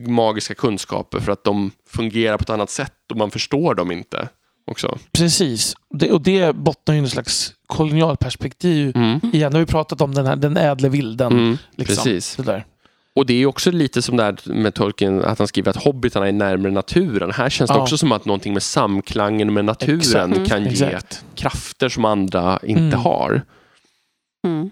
magiska 0.07 0.55
kunskaper 0.55 1.19
för 1.19 1.31
att 1.31 1.43
de 1.43 1.71
fungerar 1.89 2.37
på 2.37 2.41
ett 2.41 2.49
annat 2.49 2.69
sätt 2.69 3.11
och 3.11 3.17
man 3.17 3.31
förstår 3.31 3.75
dem 3.75 3.91
inte. 3.91 4.29
också. 4.71 4.97
Precis. 5.11 5.75
Det, 5.89 6.11
och 6.11 6.21
det 6.21 6.55
bottnar 6.55 6.95
ju 6.95 6.99
i 6.99 7.03
en 7.03 7.09
slags 7.09 7.53
kolonialperspektiv. 7.67 8.95
Mm. 8.95 9.19
Igen, 9.33 9.53
har 9.53 9.59
vi 9.59 9.65
pratat 9.65 10.01
om 10.01 10.15
den 10.15 10.25
här 10.25 10.35
den 10.35 10.57
ädle 10.57 10.89
vilden. 10.89 11.31
Mm. 11.31 11.57
Liksom. 11.75 11.95
Precis. 11.95 12.35
Det 12.35 12.43
där. 12.43 12.65
Och 13.19 13.25
det 13.25 13.33
är 13.41 13.45
också 13.45 13.71
lite 13.71 14.01
som 14.01 14.17
där 14.17 14.35
med 14.45 14.73
Tolkien, 14.73 15.23
att 15.23 15.37
han 15.39 15.47
skriver 15.47 15.69
att 15.69 15.83
hobbitarna 15.83 16.27
är 16.27 16.31
närmare 16.31 16.71
naturen. 16.71 17.31
Här 17.31 17.49
känns 17.49 17.69
det 17.69 17.75
Ja. 17.77 17.81
också 17.81 17.97
som 17.97 18.11
att 18.11 18.25
någonting 18.25 18.53
med 18.53 18.63
samklangen 18.63 19.53
med 19.53 19.65
naturen 19.65 19.99
Exakt. 20.33 20.49
kan 20.49 20.63
ge 20.63 20.69
Exakt. 20.69 21.23
krafter 21.35 21.89
som 21.89 22.05
andra 22.05 22.59
inte 22.63 22.81
Mm. 22.81 22.99
har. 22.99 23.41
Mm. 24.47 24.71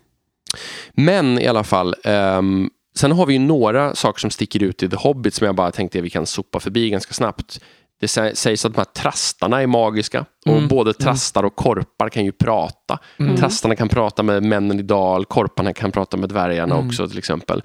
Men 0.93 1.39
i 1.39 1.47
alla 1.47 1.63
fall, 1.63 1.95
ehm, 2.03 2.69
sen 2.97 3.11
har 3.11 3.25
vi 3.25 3.33
ju 3.33 3.39
några 3.39 3.95
saker 3.95 4.19
som 4.19 4.29
sticker 4.31 4.63
ut 4.63 4.83
i 4.83 4.89
The 4.89 4.95
Hobbit 4.95 5.33
som 5.33 5.45
jag 5.45 5.55
bara 5.55 5.71
tänkte 5.71 5.97
att 5.99 6.03
vi 6.05 6.09
kan 6.09 6.25
sopa 6.25 6.59
förbi 6.59 6.89
ganska 6.89 7.13
snabbt. 7.13 7.59
Det 7.99 8.05
sä- 8.07 8.33
sägs 8.35 8.65
att 8.65 8.73
de 8.73 8.77
här 8.79 8.85
trastarna 9.03 9.61
är 9.61 9.67
magiska 9.67 10.25
och 10.45 10.51
Mm. 10.57 10.67
både 10.67 10.93
trastar 10.93 11.43
och 11.43 11.55
korpar 11.55 12.09
kan 12.09 12.25
ju 12.25 12.31
prata. 12.31 12.99
Mm. 13.19 13.35
Trastarna 13.37 13.75
kan 13.75 13.89
prata 13.89 14.23
med 14.23 14.43
männen 14.43 14.79
i 14.79 14.83
dal, 14.83 15.25
korparna 15.25 15.73
kan 15.73 15.91
prata 15.91 16.17
med 16.17 16.29
dvärgarna 16.29 16.75
Mm. 16.75 16.87
också 16.87 17.07
till 17.07 17.17
exempel. 17.17 17.63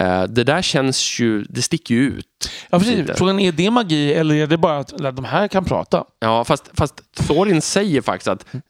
Eh, 0.00 0.22
det 0.22 0.44
där 0.44 0.62
känns 0.62 1.20
ju, 1.20 1.42
det 1.42 1.62
sticker 1.62 1.94
ju 1.94 2.00
ut. 2.00 2.50
Ja, 2.70 2.78
precis. 2.78 3.10
Frågan 3.14 3.40
är 3.40 3.52
det 3.52 3.70
magi 3.70 4.14
eller 4.14 4.34
är 4.34 4.46
det 4.46 4.56
bara 4.56 4.78
att 4.78 4.98
de 5.16 5.24
här 5.24 5.48
kan 5.48 5.64
prata? 5.64 6.04
Ja, 6.20 6.44
fast, 6.44 6.70
fast 6.74 6.94
Thorin 7.26 7.62
säger 7.62 8.00
faktiskt 8.00 8.28
att 8.28 8.46
eh, 8.54 8.60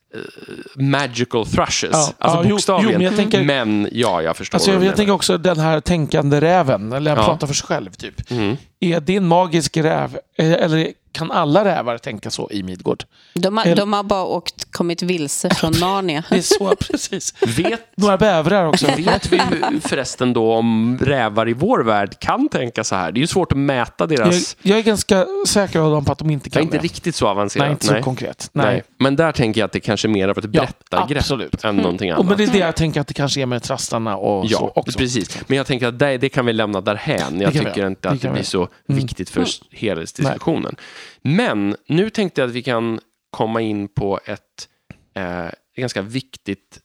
magical 0.77 1.47
thrushes, 1.47 1.91
Ja, 1.93 2.13
alltså 2.19 2.43
ja, 2.43 2.49
bokstavligen. 2.49 2.93
jo, 2.93 2.99
men 2.99 3.05
jag 3.07 3.17
tänker- 3.17 3.43
Men 3.45 3.89
ja, 3.93 4.23
jag 4.23 4.37
förstår 4.37 4.57
Alltså, 4.57 4.73
jag, 4.73 4.85
jag 4.85 4.97
tänker 4.97 5.13
också 5.13 5.39
den 5.39 5.59
här 5.59 5.81
tänkande 5.81 6.41
räven, 6.41 6.93
eller 6.93 7.11
han 7.11 7.21
Ja. 7.21 7.27
pratar 7.27 7.47
för 7.47 7.55
sig 7.55 7.67
själv. 7.67 7.91
typ. 7.91 8.31
Mm. 8.31 8.57
Är 8.93 9.01
det 9.01 9.16
en 9.16 9.27
magisk 9.28 9.77
räv? 9.77 10.19
Eh, 10.39 10.52
Eller 10.52 10.93
kan 11.12 11.31
alla 11.31 11.65
rävar 11.65 11.98
tänka 11.98 12.31
så 12.31 12.48
i 12.51 12.62
Midgård? 12.62 13.05
De, 13.35 13.56
har, 13.56 13.65
Eller- 13.65 13.77
de 13.77 13.93
har 13.93 14.02
bara 14.02 14.24
åkt, 14.24 14.73
kommit 14.73 15.02
vilse 15.02 15.51
från 15.55 15.73
Narnia. 15.81 16.24
Det 16.28 16.36
är 16.36 16.40
så, 16.40 16.74
precis. 16.77 17.35
Vet 17.59 17.81
Några 17.97 18.16
bävrar 18.16 18.66
också. 18.66 18.86
Vet 18.98 19.32
vi 19.32 19.40
förresten 19.81 20.32
då 20.32 20.52
om 20.52 20.98
rävar 21.02 21.48
i 21.48 21.52
vår 21.52 21.81
värld 21.85 22.19
kan 22.19 22.48
tänka 22.48 22.85
så 22.85 22.94
här? 22.94 23.12
Det 23.12 23.19
är 23.19 23.20
ju 23.20 23.27
svårt 23.27 23.52
att 23.52 23.59
mäta 23.59 23.93
Jag, 23.98 24.09
deras... 24.09 24.56
jag 24.62 24.78
är 24.78 24.82
ganska 24.82 25.27
säker 25.47 25.81
på 25.82 25.90
dem 25.90 26.05
på 26.05 26.12
att 26.12 26.19
de 26.19 26.31
inte 26.31 26.44
Det 26.48 26.52
är 26.52 26.52
kan 26.52 26.62
inte 26.62 26.77
det. 26.77 26.82
riktigt 26.85 27.15
så 27.15 27.28
avancerat. 27.28 27.65
Nej, 27.66 27.73
inte 27.73 27.86
så 27.86 28.02
konkret. 28.02 28.51
Nej. 28.52 28.66
Nej. 28.66 28.82
Men 28.98 29.16
där 29.16 29.32
tänker 29.32 29.61
jag 29.61 29.66
att 29.66 29.73
det 29.73 29.81
kanske 29.81 30.09
är 30.09 30.11
mer 30.11 30.28
av 30.28 30.39
ett 30.39 30.44
Ja, 30.44 30.61
berättargrepp 30.61 31.19
absolut. 31.19 31.65
än 31.65 31.77
någonting 31.77 32.12
Och 32.12 32.19
annat. 32.19 32.28
men 32.28 32.39
det 32.39 32.44
är 32.44 32.52
det 32.52 32.59
jag 32.66 32.77
tänker 32.77 33.01
att 33.01 33.06
det 33.06 33.15
kanske 33.15 33.40
är 33.43 33.47
med 33.47 33.62
trastarna 33.62 34.16
och 34.16 34.51
så 34.51 34.52
Ja, 34.52 34.73
också. 34.81 34.98
precis. 34.98 35.39
Men 35.47 35.56
jag 35.56 35.66
tänker 35.66 35.86
att 35.86 35.98
det, 35.98 36.19
det 36.19 36.28
kan 36.28 36.47
vi 36.47 36.52
lämna 36.52 36.81
därhän. 36.81 37.40
Jag 37.40 37.52
kan 37.52 37.65
tycker 37.65 37.86
inte 37.86 38.09
att 38.09 38.15
det 38.15 38.20
kan 38.20 38.31
vi 38.31 38.35
blir 38.35 38.44
så 38.44 38.59
Mm. 38.59 38.69
Viktigt 38.87 39.31
för 39.31 39.47
helhetsdiskussionen. 39.71 40.77
Men 41.23 41.77
nu 41.89 42.11
tänkte 42.11 42.41
jag 42.41 42.49
att 42.49 42.55
vi 42.55 42.63
kan 42.63 43.01
komma 43.31 43.61
in 43.61 43.89
på 43.89 44.21
ett 44.25 44.69
eh, 45.17 45.47
ganska 45.77 46.03
viktigt 46.03 46.81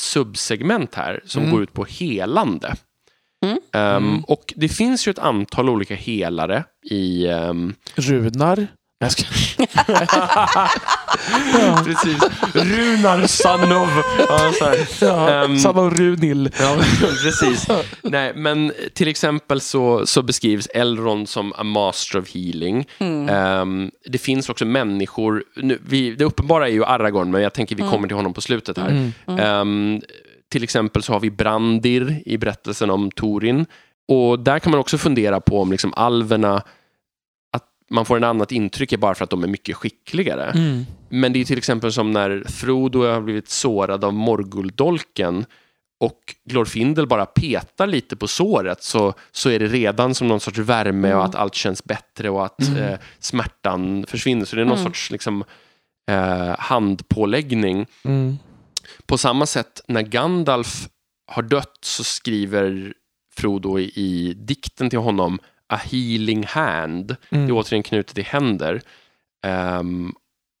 subsegment 0.00 0.94
här 0.94 1.20
som 1.24 1.42
Mm. 1.42 1.54
går 1.54 1.62
ut 1.62 1.72
på 1.72 1.84
helande. 1.84 2.74
Mm. 3.44 3.58
Mm. 3.72 4.20
Och 4.24 4.52
det 4.56 4.68
finns 4.68 5.08
ju 5.08 5.10
ett 5.10 5.18
antal 5.18 5.68
olika 5.68 5.94
helare 5.94 6.64
i... 6.90 7.26
ehm, 7.26 7.74
Runar. 7.94 8.66
Jag 8.98 9.12
ska... 9.12 9.24
Precis. 11.84 12.22
Runar 12.54 13.26
son 13.26 13.72
of... 13.72 13.88
Ja, 14.28 14.52
så 14.58 14.64
här. 14.64 14.76
ja, 15.00 15.30
Ehm, 15.30 15.58
Samma 15.58 15.90
Runil. 15.90 16.50
Ja, 16.60 16.76
precis. 17.00 17.66
Nej, 18.02 18.32
men 18.34 18.72
till 18.94 19.08
exempel 19.08 19.60
så, 19.60 20.06
så 20.06 20.22
beskrivs 20.22 20.66
Elrond 20.74 21.28
som 21.28 21.52
a 21.56 21.62
master 21.62 22.18
of 22.18 22.34
healing. 22.34 22.86
Mm. 22.98 23.28
Ehm, 23.28 23.90
det 24.06 24.18
finns 24.18 24.48
också 24.48 24.64
människor, 24.64 25.44
nu, 25.56 25.78
vi, 25.86 26.10
det 26.14 26.24
uppenbara 26.24 26.68
är 26.68 26.72
ju 26.72 26.84
Aragorn, 26.84 27.30
men 27.30 27.42
jag 27.42 27.54
tänker 27.54 27.76
vi 27.76 27.82
kommer 27.82 28.08
till 28.08 28.16
honom 28.16 28.34
på 28.34 28.40
slutet 28.40 28.78
här. 28.78 28.88
Mm. 28.88 29.12
Ehm, 29.40 30.00
till 30.50 30.64
exempel 30.64 31.02
så 31.02 31.12
har 31.12 31.20
vi 31.20 31.30
Brandir 31.30 32.22
i 32.26 32.38
berättelsen 32.38 32.90
om 32.90 33.10
Torin. 33.10 33.66
Och 34.08 34.38
där 34.38 34.58
kan 34.58 34.70
man 34.70 34.80
också 34.80 34.98
fundera 34.98 35.40
på 35.40 35.60
om 35.62 35.72
liksom 35.72 35.92
alverna, 35.96 36.62
man 37.92 38.04
får 38.04 38.16
en 38.16 38.24
annat 38.24 38.52
intryck 38.52 38.98
bara 38.98 39.14
för 39.14 39.24
att 39.24 39.30
de 39.30 39.42
är 39.44 39.48
mycket 39.48 39.76
skickligare. 39.76 40.50
Mm. 40.50 40.86
Men 41.08 41.32
det 41.32 41.40
är 41.40 41.44
till 41.44 41.58
exempel 41.58 41.92
som 41.92 42.10
när 42.10 42.44
Frodo 42.48 43.04
har 43.06 43.20
blivit 43.20 43.48
sårad 43.48 44.04
av 44.04 44.12
Morguldolken 44.14 45.44
och 46.00 46.18
Glorfindel 46.44 47.06
bara 47.06 47.26
petar 47.26 47.86
lite 47.86 48.16
på 48.16 48.28
såret 48.28 48.82
så, 48.82 49.14
så 49.32 49.50
är 49.50 49.58
det 49.58 49.66
redan 49.66 50.14
som 50.14 50.28
någon 50.28 50.40
sorts 50.40 50.58
värme 50.58 51.08
och 51.08 51.14
Mm. 51.14 51.24
att 51.26 51.34
allt 51.34 51.54
känns 51.54 51.84
bättre 51.84 52.30
och 52.30 52.44
att 52.44 52.62
Mm. 52.68 52.82
eh, 52.82 52.98
smärtan 53.18 54.04
försvinner. 54.08 54.44
Så 54.44 54.56
det 54.56 54.62
är 54.62 54.66
någon 54.66 54.78
Mm. 54.78 54.84
sorts 54.90 55.10
liksom, 55.10 55.44
eh, 56.10 56.54
handpåläggning. 56.58 57.86
Mm. 58.04 58.38
På 59.06 59.18
samma 59.18 59.46
sätt 59.46 59.80
när 59.88 60.02
Gandalf 60.02 60.88
har 61.32 61.42
dött 61.42 61.78
så 61.82 62.04
skriver 62.04 62.94
Frodo 63.36 63.78
i, 63.78 63.82
i 63.94 64.34
dikten 64.36 64.90
till 64.90 64.98
honom 64.98 65.38
A 65.72 65.76
healing 65.76 66.44
hand. 66.44 67.16
Det 67.30 67.36
är 67.36 67.38
Mm. 67.38 67.56
återigen 67.56 67.82
knutet 67.82 68.14
till 68.14 68.24
händer. 68.24 68.82
Ehm, 69.46 70.12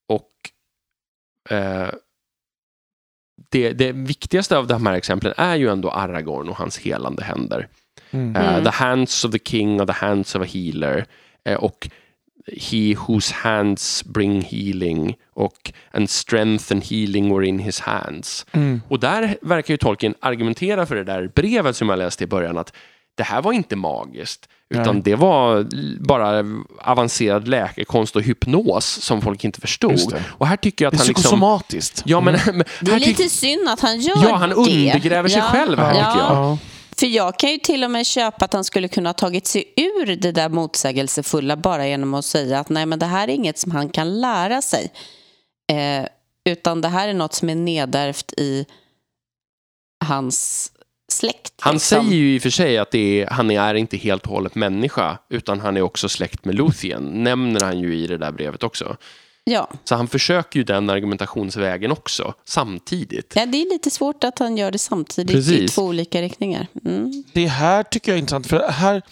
och 0.08 0.30
eh, 1.50 1.88
det, 3.50 3.72
det 3.72 3.92
viktigaste 3.92 4.58
av 4.58 4.66
de 4.66 4.86
här 4.86 4.94
exemplen 4.94 5.34
är 5.36 5.56
ju 5.56 5.68
ändå 5.68 5.90
Aragorn 5.90 6.48
och 6.48 6.56
hans 6.56 6.78
helande 6.78 7.24
händer. 7.24 7.68
Mm. 8.10 8.36
Mm. 8.36 8.64
the 8.64 8.70
hands 8.70 9.24
of 9.24 9.32
the 9.32 9.38
king 9.38 9.80
och 9.80 9.86
the 9.86 9.92
hands 9.92 10.34
of 10.34 10.42
a 10.42 10.46
healer. 10.52 11.06
Eh, 11.44 11.56
och 11.56 11.88
he 12.46 12.94
whose 13.06 13.34
hands 13.34 14.04
bring 14.04 14.42
healing 14.42 15.16
och 15.32 15.72
and 15.90 16.10
strength 16.10 16.72
and 16.72 16.84
healing 16.84 17.34
were 17.36 17.46
in 17.46 17.58
his 17.58 17.80
hands. 17.80 18.46
Mm. 18.52 18.80
Och 18.88 19.00
där 19.00 19.36
verkar 19.42 19.74
ju 19.74 19.78
Tolkien 19.78 20.14
argumentera 20.20 20.86
för 20.86 20.94
det 20.96 21.04
där 21.04 21.30
brevet 21.34 21.76
som 21.76 21.88
jag 21.88 21.98
läste 21.98 22.24
i 22.24 22.26
början 22.26 22.58
att 22.58 22.72
det 23.14 23.22
här 23.22 23.42
var 23.42 23.52
inte 23.52 23.76
magiskt 23.76 24.48
utan 24.80 24.94
Nej. 24.94 25.02
det 25.04 25.14
var 25.16 25.66
bara 26.04 26.44
avancerad 26.84 27.48
läkekonst 27.48 28.16
och 28.16 28.22
hypnos 28.22 28.86
som 28.86 29.22
folk 29.22 29.44
inte 29.44 29.60
förstod. 29.60 30.10
Det. 30.10 30.22
Och 30.28 30.46
här 30.46 30.56
tycker 30.56 30.84
jag 30.84 30.92
Det 30.92 30.96
att 30.96 31.00
är 31.00 31.04
han 31.04 31.08
liksom... 31.08 31.22
psykosomatiskt. 31.22 32.02
Ja, 32.06 32.20
men, 32.20 32.34
Mm. 32.34 32.56
men 32.56 32.66
Det 32.80 32.92
är 32.92 33.00
lite 33.00 33.28
synd 33.28 33.68
att 33.68 33.80
han 33.80 34.00
gör 34.00 34.14
Ja, 34.28 34.34
han 34.36 34.48
det. 34.48 34.54
undergräver 34.54 35.28
sig 35.28 35.38
Ja. 35.38 35.44
själv 35.44 35.78
här, 35.78 35.94
ja. 35.94 36.12
tycker 36.12 36.24
jag. 36.26 36.36
Ja. 36.36 36.58
För 36.96 37.06
jag 37.06 37.38
kan 37.38 37.50
ju 37.50 37.58
till 37.58 37.84
och 37.84 37.90
med 37.90 38.06
köpa 38.06 38.44
att 38.44 38.52
han 38.52 38.64
skulle 38.64 38.88
kunna 38.88 39.08
ha 39.08 39.14
tagit 39.14 39.46
sig 39.46 39.64
ur 39.76 40.16
det 40.16 40.32
där 40.32 40.48
motsägelsefulla 40.48 41.56
bara 41.56 41.88
genom 41.88 42.14
att 42.14 42.24
säga 42.24 42.58
att 42.60 42.68
nej 42.68 42.86
men 42.86 42.98
det 42.98 43.06
här 43.06 43.28
är 43.28 43.32
inget 43.32 43.58
som 43.58 43.72
han 43.72 43.88
kan 43.88 44.20
lära 44.20 44.62
sig. 44.62 44.92
Eh, 45.72 46.06
utan 46.52 46.80
det 46.80 46.88
här 46.88 47.08
är 47.08 47.14
något 47.14 47.34
som 47.34 47.50
är 47.50 47.54
nedärvt 47.54 48.32
i 48.32 48.66
hans 50.04 50.72
släkt. 51.12 51.52
Han 51.60 51.74
liksom. 51.74 52.04
säger 52.04 52.16
ju 52.16 52.34
i 52.34 52.38
och 52.38 52.42
för 52.42 52.50
sig 52.50 52.78
att 52.78 52.90
det 52.90 53.22
är, 53.22 53.26
han 53.26 53.50
är 53.50 53.74
inte 53.74 53.96
helt 53.96 54.22
och 54.22 54.32
hållet 54.32 54.54
människa 54.54 55.18
utan 55.30 55.60
han 55.60 55.76
är 55.76 55.82
också 55.82 56.08
släkt 56.08 56.44
med 56.44 56.54
Luthien. 56.54 57.24
Nämner 57.24 57.60
han 57.60 57.78
ju 57.80 57.96
i 57.96 58.06
det 58.06 58.18
där 58.18 58.32
brevet 58.32 58.62
också. 58.62 58.96
Ja. 59.44 59.70
Så 59.84 59.94
han 59.94 60.08
försöker 60.08 60.58
ju 60.58 60.64
den 60.64 60.90
argumentationsvägen 60.90 61.92
också 61.92 62.34
samtidigt. 62.44 63.32
ja, 63.36 63.46
det 63.46 63.62
är 63.62 63.72
lite 63.72 63.90
svårt 63.90 64.24
att 64.24 64.38
han 64.38 64.56
gör 64.56 64.70
det 64.70 64.78
samtidigt 64.78 65.30
i 65.30 65.34
Precis. 65.34 65.74
två 65.74 65.82
olika 65.82 66.22
riktningar. 66.22 66.66
Mm. 66.84 67.24
Det 67.32 67.46
här 67.46 67.82
tycker 67.82 68.12
jag 68.12 68.16
är 68.16 68.20
intressant. 68.20 68.46
För 68.46 68.68
här, 68.68 69.02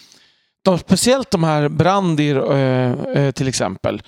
de, 0.63 0.79
speciellt 0.79 1.31
de 1.31 1.43
här 1.43 1.69
Brandir 1.69 2.51
eh, 2.51 2.91
eh, 2.91 3.31
till 3.31 3.47
exempel. 3.47 4.01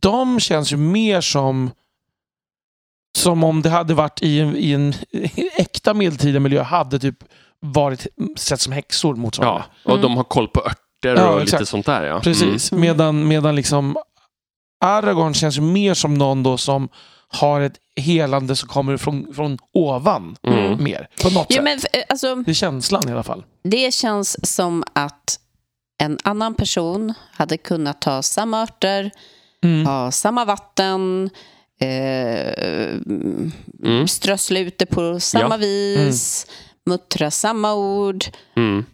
De 0.00 0.40
känns 0.40 0.72
ju 0.72 0.76
mer 0.76 1.20
som 1.20 1.70
som 3.18 3.44
om 3.44 3.62
det 3.62 3.70
hade 3.70 3.94
varit 3.94 4.22
i 4.22 4.40
en, 4.40 4.56
i 4.56 4.72
en 4.72 4.94
äkta 5.56 5.94
medeltida 5.94 6.40
miljö 6.40 6.62
hade 6.62 6.98
typ 6.98 7.16
varit 7.60 8.06
sett 8.36 8.60
som 8.60 8.72
häxor 8.72 9.14
motsvarande. 9.14 9.64
Ja, 9.84 9.90
och 9.92 9.98
Mm. 9.98 10.02
de 10.02 10.16
har 10.16 10.24
koll 10.24 10.48
på 10.48 10.60
örter 10.60 10.76
Ja, 11.16 11.28
och 11.28 11.40
lite 11.40 11.42
exakt. 11.56 11.68
sånt 11.68 11.86
där. 11.86 12.04
Ja. 12.04 12.20
Precis. 12.20 12.72
Mm. 12.72 12.80
Medan, 12.82 13.28
medan 13.28 13.54
liksom 13.56 13.96
Aragorn 14.84 15.34
känns 15.34 15.56
ju 15.56 15.60
mer 15.60 15.94
som 15.94 16.14
någon 16.14 16.42
då 16.42 16.56
som 16.56 16.88
har 17.28 17.60
ett 17.60 17.76
helande 17.96 18.56
som 18.56 18.68
kommer 18.68 18.96
från, 18.96 19.34
från 19.34 19.58
ovan. 19.74 20.36
Mm. 20.42 20.58
Mm. 20.58 20.84
Mer. 20.84 21.08
På 21.22 21.30
något 21.30 21.52
sätt. 21.52 21.64
men, 21.64 21.78
eh, 21.92 22.02
alltså, 22.08 22.34
Det 22.34 22.50
är 22.50 22.54
känslan 22.54 23.08
i 23.08 23.12
alla 23.12 23.22
fall. 23.22 23.44
det 23.64 23.94
känns 23.94 24.54
som 24.54 24.84
att 24.92 25.38
en 26.02 26.18
annan 26.24 26.54
person 26.54 27.14
hade 27.32 27.56
kunnat 27.56 28.00
ta 28.00 28.22
samma 28.22 28.62
örter, 28.62 29.10
Mm. 29.64 29.86
ha 29.86 30.10
samma 30.10 30.44
vatten, 30.44 31.30
eh, 31.80 32.94
Mm. 33.84 34.08
strössla 34.08 34.58
ut 34.58 34.78
det 34.78 34.86
på 34.86 35.20
samma 35.20 35.54
Ja. 35.54 35.56
vis, 35.56 36.46
muttra 36.86 37.30
samma 37.30 37.74
ord. 37.74 38.24
Mm. 38.56 38.84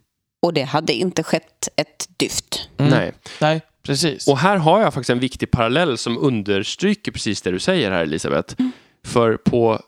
Och 0.42 0.54
det 0.54 0.62
hade 0.62 0.92
inte 0.92 1.22
skett 1.22 1.68
ett 1.76 2.08
dyft. 2.16 2.68
Mm. 2.78 2.90
Nej. 2.90 3.12
Nej, 3.40 3.60
precis. 3.82 4.28
Och 4.28 4.38
här 4.38 4.56
har 4.56 4.80
jag 4.80 4.94
faktiskt 4.94 5.10
en 5.10 5.18
viktig 5.20 5.50
parallell 5.50 5.98
som 5.98 6.18
understryker 6.18 7.12
precis 7.12 7.42
det 7.42 7.50
du 7.50 7.58
säger 7.58 7.90
här 7.90 8.02
Elisabeth. 8.02 8.54
För 9.06 9.36
på, 9.36 9.80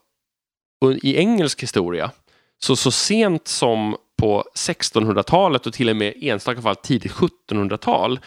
i 1.03 1.17
engelsk 1.17 1.63
historia, 1.63 2.11
så, 2.59 2.77
så 2.77 2.91
sent 2.91 3.49
som 3.49 3.97
på 4.19 4.45
1600-talet 4.55 5.67
och 5.67 5.73
till 5.73 5.89
och 5.89 5.97
med 5.97 6.15
enstaka 6.21 6.63
fall 6.63 6.77
tidigt 6.77 7.13
1700-tal 7.13 8.21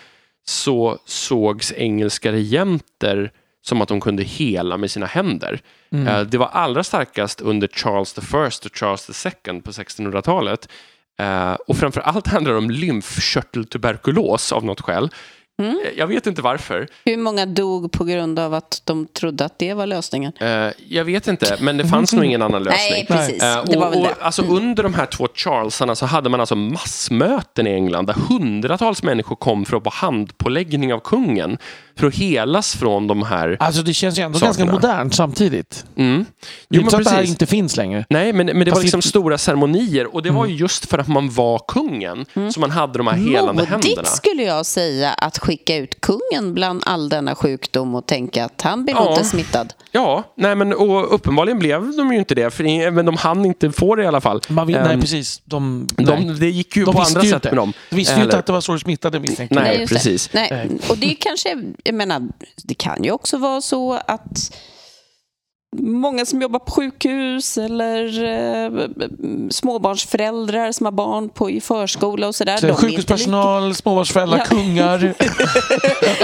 så 0.48 0.98
sågs 1.06 1.74
engelska 1.78 2.32
regenter 2.32 3.32
som 3.70 3.82
att 3.82 3.88
de 3.88 4.02
kunde 4.02 4.24
hela 4.24 4.78
med 4.78 4.92
sina 4.92 5.06
händer. 5.06 5.60
Mm. 5.92 6.08
Eh, 6.08 6.22
Det 6.22 6.38
var 6.38 6.48
allra 6.48 6.84
starkast 6.84 7.42
under 7.42 7.68
Charles 7.68 8.14
First 8.14 8.66
och 8.66 8.76
Charles 8.78 9.26
II 9.26 9.62
på 9.62 9.72
1600-talet. 9.72 10.70
Eh, 11.20 11.54
Och 11.68 11.78
framför 11.78 12.02
allt 12.02 12.28
handlar 12.28 12.52
det 12.52 12.58
om 12.58 12.70
lymfkörteltuberkulos 12.72 14.52
av 14.52 14.66
något 14.66 14.82
skäl. 14.82 15.10
Mm. 15.60 15.72
Eh, 15.86 15.92
Jag 15.98 16.08
vet 16.08 16.28
inte 16.28 16.42
varför. 16.42 16.88
Hur 17.06 17.18
många 17.18 17.46
dog 17.46 17.92
på 17.92 18.04
grund 18.04 18.40
av 18.40 18.54
att 18.54 18.82
de 18.86 19.08
trodde 19.08 19.46
att 19.46 19.60
det 19.60 19.74
var 19.74 19.86
lösningen? 19.88 20.32
Eh, 20.40 20.48
Jag 20.88 21.06
vet 21.06 21.28
inte, 21.28 21.58
men 21.62 21.78
det 21.78 21.86
fanns 21.88 22.14
nog 22.14 22.26
ingen 22.26 22.42
annan 22.42 22.64
lösning. 22.64 22.92
Nej, 22.92 23.06
precis. 23.10 23.44
Eh, 23.44 23.64
Det 23.66 23.78
var 23.78 23.88
och, 23.88 23.94
väl 23.94 24.02
och, 24.02 24.08
det. 24.08 24.16
alltså, 24.24 24.42
Under 24.42 24.84
de 24.84 24.94
här 24.94 25.06
två 25.06 25.28
Charlesarna 25.36 25.96
så 25.96 26.06
hade 26.06 26.30
man 26.30 26.40
alltså 26.40 26.56
massmöten 26.56 27.68
i 27.68 27.70
England 27.70 28.06
där 28.08 28.14
hundratals 28.14 29.04
människor 29.04 29.36
kom 29.36 29.66
för 29.66 29.78
att 29.78 29.84
få 29.84 29.90
handpåläggning 29.94 30.94
av 30.94 31.00
kungen 31.00 31.58
för 31.96 32.08
att 32.08 32.16
helas 32.16 32.76
från 32.76 33.08
de 33.08 33.24
här... 33.24 33.58
Alltså 33.60 33.82
det 33.82 33.94
känns 33.94 34.20
ju 34.20 34.24
ändå 34.24 34.40
Sakerna. 34.40 34.48
ganska 34.66 34.66
modernt 34.90 35.16
samtidigt. 35.16 35.86
Mm. 35.96 36.26
Det 36.70 36.76
är 36.78 36.80
Jo, 36.82 36.86
men 36.92 37.00
att 37.00 37.04
det 37.04 37.10
här 37.10 37.18
precis. 37.18 37.30
inte 37.34 37.46
finns 37.46 37.78
längre. 37.78 38.06
Nej, 38.10 38.34
men, 38.34 38.46
men 38.46 38.60
det 38.60 38.66
var 38.66 38.72
Fast 38.72 38.84
liksom 38.84 38.98
inte- 38.98 39.08
stora 39.08 39.38
ceremonier 39.38 40.16
och 40.16 40.24
det 40.24 40.30
var 40.32 40.46
ju 40.46 40.56
just 40.56 40.86
för 40.90 40.98
att 40.98 41.08
man 41.08 41.30
var 41.30 41.62
kungen 41.68 42.26
som 42.34 42.62
man 42.62 42.72
hade 42.72 42.98
de 42.98 43.08
här 43.08 43.18
helande 43.18 43.66
händerna. 43.66 43.94
Modigt 43.96 44.08
skulle 44.08 44.44
jag 44.44 44.66
säga 44.66 45.14
att 45.14 45.40
skicka 45.50 45.76
ut 45.76 46.02
kungen 46.02 46.54
bland 46.54 46.84
all 46.86 47.10
denna 47.10 47.36
sjukdom 47.36 47.96
och 47.96 48.06
tänka 48.06 48.46
att 48.46 48.62
han 48.62 48.84
blir 48.84 48.96
Ja. 48.96 49.12
inte 49.12 49.24
smittad. 49.26 49.74
Ja, 49.92 50.24
nej, 50.36 50.56
men, 50.56 50.74
och 50.74 51.14
uppenbarligen 51.16 51.60
blev 51.60 51.98
de 51.98 52.14
ju 52.14 52.20
inte 52.20 52.36
det, 52.36 52.52
för, 52.54 52.92
men 52.92 53.06
de 53.06 53.18
hann 53.18 53.46
inte 53.46 53.72
få 53.72 53.96
det 53.96 54.04
i 54.04 54.08
alla 54.08 54.22
fall. 54.22 54.42
Man 54.48 54.68
vet, 54.68 54.84
nej, 54.84 54.94
Ehm, 54.94 55.02
precis. 55.02 55.42
De, 55.46 55.88
nej. 55.98 56.06
de, 56.06 56.40
det 56.40 56.50
gick 56.50 56.76
ju 56.76 56.86
De 56.86 56.96
på 56.96 57.02
andra 57.02 57.22
ju 57.24 57.30
sätt 57.30 57.36
inte. 57.36 57.50
med 57.50 57.58
dem. 57.58 57.74
De 57.90 57.96
visste 57.96 58.16
ju 58.16 58.24
inte 58.24 58.38
att 58.38 58.46
det 58.46 58.52
var 58.54 58.62
så 58.62 58.74
du 58.74 58.80
smittade 58.80 59.20
misstänkte 59.20 59.56
jag. 59.56 59.64
Nej, 59.64 59.88
precis. 59.88 60.30
Nej. 60.34 60.70
Och 60.90 60.98
det 60.98 61.16
kanske, 61.16 61.64
jag 61.84 61.96
menar, 61.96 62.28
det 62.64 62.74
kan 62.74 63.04
ju 63.04 63.12
också 63.12 63.38
vara 63.38 63.62
så 63.62 63.94
att 64.08 64.52
många 65.78 66.26
som 66.26 66.42
jobbar 66.42 66.60
på 66.60 66.72
sjukhus 66.72 67.58
eller 67.58 68.24
eh, 68.24 68.88
småbarnsföräldrar 69.50 70.72
som 70.72 70.86
har 70.86 70.92
barn 70.92 71.30
på, 71.30 71.50
i 71.50 71.62
förskola 71.62 72.28
och 72.28 72.36
sådär. 72.36 72.58
Så 72.58 72.68
de 72.68 72.76
Sjukhuspersonal, 72.76 73.76
småbarnsföräldrar, 73.76 74.38
Ja. 74.38 74.46
kungar. 74.46 75.00
lika- 75.00 75.26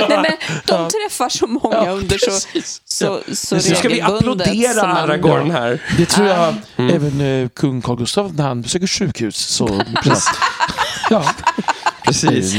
Nej, 0.09 0.17
men 0.21 0.31
de 0.65 0.87
träffar 0.89 1.29
så 1.29 1.47
många 1.47 1.75
Ja, 1.85 1.91
under 1.91 2.17
så, 2.17 2.25
precis. 2.25 2.81
så, 2.85 3.19
så 3.33 3.55
Nu 3.55 3.61
ska 3.61 3.89
vi 3.89 4.01
applådera 4.01 4.81
Aragorn 4.81 5.51
här. 5.51 5.81
Det 5.97 6.05
tror 6.05 6.27
jag 6.27 6.55
Mm. 6.77 6.95
även 6.95 7.21
eh, 7.43 7.49
kung 7.49 7.81
Carl 7.81 7.97
Gustaf 7.97 8.31
när 8.35 8.43
han 8.43 8.61
besöker 8.61 8.87
sjukhus. 8.87 9.37
Så, 9.37 9.67
precis. 10.03 10.29
ja, 11.09 11.23
Precis. 12.05 12.55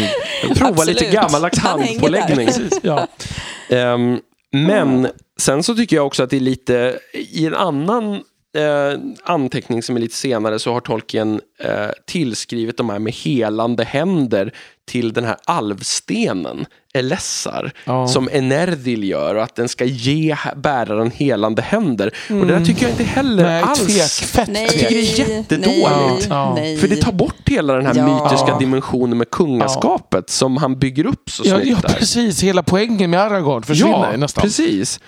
Prova 0.55 0.69
Absolut. 0.71 1.01
lite 1.01 1.13
gammaldags 1.15 1.59
handpåläggning. 1.59 2.49
Ja. 2.83 3.07
Ehm, 3.69 4.19
men 4.53 5.09
sen 5.41 5.63
så 5.63 5.75
tycker 5.75 5.97
jag 5.97 6.07
också 6.07 6.23
att 6.23 6.31
det 6.31 6.37
är 6.37 6.41
lite, 6.41 6.99
i 7.13 7.47
en 7.47 7.55
annan 7.55 8.15
eh, 8.57 8.99
anteckning 9.25 9.83
som 9.83 9.97
är 9.97 10.01
lite 10.01 10.15
senare 10.15 10.59
så 10.59 10.73
har 10.73 10.81
Tolkien 10.81 11.41
eh, 11.61 11.71
tillskrivit 12.07 12.77
de 12.77 12.91
här 12.91 12.99
med 12.99 13.13
helande 13.13 13.85
händer 13.85 14.53
till 14.91 15.13
den 15.13 15.25
här 15.25 15.37
alvstenen, 15.45 16.67
Elessar, 16.95 17.73
Ja. 17.85 18.09
som 18.09 18.29
Enerdil 18.33 19.05
gör 19.05 19.35
och 19.35 19.43
att 19.43 19.55
den 19.55 19.69
ska 19.69 19.85
ge 19.85 20.37
bäraren 20.57 21.11
helande 21.11 21.63
händer. 21.63 22.11
Och 22.31 22.47
det 22.47 22.59
där 22.59 22.65
tycker 22.65 22.83
jag 22.83 22.91
inte 22.91 23.05
heller 23.05 23.43
Nej, 23.45 23.63
alls. 23.63 23.87
tvek. 23.87 24.29
Fett 24.31 24.49
Nej, 24.49 24.69
tvek. 24.69 24.81
tycker 24.89 24.95
det 24.95 25.01
är 25.23 25.37
jättedåligt. 25.37 26.29
Nej, 26.29 26.75
Ja. 26.75 26.81
För 26.81 26.89
det 26.89 26.97
tar 26.97 27.13
bort 27.13 27.49
hela 27.49 27.75
den 27.75 27.87
här 27.87 27.95
Ja. 27.97 28.25
mytiska 28.25 28.59
dimensionen 28.59 29.19
med 29.19 29.31
kungaskapet 29.31 30.31
som 30.31 30.57
han 30.57 30.79
bygger 30.79 31.07
upp 31.07 31.31
så 31.31 31.43
Ja, 31.47 31.61
snyggt 31.61 31.79
ja, 31.83 31.89
där. 31.89 31.95
precis. 31.99 32.43
Hela 32.43 32.63
poängen 32.63 33.11
med 33.11 33.21
Aragorn 33.21 33.63
försvinner 33.63 34.13
ju 34.13 34.17
nästan. 34.19 34.43
precis. 34.43 35.01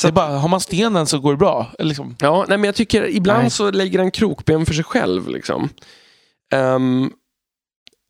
Så 0.00 0.12
bara, 0.12 0.26
har 0.38 0.48
man 0.48 0.60
stenen 0.60 1.06
så 1.06 1.18
går 1.18 1.30
det 1.32 1.36
bra. 1.38 1.66
Liksom. 1.78 2.16
Ja, 2.20 2.44
nej, 2.48 2.58
men 2.58 2.64
jag 2.64 2.74
tycker 2.74 3.08
ibland 3.08 3.42
Nej. 3.42 3.50
så 3.50 3.70
lägger 3.70 3.98
han 3.98 4.10
krokben 4.10 4.66
för 4.66 4.74
sig 4.74 4.84
själv. 4.84 5.28
Liksom. 5.28 5.68
Ehm, 6.52 7.10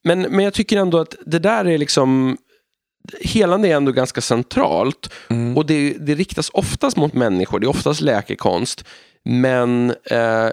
men, 0.04 0.20
men 0.20 0.44
jag 0.44 0.54
tycker 0.54 0.76
ändå 0.76 0.98
att 0.98 1.14
det 1.26 1.38
där 1.38 1.64
är 1.64 1.78
liksom 1.78 2.36
Helande 3.20 3.68
är 3.68 3.76
ändå 3.76 3.92
ganska 3.92 4.20
centralt 4.20 5.12
Mm. 5.30 5.56
och 5.56 5.66
det, 5.66 5.96
det 6.00 6.14
riktas 6.14 6.50
oftast 6.52 6.96
mot 6.96 7.12
människor, 7.12 7.60
det 7.60 7.66
är 7.66 7.68
oftast 7.68 8.00
läkekonst. 8.00 8.84
Men 9.24 9.90
eh, 9.90 10.48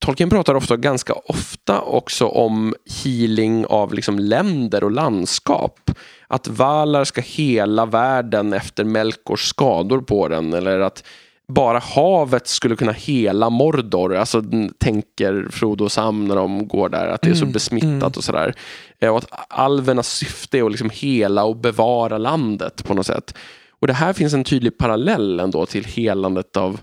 Tolkien 0.00 0.30
pratar 0.30 0.54
ofta, 0.54 0.76
ganska 0.76 1.12
ofta 1.12 1.80
också 1.80 2.26
om 2.26 2.74
healing 3.04 3.66
av 3.66 3.94
liksom 3.94 4.18
länder 4.18 4.84
och 4.84 4.90
landskap. 4.90 5.90
Att 6.28 6.48
Valar 6.48 7.04
ska 7.04 7.20
hela 7.20 7.86
världen 7.86 8.52
efter 8.52 8.84
Melkors 8.84 9.48
skador 9.48 10.00
på 10.00 10.28
den. 10.28 10.52
Eller 10.52 10.80
att 10.80 11.04
bara 11.48 11.78
havet 11.78 12.48
skulle 12.48 12.76
kunna 12.76 12.92
hela 12.92 13.50
Mordor. 13.50 14.16
Alltså 14.16 14.42
tänker 14.78 15.48
Frodo 15.50 15.84
och 15.84 15.92
Sam 15.92 16.28
när 16.28 16.36
de 16.36 16.68
går 16.68 16.88
där, 16.88 17.06
att 17.06 17.22
det 17.22 17.30
är 17.30 17.34
så 17.34 17.42
Mm, 17.42 17.52
besmittat 17.52 17.92
mm. 17.92 18.12
och 18.16 18.24
sådär. 18.24 18.54
Eh, 19.00 19.08
Och 19.08 19.18
att 19.18 19.28
alvernas 19.48 20.08
syfte 20.08 20.58
är 20.58 20.64
att 20.64 20.70
liksom 20.70 20.90
hela 20.92 21.44
och 21.44 21.56
bevara 21.56 22.18
landet 22.18 22.84
på 22.84 22.94
något 22.94 23.06
sätt. 23.06 23.34
Och 23.80 23.86
det 23.86 23.92
här 23.92 24.12
finns 24.12 24.34
en 24.34 24.44
tydlig 24.44 24.78
parallell 24.78 25.40
ändå 25.40 25.66
till 25.66 25.84
helandet 25.84 26.56
av 26.56 26.80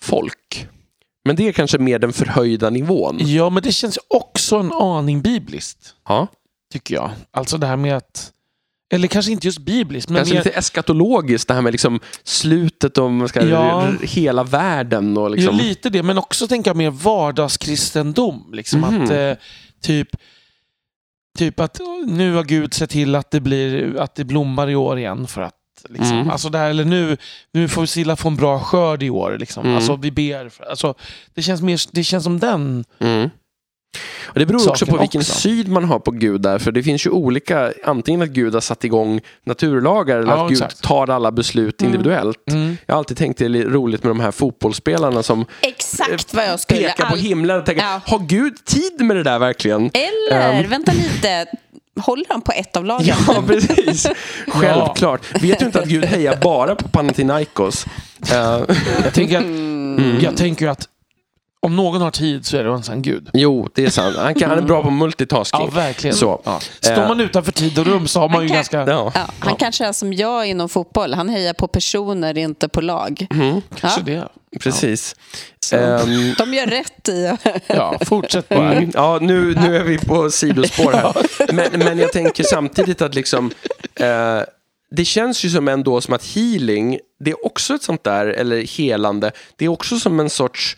folk. 0.00 0.68
Men 1.26 1.36
det 1.36 1.48
är 1.48 1.52
kanske 1.52 1.78
mer 1.78 1.98
den 1.98 2.12
förhöjda 2.12 2.70
nivån. 2.70 3.16
Ja, 3.20 3.50
men 3.50 3.62
det 3.62 3.72
känns 3.72 3.98
också 4.08 4.56
en 4.56 4.72
aning 4.72 5.20
bibliskt. 5.22 5.94
Ja. 6.08 6.26
Tycker 6.72 6.94
jag. 6.94 7.10
Alltså 7.30 7.58
det 7.58 7.66
här 7.66 7.76
med 7.76 7.96
att... 7.96 8.32
Eller 8.92 9.08
kanske 9.08 9.32
inte 9.32 9.46
just 9.46 9.58
bibliskt, 9.58 10.10
men 10.10 10.16
Kanske 10.16 10.34
mer, 10.34 10.44
lite 10.44 10.58
eskatologiskt, 10.58 11.48
det 11.48 11.54
här 11.54 11.62
med 11.62 11.72
liksom 11.72 12.00
slutet 12.24 12.98
om 12.98 13.16
man 13.16 13.28
ska, 13.28 13.46
Ja. 13.46 13.88
hela 14.02 14.44
världen. 14.44 15.16
Och 15.16 15.30
liksom, 15.30 15.56
Ja, 15.56 15.62
lite 15.62 15.90
det, 15.90 16.02
men 16.02 16.18
också 16.18 16.48
tänka 16.48 16.74
mer 16.74 16.90
vardagskristendom. 16.90 18.50
Liksom 18.52 18.80
Mhm. 18.80 19.02
att 19.04 19.10
eh, 19.10 19.32
typ, 19.82 20.08
typ 21.38 21.60
att 21.60 21.80
nu 22.06 22.34
har 22.34 22.44
Gud 22.44 22.74
sett 22.74 22.90
till 22.90 23.14
att 23.14 23.30
det, 23.30 23.40
blir, 23.40 23.96
att 24.00 24.14
det 24.14 24.24
blommar 24.24 24.70
i 24.70 24.76
år 24.76 24.98
igen. 24.98 25.26
För 25.26 25.42
att, 25.42 25.54
liksom, 25.88 26.12
Mm. 26.16 26.30
alltså 26.30 26.48
det 26.48 26.58
här, 26.58 26.70
eller 26.70 26.84
nu, 26.84 27.16
nu 27.52 27.68
får 27.68 27.86
Silla 27.86 28.16
få 28.16 28.28
en 28.28 28.36
bra 28.36 28.60
skörd 28.60 29.02
i 29.02 29.10
år. 29.10 29.36
Liksom. 29.40 29.64
Mm. 29.64 29.76
Alltså 29.76 29.96
vi 29.96 30.10
ber. 30.10 30.48
För, 30.48 30.64
alltså, 30.64 30.94
det, 31.34 31.42
känns 31.42 31.62
mer, 31.62 31.80
det 31.92 32.04
känns 32.04 32.24
som 32.24 32.38
den. 32.38 32.84
Mm. 33.00 33.30
Och 34.26 34.38
det 34.38 34.46
beror 34.46 34.68
också 34.70 34.86
på 34.86 34.96
vilken 34.98 35.20
också. 35.20 35.32
syn 35.32 35.72
man 35.72 35.84
har 35.84 35.98
på 35.98 36.10
Gud 36.10 36.40
där. 36.40 36.58
För 36.58 36.72
det 36.72 36.82
finns 36.82 37.06
ju 37.06 37.10
olika, 37.10 37.72
antingen 37.84 38.22
att 38.22 38.28
Gud 38.28 38.54
har 38.54 38.60
satt 38.60 38.84
igång 38.84 39.20
naturlagar 39.44 40.18
eller 40.18 40.32
Ja, 40.32 40.42
att 40.44 40.48
Gud 40.50 40.62
exakt. 40.62 40.82
tar 40.82 41.10
alla 41.10 41.32
beslut 41.32 41.82
individuellt. 41.82 42.50
Mm. 42.50 42.76
Jag 42.86 42.94
har 42.94 42.98
alltid 42.98 43.16
tänkt 43.16 43.38
det 43.38 43.44
är 43.44 43.48
li- 43.48 43.64
roligt 43.64 44.02
med 44.02 44.10
de 44.10 44.20
här 44.20 44.30
fotbollsspelarna 44.30 45.22
som 45.22 45.44
Exakt 45.60 46.34
vad 46.34 46.44
jag 46.44 46.60
skulle... 46.60 46.80
pekar 46.80 47.06
på 47.06 47.12
all- 47.12 47.18
himlen 47.18 47.58
och 47.60 47.66
tänker, 47.66 47.84
Ja. 47.84 48.00
har 48.06 48.18
Gud 48.18 48.64
tid 48.64 49.00
med 49.00 49.16
det 49.16 49.22
där 49.22 49.38
verkligen? 49.38 49.90
Eller, 49.94 50.60
Ehm. 50.60 50.70
vänta 50.70 50.92
lite, 50.92 51.46
håller 52.00 52.24
de 52.28 52.40
på 52.40 52.52
ett 52.52 52.76
av 52.76 52.84
lagen? 52.84 53.16
Ja, 53.28 53.42
precis. 53.46 54.06
Självklart. 54.48 55.42
Vet 55.42 55.58
du 55.58 55.64
inte 55.66 55.80
att 55.80 55.88
Gud 55.88 56.04
hejar 56.04 56.36
bara 56.36 56.74
på 56.74 56.88
Panathinaikos? 56.88 57.86
Eh, 58.32 58.62
Jag 59.04 59.12
tänker, 59.14 59.38
att, 59.38 59.44
Mm. 59.44 60.18
jag 60.20 60.36
tänker 60.36 60.68
att 60.68 60.88
om 61.66 61.76
någon 61.76 62.00
har 62.00 62.10
tid 62.10 62.46
så 62.46 62.56
är 62.56 62.64
det 62.64 62.70
en 62.70 62.82
sån 62.82 63.02
Gud. 63.02 63.30
jo, 63.32 63.68
det 63.74 63.84
är 63.84 63.90
sant. 63.90 64.16
Han, 64.16 64.34
kan, 64.34 64.50
han 64.50 64.58
är 64.58 64.62
bra 64.62 64.82
på 64.82 64.90
multitasking. 64.90 65.60
Ja, 65.60 65.66
verkligen. 65.80 66.16
Så. 66.16 66.40
Ja. 66.44 66.60
Står 66.80 66.92
Eh. 67.02 67.08
man 67.08 67.20
utanför 67.20 67.52
tid 67.52 67.78
och 67.78 67.86
rum 67.86 68.06
så 68.06 68.20
har 68.20 68.28
man 68.28 68.42
ju 68.42 68.48
kan- 68.48 68.54
ganska... 68.56 68.78
Ja. 68.86 69.12
Ja, 69.14 69.26
han 69.38 69.56
kanske 69.56 69.86
är 69.86 69.92
som 69.92 70.12
jag 70.12 70.46
inom 70.46 70.68
fotboll. 70.68 71.14
Han 71.14 71.28
hejar 71.28 71.52
på 71.52 71.68
personer, 71.68 72.38
inte 72.38 72.68
på 72.68 72.80
lag. 72.80 73.26
Kanske 73.80 74.00
Ja. 74.00 74.04
det. 74.06 74.28
Precis. 74.60 75.16
Så. 75.60 75.76
Ehm, 75.76 76.34
De 76.38 76.54
gör 76.54 76.66
rätt 76.66 77.08
i... 77.08 77.36
Ja, 77.66 77.98
fortsätt 78.06 78.48
bara. 78.48 78.72
Mm, 78.72 78.90
ja, 78.94 79.18
nu, 79.22 79.54
nu 79.54 79.76
är 79.76 79.82
vi 79.84 79.98
på 79.98 80.30
sidospår 80.30 80.92
här. 80.92 81.14
Men, 81.52 81.68
men 81.78 81.98
jag 81.98 82.12
tänker 82.12 82.44
samtidigt 82.44 83.02
att 83.02 83.14
liksom, 83.14 83.50
eh, 83.94 84.40
det 84.90 85.04
känns 85.04 85.44
ju 85.44 85.50
som 85.50 85.68
ändå 85.68 86.00
som 86.00 86.14
att 86.14 86.24
healing, 86.34 86.98
det 87.20 87.30
är 87.30 87.46
också 87.46 87.74
ett 87.74 87.82
sånt 87.82 88.04
där, 88.04 88.26
eller 88.26 88.60
helande, 88.78 89.32
det 89.56 89.64
är 89.64 89.68
också 89.68 89.98
som 89.98 90.20
en 90.20 90.30
sorts 90.30 90.76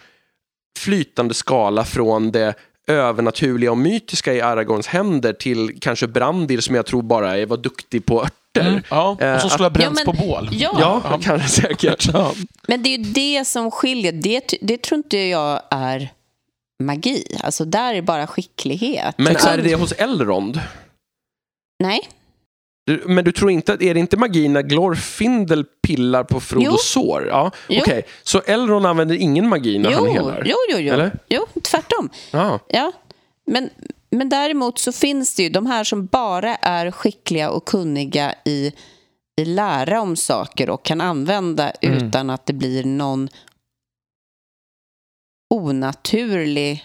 flytande 0.79 1.35
skala 1.35 1.85
från 1.85 2.33
det 2.33 2.55
övernaturliga 2.87 3.71
och 3.71 3.79
mytiska 3.79 4.35
i 4.35 4.41
Aragorns 4.41 4.87
händer 4.87 5.33
till 5.33 5.79
kanske 5.81 6.07
Brandir 6.07 6.61
som 6.61 6.75
jag 6.75 6.87
tror 6.87 7.03
bara 7.03 7.39
är, 7.39 7.47
var 7.47 7.57
duktig 7.57 8.07
på 8.07 8.21
örter. 8.23 8.35
Mm, 8.69 8.83
ja, 8.91 9.09
och 9.09 9.23
Eh, 9.23 9.41
som 9.41 9.51
skulle 9.51 9.65
ha 9.65 9.71
bränts 9.71 10.03
Ja, 10.07 10.13
men- 10.13 10.17
på 10.21 10.27
bål. 10.27 10.49
Ja, 10.53 10.77
Ja, 10.81 11.19
kanske 11.23 11.49
säkert. 11.49 12.09
Ja. 12.13 12.33
men 12.69 12.83
det 12.83 12.89
är 12.95 12.99
ju 12.99 13.05
det 13.05 13.45
som 13.47 13.71
skiljer. 13.71 14.13
Det, 14.13 14.55
det 14.61 14.83
tror 14.83 14.97
inte 14.97 15.19
jag 15.19 15.63
är 15.71 16.09
magi. 16.83 17.25
Alltså 17.43 17.65
där 17.65 17.95
är 17.95 18.03
bara 18.03 18.27
skicklighet. 18.27 19.15
Men 19.19 19.37
är 19.37 19.59
det 19.63 19.75
hos 19.75 19.93
Elrond? 19.93 20.61
Nej, 21.83 22.01
Du, 22.89 23.03
men 23.07 23.25
du 23.25 23.33
tror 23.33 23.51
inte, 23.51 23.73
är 23.73 23.95
det 23.95 24.01
inte 24.01 24.17
magi 24.17 24.49
när 24.49 24.63
Glorfindel 24.63 25.65
pillar 25.65 26.25
på 26.25 26.41
Frodos 26.41 26.89
sår? 26.89 27.27
Ja, 27.29 27.51
okej. 27.69 28.03
Så 28.23 28.41
Elrond 28.41 28.87
använder 28.87 29.15
ingen 29.15 29.49
magi 29.49 29.79
när 29.79 29.91
jo, 29.91 29.99
han 29.99 30.09
helar? 30.09 30.43
jo, 30.47 30.57
jo, 30.71 30.79
jo. 30.79 30.95
Eller? 30.95 31.19
jo, 31.29 31.47
tvärtom. 31.63 32.11
Ja. 32.31 32.61
Ja. 32.69 32.93
Men, 33.47 33.71
men 34.11 34.29
däremot 34.29 34.79
så 34.79 34.93
finns 34.93 35.35
det 35.35 35.43
ju 35.43 35.49
de 35.49 35.67
här 35.67 35.85
som 35.85 36.07
bara 36.07 36.55
är 36.57 36.91
skickliga 36.91 37.51
och 37.51 37.65
kunniga 37.65 38.35
i 38.45 38.73
lära 39.45 40.01
om 40.01 40.17
saker 40.17 40.71
och 40.71 40.85
kan 40.85 41.01
använda 41.01 41.71
Mm. 41.71 42.07
utan 42.07 42.31
att 42.31 42.47
det 42.47 42.53
blir 42.53 42.85
någon 42.85 43.29
onaturlig... 45.55 46.85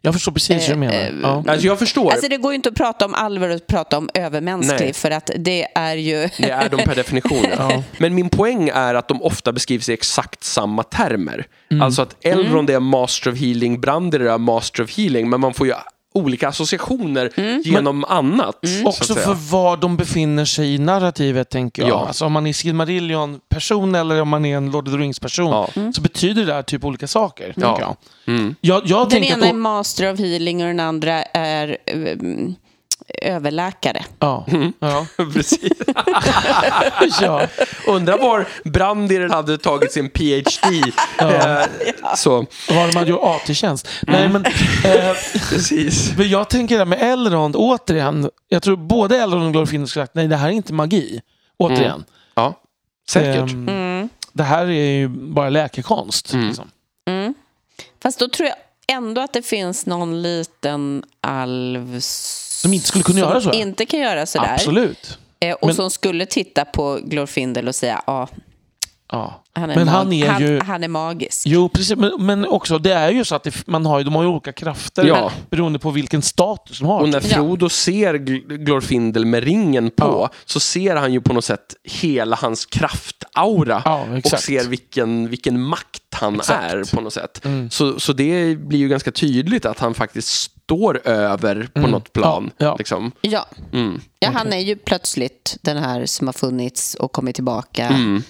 Jag 0.00 0.14
förstår 0.14 0.32
precis 0.32 0.68
vad 0.68 0.76
du 0.76 0.80
menar. 0.80 0.94
Eh, 0.94 1.08
Ja. 1.22 1.44
Alltså 1.48 1.66
jag 1.66 1.78
förstår, 1.78 2.10
Alltså 2.12 2.28
det 2.28 2.36
går 2.36 2.52
ju 2.52 2.56
inte 2.56 2.68
att 2.68 2.74
prata 2.74 3.04
om 3.04 3.14
alver 3.14 3.48
och 3.54 3.66
prata 3.66 3.98
om 3.98 4.10
övermänsklig 4.14 4.80
Nej. 4.80 4.92
för 4.92 5.10
att 5.10 5.30
det 5.36 5.66
är 5.74 5.96
ju... 5.96 6.28
det 6.38 6.50
är 6.50 6.68
de 6.68 6.76
per 6.76 6.94
definition. 6.94 7.44
Ja. 7.58 7.82
Men 7.98 8.14
min 8.14 8.28
poäng 8.28 8.68
är 8.74 8.94
att 8.94 9.08
de 9.08 9.22
ofta 9.22 9.52
beskrivs 9.52 9.88
i 9.88 9.92
exakt 9.92 10.44
samma 10.44 10.82
termer. 10.82 11.46
Mm. 11.70 11.82
Alltså 11.82 12.02
att 12.02 12.24
Elrond 12.24 12.70
är 12.70 12.80
master 12.80 13.32
of 13.32 13.38
healing, 13.38 13.80
Brandir 13.80 14.20
är 14.20 14.38
master 14.38 14.82
of 14.82 14.96
healing, 14.96 15.30
men 15.30 15.40
man 15.40 15.54
får 15.54 15.66
ju 15.66 15.72
olika 16.12 16.48
associationer 16.48 17.30
genom 17.64 18.04
annat. 18.04 18.58
så 18.62 18.66
att 18.66 18.72
Mm. 18.72 18.86
Också 18.86 19.14
för 19.14 19.34
var 19.34 19.76
de 19.76 19.96
befinner 19.96 20.44
sig 20.44 20.74
i 20.74 20.78
narrativet, 20.78 21.50
tänker 21.50 21.82
jag. 21.82 21.90
Ja. 21.90 22.06
Alltså, 22.06 22.24
om 22.24 22.32
man 22.32 22.46
är 22.46 22.52
Silmarillion-person 22.52 23.94
eller 23.94 24.20
om 24.22 24.28
man 24.28 24.44
är 24.44 24.56
en 24.56 24.70
Lord 24.70 24.88
of 24.88 24.94
the 24.94 24.98
Rings-person 25.00 25.50
Ja. 25.74 25.92
så 25.92 26.00
betyder 26.00 26.46
det 26.46 26.52
här 26.54 26.62
typ 26.62 26.84
olika 26.84 27.06
saker. 27.06 27.54
Ja. 27.56 27.76
tänker 27.76 27.80
Jag. 27.80 27.96
Mm. 28.36 28.54
Jag, 28.60 28.82
jag 28.86 29.00
Den 29.02 29.10
tänker 29.10 29.32
ena 29.36 29.46
är 29.46 29.50
på... 29.50 29.56
master 29.56 30.12
of 30.12 30.18
healing 30.18 30.60
och 30.62 30.66
den 30.66 30.80
andra 30.80 31.22
är 31.22 31.76
um, 31.94 32.54
överläkare. 33.08 34.04
Ja. 34.18 34.44
Mm. 34.48 34.72
Ja. 34.78 35.06
Precis. 35.32 35.72
ja. 37.20 37.46
Undrar 37.86 38.18
var 38.18 38.46
Brandir 38.64 39.28
hade 39.28 39.58
tagit 39.58 39.92
sin 39.92 40.10
PhD. 40.10 40.82
Eh, 41.18 41.62
så, 42.16 42.46
Var 42.68 42.94
hade 42.94 43.10
gjort 43.10 43.20
AT-tjänst. 43.22 43.88
Mm. 44.06 44.20
Nej, 44.20 44.28
men... 44.28 44.44
Eh, 44.84 45.16
precis. 45.50 46.16
Men 46.16 46.28
jag 46.28 46.48
tänker 46.48 46.78
där 46.78 46.84
med 46.84 47.12
Elrond, 47.12 47.56
återigen. 47.56 48.30
Jag 48.48 48.62
tror 48.62 48.76
både 48.76 49.16
Elrond 49.16 49.46
och 49.46 49.52
Glorfindel 49.52 49.88
skulle 49.88 50.06
sagt 50.06 50.14
nej, 50.14 50.28
det 50.28 50.36
här 50.36 50.48
är 50.48 50.52
inte 50.52 50.72
magi. 50.72 51.20
Återigen. 51.58 52.04
Ja, 52.34 52.60
säkert. 53.08 53.52
Mm. 53.52 54.08
Det 54.32 54.42
här 54.42 54.66
är 54.66 54.90
ju 54.90 55.08
bara 55.08 55.50
läkekonst. 55.50 56.32
Mm. 56.32 56.46
Liksom. 56.46 56.70
Mm. 57.06 57.34
Fast 58.02 58.18
då 58.18 58.28
tror 58.28 58.48
jag 58.48 58.56
ändå 58.96 59.20
att 59.20 59.32
det 59.32 59.42
finns 59.42 59.86
någon 59.86 60.22
liten 60.22 61.04
alv 61.20 62.00
som 62.62 62.74
inte 62.74 62.86
skulle 62.86 63.04
kunna 63.04 63.20
göra 63.20 63.40
så, 63.40 63.52
inte 63.52 63.86
kan 63.86 64.00
göra 64.00 64.26
sådär. 64.26 64.54
Absolut. 64.54 65.18
Eh, 65.40 65.54
och 65.54 65.66
Men- 65.66 65.76
som 65.76 65.90
skulle 65.90 66.26
titta 66.26 66.64
på 66.64 66.98
Glorfindel 67.02 67.68
och 67.68 67.74
säga 67.74 68.02
ja, 68.06 68.28
Ja. 69.12 69.42
han 69.54 69.70
är, 69.70 69.74
Men 69.76 69.88
han 69.88 70.12
är 70.12 70.28
han, 70.28 70.42
ju- 70.42 70.60
han 70.60 70.84
är 70.84 70.88
magisk. 70.88 71.46
Jo, 71.46 71.68
precis. 71.68 71.96
Men, 71.96 72.12
men 72.18 72.46
också, 72.46 72.78
det 72.78 72.92
är 72.92 73.10
ju 73.10 73.24
så 73.24 73.34
att 73.34 73.42
det, 73.42 73.66
man 73.66 73.86
har, 73.86 73.98
ju- 73.98 74.04
de 74.04 74.14
har 74.14 74.22
ju 74.22 74.28
olika 74.28 74.52
krafter 74.52 75.04
Ja. 75.04 75.32
beroende 75.50 75.78
på 75.78 75.90
vilken 75.90 76.22
status 76.22 76.78
de 76.78 76.84
har. 76.88 77.00
Och 77.00 77.08
när 77.08 77.20
Frodo 77.20 77.68
ser 77.68 78.14
Gl- 78.14 78.56
Glorfindel 78.56 79.24
med 79.24 79.44
ringen 79.44 79.90
på 79.90 80.04
Ja. 80.04 80.30
så 80.44 80.60
ser 80.60 80.96
han 80.96 81.12
ju 81.12 81.20
på 81.20 81.32
något 81.32 81.44
sätt 81.44 81.74
hela 81.84 82.36
hans 82.36 82.66
kraftaura 82.66 83.82
Ja, 83.84 84.06
och 84.24 84.40
ser 84.40 84.68
vilken, 84.68 85.28
vilken 85.28 85.62
makt 85.62 86.02
han 86.14 86.34
Exakt. 86.34 86.74
är 86.74 86.96
på 86.96 87.00
något 87.02 87.12
sätt. 87.12 87.44
Mm. 87.44 87.70
Så, 87.70 88.00
så 88.00 88.12
det 88.12 88.56
blir 88.58 88.78
ju 88.78 88.88
ganska 88.88 89.12
tydligt 89.12 89.66
att 89.66 89.78
han 89.78 89.94
faktiskt 89.94 90.28
står 90.28 91.00
över 91.08 91.68
på 91.72 91.78
Mm. 91.78 91.90
något 91.90 92.12
plan. 92.12 92.50
Ja, 92.58 92.66
ja. 92.66 92.76
Liksom. 92.78 93.12
Ja, 93.20 93.46
Mm. 93.72 94.00
ja 94.18 94.30
han 94.34 94.52
är 94.52 94.58
ju 94.60 94.76
plötsligt 94.76 95.56
den 95.62 95.76
här 95.76 96.06
som 96.06 96.26
har 96.28 96.32
funnits 96.32 96.94
och 96.94 97.12
kommit 97.12 97.34
tillbaka 97.34 97.86
Mm 97.86 98.22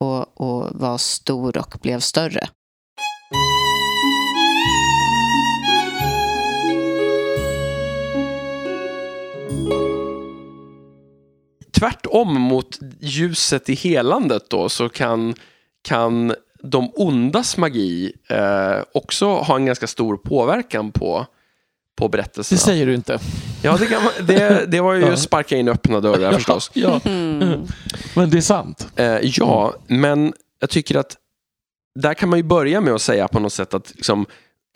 och, 0.00 0.40
och 0.40 0.70
var 0.74 0.98
stor 0.98 1.58
och 1.58 1.78
blev 1.82 2.00
större. 2.00 2.48
Tvärtom 11.78 12.40
mot 12.40 12.78
ljuset 13.00 13.68
i 13.68 13.74
helandet 13.74 14.50
då 14.50 14.68
så 14.68 14.88
kan, 14.88 15.34
kan 15.82 16.34
de 16.62 16.90
ondas 16.94 17.56
magi 17.56 18.12
eh, 18.28 18.82
också 18.94 19.26
ha 19.26 19.56
en 19.56 19.66
ganska 19.66 19.86
stor 19.86 20.16
påverkan 20.16 20.92
på, 20.92 21.26
på 21.96 22.08
berättelserna. 22.08 22.56
Det 22.56 22.62
säger 22.64 22.86
du 22.86 22.94
inte. 22.94 23.18
Ja, 23.62 23.76
det, 23.76 23.86
kan, 23.86 24.04
man- 24.04 24.26
det, 24.26 24.66
det 24.70 24.80
var 24.80 24.94
ju 24.94 25.00
Ja. 25.00 25.16
sparka 25.16 25.56
in 25.56 25.68
öppna 25.68 26.00
dörrar 26.00 26.32
förstås. 26.36 26.70
Ja. 26.74 27.00
Mm. 27.04 27.66
Men 28.16 28.30
det 28.30 28.36
är 28.36 28.40
sant. 28.40 28.88
Eh, 28.96 29.06
ja, 29.22 29.74
men 29.86 30.32
jag 30.60 30.70
tycker 30.70 30.96
att 30.96 31.16
där 32.00 32.14
kan 32.14 32.28
man 32.28 32.38
ju 32.38 32.42
börja 32.42 32.80
med 32.80 32.94
att 32.94 33.02
säga 33.02 33.28
på 33.28 33.40
något 33.40 33.52
sätt 33.52 33.74
att 33.74 33.92
liksom, 33.94 34.26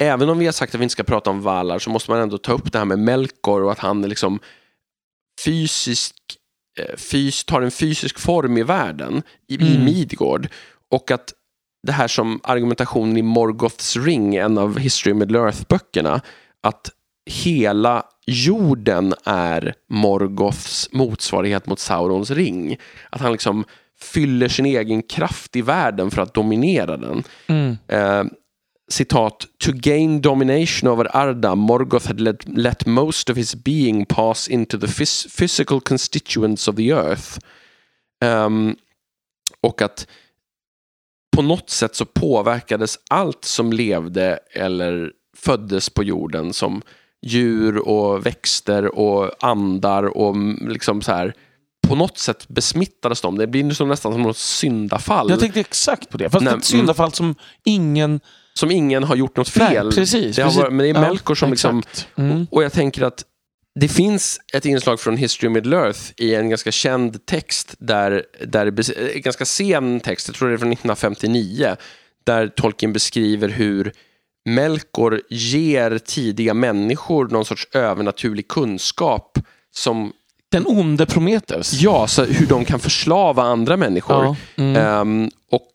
även 0.01 0.29
om 0.29 0.39
vi 0.39 0.45
har 0.45 0.53
sagt 0.53 0.75
att 0.75 0.81
vi 0.81 0.85
inte 0.85 0.93
ska 0.93 1.03
prata 1.05 1.31
om 1.31 1.43
Valar 1.43 1.79
så 1.79 1.91
måste 1.91 2.11
man 2.11 2.21
ändå 2.21 2.39
ta 2.39 2.53
upp 2.53 2.73
det 2.73 2.79
här 2.79 2.85
med 2.85 2.99
Melkor 2.99 3.63
och 3.63 3.73
att 3.73 3.79
han 3.79 4.05
är 4.05 4.09
liksom 4.09 4.41
fysisk, 5.45 6.15
eh, 6.79 6.97
fys, 6.97 7.45
tar 7.45 7.63
en 7.63 7.71
fysisk 7.71 8.19
form 8.19 8.59
i 8.59 8.63
världen, 8.63 9.23
i, 9.49 9.55
i 9.55 9.73
Mm. 9.75 9.85
Midgård. 9.85 10.49
Och 10.91 11.11
att 11.11 11.33
det 11.87 11.93
här 11.93 12.09
som 12.09 12.41
argumentationen 12.43 13.17
i 13.17 13.23
Morgoths 13.23 13.97
ring, 13.97 14.37
en 14.37 14.59
av 14.59 14.79
History 14.79 15.13
of 15.13 15.19
Middle 15.19 15.39
Earth-böckerna, 15.39 16.21
att 16.63 16.91
hela 17.29 18.03
jorden 18.27 19.15
är 19.25 19.75
Morgoths 19.89 20.89
motsvarighet 20.93 21.67
mot 21.67 21.79
Saurons 21.79 22.31
ring. 22.31 22.77
Att 23.11 23.21
han 23.21 23.33
liksom 23.33 23.65
fyller 24.01 24.49
sin 24.49 24.67
egen 24.67 25.03
kraft 25.03 25.57
i 25.57 25.63
världen 25.63 26.11
för 26.11 26.23
att 26.23 26.35
dominera 26.35 26.97
den. 26.97 27.23
Mm. 27.47 27.77
Eh, 27.89 28.25
citat, 28.91 29.47
to 29.59 29.73
gain 29.75 30.21
domination 30.21 30.91
over 30.91 31.17
Arda, 31.17 31.55
Morgoth 31.55 32.07
had 32.07 32.21
let, 32.21 32.49
let 32.49 32.87
most 32.87 33.31
of 33.31 33.37
his 33.37 33.55
being 33.55 34.07
pass 34.07 34.49
into 34.49 34.79
the 34.79 34.87
phys- 34.87 35.39
physical 35.39 35.81
constituents 35.81 36.69
of 36.69 36.77
the 36.77 36.91
earth. 36.91 37.39
Ehm, 38.21 38.77
och 39.61 39.83
att 39.83 40.07
på 41.37 41.43
något 41.43 41.71
sätt 41.71 41.95
så 41.95 42.05
påverkades 42.05 42.99
allt 43.11 43.45
som 43.45 43.73
levde 43.73 44.39
eller 44.53 45.13
föddes 45.37 45.91
på 45.91 46.03
jorden 46.05 46.53
som 46.53 46.83
djur 47.27 47.89
och 47.89 48.27
växter 48.27 48.99
och 48.99 49.45
andar 49.45 50.03
och 50.17 50.31
mm, 50.31 50.69
liksom 50.69 51.03
så 51.03 51.13
här 51.13 51.35
på 51.89 51.95
något 51.95 52.19
sätt 52.19 52.49
besmittades 52.49 53.21
de. 53.21 53.39
Det 53.39 53.47
blir 53.47 53.71
som 53.71 53.89
nästan 53.89 54.13
som 54.13 54.23
något 54.23 54.37
syndafall 54.37 55.31
Jag 55.31 55.41
tänkte 55.41 55.61
exakt 55.61 56.11
på 56.11 56.19
det. 56.19 56.31
Fast 56.31 56.45
Nej, 56.45 56.55
ett 56.55 56.65
syndafall 56.65 57.13
som 57.13 57.35
ingen... 57.65 58.21
som 58.55 58.71
ingen 58.71 59.05
har 59.05 59.17
gjort 59.17 59.37
något 59.37 59.57
Nej, 59.57 59.69
fel. 59.69 59.93
precis, 59.93 60.37
det 60.37 60.45
varit, 60.45 60.73
men 60.73 60.79
det 60.79 60.89
är 60.89 60.95
Ja, 60.95 61.01
Melkor 61.01 61.35
som 61.35 61.51
liksom. 61.51 61.83
Mm. 62.17 62.47
Och 62.51 62.63
jag 62.63 62.73
tänker 62.73 63.03
att 63.03 63.25
det 63.81 63.89
finns 63.89 64.41
ett 64.55 64.65
inslag 64.65 65.01
från 65.01 65.17
History 65.17 65.49
of 65.49 65.55
Middle 65.55 65.77
Earth 65.77 66.01
i 66.17 66.35
en 66.35 66.49
ganska 66.51 66.73
känd 66.73 67.27
text, 67.27 67.75
där, 67.79 68.25
där 68.47 68.71
ganska 69.21 69.45
sen 69.45 70.01
text, 70.01 70.29
jag 70.29 70.37
tror 70.37 70.49
det 70.49 70.55
är 70.55 70.59
från 70.59 70.73
1959, 70.73 71.77
där 72.25 72.49
Tolkien 72.49 72.93
beskriver 72.93 73.49
hur 73.49 73.93
Melkor 74.55 75.21
ger 75.31 75.99
tidiga 75.99 76.55
människor 76.55 77.29
någon 77.29 77.45
sorts 77.45 77.69
övernaturlig 77.73 78.49
kunskap 78.49 79.39
som, 79.75 80.13
Den 80.51 80.67
onde 80.67 81.07
Prometheus. 81.07 81.73
ja, 81.73 82.07
så 82.07 82.25
hur 82.25 82.47
de 82.47 82.65
kan 82.65 82.81
förslava 82.81 83.43
andra 83.43 83.77
människor. 83.77 84.25
Ja. 84.25 84.37
Mm. 84.57 84.77
Ehm, 84.77 85.31
och 85.51 85.73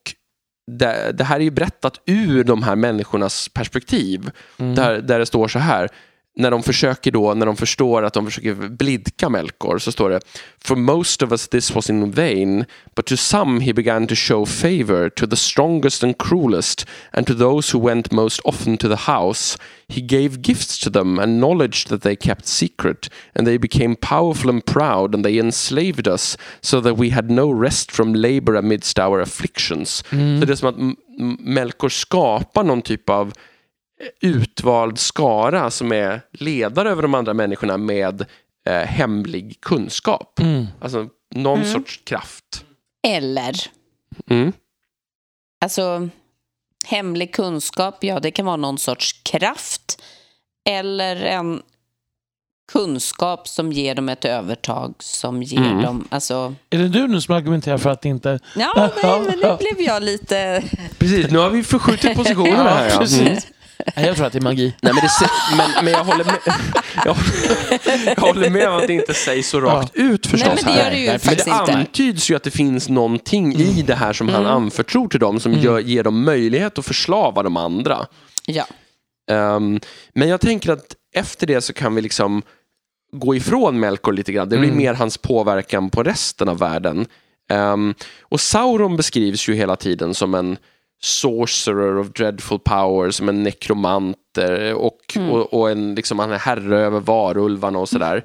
det, 0.78 1.12
det 1.12 1.24
här 1.24 1.36
är 1.36 1.44
ju 1.44 1.50
berättat 1.50 2.00
ur 2.06 2.44
de 2.44 2.62
här 2.62 2.76
människornas 2.76 3.48
perspektiv. 3.48 4.30
Mm. 4.58 4.74
Där, 4.74 4.98
där 5.00 5.18
det 5.18 5.26
står 5.26 5.48
så 5.48 5.58
här. 5.58 5.88
När 6.36 6.50
de 6.50 6.62
försöker 6.62 7.10
då, 7.10 7.34
när 7.34 7.46
de 7.46 7.56
förstår 7.56 8.02
att 8.02 8.14
de 8.14 8.24
försöker 8.26 8.54
blidka 8.54 9.28
Melkor 9.28 9.78
så 9.78 9.92
står 9.92 10.10
det 10.10 10.20
For 10.64 10.76
most 10.76 11.22
of 11.22 11.32
us 11.32 11.48
this 11.48 11.74
was 11.74 11.90
in 11.90 12.10
vain 12.10 12.64
but 12.96 13.06
to 13.06 13.16
some 13.16 13.60
he 13.60 13.72
began 13.72 14.06
to 14.06 14.14
show 14.14 14.46
favor 14.46 15.08
to 15.08 15.26
the 15.26 15.36
strongest 15.36 16.04
and 16.04 16.18
cruelest 16.18 16.86
and 17.12 17.26
to 17.26 17.34
those 17.34 17.76
who 17.76 17.84
went 17.86 18.12
most 18.12 18.40
often 18.44 18.76
to 18.76 18.88
the 18.88 19.12
house 19.12 19.58
he 19.88 20.00
gave 20.00 20.28
gifts 20.42 20.80
to 20.80 20.90
them 20.90 21.18
and 21.18 21.40
knowledge 21.40 21.84
that 21.88 22.02
they 22.02 22.16
kept 22.16 22.46
secret 22.46 23.10
and 23.34 23.46
they 23.46 23.58
became 23.58 23.96
powerful 23.96 24.50
and 24.50 24.64
proud 24.64 25.14
and 25.14 25.24
they 25.24 25.38
enslaved 25.38 26.08
us 26.08 26.36
so 26.60 26.80
that 26.80 26.98
we 26.98 27.10
had 27.10 27.30
no 27.30 27.52
rest 27.52 27.92
from 27.92 28.14
labor 28.14 28.54
amidst 28.56 28.98
our 28.98 29.20
afflictions. 29.20 30.04
Mm. 30.10 30.40
Så 30.40 30.46
det 30.46 30.52
är 30.52 30.56
som 30.56 30.68
att 30.68 30.96
Melkor 31.38 31.88
skapar 31.88 32.64
någon 32.64 32.82
typ 32.82 33.10
av 33.10 33.32
utvald 34.20 34.98
skara 34.98 35.70
som 35.70 35.92
är 35.92 36.20
ledare 36.32 36.90
över 36.90 37.02
de 37.02 37.14
andra 37.14 37.34
människorna 37.34 37.76
med 37.76 38.26
eh, 38.66 38.72
hemlig 38.74 39.58
kunskap. 39.60 40.40
Mm. 40.40 40.66
Alltså 40.80 41.08
någon 41.34 41.58
Mm. 41.60 41.72
sorts 41.72 42.00
kraft. 42.04 42.64
Eller, 43.06 43.54
Mm. 44.30 44.52
alltså 45.64 46.08
hemlig 46.86 47.34
kunskap, 47.34 48.04
ja 48.04 48.20
det 48.20 48.30
kan 48.30 48.46
vara 48.46 48.56
någon 48.56 48.78
sorts 48.78 49.12
kraft 49.22 50.02
eller 50.68 51.16
en 51.16 51.62
kunskap 52.72 53.48
som 53.48 53.72
ger 53.72 53.94
dem 53.94 54.08
ett 54.08 54.24
övertag 54.24 54.94
som 54.98 55.42
ger 55.42 55.58
Mm. 55.58 55.82
dem, 55.82 56.08
alltså 56.10 56.54
Är 56.70 56.78
det 56.78 56.88
du 56.88 57.06
nu 57.08 57.20
som 57.20 57.34
argumenterar 57.34 57.78
för 57.78 57.90
att 57.90 58.02
det 58.02 58.08
inte... 58.08 58.38
Ja, 58.56 58.90
nej, 59.02 59.20
men 59.20 59.38
nu 59.42 59.56
blev 59.56 59.86
jag 59.86 60.02
lite... 60.02 60.64
Precis, 60.98 61.30
nu 61.30 61.38
har 61.38 61.50
vi 61.50 61.62
förskjutit 61.62 62.14
positionerna 62.16 62.70
här. 62.70 62.84
Ja. 62.88 62.90
Mm. 62.90 62.98
precis. 62.98 63.46
Nej, 63.96 64.06
jag 64.06 64.16
tror 64.16 64.26
att 64.26 64.32
det 64.32 64.38
är 64.38 64.42
magi. 64.42 64.74
Nej, 64.82 64.92
men, 64.94 65.02
det, 65.02 65.10
men, 65.56 65.84
men 65.84 65.92
jag, 65.92 66.04
håller 66.04 66.24
med, 66.24 66.34
jag, 67.04 67.16
jag 68.06 68.22
håller 68.22 68.50
med 68.50 68.68
om 68.68 68.76
att 68.76 68.86
det 68.86 68.92
inte 68.92 69.14
sägs 69.14 69.48
så 69.48 69.60
rakt 69.60 69.94
ut 69.94 70.26
förstås. 70.26 70.48
Nej, 70.54 70.64
men 70.64 70.74
det 70.74 70.80
gör 70.82 70.90
det 70.90 70.98
ju 70.98 71.08
här. 71.08 71.20
men 71.24 71.36
det 71.66 71.72
antyds 71.72 72.30
ju 72.30 72.34
att 72.36 72.42
det 72.42 72.50
finns 72.50 72.88
någonting 72.88 73.54
i 73.56 73.82
det 73.82 73.94
här 73.94 74.12
som 74.12 74.28
han 74.28 74.46
anförtror 74.46 75.08
till 75.08 75.20
dem 75.20 75.40
som 75.40 75.52
gör, 75.52 75.78
ger 75.80 76.02
dem 76.02 76.24
möjlighet 76.24 76.78
att 76.78 76.86
förslava 76.86 77.42
de 77.42 77.56
andra. 77.56 78.06
Ja. 78.46 78.66
Ehm, 79.30 79.80
men 80.14 80.28
jag 80.28 80.40
tänker 80.40 80.72
att 80.72 80.94
efter 81.14 81.46
det 81.46 81.60
så 81.60 81.72
kan 81.72 81.94
vi 81.94 82.02
liksom 82.02 82.42
gå 83.12 83.34
ifrån 83.34 83.80
Melkor 83.80 84.12
lite 84.12 84.32
grann. 84.32 84.48
Det 84.48 84.56
blir 84.58 84.68
Mm. 84.68 84.78
mer 84.82 84.94
hans 84.94 85.18
påverkan 85.18 85.90
på 85.90 86.02
resten 86.02 86.48
av 86.48 86.58
världen. 86.58 87.06
Ehm, 87.50 87.94
och 88.22 88.40
Sauron 88.40 88.96
beskrivs 88.96 89.48
ju 89.48 89.54
hela 89.54 89.76
tiden 89.76 90.14
som 90.14 90.34
en 90.34 90.56
sorcerer 91.04 91.98
of 91.98 92.08
dreadful 92.12 92.58
power, 92.58 93.10
som 93.10 93.28
en 93.28 93.42
nekromant 93.42 94.16
eh, 94.38 94.72
och, 94.72 95.00
Mm. 95.16 95.30
och, 95.30 95.54
och 95.54 95.70
en, 95.70 95.94
liksom, 95.94 96.18
han 96.18 96.32
är 96.32 96.38
herre 96.38 96.80
över 96.80 97.00
varulvarna 97.00 97.78
och 97.78 97.88
sådär. 97.88 98.24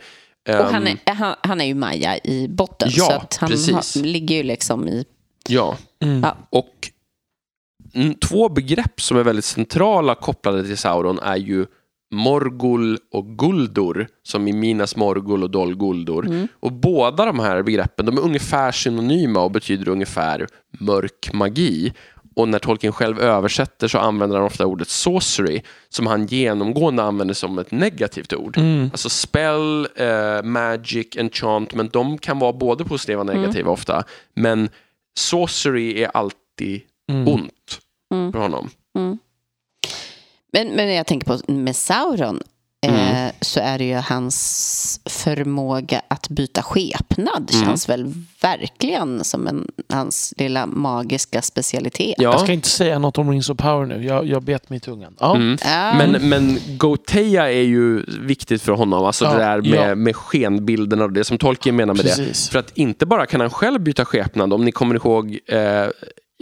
Och 0.49 0.53
han 0.53 0.87
Ehm, 0.87 0.97
är, 1.05 1.13
han, 1.13 1.35
han 1.43 1.61
är 1.61 1.65
ju 1.65 1.73
Maja 1.73 2.17
i 2.23 2.47
botten. 2.47 2.89
Ja, 2.91 3.05
så 3.05 3.11
att 3.11 3.35
han 3.35 3.49
precis. 3.49 3.95
har, 3.95 4.03
ligger 4.03 4.35
ju 4.35 4.43
liksom 4.43 4.87
i... 4.87 5.05
Ja, 5.49 5.77
Mm. 6.01 6.21
Ja. 6.23 6.37
och 6.49 6.73
mm, 7.93 8.13
två 8.13 8.49
begrepp 8.49 9.01
som 9.01 9.17
är 9.17 9.23
väldigt 9.23 9.45
centrala 9.45 10.15
kopplade 10.15 10.63
till 10.63 10.77
Sauron 10.77 11.19
är 11.19 11.35
ju 11.37 11.65
Morgul 12.13 12.97
och 13.11 13.25
Guldur, 13.37 14.07
som 14.23 14.47
i 14.47 14.53
Minas 14.53 14.95
Morgul 14.95 15.43
och 15.43 15.49
Dol 15.51 15.75
Guldur. 15.75 16.47
Och 16.59 16.71
båda 16.71 17.25
de 17.25 17.39
här 17.39 17.63
begreppen 17.63 18.05
de 18.05 18.17
är 18.17 18.21
ungefär 18.21 18.71
synonyma 18.71 19.41
och 19.41 19.51
betyder 19.51 19.89
ungefär 19.89 20.47
mörk 20.79 21.29
magi. 21.33 21.93
Och 22.39 22.49
när 22.49 22.59
Tolkien 22.59 22.93
själv 22.93 23.19
översätter 23.19 23.87
så 23.87 23.97
använder 23.97 24.37
han 24.37 24.45
ofta 24.45 24.65
ordet 24.65 24.89
sorcery 24.89 25.61
som 25.89 26.07
han 26.07 26.25
genomgående 26.25 27.03
använder 27.03 27.33
som 27.33 27.59
ett 27.59 27.71
negativt 27.71 28.33
ord. 28.33 28.57
Alltså 28.91 29.09
spell, 29.09 29.87
eh, 29.95 30.43
magic, 30.43 31.07
enchantment, 31.17 31.93
de 31.93 32.17
kan 32.17 32.39
vara 32.39 32.53
både 32.53 32.85
positiva 32.85 33.19
och 33.19 33.25
negativa 33.25 33.71
ofta. 33.71 34.03
Men 34.33 34.69
sorcery 35.19 36.03
är 36.03 36.07
alltid 36.07 36.81
ont 37.25 37.79
för 38.09 38.39
honom. 38.39 38.69
Men, 40.53 40.67
men 40.67 40.93
jag 40.93 41.07
tänker 41.07 41.27
på 41.27 41.51
med 41.51 41.75
Sauron 41.75 42.39
eh, 42.87 43.31
så 43.41 43.59
är 43.59 43.77
det 43.77 43.83
ju 43.83 43.95
hans 43.95 44.99
förmåga 45.05 46.01
att 46.07 46.29
byta 46.29 46.61
skepnad 46.63 47.51
känns 47.65 47.89
väl 47.89 48.13
verkligen 48.41 49.23
som 49.23 49.47
en, 49.47 49.67
hans 49.89 50.33
lilla 50.37 50.65
magiska 50.65 51.41
specialitet. 51.41 52.15
Ja. 52.17 52.31
Jag 52.31 52.39
ska 52.39 52.53
inte 52.53 52.69
säga 52.69 52.99
något 52.99 53.17
om 53.17 53.31
Rings 53.31 53.49
of 53.49 53.57
Power 53.57 53.85
nu. 53.85 54.05
Jag, 54.05 54.27
jag 54.27 54.43
bet 54.43 54.69
mig 54.69 54.77
i 54.77 54.79
tungan. 54.79 55.15
Ja. 55.19 55.35
Mm. 55.35 55.57
Men, 55.97 56.29
men 56.29 56.59
Goteia 56.77 57.51
är 57.51 57.61
ju 57.61 58.05
viktigt 58.19 58.61
för 58.61 58.71
honom, 58.71 59.03
alltså 59.03 59.25
Ja, 59.25 59.31
det 59.31 59.37
där 59.37 59.61
med, 59.61 59.91
ja. 59.91 59.95
med 59.95 60.15
skenbilderna 60.15 61.03
och 61.03 61.11
det 61.11 61.23
som 61.23 61.37
Tolkien 61.37 61.75
menar 61.75 61.93
med 61.93 62.03
Precis. 62.03 62.45
det. 62.47 62.51
För 62.51 62.59
att 62.59 62.77
inte 62.77 63.05
bara 63.05 63.25
kan 63.25 63.41
han 63.41 63.49
själv 63.49 63.81
byta 63.81 64.05
skepnad, 64.05 64.53
om 64.53 64.65
ni 64.65 64.71
kommer 64.71 64.95
ihåg 64.95 65.39
eh, 65.47 65.87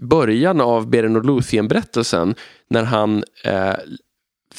början 0.02 0.62
av 0.62 0.90
Beren 0.90 1.16
och 1.16 1.26
Luthien-berättelsen, 1.26 2.36
när 2.70 2.84
han 2.84 3.24
eh, 3.46 3.74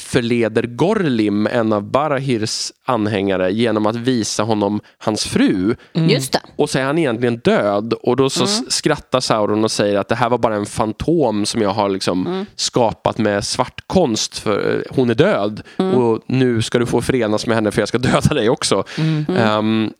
förleder 0.00 0.62
Gorlim, 0.62 1.46
en 1.46 1.72
av 1.72 1.82
Barahirs 1.90 2.72
anhängare, 2.84 3.52
genom 3.52 3.86
att 3.86 3.96
visa 3.96 4.42
honom 4.42 4.80
hans 4.98 5.24
fru. 5.26 5.74
Just 5.92 6.32
det. 6.32 6.40
Och 6.56 6.70
så 6.70 6.78
är 6.78 6.84
han 6.84 6.98
egentligen 6.98 7.38
död 7.38 7.92
och 7.92 8.16
då 8.16 8.30
så 8.30 8.44
Mm. 8.44 8.70
skrattar 8.70 9.20
Sauron 9.20 9.64
och 9.64 9.70
säger 9.70 9.98
att 9.98 10.08
det 10.08 10.14
här 10.14 10.28
var 10.30 10.38
bara 10.38 10.54
en 10.56 10.66
fantom 10.66 11.46
som 11.46 11.62
jag 11.62 11.70
har 11.70 11.88
liksom 11.88 12.26
Mm. 12.26 12.46
skapat 12.56 13.18
med 13.18 13.44
svart 13.44 13.80
konst 13.86 14.38
för 14.38 14.74
eh, 14.74 14.96
hon 14.96 15.10
är 15.10 15.14
död 15.14 15.62
Mm. 15.76 15.94
och 15.94 16.20
nu 16.26 16.62
ska 16.62 16.78
du 16.78 16.86
få 16.86 17.02
förenas 17.02 17.46
med 17.46 17.54
henne 17.56 17.70
för 17.70 17.80
jag 17.82 17.88
ska 17.88 17.98
döda 17.98 18.34
dig 18.34 18.50
också. 18.50 18.84
Mm. 18.98 19.90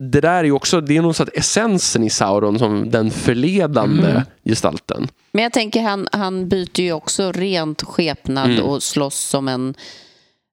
Ehm, 0.00 0.10
det 0.10 0.20
där 0.20 0.34
är 0.38 0.44
ju 0.44 0.52
också, 0.52 0.80
det 0.80 0.96
är 0.96 1.02
nog 1.02 1.16
så 1.16 1.22
att 1.22 1.36
essensen 1.36 2.04
i 2.04 2.10
Sauron 2.10 2.58
som 2.58 2.90
den 2.90 3.10
förledande 3.10 4.10
Mm. 4.10 4.22
gestalten. 4.44 5.08
Men 5.32 5.42
jag 5.42 5.52
tänker 5.52 5.82
han, 5.82 6.08
han 6.12 6.48
byter 6.48 6.80
ju 6.80 6.92
också 6.92 7.32
rent 7.32 7.82
skepnad 7.82 8.50
Mm. 8.50 8.64
och 8.64 8.82
slåss 8.82 9.18
som 9.20 9.48
en... 9.48 9.74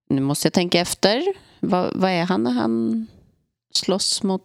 Nu 0.09 0.21
måste 0.21 0.45
jag 0.45 0.53
tänka 0.53 0.79
efter. 0.79 1.23
Vad, 1.59 1.91
vad 1.95 2.11
är 2.11 2.23
han 2.23 2.43
när 2.43 2.51
han 2.51 3.07
slåss 3.73 4.23
mot... 4.23 4.41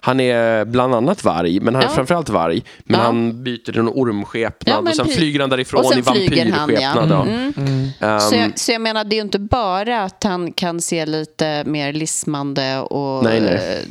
Han 0.00 0.20
är 0.20 0.64
bland 0.64 0.94
annat 0.94 1.24
varg, 1.24 1.60
men 1.60 1.74
han 1.74 1.82
är 1.84 1.88
Ja. 1.88 1.94
framförallt 1.94 2.28
varg. 2.28 2.62
Men 2.84 3.00
Ja. 3.00 3.06
han 3.06 3.44
byter 3.44 3.64
till 3.64 3.78
en 3.78 3.88
ormskepnad 3.88 4.76
Ja, 4.86 4.90
och 4.90 4.96
sen 4.96 5.06
flyger 5.06 5.40
han 5.40 5.50
därifrån 5.50 5.80
och 5.80 5.86
sen 5.86 5.98
i 5.98 6.02
flyger 6.02 6.50
han, 6.52 6.58
vampyrskepnad. 6.60 7.10
ja. 7.10 7.26
Mm. 7.26 7.88
Ehm, 8.00 8.20
Så, 8.20 8.34
jag, 8.34 8.58
så 8.58 8.72
jag 8.72 8.80
menar, 8.80 9.04
det 9.04 9.14
är 9.14 9.16
ju 9.16 9.22
inte 9.22 9.38
bara 9.38 10.02
att 10.02 10.24
han 10.24 10.52
kan 10.52 10.80
se 10.80 11.06
lite 11.06 11.64
mer 11.66 11.92
lismande 11.92 12.78
och 12.80 13.24
Nej, 13.24 13.40
nej. 13.40 13.84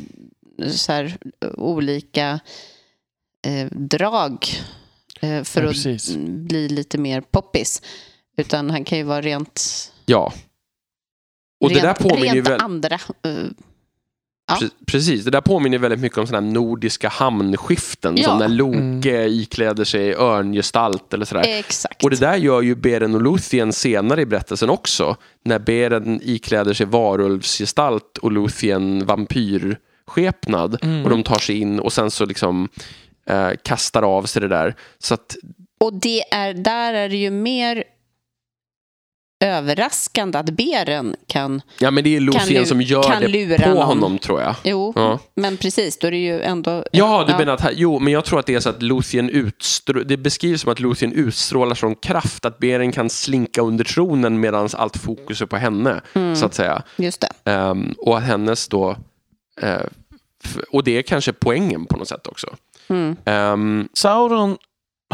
Så 0.66 0.92
här, 0.92 1.16
olika 1.56 2.40
eh, 3.46 3.66
drag 3.72 4.46
eh, 5.20 5.42
för 5.44 5.62
Ja, 5.62 5.70
att 5.94 6.16
bli 6.26 6.68
lite 6.68 6.98
mer 6.98 7.20
poppis. 7.20 7.82
Utan 8.36 8.70
han 8.70 8.84
kan 8.84 8.98
ju 8.98 9.04
vara 9.04 9.20
rent, 9.20 9.92
ja. 10.06 10.32
Och 11.60 11.70
rent, 11.70 11.82
det 11.82 11.88
där 11.88 11.94
påminner 11.94 12.34
ju 12.34 12.40
väl... 12.40 12.60
andra. 12.60 12.94
eh, 12.94 13.32
Ja. 14.50 14.54
Pre- 14.60 14.70
Precis, 14.86 15.24
det 15.24 15.30
där 15.30 15.40
påminner 15.40 15.78
väldigt 15.78 16.00
mycket 16.00 16.18
om 16.18 16.26
sådana 16.26 16.50
nordiska 16.50 17.08
hamnskiften. 17.08 18.16
Ja. 18.16 18.24
Som 18.24 18.38
när 18.38 18.48
Loke 18.48 19.26
ikläder 19.28 19.84
sig 19.84 20.14
örngestalt 20.14 21.14
eller 21.14 21.24
sådär. 21.24 21.42
exakt. 21.46 22.04
Och 22.04 22.10
det 22.10 22.16
där 22.20 22.36
gör 22.36 22.62
ju 22.62 22.74
Beren 22.74 23.14
och 23.14 23.22
Luthien 23.22 23.72
senare 23.72 24.20
i 24.22 24.26
berättelsen 24.26 24.70
också. 24.70 25.16
När 25.44 25.58
Beren 25.58 26.20
ikläder 26.22 26.74
sig 26.74 26.86
varulvsgestalt 26.86 28.18
och 28.18 28.32
Luthien 28.32 29.06
vampyrskepnad. 30.16 30.74
Och 31.04 31.10
de 31.10 31.22
tar 31.22 31.38
sig 31.38 31.58
in 31.60 31.80
och 31.80 31.92
sen 31.92 32.10
så 32.10 32.26
liksom 32.26 32.68
eh, 33.30 33.50
kastar 33.64 34.02
av 34.02 34.22
sig 34.22 34.42
det 34.42 34.48
där. 34.48 34.74
Så 34.98 35.14
att, 35.14 35.36
Och 35.80 35.94
det 35.94 36.34
är, 36.34 36.54
där 36.54 36.94
är 36.94 37.08
det 37.08 37.16
ju 37.16 37.30
mer 37.30 37.84
överraskande 39.44 40.38
att 40.38 40.50
beren 40.50 41.16
kan... 41.26 41.62
ja 41.78 41.90
men 41.90 42.04
det 42.04 42.16
är 42.16 42.20
Luthien 42.20 42.62
lu- 42.62 42.66
som 42.66 42.82
gör 42.82 43.02
kan 43.02 43.22
det 43.22 43.28
lura 43.28 43.58
på 43.58 43.68
någon. 43.68 43.86
honom 43.86 44.18
tror 44.18 44.40
jag. 44.40 44.54
Jo, 44.64 44.92
Ja. 44.96 45.18
men 45.34 45.56
precis, 45.56 45.98
då 45.98 46.06
är 46.06 46.10
det 46.10 46.16
ju 46.16 46.40
ändå... 46.40 46.84
Ja, 46.92 47.24
du 47.28 47.32
menar 47.36 47.52
att 47.54 47.60
här, 47.60 47.72
jo, 47.76 47.98
men 47.98 48.12
jag 48.12 48.24
tror 48.24 48.38
att 48.40 48.46
det 48.46 48.54
är 48.54 48.60
så 48.60 48.68
att 48.68 48.82
Luthien 48.82 49.30
utstrålar, 49.30 50.04
det 50.04 50.16
beskrivs 50.16 50.60
som 50.60 50.72
att 50.72 50.80
Luthien 50.80 51.12
utstrålar 51.12 51.74
sån 51.74 51.94
kraft 51.94 52.44
att 52.44 52.58
Beren 52.58 52.92
kan 52.92 53.10
slinka 53.10 53.62
under 53.62 53.84
tronen 53.84 54.40
medan 54.40 54.68
allt 54.72 54.96
fokus 54.96 55.42
är 55.42 55.46
på 55.46 55.56
henne, 55.56 56.00
Mm. 56.14 56.36
så 56.36 56.46
att 56.46 56.54
säga. 56.54 56.82
Just 56.96 57.20
det. 57.20 57.50
Ehm, 57.50 57.94
och 57.98 58.18
att 58.18 58.24
hennes 58.24 58.68
då, 58.68 58.96
och 60.72 60.84
det 60.84 60.98
är 60.98 61.02
kanske 61.02 61.32
poängen 61.32 61.86
på 61.86 61.96
något 61.96 62.08
sätt 62.08 62.26
också. 62.26 62.46
Mm. 62.88 63.16
Ehm, 63.24 63.88
Sauron, 63.92 64.56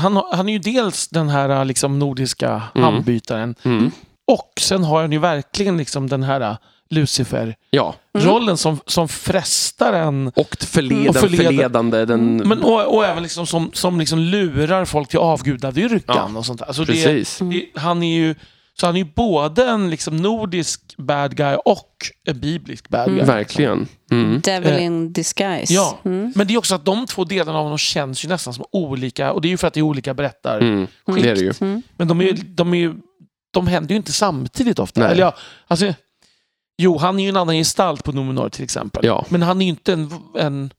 han, 0.00 0.22
han 0.32 0.48
är 0.48 0.52
ju 0.52 0.58
dels 0.58 1.08
den 1.08 1.28
här 1.28 1.64
liksom, 1.64 1.98
nordiska 1.98 2.62
Mm. 2.74 2.84
hamnbytaren. 2.84 3.54
mm, 3.62 3.90
Och 4.26 4.52
sen 4.60 4.84
har 4.84 5.00
han 5.00 5.12
ju 5.12 5.18
verkligen 5.18 5.76
liksom 5.76 6.08
den 6.08 6.22
här 6.22 6.56
Lucifer-rollen 6.90 8.48
ja, 8.48 8.56
som, 8.56 8.78
som 8.86 9.08
frestar 9.08 9.92
en. 9.92 10.32
och 10.36 10.56
förled, 10.60 11.08
Och 11.08 11.16
förleda- 11.16 11.44
förledande, 11.44 12.04
den, 12.04 12.36
Men, 12.36 12.62
och, 12.62 12.94
och 12.96 13.04
även 13.04 13.22
liksom 13.22 13.46
som, 13.46 13.70
som 13.72 13.98
liksom 14.00 14.18
lurar 14.18 14.84
folk 14.84 15.08
till 15.08 15.18
avgudadyrkan 15.18 16.30
Ja, 16.32 16.38
och 16.38 16.46
sånt 16.46 16.58
där. 16.58 16.66
Alltså 16.66 16.84
det, 16.84 16.92
precis. 16.92 17.38
det, 17.38 17.80
han 17.80 18.02
är 18.02 18.16
ju 18.16 18.34
så 18.80 18.86
han 18.86 18.94
är 18.94 18.98
ju 18.98 19.04
både 19.16 19.64
en 19.64 19.90
liksom 19.90 20.16
nordisk 20.16 20.94
bad 20.98 21.36
guy 21.36 21.56
och 21.64 21.88
en 22.26 22.40
biblisk 22.40 22.88
bad 22.88 23.08
guy. 23.14 23.22
Verkligen. 23.24 23.88
Mm. 24.10 24.40
Devil 24.40 24.72
Eh, 24.72 24.84
in 24.84 25.12
disguise. 25.12 25.74
Ja, 25.74 25.98
Mm. 26.04 26.32
men 26.36 26.46
det 26.46 26.54
är 26.54 26.58
också 26.58 26.74
att 26.74 26.84
de 26.84 27.06
två 27.06 27.24
delarna 27.24 27.58
av 27.58 27.62
honom 27.64 27.78
känns 27.78 28.24
ju 28.24 28.28
nästan 28.28 28.54
som 28.54 28.64
olika. 28.72 29.32
Och 29.32 29.40
det 29.40 29.48
är 29.48 29.50
ju 29.50 29.56
för 29.56 29.66
att 29.68 29.74
det 29.74 29.80
är 29.80 29.82
olika 29.82 30.14
berättar. 30.14 30.60
Mm. 30.60 30.86
Det 31.06 31.28
är 31.30 31.34
det 31.34 31.40
ju. 31.40 31.52
Mm. 31.60 31.82
Men 31.96 32.08
de, 32.08 32.20
är, 32.20 32.24
ju- 32.24 32.32
de, 32.32 32.74
är, 32.74 32.94
de 33.52 33.66
händer 33.66 33.90
ju 33.90 33.96
inte 33.96 34.12
samtidigt 34.12 34.78
ofta. 34.78 35.00
Nej. 35.00 35.10
Eller 35.10 35.22
ja, 35.22 35.34
alltså, 35.66 35.94
jo, 36.78 36.98
han 36.98 37.18
är 37.18 37.22
ju 37.22 37.28
en 37.28 37.36
annan 37.36 37.54
gestalt 37.54 38.04
på 38.04 38.12
Numenor 38.12 38.48
till 38.48 38.64
exempel. 38.64 39.04
Ja. 39.06 39.24
Men 39.28 39.42
han 39.42 39.60
är 39.60 39.64
ju 39.64 39.70
inte 39.70 39.92
en, 39.92 40.10
en 40.38 40.70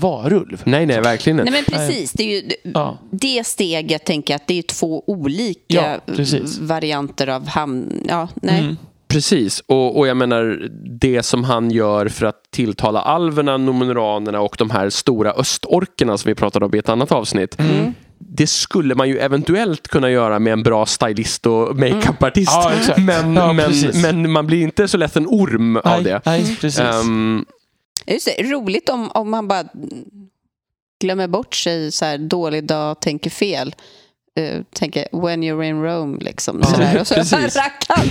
varulv. 0.00 0.62
Nej, 0.64 0.86
nej, 0.86 1.00
verkligen 1.00 1.36
Nej, 1.36 1.46
inte. 1.46 1.70
men 1.72 1.78
precis. 1.78 2.12
Det, 2.12 2.22
är 2.22 2.42
ju, 2.42 2.50
Ja. 2.74 2.98
det 3.10 3.46
steget 3.46 4.04
tänker 4.04 4.34
jag 4.34 4.36
att 4.40 4.46
det 4.48 4.58
är 4.58 4.62
två 4.62 5.04
olika 5.06 6.00
Ja, 6.06 6.38
varianter 6.60 7.26
av 7.26 7.46
hamn. 7.48 8.04
Ja, 8.08 8.28
nej. 8.34 8.60
Mm. 8.60 8.76
Precis, 9.08 9.62
och, 9.66 9.98
och 9.98 10.06
jag 10.06 10.16
menar 10.16 10.68
det 11.00 11.22
som 11.22 11.44
han 11.44 11.70
gör 11.70 12.08
för 12.08 12.26
att 12.26 12.50
tilltala 12.50 13.00
alverna, 13.00 13.56
numenoranerna 13.56 14.40
och 14.40 14.56
de 14.58 14.70
här 14.70 14.90
stora 14.90 15.32
östorkerna 15.32 16.18
som 16.18 16.28
vi 16.28 16.34
pratade 16.34 16.64
om 16.64 16.74
i 16.74 16.78
ett 16.78 16.88
annat 16.88 17.12
avsnitt. 17.12 17.58
Mm. 17.60 17.94
Det 18.18 18.46
skulle 18.46 18.94
man 18.94 19.08
ju 19.08 19.18
eventuellt 19.18 19.88
kunna 19.88 20.10
göra 20.10 20.38
med 20.38 20.52
en 20.52 20.62
bra 20.62 20.86
stylist 20.86 21.46
och 21.46 21.76
makeupartist. 21.76 22.52
Ja, 22.52 22.72
exakt. 22.78 22.98
men, 22.98 23.34
Ja, 23.36 23.52
men, 23.52 23.72
men 24.02 24.30
man 24.32 24.46
blir 24.46 24.62
inte 24.62 24.88
så 24.88 24.96
lätt 24.96 25.16
en 25.16 25.26
orm 25.26 25.76
av 25.76 25.82
Nej, 25.84 26.04
det. 26.04 26.20
nej, 26.24 26.56
precis. 26.60 26.80
Just 28.06 28.26
det, 28.26 28.42
roligt 28.42 28.88
om, 28.88 29.10
om 29.10 29.30
man 29.30 29.48
bara 29.48 29.64
glömmer 31.00 31.26
bort 31.28 31.54
sig, 31.54 31.92
så 31.92 32.04
här, 32.04 32.18
dålig 32.18 32.64
dag, 32.64 33.00
tänker 33.00 33.30
fel. 33.30 33.74
eh, 34.38 34.60
tänker 34.74 35.08
when 35.12 35.42
you're 35.44 35.62
in 35.64 35.82
Rome 35.82 36.18
liksom. 36.20 36.60
Ja, 36.62 36.66
sådär. 36.70 37.00
Och 37.00 37.06
så 37.06 37.36
rackaren. 37.36 38.08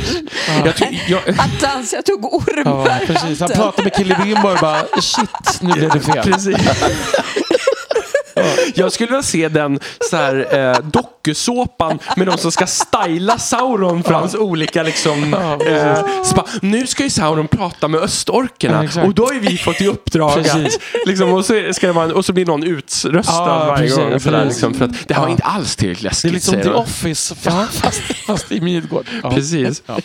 Jag 0.65 0.75
ty- 0.77 0.99
jag, 1.07 1.21
Attans, 1.39 1.93
jag 1.93 2.05
tog 2.05 2.25
ormar 2.33 2.89
Ja, 2.89 3.05
precis. 3.07 3.39
Han 3.39 3.49
pratar 3.49 3.83
med 3.83 3.93
Kille 3.93 4.17
Bimbo 4.23 4.47
och 4.49 4.57
bara 4.61 4.83
shit, 5.01 5.61
nu 5.61 5.73
blev 5.73 5.89
det 5.89 5.99
fel. 5.99 6.23
Precis. 6.31 6.57
Jag 8.75 8.91
skulle 8.91 9.07
vilja 9.09 9.23
se 9.23 9.49
den 9.49 9.79
så 10.09 10.17
här, 10.17 10.47
eh, 10.59 10.77
dokusåpan 10.79 11.99
med 12.17 12.27
de 12.27 12.37
som 12.37 12.51
ska 12.51 12.67
styla 12.67 13.37
Sauron 13.37 14.03
för 14.03 14.13
hans 14.13 14.35
olika 14.35 14.83
liksom, 14.83 15.33
eh, 15.33 16.23
spa. 16.23 16.45
Nu 16.61 16.87
ska 16.87 17.03
ju 17.03 17.09
Sauron 17.09 17.47
prata 17.47 17.87
med 17.87 17.99
östorkerna 18.01 18.89
och 19.05 19.13
då 19.13 19.25
har 19.25 19.33
ju 19.33 19.39
vi 19.39 19.57
fått 19.57 19.81
i 19.81 19.87
uppdrag 19.87 20.39
att, 20.39 20.79
liksom, 21.05 21.33
och, 21.33 21.45
så 21.45 21.73
ska 21.73 21.87
en- 21.89 21.97
och 22.13 22.25
så 22.25 22.33
blir 22.33 22.45
någon 22.45 22.63
utröstad 22.63 23.65
varje 23.67 23.77
precis, 23.77 23.97
gång. 23.97 24.19
Sådär, 24.19 24.39
precis. 24.39 24.53
liksom, 24.63 24.73
för 24.73 24.85
att 24.85 25.07
det 25.07 25.13
här 25.13 25.21
var 25.21 25.29
inte 25.29 25.43
alls 25.43 25.75
tillräckligt 25.75 26.01
Det 26.21 26.27
är 26.27 26.31
läskigt. 26.31 26.33
liksom 26.53 26.61
The. 26.61 26.69
Office 26.69 27.35
fast, 27.41 28.01
fast 28.27 28.51
i 28.51 28.61
Midgård. 28.61 29.05
Ja. 29.23 29.31
Precis. 29.31 29.83
Ja. 29.85 29.97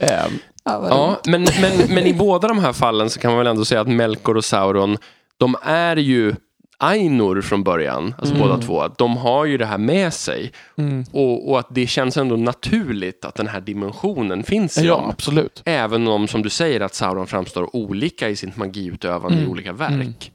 Ehm, 0.00 0.38
Ja, 0.64 0.78
vad 0.78 0.90
Ja, 0.90 1.20
men, 1.24 1.46
men, 1.60 1.72
men 1.88 2.06
i 2.06 2.14
båda 2.14 2.48
de 2.48 2.58
här 2.58 2.72
fallen 2.72 3.10
så 3.10 3.20
kan 3.20 3.30
man 3.30 3.38
väl 3.38 3.46
ändå 3.46 3.64
säga 3.64 3.80
att 3.80 3.88
Melkor 3.88 4.36
och 4.36 4.44
Sauron, 4.44 4.98
de 5.38 5.56
är 5.64 5.96
ju 5.96 6.34
Ainur 6.82 7.42
från 7.42 7.62
början, 7.62 8.14
alltså 8.18 8.34
båda 8.34 8.58
två. 8.58 8.88
De 8.98 9.16
har 9.16 9.44
ju 9.44 9.58
det 9.58 9.66
här 9.66 9.78
med 9.78 10.14
sig. 10.14 10.52
mm. 10.78 11.04
Och, 11.12 11.50
och 11.50 11.58
att 11.58 11.66
det 11.70 11.86
känns 11.86 12.16
ändå 12.16 12.36
naturligt 12.36 13.24
att 13.24 13.34
den 13.34 13.46
här 13.48 13.60
dimensionen 13.60 14.42
finns 14.42 14.78
i 14.78 14.86
Ja, 14.86 14.94
dem. 14.96 15.10
absolut. 15.10 15.62
Även 15.64 16.08
om, 16.08 16.28
som 16.28 16.42
du 16.42 16.48
säger, 16.50 16.80
att 16.80 16.94
Sauron 16.94 17.26
framstår 17.26 17.76
olika 17.76 18.28
i 18.28 18.36
sitt 18.36 18.56
magiutövande 18.56 19.36
Mm. 19.36 19.48
i 19.48 19.52
olika 19.52 19.72
verk. 19.72 20.32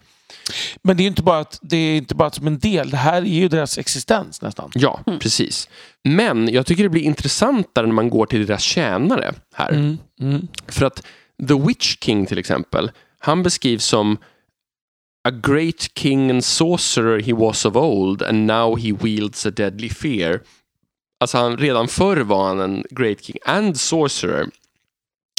Men 0.81 0.97
det 0.97 1.03
är 1.03 1.07
inte 1.07 1.23
bara, 1.23 1.39
att, 1.39 1.59
det 1.61 1.77
är 1.77 1.97
inte 1.97 2.15
bara 2.15 2.31
som 2.31 2.47
en 2.47 2.59
del. 2.59 2.89
Det 2.89 2.97
här 2.97 3.21
är 3.21 3.25
ju 3.25 3.47
deras 3.47 3.77
existens 3.77 4.41
nästan. 4.41 4.71
Ja, 4.75 4.99
precis. 5.19 5.69
Men 6.03 6.49
jag 6.53 6.65
tycker 6.65 6.83
det 6.83 6.89
blir 6.89 7.01
intressantare 7.01 7.87
när 7.87 7.93
man 7.93 8.09
går 8.09 8.25
till 8.25 8.45
deras 8.45 8.61
tjänare 8.61 9.33
här. 9.55 9.69
Mm. 9.69 9.97
Mm. 10.21 10.47
För 10.67 10.85
att 10.85 11.03
The 11.47 11.53
Witch 11.67 11.95
King 12.01 12.25
till 12.25 12.37
exempel, 12.37 12.91
han 13.19 13.43
beskrivs 13.43 13.85
som 13.85 14.17
A 15.27 15.31
great 15.31 15.93
king 15.93 16.31
and 16.31 16.45
sorcerer 16.45 17.19
he 17.19 17.33
was 17.33 17.65
of 17.65 17.75
old 17.75 18.21
and 18.21 18.47
now 18.47 18.75
he 18.75 18.91
wields 18.91 19.45
a 19.45 19.51
deadly 19.51 19.89
fear. 19.89 20.41
Alltså 21.19 21.37
han, 21.37 21.57
redan 21.57 21.87
förr 21.87 22.17
var 22.17 22.47
han 22.47 22.59
en 22.59 22.83
great 22.89 23.21
king 23.21 23.37
and 23.45 23.79
sorcerer. 23.79 24.47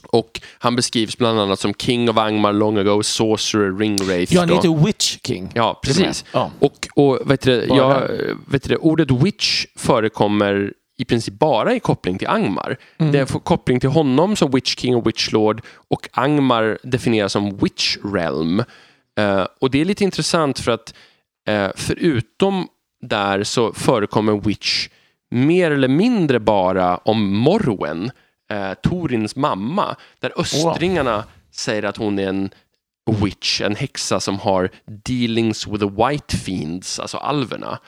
Och 0.03 0.41
han 0.59 0.77
beskrivs 0.77 1.19
bland 1.19 1.41
annat 1.41 1.61
som 1.61 1.75
king 1.75 2.11
of 2.11 2.17
Angmar 2.17 2.53
long 2.53 2.79
ago, 2.79 3.03
sorcerer, 3.03 3.79
ringwraith. 3.79 4.35
Ja, 4.35 4.41
han 4.41 4.49
då. 4.49 4.55
heter 4.55 4.85
Witch 4.85 5.19
King. 5.25 5.53
Ja, 5.55 5.81
precis. 5.83 6.25
Ja. 6.33 6.51
Och, 6.59 6.89
och 6.95 7.31
vet 7.31 7.41
du, 7.41 7.67
jag, 7.69 8.11
vet 8.47 8.69
du, 8.69 8.77
ordet 8.77 9.11
witch 9.11 9.67
förekommer 9.77 10.73
i 10.99 11.05
princip 11.05 11.35
bara 11.35 11.75
i 11.75 11.81
koppling 11.81 12.19
till 12.19 12.29
Angmar. 12.29 12.77
Mm. 12.99 13.13
Det 13.13 13.27
får 13.27 13.41
koppling 13.41 13.81
till 13.81 13.89
honom 13.89 14.37
som 14.37 14.51
Witch 14.51 14.77
King 14.77 14.97
och 14.97 15.07
Witch 15.07 15.33
Lord 15.33 15.63
och 15.89 16.09
Angmar 16.13 16.79
definieras 16.83 17.33
som 17.33 17.57
Witch 17.57 17.97
Realm. 18.05 18.63
Eh, 19.19 19.47
och 19.61 19.71
det 19.71 19.81
är 19.81 19.85
lite 19.85 20.05
intressant 20.05 20.59
för 20.59 20.73
att 20.73 20.95
eh, 21.49 21.71
förutom 21.75 22.69
där 23.01 23.45
så 23.45 23.73
förekommer 23.73 24.33
Witch 24.41 24.89
mer 25.31 25.71
eller 25.71 25.89
mindre 25.89 26.41
bara 26.41 26.97
om 26.97 27.37
Morwen, 27.37 28.11
eh, 28.51 28.75
Torins 28.75 29.37
mamma, 29.37 29.97
där 30.21 30.41
östringarna 30.41 31.25
säger 31.51 31.83
att 31.83 31.97
hon 31.97 32.19
är 32.19 32.29
en 32.29 32.51
witch, 33.23 33.61
en 33.61 33.77
häxa 33.77 34.21
som 34.21 34.39
har 34.39 34.71
dealings 34.87 35.67
with 35.67 35.85
the 35.85 35.91
white 35.91 36.37
fiends, 36.37 37.01
alltså 37.01 37.17
alverna. 37.17 37.79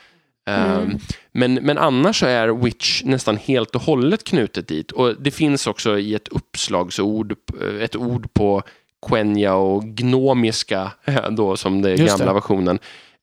Um, 0.51 0.98
men, 1.32 1.55
men 1.55 1.78
annars 1.78 2.20
så 2.20 2.27
är 2.27 2.48
witch 2.48 3.02
nästan 3.05 3.36
helt 3.36 3.74
och 3.74 3.82
hållet 3.82 4.24
knutet 4.24 4.69
dit. 4.69 4.93
Och 4.93 5.23
det 5.23 5.31
finns 5.31 5.66
också 5.66 5.98
i 5.98 6.15
ett 6.15 6.28
uppslagsord, 6.28 7.36
ett 7.81 7.97
ord 7.97 8.32
på 8.32 8.62
quenya 9.09 9.55
och 9.55 9.85
gnomiska, 9.85 10.93
då 11.31 11.57
som 11.57 11.83
det 11.83 11.91
är 11.91 11.97
Just 11.97 12.09
gamla 12.11 12.27
det. 12.27 12.33
versionen. 12.33 12.79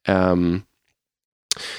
Ehm, 0.07 0.61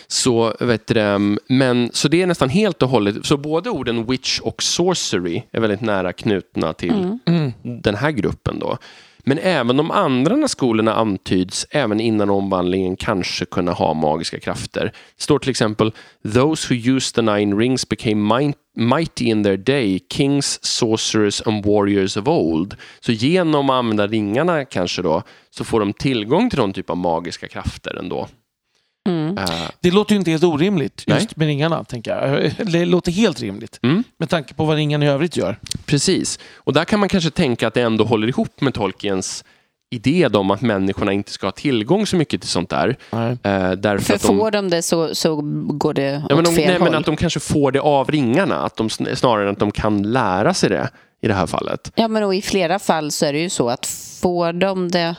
så, 0.07 0.55
vet 0.61 0.87
du, 0.87 0.95
det, 0.95 1.37
men, 1.49 1.91
så 1.93 2.09
det 2.09 2.23
är 2.23 2.27
nästan 2.27 2.49
helt 2.49 2.83
och 2.83 2.89
hållet, 2.89 3.27
så 3.27 3.37
både 3.37 3.71
orden 3.71 4.07
witch 4.07 4.41
och 4.41 4.63
sorcery 4.63 5.43
är 5.53 5.61
väldigt 5.61 5.81
nära 5.81 6.13
knutna 6.13 6.73
till 6.73 7.19
Mm. 7.27 7.53
den 7.63 7.95
här 7.95 8.11
gruppen 8.11 8.59
då. 8.59 8.79
Men 9.25 9.39
även 9.39 9.77
de 9.77 9.91
andra 9.91 10.49
skolorna 10.49 10.95
antyds 10.95 11.67
även 11.71 12.01
innan 12.01 12.31
omvandlingen 12.31 12.97
kanske 12.97 13.45
kunna 13.45 13.73
ha 13.73 13.95
magiska 13.95 14.41
krafter. 14.41 14.85
Det 15.17 15.23
står 15.23 15.39
till 15.39 15.51
exempel 15.51 15.93
Those 16.35 16.75
who 16.75 16.81
used 16.97 17.15
the 17.15 17.23
nine 17.23 17.59
rings 17.59 17.89
became 17.89 18.53
mighty 18.77 19.25
in 19.25 19.45
their 19.45 19.57
day, 19.57 20.01
kings, 20.13 20.65
sorcerers 20.65 21.43
and 21.47 21.67
warriors 21.67 22.17
of 22.17 22.29
old. 22.29 22.77
Så 23.01 23.13
genom 23.13 23.71
att 23.71 23.75
använda 23.75 24.07
ringarna 24.07 24.65
kanske 24.65 25.03
då, 25.03 25.23
så 25.51 25.65
får 25.65 25.81
de 25.81 25.93
tillgång 25.93 26.51
till 26.51 26.59
någon 26.59 26.73
typ 26.73 26.91
av 26.91 26.97
magiska 26.97 27.49
krafter 27.49 27.99
ändå. 27.99 28.29
Mm. 29.09 29.39
Eh, 29.39 29.45
Det 29.81 29.91
låter 29.91 30.13
ju 30.13 30.19
inte 30.19 30.31
helt 30.31 30.45
orimligt 30.45 31.05
just 31.07 31.21
Nej. 31.21 31.29
med 31.37 31.47
ringarna, 31.47 31.85
tänker 31.85 32.11
jag. 32.17 32.53
Det 32.73 32.85
låter 32.85 33.13
helt 33.13 33.41
rimligt. 33.41 33.81
Mm. 33.83 34.05
Med 34.19 34.29
tanke 34.29 34.55
på 34.55 34.65
vad 34.65 34.77
ringarna 34.77 35.05
i 35.05 35.09
övrigt 35.09 35.37
gör. 35.37 35.59
Precis. 35.87 36.39
Och 36.57 36.73
där 36.73 36.85
kan 36.85 37.01
man 37.01 37.09
kanske 37.09 37.31
tänka 37.31 37.69
att 37.69 37.75
det 37.75 37.83
ändå 37.83 38.05
håller 38.05 38.29
ihop 38.29 38.61
med 38.61 38.75
Tolkiens 38.75 39.45
idé 39.91 40.27
om 40.27 40.51
att 40.51 40.61
människorna 40.61 41.13
inte 41.13 41.31
ska 41.33 41.47
ha 41.47 41.53
tillgång 41.53 42.07
så 42.07 42.17
mycket 42.17 42.41
till 42.41 42.51
sånt 42.51 42.71
där. 42.71 42.97
Eh, 43.13 43.71
därför 43.73 43.99
För 44.05 44.15
att 44.15 44.23
de, 44.23 44.39
får 44.39 44.51
de 44.51 44.71
det 44.71 44.83
så, 44.83 45.15
så 45.15 45.41
går 45.73 45.95
det 45.95 46.23
ja, 46.29 46.37
men 46.37 46.39
åt 46.39 46.45
de, 46.45 46.55
fel 46.57 46.67
nej, 46.67 46.79
håll. 46.79 46.91
men 46.91 46.99
att 46.99 47.07
de 47.07 47.17
kanske 47.17 47.41
får 47.41 47.73
det 47.73 47.81
av 47.81 48.11
ringarna, 48.11 48.57
att 48.65 48.77
de, 48.77 48.89
sn- 48.89 49.15
snarare 49.15 49.45
än 49.49 49.53
att 49.53 49.59
de 49.59 49.71
kan 49.71 50.03
lära 50.13 50.55
sig 50.55 50.71
det 50.71 50.91
i 51.23 51.29
det 51.29 51.35
här 51.35 51.47
fallet. 51.47 51.93
Ja, 51.95 52.09
men 52.09 52.23
och 52.23 52.35
i 52.35 52.43
flera 52.43 52.79
fall 52.79 53.11
så 53.11 53.27
är 53.27 53.33
det 53.33 53.39
ju 53.39 53.51
så 53.51 53.69
att 53.69 53.87
får 54.23 54.53
de 54.53 54.91
det 54.91 55.15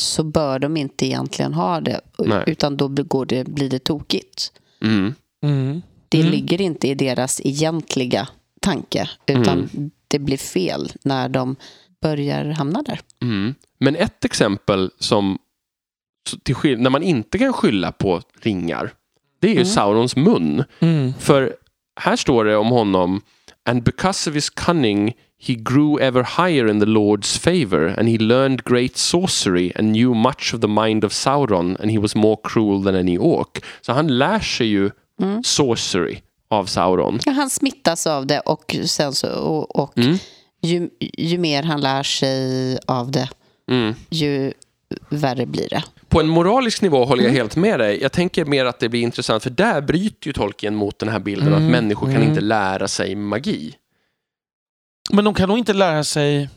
så 0.00 0.22
bör 0.24 0.58
de 0.58 0.76
inte 0.76 1.06
egentligen 1.06 1.54
ha 1.54 1.80
det. 1.80 2.00
Nej. 2.18 2.44
Utan 2.46 2.76
då 2.76 2.88
går 2.88 3.26
det, 3.26 3.44
blir 3.48 3.70
det 3.70 3.78
tokigt. 3.78 4.52
Mm. 4.84 5.14
Mm. 5.44 5.82
Det 6.08 6.20
Mm. 6.20 6.30
ligger 6.32 6.60
inte 6.60 6.88
i 6.88 6.94
deras 6.94 7.40
egentliga 7.44 8.28
tanke. 8.60 9.10
Utan 9.26 9.68
det 10.08 10.18
blir 10.18 10.36
fel 10.36 10.92
när 11.04 11.28
de 11.28 11.56
börjar 12.02 12.44
hamna 12.44 12.82
där. 12.82 13.00
Mm. 13.22 13.54
Men 13.78 13.96
ett 13.96 14.24
exempel 14.24 14.90
som, 14.98 15.38
till 16.42 16.54
skill- 16.54 16.78
när 16.80 16.90
man 16.90 17.02
inte 17.02 17.38
kan 17.38 17.52
skylla 17.52 17.92
på 17.92 18.22
ringar, 18.40 18.92
det 19.40 19.46
är 19.46 19.50
ju 19.50 19.56
Mm. 19.56 19.66
Saurons 19.68 20.16
mun. 20.16 20.64
Mm. 20.80 21.12
För 21.18 21.56
här 22.00 22.16
står 22.16 22.44
det 22.44 22.56
om 22.56 22.68
honom 22.68 23.20
And 23.64 23.82
because 23.82 24.30
of 24.30 24.36
his 24.36 24.50
cunning 24.50 25.12
he 25.44 25.54
grew 25.54 26.00
ever 26.00 26.22
higher 26.22 26.68
in 26.70 26.80
the 26.80 26.86
Lord's 26.86 27.38
favor 27.38 27.94
and 27.98 28.08
he 28.08 28.18
learned 28.18 28.64
great 28.64 28.96
sorcery 28.96 29.72
and 29.76 29.92
knew 29.92 30.14
much 30.14 30.54
of 30.54 30.60
the 30.60 30.68
mind 30.68 31.04
of 31.04 31.12
Sauron 31.12 31.76
and 31.80 31.90
he 31.90 31.98
was 31.98 32.14
more 32.14 32.36
cruel 32.44 32.84
than 32.84 32.94
any 32.94 33.18
orc. 33.18 33.60
Så 33.80 33.92
han 33.92 34.18
lär 34.18 34.40
sig 34.40 34.66
ju 34.66 34.90
Mm. 35.22 35.42
sorcery 35.44 36.18
av 36.50 36.66
Sauron. 36.66 37.18
Ja, 37.24 37.32
Han 37.32 37.50
smittas 37.50 38.06
av 38.06 38.26
det 38.26 38.40
och, 38.40 38.76
sen 38.84 39.12
så, 39.12 39.28
och, 39.32 39.76
och 39.76 39.98
Mm. 39.98 40.18
ju, 40.62 40.88
ju 41.18 41.38
mer 41.38 41.62
han 41.62 41.80
lär 41.80 42.02
sig 42.02 42.78
av 42.86 43.10
det, 43.10 43.28
Mm. 43.70 43.94
ju 44.10 44.52
värre 45.08 45.46
blir 45.46 45.68
det. 45.68 45.84
På 46.08 46.20
en 46.20 46.28
moralisk 46.28 46.82
nivå 46.82 47.04
håller 47.04 47.24
jag 47.24 47.30
helt 47.30 47.56
med 47.56 47.80
dig. 47.80 48.02
Jag 48.02 48.12
tänker 48.12 48.44
mer 48.44 48.64
att 48.64 48.78
det 48.80 48.88
blir 48.88 49.00
intressant 49.02 49.42
för 49.42 49.50
där 49.50 49.80
bryter 49.80 50.26
ju 50.26 50.32
Tolkien 50.32 50.74
mot 50.74 50.98
den 50.98 51.08
här 51.08 51.18
bilden 51.18 51.48
Mm, 51.48 51.64
att 51.64 51.70
människor 51.70 52.06
kan 52.06 52.16
mm. 52.16 52.28
inte 52.28 52.40
lära 52.40 52.88
sig 52.88 53.14
magi 53.14 53.74
Men 55.10 55.24
de 55.24 55.34
kan 55.34 55.48
nog 55.48 55.58
inte 55.58 55.72
lära 55.72 56.04
sig 56.04 56.48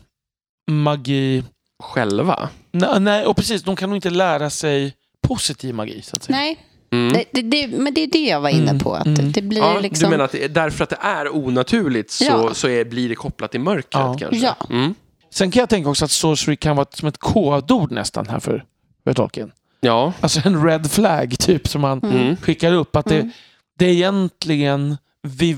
magi. 0.70 1.44
själva. 1.82 2.48
Nej, 2.72 3.00
nej, 3.00 3.26
och 3.26 3.36
precis. 3.36 3.62
De 3.62 3.76
kan 3.76 3.88
nog 3.90 3.96
inte 3.96 4.10
lära 4.10 4.50
sig 4.50 4.94
positiv 5.22 5.74
magi, 5.74 6.02
så 6.02 6.16
att 6.16 6.22
säga. 6.22 6.38
Nej, 6.38 6.58
Mm. 6.90 7.12
det, 7.12 7.24
det, 7.32 7.42
det, 7.42 7.78
men 7.78 7.94
det 7.94 8.00
är 8.02 8.06
det 8.06 8.26
jag 8.26 8.40
var 8.40 8.48
inne 8.50 8.70
Mm, 8.70 8.78
på. 8.78 8.94
Att 8.94 9.06
mm. 9.06 9.32
det 9.32 9.42
blir 9.42 9.60
Ja, 9.60 9.80
liksom... 9.80 10.04
Du 10.06 10.10
menar 10.10 10.24
att 10.24 10.32
det 10.32 10.44
är 10.44 10.48
därför 10.48 10.84
att 10.84 10.90
det 10.90 10.98
är 11.00 11.36
onaturligt 11.36 12.10
så, 12.10 12.24
Ja. 12.24 12.54
så 12.54 12.68
är, 12.68 12.84
blir 12.84 13.08
det 13.08 13.14
kopplat 13.14 13.50
till 13.50 13.60
mörkret 13.60 13.86
Ja. 13.92 14.16
kanske? 14.18 14.36
Ja. 14.46 14.56
Mm. 14.70 14.94
Sen 15.34 15.50
kan 15.50 15.60
jag 15.60 15.68
tänka 15.68 15.90
också 15.90 16.04
att 16.04 16.10
sorcery 16.10 16.56
kan 16.56 16.76
vara 16.76 16.86
som 16.90 17.08
ett 17.08 17.18
kodord 17.18 17.90
nästan 17.92 18.28
här 18.28 18.40
för, 18.40 18.64
för 19.04 19.12
Tolkien. 19.14 19.52
Ja. 19.80 20.12
Alltså 20.20 20.40
en 20.44 20.64
red 20.66 20.90
flag, 20.90 21.38
typ, 21.38 21.68
som 21.68 21.80
man 21.80 21.98
Mm. 22.02 22.36
skickar 22.36 22.72
upp. 22.72 22.96
Att 22.96 23.06
det, 23.06 23.14
Mm. 23.20 23.30
det 23.78 23.84
är 23.86 23.90
egentligen... 23.92 24.96
Vi, 25.22 25.56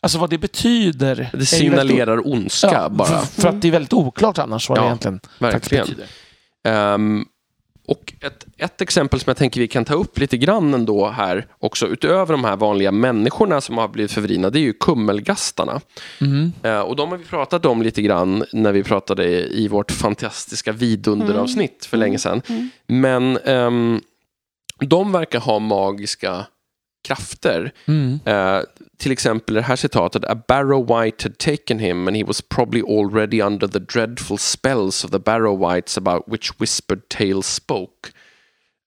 alltså 0.00 0.18
vad 0.18 0.30
det 0.30 0.38
betyder. 0.38 1.14
Det 1.14 1.28
väldigt 1.32 1.48
signalerar 1.48 2.28
ondska 2.32 2.70
Ja, 2.72 2.88
bara. 2.88 3.06
För, 3.08 3.40
för 3.40 3.48
att 3.48 3.62
det 3.62 3.68
är 3.68 3.72
väldigt 3.72 3.92
oklart 3.92 4.38
annars 4.38 4.68
vad 4.68 4.78
Ja, 4.78 4.82
det 4.82 4.86
egentligen 4.88 5.20
Verkligen. 5.38 5.84
betyder. 5.84 6.06
Ehm, 6.64 7.24
och 7.86 8.12
ett, 8.20 8.46
ett 8.56 8.80
exempel 8.80 9.20
som 9.20 9.30
jag 9.30 9.36
tänker 9.36 9.60
vi 9.60 9.68
kan 9.68 9.84
ta 9.84 9.94
upp 9.94 10.18
lite 10.18 10.36
grann 10.36 10.74
ändå 10.74 11.08
här 11.08 11.46
också 11.58 11.86
utöver 11.86 12.32
de 12.32 12.44
här 12.44 12.56
vanliga 12.56 12.92
människorna 12.92 13.60
som 13.60 13.78
har 13.78 13.88
blivit 13.88 14.12
förvridna, 14.12 14.50
det 14.50 14.58
är 14.58 14.62
ju 14.62 14.72
kummelgastarna. 14.72 15.80
Mm. 16.20 16.52
Eh, 16.62 16.80
och 16.80 16.96
de 16.96 17.10
har 17.10 17.18
vi 17.18 17.24
pratat 17.24 17.66
om 17.66 17.82
lite 17.82 18.02
grann 18.02 18.44
när 18.52 18.72
vi 18.72 18.82
pratade 18.82 19.46
i 19.54 19.68
vårt 19.68 19.90
fantastiska 19.90 20.72
vidunderavsnitt 20.72 21.86
för 21.86 21.96
länge 21.96 22.18
sedan. 22.18 22.42
Mm. 22.48 22.70
Men 22.86 23.36
ehm, 23.36 24.00
de 24.80 25.12
verkar 25.12 25.40
ha 25.40 25.58
magiska 25.58 26.46
krafter. 27.04 27.72
Mm. 27.86 28.20
Eh, 28.24 28.62
till 28.98 29.12
exempel 29.12 29.54
det 29.54 29.62
här 29.62 29.76
citatet. 29.76 30.24
A 30.24 30.36
Barrow 30.48 30.86
White 30.86 31.28
had 31.28 31.38
taken 31.38 31.78
him 31.78 32.08
and 32.08 32.16
he 32.16 32.24
was 32.24 32.42
probably 32.42 32.82
already 32.82 33.42
under 33.42 33.68
the 33.68 33.78
dreadful 33.78 34.38
spells 34.38 35.04
of 35.04 35.10
the 35.10 35.18
Barrow 35.18 35.68
Whites 35.70 35.98
about 35.98 36.22
which 36.26 36.50
whispered 36.60 37.08
tales 37.08 37.54
spoke. 37.54 38.10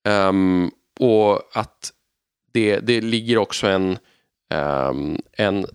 Ehm, 0.08 0.72
och 1.00 1.42
att 1.54 1.92
det, 2.54 2.80
det 2.80 3.02
ligger 3.02 3.38
också 3.38 3.68
en, 3.68 3.98
ehm, 4.54 5.18
en 5.34 5.66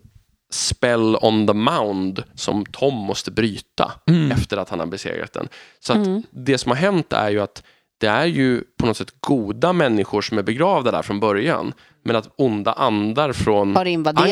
spell 0.51 1.17
on 1.23 1.47
the 1.47 1.53
mound 1.55 2.23
som 2.35 2.67
Tom 2.67 2.95
måste 2.95 3.31
bryta 3.31 3.93
Mm. 4.07 4.33
efter 4.33 4.57
att 4.57 4.69
han 4.69 4.79
har 4.81 4.87
besegrat 4.87 5.33
den. 5.33 5.49
Så 5.81 5.93
att 5.93 6.09
det 6.31 6.59
som 6.59 6.71
har 6.71 6.77
hänt 6.77 7.13
är 7.13 7.31
ju 7.31 7.41
att 7.41 7.63
det 7.99 8.07
är 8.07 8.27
ju 8.27 8.65
på 8.79 8.87
något 8.87 8.97
sätt 8.97 9.15
goda 9.21 9.73
människor 9.73 10.23
som 10.23 10.39
är 10.39 10.43
begravda 10.43 10.91
där 10.91 11.03
från 11.03 11.21
början. 11.21 11.73
Men 12.03 12.17
att 12.17 12.29
onda 12.37 12.73
andar 12.73 13.33
från 13.33 13.75
Har. 13.77 13.85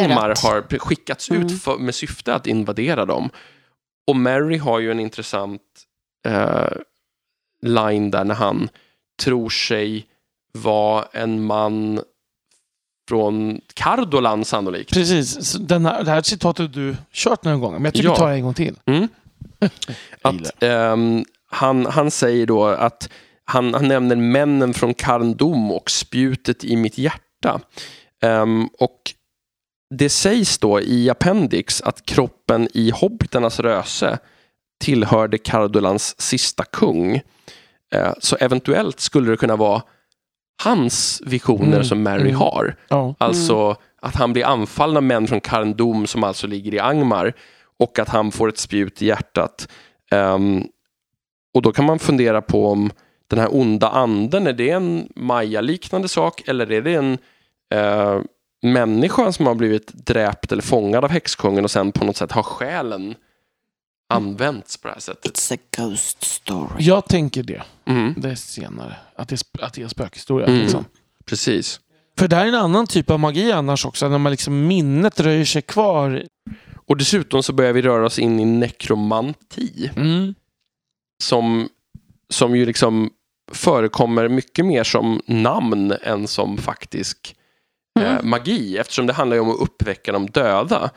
Angmar 0.04 0.28
har 0.28 0.78
skickats 0.78 1.30
ut 1.30 1.62
för, 1.62 1.78
med 1.78 1.94
syfte 1.94 2.34
att 2.34 2.46
invadera 2.46 3.06
dem. 3.06 3.30
Och 4.06 4.16
Mary 4.16 4.56
har 4.56 4.80
ju 4.80 4.90
en 4.90 5.00
intressant 5.00 5.62
eh, 6.26 6.72
line 7.62 8.10
där 8.10 8.24
när 8.24 8.34
han 8.34 8.68
tror 9.22 9.48
sig 9.50 10.06
vara 10.52 11.04
en 11.12 11.44
man 11.44 12.00
från 13.08 13.60
Kardolan 13.74 14.44
sannolikt. 14.44 14.92
Precis, 14.92 15.52
den 15.52 15.86
här, 15.86 16.04
det 16.04 16.10
här 16.10 16.22
citatet 16.22 16.72
du 16.72 16.96
kört 17.12 17.44
några 17.44 17.58
gånger, 17.58 17.78
men 17.78 17.84
jag 17.84 17.94
tycker 17.94 18.08
Ja. 18.08 18.12
vi 18.12 18.18
tar 18.18 18.28
det 18.28 18.34
en 18.34 18.42
gång 18.42 18.54
till. 18.54 18.78
Mm. 18.86 19.08
Att, 20.22 20.62
ehm, 20.62 21.24
han, 21.50 21.86
han 21.86 22.10
säger 22.10 22.46
då 22.46 22.64
att 22.66 23.08
han, 23.44 23.74
han 23.74 23.88
nämner 23.88 24.16
männen 24.16 24.74
från 24.74 24.94
Karndom 24.94 25.72
och 25.72 25.90
spjutet 25.90 26.64
i 26.64 26.76
mitt 26.76 26.98
hjärta. 26.98 27.24
Ehm, 28.22 28.68
och 28.78 29.00
det 29.94 30.08
sägs 30.08 30.58
då 30.58 30.80
i 30.80 31.10
Appendix 31.10 31.82
att 31.82 32.06
kroppen 32.06 32.68
i 32.74 32.90
Hobbiternas 32.90 33.60
röse 33.60 34.18
tillhörde 34.80 35.38
Kardolans 35.38 36.20
sista 36.20 36.64
kung. 36.64 37.20
Eh, 37.94 38.12
så 38.18 38.36
eventuellt 38.36 39.00
skulle 39.00 39.30
det 39.30 39.36
kunna 39.36 39.56
vara 39.56 39.82
hans 40.62 41.22
visioner 41.26 41.66
Mm, 41.66 41.84
som 41.84 42.02
Mary 42.02 42.20
mm. 42.20 42.36
har. 42.36 42.76
Ja. 42.88 43.14
Alltså 43.18 43.76
att 44.02 44.14
han 44.14 44.32
blir 44.32 44.44
anfallen 44.44 44.96
av 44.96 45.02
män 45.02 45.26
från 45.26 45.40
Karndom 45.40 46.06
som 46.06 46.24
alltså 46.24 46.46
ligger 46.46 46.74
i 46.74 46.78
Angmar 46.78 47.32
och 47.78 47.98
att 47.98 48.08
han 48.08 48.32
får 48.32 48.48
ett 48.48 48.58
spjut 48.58 49.02
i 49.02 49.06
hjärtat. 49.06 49.68
Ehm, 50.10 50.64
och 51.54 51.62
då 51.62 51.72
kan 51.72 51.84
man 51.84 51.98
fundera 51.98 52.42
på 52.42 52.68
om 52.68 52.90
den 53.30 53.38
här 53.38 53.54
onda 53.54 53.88
anden, 53.88 54.46
är 54.46 54.52
det 54.52 54.70
en 54.70 55.08
Maya-liknande 55.16 56.08
sak 56.08 56.48
eller 56.48 56.72
är 56.72 56.82
det 56.82 56.94
en 56.94 57.18
eh, 57.74 58.20
människa 58.62 59.32
som 59.32 59.46
har 59.46 59.54
blivit 59.54 59.92
dräpt 59.92 60.52
eller 60.52 60.62
fångad 60.62 61.04
av 61.04 61.10
häxkungen 61.10 61.64
och 61.64 61.70
sen 61.70 61.92
på 61.92 62.04
något 62.04 62.16
sätt 62.16 62.32
har 62.32 62.42
själen 62.42 63.14
använts 64.08 64.76
på 64.76 64.88
det 64.88 64.94
här 64.94 65.00
sättet. 65.00 65.32
It's 65.34 65.54
a 65.54 65.58
ghost 65.76 66.24
story. 66.24 66.84
Jag 66.84 67.06
tänker 67.06 67.42
det, 67.42 67.62
Mm, 67.84 68.14
det 68.16 68.30
är 68.30 68.34
senare. 68.34 68.96
Att 69.16 69.28
det 69.28 69.34
är, 69.34 69.64
att 69.64 69.74
det 69.74 69.80
är 69.80 69.84
en 69.84 69.90
spökhistoria. 69.90 70.46
Mm. 70.46 70.60
Liksom. 70.60 70.84
precis. 71.24 71.80
För 72.18 72.28
det 72.28 72.36
här 72.36 72.44
är 72.44 72.48
en 72.48 72.54
annan 72.54 72.86
typ 72.86 73.10
av 73.10 73.20
magi 73.20 73.52
annars 73.52 73.86
också, 73.86 74.08
när 74.08 74.18
man 74.18 74.32
liksom 74.32 74.66
minnet 74.66 75.20
röjer 75.20 75.44
sig 75.44 75.62
kvar. 75.62 76.24
Och 76.86 76.96
dessutom 76.96 77.42
så 77.42 77.52
börjar 77.52 77.72
vi 77.72 77.82
röra 77.82 78.06
oss 78.06 78.18
in 78.18 78.40
i 78.40 78.44
nekromanti. 78.44 79.90
Mm. 79.96 80.34
som, 81.22 81.68
som 82.28 82.56
ju 82.56 82.66
liksom 82.66 83.10
förekommer 83.50 84.28
mycket 84.28 84.66
mer 84.66 84.84
som 84.84 85.22
namn 85.26 85.94
än 86.02 86.26
som 86.26 86.58
faktisk 86.58 87.36
eh, 88.00 88.22
magi 88.22 88.78
eftersom 88.78 89.06
det 89.06 89.12
handlar 89.12 89.40
om 89.40 89.50
att 89.50 89.60
uppväcka 89.60 90.12
de 90.12 90.26
döda. 90.26 90.90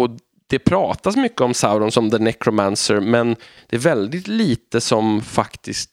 Och 0.00 0.10
det 0.46 0.58
pratas 0.58 1.16
mycket 1.16 1.40
om 1.40 1.54
Sauron 1.54 1.92
som 1.92 2.10
the 2.10 2.18
necromancer 2.18 3.00
men 3.00 3.36
det 3.66 3.76
är 3.76 3.80
väldigt 3.80 4.28
lite 4.28 4.80
som 4.80 5.22
faktiskt 5.22 5.90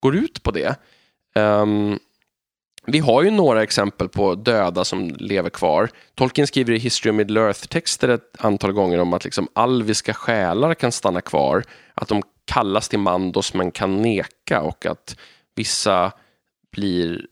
går 0.00 0.16
ut 0.16 0.42
på 0.42 0.50
det. 0.50 0.76
Ehm, 1.34 1.98
vi 2.86 2.98
har 2.98 3.22
ju 3.22 3.30
några 3.30 3.62
exempel 3.62 4.08
på 4.08 4.34
döda 4.34 4.84
som 4.84 5.08
lever 5.18 5.50
kvar. 5.50 5.90
Tolkien 6.14 6.46
skriver 6.46 6.72
i 6.72 6.78
History 6.78 7.10
of 7.10 7.16
Middle 7.16 7.40
Earth-texter 7.40 8.08
ett 8.08 8.36
antal 8.38 8.72
gånger 8.72 8.98
om 8.98 9.12
att 9.12 9.24
liksom 9.24 9.48
alviska 9.52 10.14
själar 10.14 10.74
kan 10.74 10.92
stanna 10.92 11.20
kvar. 11.20 11.64
Att 11.94 12.08
de 12.08 12.22
kallas 12.48 12.88
till 12.88 12.98
mandos 12.98 13.54
men 13.54 13.70
kan 13.70 14.02
neka 14.02 14.60
och 14.60 14.86
att 14.86 15.16
vissa 15.54 16.12
blir 16.72 17.26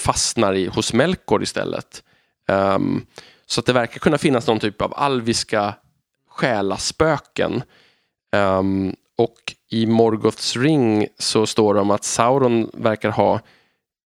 fastnar 0.00 0.54
i, 0.54 0.66
hos 0.66 0.92
Melkor 0.92 1.42
istället. 1.42 2.02
Um, 2.48 3.06
så 3.46 3.60
att 3.60 3.66
det 3.66 3.72
verkar 3.72 3.98
kunna 3.98 4.18
finnas 4.18 4.46
någon 4.46 4.60
typ 4.60 4.82
av 4.82 4.94
alviska 4.96 5.74
själaspöken. 6.28 7.62
Um, 8.36 8.96
och 9.18 9.54
i 9.70 9.86
Morgoths 9.86 10.56
ring 10.56 11.06
så 11.18 11.46
står 11.46 11.74
det 11.74 11.80
om 11.80 11.90
att 11.90 12.04
Sauron 12.04 12.70
verkar 12.72 13.10
ha 13.10 13.40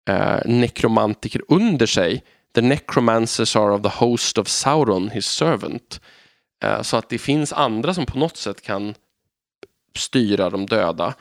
uh, 0.09 0.39
nekromantiker 0.45 1.41
under 1.47 1.85
sig. 1.85 2.23
The 2.55 2.61
necromancers 2.61 3.55
are 3.55 3.73
of 3.73 3.81
the 3.81 4.05
host 4.05 4.37
of 4.37 4.47
Sauron, 4.47 5.09
his 5.09 5.25
servant. 5.25 6.01
Uh, 6.65 6.81
så 6.81 6.97
att 6.97 7.09
det 7.09 7.17
finns 7.17 7.53
andra 7.53 7.93
som 7.93 8.05
på 8.05 8.17
något 8.17 8.37
sätt 8.37 8.61
kan 8.61 8.95
styra 9.97 10.49
de 10.49 10.65
döda. 10.65 11.13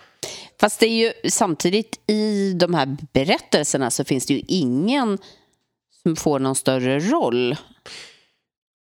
Fast 0.61 0.81
det 0.81 0.87
är 0.87 1.07
ju 1.07 1.31
samtidigt 1.31 2.01
i 2.07 2.53
de 2.53 2.75
här 2.75 2.97
berättelserna 3.13 3.91
så 3.91 4.05
finns 4.05 4.27
det 4.27 4.35
ju 4.35 4.43
ingen 4.49 5.19
som 6.03 6.17
får 6.17 6.39
någon 6.39 6.55
större 6.55 6.99
roll. 6.99 7.57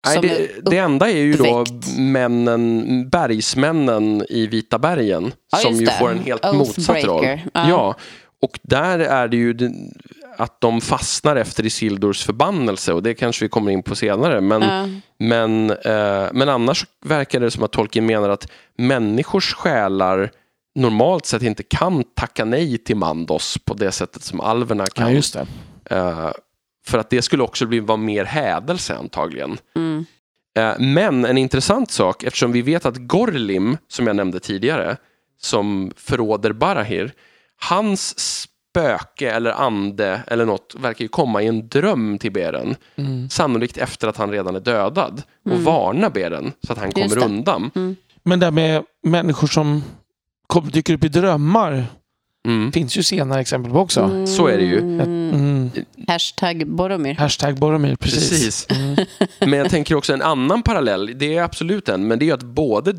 Nej, 0.06 0.18
det, 0.22 0.70
det 0.70 0.76
enda 0.78 1.10
är 1.10 1.16
ju 1.16 1.32
då 1.32 1.64
männen, 1.98 3.08
bergsmännen 3.08 4.24
i 4.28 4.46
Vita 4.46 4.78
bergen 4.78 5.32
Ja, 5.52 5.58
som 5.58 5.74
ju 5.74 5.84
det. 5.86 5.92
får 5.92 6.10
en 6.10 6.18
helt 6.18 6.52
motsatt 6.54 7.04
roll. 7.04 7.14
Oathbreaker. 7.14 7.48
Ja. 7.54 7.94
Och 8.42 8.58
där 8.62 8.98
är 8.98 9.28
det 9.28 9.36
ju 9.36 9.56
att 10.40 10.60
de 10.60 10.80
fastnar 10.80 11.36
efter 11.36 11.66
Isildurs 11.66 12.24
förbannelse 12.24 12.92
och 12.92 13.02
det 13.02 13.14
kanske 13.14 13.44
vi 13.44 13.48
kommer 13.48 13.70
in 13.72 13.82
på 13.82 13.94
senare. 13.94 14.40
Men, 14.40 14.62
Ja. 14.62 14.88
men, 15.18 15.70
eh, 15.70 16.28
men 16.32 16.48
annars 16.48 16.86
verkar 17.04 17.40
det 17.40 17.50
som 17.50 17.62
att 17.64 17.72
Tolkien 17.72 18.06
menar 18.06 18.28
att 18.28 18.48
människors 18.78 19.54
själar 19.54 20.30
normalt 20.74 21.26
sett 21.26 21.42
inte 21.42 21.62
kan 21.62 22.04
tacka 22.04 22.44
nej 22.44 22.78
till 22.78 22.96
Mandos 22.96 23.58
på 23.64 23.74
det 23.74 23.92
sättet 23.92 24.22
som 24.22 24.40
alverna 24.40 24.86
kan. 24.86 25.06
Ja, 25.08 25.12
just 25.14 25.34
det. 25.34 25.46
Eh, 25.96 26.30
för 26.86 26.98
att 26.98 27.10
det 27.10 27.22
skulle 27.22 27.42
också 27.42 27.66
bli, 27.66 27.80
vara 27.80 27.96
mer 27.96 28.24
hädelse 28.24 28.96
antagligen. 28.96 29.58
Mm. 29.76 30.04
Eh, 30.58 30.78
men 30.78 31.24
en 31.24 31.38
intressant 31.38 31.90
sak, 31.90 32.22
eftersom 32.24 32.52
vi 32.52 32.62
vet 32.62 32.86
att 32.86 32.96
Gorlim, 32.96 33.76
som 33.88 34.06
jag 34.06 34.16
nämnde 34.16 34.40
tidigare, 34.40 34.96
som 35.40 35.92
förråder 35.96 36.52
Barahir, 36.52 37.12
hans 37.60 38.14
spöke 38.70 39.30
eller 39.30 39.50
ande 39.50 40.22
eller 40.26 40.44
något 40.46 40.74
verkar 40.78 41.02
ju 41.04 41.08
komma 41.08 41.42
i 41.42 41.46
en 41.46 41.68
dröm 41.68 42.18
till 42.18 42.32
Beren. 42.32 42.76
Mm. 42.96 43.28
Sannolikt 43.30 43.76
efter 43.78 44.08
att 44.08 44.16
han 44.16 44.30
redan 44.30 44.56
är 44.56 44.60
dödad 44.60 45.22
och 45.50 45.60
varna 45.60 46.10
Beren 46.10 46.52
så 46.66 46.72
att 46.72 46.78
han 46.78 46.86
Just 46.96 47.14
kommer 47.14 47.16
det. 47.16 47.34
undan. 47.34 47.96
Men 48.22 48.40
det 48.40 48.46
här 48.46 48.50
med 48.50 48.82
människor 49.02 49.46
som 49.46 49.82
kom, 50.46 50.68
dyker 50.70 50.94
upp 50.94 51.04
i 51.04 51.08
drömmar 51.08 51.86
Mm. 52.46 52.72
finns 52.72 52.96
ju 52.98 53.02
senare 53.02 53.40
exempel 53.40 53.72
på 53.72 53.78
också. 53.78 54.26
Så 54.26 54.46
är 54.46 54.56
det 54.58 54.64
ju. 54.64 54.78
Mm. 54.78 55.70
Hashtag 56.08 56.66
Boromir. 56.66 57.14
Hashtag 57.14 57.58
Boromir, 57.58 57.96
precis. 57.96 58.30
Precis. 58.30 58.66
Mm. 58.70 58.96
Men 59.38 59.58
jag 59.58 59.70
tänker 59.70 59.94
också 59.94 60.12
en 60.12 60.22
annan 60.22 60.62
parallell, 60.62 61.18
det 61.18 61.36
är 61.36 61.42
absolut 61.42 61.88
en, 61.88 62.08
men 62.08 62.18
det 62.18 62.30
är 62.30 62.34
att 62.34 62.42
både 62.42 62.94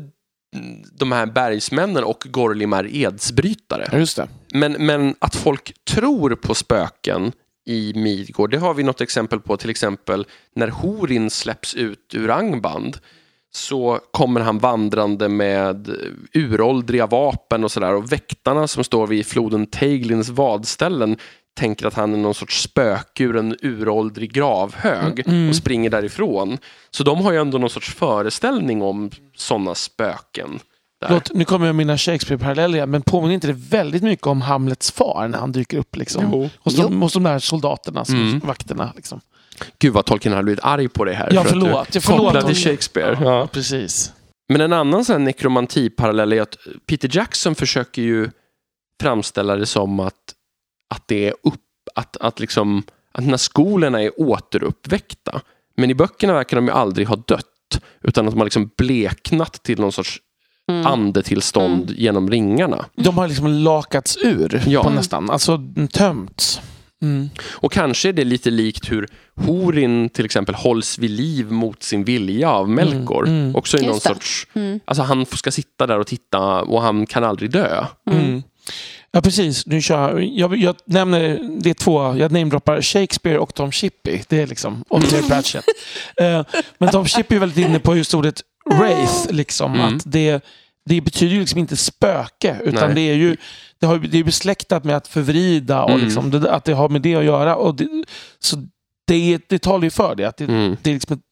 de 0.92 1.12
här 1.12 1.26
bergsmännen 1.26 2.04
och 2.04 2.26
Gorlim 2.30 2.72
är 2.72 2.94
edsbrytare. 2.94 3.88
Ja, 3.92 3.98
just 3.98 4.16
det. 4.16 4.28
Men, 4.52 4.72
men 4.72 5.14
att 5.18 5.36
folk 5.36 5.72
tror 5.84 6.34
på 6.34 6.54
spöken 6.54 7.32
i 7.66 7.92
Midgård, 7.94 8.50
det 8.50 8.58
har 8.58 8.74
vi 8.74 8.82
något 8.82 9.00
exempel 9.00 9.40
på. 9.40 9.56
Till 9.56 9.70
exempel 9.70 10.26
när 10.54 10.68
Horin 10.68 11.30
släpps 11.30 11.74
ut 11.74 12.14
ur 12.14 12.30
Angband 12.30 12.96
så 13.54 14.00
kommer 14.10 14.40
han 14.40 14.58
vandrande 14.58 15.28
med 15.28 15.96
uråldriga 16.34 17.06
vapen 17.06 17.64
och 17.64 17.72
sådär. 17.72 17.94
Och 17.94 18.12
väktarna 18.12 18.68
som 18.68 18.84
står 18.84 19.06
vid 19.06 19.26
floden 19.26 19.66
Teiglins 19.66 20.28
vadställen 20.28 21.16
tänker 21.54 21.86
att 21.86 21.94
han 21.94 22.14
är 22.14 22.18
någon 22.18 22.34
sorts 22.34 22.62
spöke 22.62 23.24
ur 23.24 23.36
en 23.36 23.56
uråldrig 23.62 24.32
gravhög 24.32 25.22
Mm. 25.26 25.48
och 25.48 25.56
springer 25.56 25.90
därifrån. 25.90 26.58
Så 26.90 27.04
de 27.04 27.20
har 27.24 27.32
ju 27.32 27.38
ändå 27.38 27.58
någon 27.58 27.70
sorts 27.70 27.94
föreställning 27.94 28.82
om 28.82 29.10
sådana 29.36 29.74
spöken. 29.74 30.58
Låt, 31.08 31.34
nu 31.34 31.44
kommer 31.44 31.66
jag 31.66 31.74
med 31.74 31.86
mina 31.86 31.98
Shakespeare-paralleller 31.98 32.76
igen, 32.76 32.90
men 32.90 33.02
påminner 33.02 33.34
inte 33.34 33.46
det 33.46 33.52
väldigt 33.52 34.02
mycket 34.02 34.26
om 34.26 34.40
Hamlets 34.42 34.90
far 34.90 35.28
när 35.28 35.38
han 35.38 35.52
dyker 35.52 35.78
upp? 35.78 35.96
Liksom? 35.96 36.24
Jo. 36.32 36.50
Hos, 36.60 36.76
de, 36.76 37.02
hos 37.02 37.12
de 37.12 37.22
där 37.22 37.38
soldaterna, 37.38 38.04
som, 38.04 38.14
Mm. 38.16 38.38
vakterna. 38.38 38.92
Liksom. 38.96 39.20
Gud 39.78 39.92
vad 39.92 40.04
Tolkien 40.04 40.34
har 40.34 40.42
blivit 40.42 40.64
arg 40.64 40.88
på 40.88 41.04
det 41.04 41.12
här. 41.12 41.28
Ja, 41.32 41.44
för 41.44 41.48
att 41.48 41.54
du 41.54 41.60
förlåt. 41.60 41.94
Jag 41.94 42.02
förlåt 42.02 42.46
till 42.46 42.56
Shakespeare. 42.56 43.18
Ja, 43.24 43.38
Ja. 43.38 43.46
precis. 43.46 44.12
Men 44.48 44.60
en 44.60 44.72
annan 44.72 45.04
sån 45.04 45.24
nekromantiparallell 45.24 46.32
är 46.32 46.42
att 46.42 46.56
Peter 46.86 47.10
Jackson 47.12 47.54
försöker 47.54 48.02
ju 48.02 48.30
framställa 49.00 49.56
det 49.56 49.66
som 49.66 50.00
att, 50.00 50.14
att 50.92 51.08
det 51.08 51.28
är 51.28 51.34
upp, 51.42 51.60
att, 51.94 52.16
att 52.16 52.40
liksom 52.40 52.82
att 53.12 53.24
när 53.26 53.36
skolorna 53.36 54.02
är 54.02 54.20
återuppväckta. 54.20 55.40
Men 55.76 55.90
i 55.90 55.94
böckerna 55.94 56.32
verkar 56.32 56.56
de 56.56 56.66
ju 56.66 56.72
aldrig 56.72 57.06
ha 57.08 57.16
dött. 57.16 57.46
Utan 58.02 58.26
att 58.26 58.32
de 58.32 58.38
har 58.38 58.46
liksom 58.46 58.70
bleknat 58.76 59.62
till 59.62 59.80
någon 59.80 59.92
sorts 59.92 60.20
Mm. 60.68 60.86
andetillstånd 60.86 61.90
genom 61.90 62.30
ringarna. 62.30 62.84
De 62.94 63.18
har 63.18 63.28
liksom 63.28 63.46
lakats 63.46 64.16
ur 64.22 64.62
Ja. 64.66 64.82
på 64.82 64.90
nästan. 64.90 65.30
Alltså 65.30 65.60
tömts. 65.92 66.60
Mm. 67.02 67.28
Och 67.50 67.72
kanske 67.72 68.08
är 68.08 68.12
det 68.12 68.24
lite 68.24 68.50
likt 68.50 68.92
hur 68.92 69.08
Horin 69.36 70.08
till 70.08 70.24
exempel 70.24 70.54
hålls 70.54 70.98
vid 70.98 71.10
liv 71.10 71.52
mot 71.52 71.82
sin 71.82 72.04
vilja 72.04 72.50
av 72.50 72.68
Melkor. 72.68 73.26
Mm, 73.28 73.40
mm. 73.40 73.56
Också 73.56 73.78
i 73.78 73.86
någon 73.86 74.00
sorts... 74.00 74.46
Mm. 74.54 74.80
Alltså 74.84 75.02
han 75.02 75.26
ska 75.26 75.50
sitta 75.50 75.86
där 75.86 75.98
och 75.98 76.06
titta 76.06 76.62
och 76.62 76.82
han 76.82 77.06
kan 77.06 77.24
aldrig 77.24 77.50
dö. 77.50 77.86
Ja, 79.14 79.20
precis. 79.20 79.66
Nu 79.66 79.80
kör 79.82 80.18
jag, 80.20 80.38
jag, 80.38 80.56
jag 80.56 80.76
nämner, 80.84 81.40
det 81.62 81.70
är 81.70 81.74
två, 81.74 82.16
jag 82.16 82.32
namedroppar 82.32 82.82
Shakespeare 82.82 83.38
och 83.38 83.54
Tom 83.54 83.72
Shippey. 83.72 84.22
Det 84.28 84.40
är 84.42 84.46
liksom, 84.46 84.84
och 84.88 85.02
Terry 85.08 85.28
Pratchett. 85.28 85.64
Eh, 86.16 86.44
men 86.78 86.90
Tom 86.90 87.06
Shippey 87.06 87.36
är 87.36 87.40
väldigt 87.40 87.66
inne 87.66 87.78
på 87.78 87.96
just 87.96 88.14
ordet 88.14 88.40
wraith, 88.70 89.32
liksom. 89.32 89.74
Mm. 89.74 89.96
Att 89.96 90.02
det, 90.06 90.44
det 90.84 91.00
betyder 91.00 91.34
ju 91.34 91.40
liksom 91.40 91.58
inte 91.58 91.76
spöke, 91.76 92.56
utan 92.64 92.86
Nej. 92.86 92.94
det 92.94 93.00
är 93.00 93.14
ju 93.14 93.36
det, 93.78 93.86
har, 93.86 93.98
det 93.98 94.18
är 94.18 94.24
besläktat 94.24 94.84
med 94.84 94.96
att 94.96 95.08
förvrida 95.08 95.84
och 95.84 95.90
Mm. 95.90 96.04
liksom, 96.04 96.30
det, 96.30 96.52
att 96.52 96.64
det 96.64 96.72
har 96.72 96.88
med 96.88 97.02
det 97.02 97.14
att 97.14 97.24
göra. 97.24 97.56
Och 97.56 97.74
det, 97.74 97.88
så 98.38 98.56
det, 99.06 99.38
det 99.48 99.58
talar 99.58 99.84
ju 99.84 99.90
för 99.90 100.14
det, 100.14 100.24
att 100.24 100.36
det, 100.36 100.44
Mm. 100.44 100.76
det 100.82 100.90
är 100.90 100.94
liksom 100.94 101.16
ett 101.16 101.22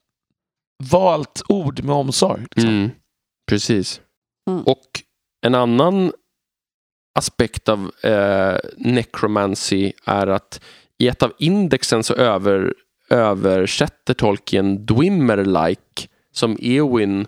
valt 0.91 1.43
ord 1.49 1.85
med 1.85 1.95
omsorg. 1.97 2.43
Liksom. 2.51 2.71
Mm. 2.71 2.91
Precis. 3.49 4.01
Mm. 4.51 4.63
Och 4.63 4.87
en 5.47 5.55
annan 5.55 6.13
aspekt 7.21 7.69
av 7.69 7.91
eh, 8.03 8.57
necromancy 8.77 9.93
är 10.05 10.27
att 10.27 10.61
i 10.99 11.09
ett 11.09 11.23
av 11.23 11.33
indexen 11.39 12.03
så 12.03 12.15
över, 12.15 12.75
översätter 13.11 14.15
Tolkien 14.15 14.87
Dwimmer-like 14.87 16.09
som 16.33 16.57
Eowyn 16.61 17.27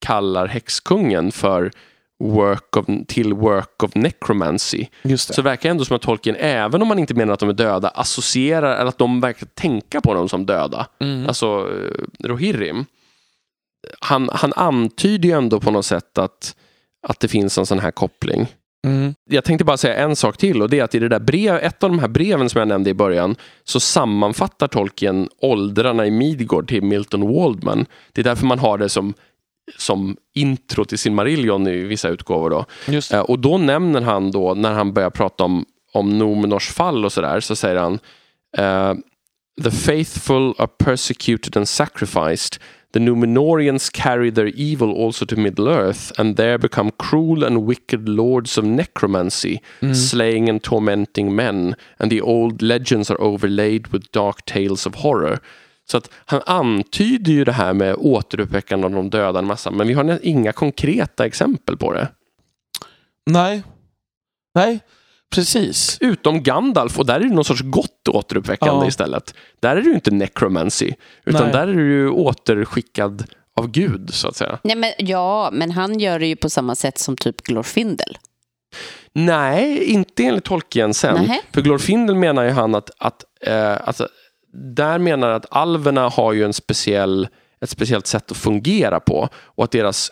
kallar 0.00 0.46
häxkungen 0.46 1.32
för 1.32 1.70
work 2.22 2.76
of, 2.76 2.86
till 3.08 3.34
work 3.34 3.82
of 3.82 3.94
necromancy. 3.94 4.86
Just 5.02 5.28
det. 5.28 5.34
Så 5.34 5.42
det 5.42 5.48
verkar 5.48 5.70
ändå 5.70 5.84
som 5.84 5.96
att 5.96 6.02
Tolkien, 6.02 6.36
även 6.38 6.82
om 6.82 6.88
man 6.88 6.98
inte 6.98 7.14
menar 7.14 7.34
att 7.34 7.40
de 7.40 7.48
är 7.48 7.52
döda, 7.52 7.88
associerar, 7.88 8.76
eller 8.76 8.88
att 8.88 8.98
de 8.98 9.20
verkar 9.20 9.46
tänka 9.46 10.00
på 10.00 10.14
dem 10.14 10.28
som 10.28 10.46
döda. 10.46 10.86
Mm. 11.00 11.26
Alltså 11.26 11.46
eh, 11.46 12.26
Rohirrim. 12.28 12.84
Han, 14.00 14.30
han 14.32 14.52
antyder 14.52 15.28
ju 15.28 15.34
ändå 15.34 15.60
på 15.60 15.70
något 15.70 15.86
sätt 15.86 16.18
att, 16.18 16.56
att 17.08 17.20
det 17.20 17.28
finns 17.28 17.58
en 17.58 17.66
sån 17.66 17.78
här 17.78 17.90
koppling. 17.90 18.46
Mm. 18.86 19.14
Jag 19.30 19.44
tänkte 19.44 19.64
bara 19.64 19.76
säga 19.76 19.94
en 19.94 20.16
sak 20.16 20.36
till 20.36 20.62
och 20.62 20.70
det 20.70 20.78
är 20.78 20.84
att 20.84 20.94
i 20.94 20.98
det 20.98 21.08
där 21.08 21.20
brev, 21.20 21.54
ett 21.56 21.82
av 21.82 21.90
de 21.90 21.98
här 21.98 22.08
breven 22.08 22.50
som 22.50 22.58
jag 22.58 22.68
nämnde 22.68 22.90
i 22.90 22.94
början 22.94 23.36
så 23.64 23.80
sammanfattar 23.80 24.68
Tolkien 24.68 25.28
åldrarna 25.40 26.06
i 26.06 26.10
Midgård 26.10 26.68
till 26.68 26.82
Milton 26.82 27.34
Waldman. 27.34 27.86
Det 28.12 28.20
är 28.20 28.24
därför 28.24 28.46
man 28.46 28.58
har 28.58 28.78
det 28.78 28.88
som, 28.88 29.14
som 29.78 30.16
intro 30.34 30.84
till 30.84 30.98
sin 30.98 31.14
Marillion 31.14 31.66
i 31.66 31.76
vissa 31.84 32.08
utgåvor. 32.08 32.50
Då. 32.50 32.64
Eh, 33.16 33.20
Och 33.20 33.38
då 33.38 33.58
nämner 33.58 34.00
han 34.00 34.30
då, 34.30 34.54
när 34.54 34.72
han 34.72 34.92
börjar 34.92 35.10
prata 35.10 35.44
om, 35.44 35.64
om 35.92 36.18
Nomenors 36.18 36.68
fall 36.68 37.04
och 37.04 37.12
sådär, 37.12 37.40
så 37.40 37.56
säger 37.56 37.76
han 37.76 37.98
eh, 38.58 38.94
The 39.64 39.70
faithful 39.70 40.54
are 40.58 40.66
persecuted 40.84 41.56
and 41.56 41.68
sacrificed. 41.68 42.60
The 42.92 43.00
Numenorians 43.00 43.90
carry 43.92 44.30
their 44.30 44.48
evil 44.48 44.90
also 44.92 45.24
to 45.26 45.36
Middle-earth 45.36 46.12
and 46.18 46.36
there 46.36 46.58
become 46.58 46.90
cruel 46.90 47.44
and 47.44 47.66
wicked 47.66 48.08
lords 48.08 48.58
of 48.58 48.64
necromancy, 48.64 49.60
Mm. 49.80 49.94
slaying 49.94 50.48
and 50.50 50.62
tormenting 50.62 51.34
men, 51.34 51.74
and 51.98 52.10
the 52.10 52.20
old 52.20 52.62
legends 52.62 53.10
are 53.10 53.20
overlaid 53.20 53.86
with 53.86 54.06
dark 54.12 54.44
tales 54.44 54.86
of 54.86 54.94
horror. 54.94 55.38
Så 55.90 55.96
att 55.96 56.10
han 56.26 56.40
antyder 56.46 57.32
ju 57.32 57.44
det 57.44 57.52
här 57.52 57.72
med 57.72 57.94
återuppväckande 57.98 58.86
av 58.86 58.92
de 58.92 59.10
döda 59.10 59.38
en 59.38 59.46
massa, 59.46 59.70
men 59.70 59.86
vi 59.86 59.94
har 59.94 60.18
inga 60.22 60.52
konkreta 60.52 61.26
exempel 61.26 61.76
på 61.76 61.92
det. 61.92 62.08
Nej. 63.30 63.62
Nej, 64.54 64.80
precis. 65.32 65.98
Utom 66.00 66.42
Gandalf 66.42 66.98
och 66.98 67.06
där 67.06 67.14
är 67.14 67.24
det 67.24 67.34
någon 67.34 67.44
sorts 67.44 67.62
gott 67.62 68.08
återuppväckande 68.08 68.84
Ja. 68.84 68.88
istället. 68.88 69.34
Där 69.60 69.76
är 69.76 69.82
det 69.82 69.88
ju 69.88 69.94
inte 69.94 70.10
necromancy. 70.10 70.92
Utan 71.24 71.42
Nej. 71.42 71.52
där 71.52 71.68
är 71.68 71.74
du 71.74 71.92
ju 71.92 72.08
återskickad 72.08 73.24
av 73.56 73.70
Gud 73.70 74.14
så 74.14 74.28
att 74.28 74.36
säga. 74.36 74.58
Nej, 74.64 74.76
men, 74.76 74.92
ja, 74.98 75.50
men 75.52 75.70
han 75.70 76.00
gör 76.00 76.18
det 76.18 76.26
ju 76.26 76.36
på 76.36 76.50
samma 76.50 76.74
sätt 76.74 76.98
som 76.98 77.16
typ 77.16 77.42
Glorfindel. 77.42 78.18
Nej, 79.12 79.84
inte 79.84 80.24
enligt 80.24 80.44
Tolkien 80.44 80.94
sen. 80.94 81.14
Nähä. 81.14 81.40
För 81.52 81.62
Glorfindel 81.62 82.16
menar 82.16 82.44
ju 82.44 82.50
han 82.50 82.74
att, 82.74 82.90
att 82.98 83.24
eh, 83.46 83.88
alltså, 83.88 84.08
där 84.52 84.98
menar 84.98 85.30
att 85.30 85.46
alverna 85.50 86.08
har 86.08 86.32
ju 86.32 86.44
en 86.44 86.52
speciell, 86.52 87.28
ett 87.60 87.70
speciellt 87.70 88.06
sätt 88.06 88.30
att 88.30 88.36
fungera 88.36 89.00
på 89.00 89.28
och 89.34 89.64
att 89.64 89.70
deras 89.70 90.10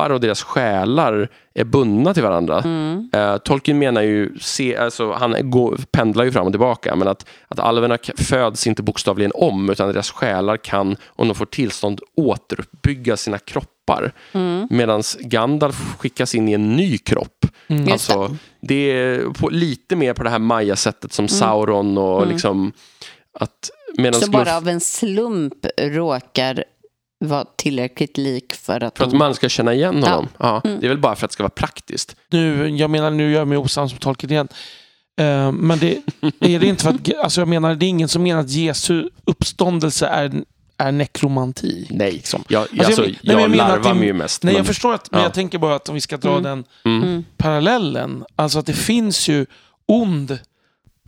kroppar 0.00 0.14
och 0.14 0.20
deras 0.20 0.42
själar 0.42 1.28
är 1.54 1.64
bundna 1.64 2.14
till 2.14 2.22
varandra. 2.22 2.60
Mm. 2.60 3.10
Eh, 3.12 3.36
Tolkien 3.36 3.78
menar 3.78 4.02
ju, 4.02 4.38
se, 4.40 4.76
alltså, 4.76 5.12
han 5.12 5.50
går, 5.50 5.78
pendlar 5.92 6.24
ju 6.24 6.32
fram 6.32 6.46
och 6.46 6.52
tillbaka, 6.52 6.96
men 6.96 7.08
att, 7.08 7.26
att 7.48 7.58
alverna 7.58 7.98
föds 8.16 8.66
inte 8.66 8.82
bokstavligen 8.82 9.32
om, 9.34 9.70
utan 9.70 9.92
deras 9.92 10.10
själar 10.10 10.56
kan, 10.56 10.96
om 11.16 11.28
de 11.28 11.34
får 11.34 11.46
tillstånd, 11.46 12.00
återuppbygga 12.16 13.16
sina 13.16 13.38
kroppar. 13.38 14.12
Mm. 14.32 14.68
Medan 14.70 15.02
Gandalf 15.20 15.96
skickas 15.98 16.34
in 16.34 16.48
i 16.48 16.52
en 16.52 16.76
ny 16.76 16.98
kropp. 16.98 17.46
Mm. 17.68 17.92
Alltså, 17.92 18.36
det 18.62 18.74
är 18.74 19.32
på, 19.32 19.48
lite 19.48 19.96
mer 19.96 20.14
på 20.14 20.22
det 20.22 20.30
här 20.30 20.38
Maya-sättet 20.38 21.12
som 21.12 21.28
Sauron 21.28 21.98
och 21.98 22.22
Mm. 22.22 22.32
liksom 22.32 22.72
att 23.40 23.70
medan 23.96 24.20
Som 24.20 24.30
bara 24.30 24.56
av 24.56 24.68
en 24.68 24.80
slump 24.80 25.66
råkar 25.80 26.64
vara 27.20 27.44
tillräckligt 27.56 28.18
lik 28.18 28.54
för 28.54 28.82
att, 28.82 28.98
för 28.98 29.04
att 29.04 29.10
de- 29.10 29.16
man 29.16 29.34
ska 29.34 29.48
känna 29.48 29.74
igen 29.74 30.02
Ja. 30.04 30.10
honom. 30.10 30.28
Ja. 30.38 30.60
Mm. 30.64 30.80
Det 30.80 30.86
är 30.86 30.88
väl 30.88 30.98
bara 30.98 31.16
för 31.16 31.24
att 31.24 31.30
det 31.30 31.32
ska 31.32 31.42
vara 31.42 31.50
praktiskt. 31.50 32.16
Nu, 32.30 32.68
jag 32.76 32.90
menar, 32.90 33.10
nu 33.10 33.30
gör 33.32 33.38
jag 33.38 33.48
mig 33.48 33.58
osams 33.58 33.92
med 33.92 34.00
Tolkien 34.00 34.30
igen. 34.32 34.48
Eh, 35.20 35.52
men 35.52 35.78
det 35.78 35.96
är 36.40 36.60
det 36.60 36.66
inte 36.66 36.82
för 36.82 36.90
att, 36.90 37.14
alltså 37.18 37.40
jag 37.40 37.48
menar, 37.48 37.74
det 37.74 37.86
är 37.86 37.88
ingen 37.88 38.08
som 38.08 38.22
menar 38.22 38.40
att 38.40 38.50
Jesu 38.50 39.08
uppståndelse 39.24 40.06
är, 40.06 40.32
är 40.78 40.92
nekromanti. 40.92 41.86
Nej, 41.90 42.12
Liksom. 42.12 42.44
jag, 42.48 42.66
jag 42.72 42.86
alltså, 42.86 43.02
men- 43.02 43.10
jag, 43.10 43.18
nej, 43.22 43.34
men 43.34 43.42
jag 43.42 43.50
menar 43.50 43.64
att 43.64 43.70
larvar 43.70 43.92
det- 43.94 43.98
mig 43.98 44.06
ju 44.06 44.12
mest. 44.12 44.42
Nej, 44.42 44.52
men, 44.54 44.58
jag 44.58 44.66
förstår 44.66 44.94
att, 44.94 45.10
men 45.10 45.20
ja. 45.20 45.26
jag 45.26 45.34
tänker 45.34 45.58
bara 45.58 45.74
att 45.74 45.88
om 45.88 45.94
vi 45.94 46.00
ska 46.00 46.16
dra 46.16 46.30
Mm. 46.30 46.42
den 46.42 46.64
mm, 46.84 47.02
Mm. 47.08 47.24
parallellen, 47.36 48.24
alltså 48.36 48.58
att 48.58 48.66
det 48.66 48.72
finns 48.72 49.28
ju 49.28 49.46
ond, 49.86 50.38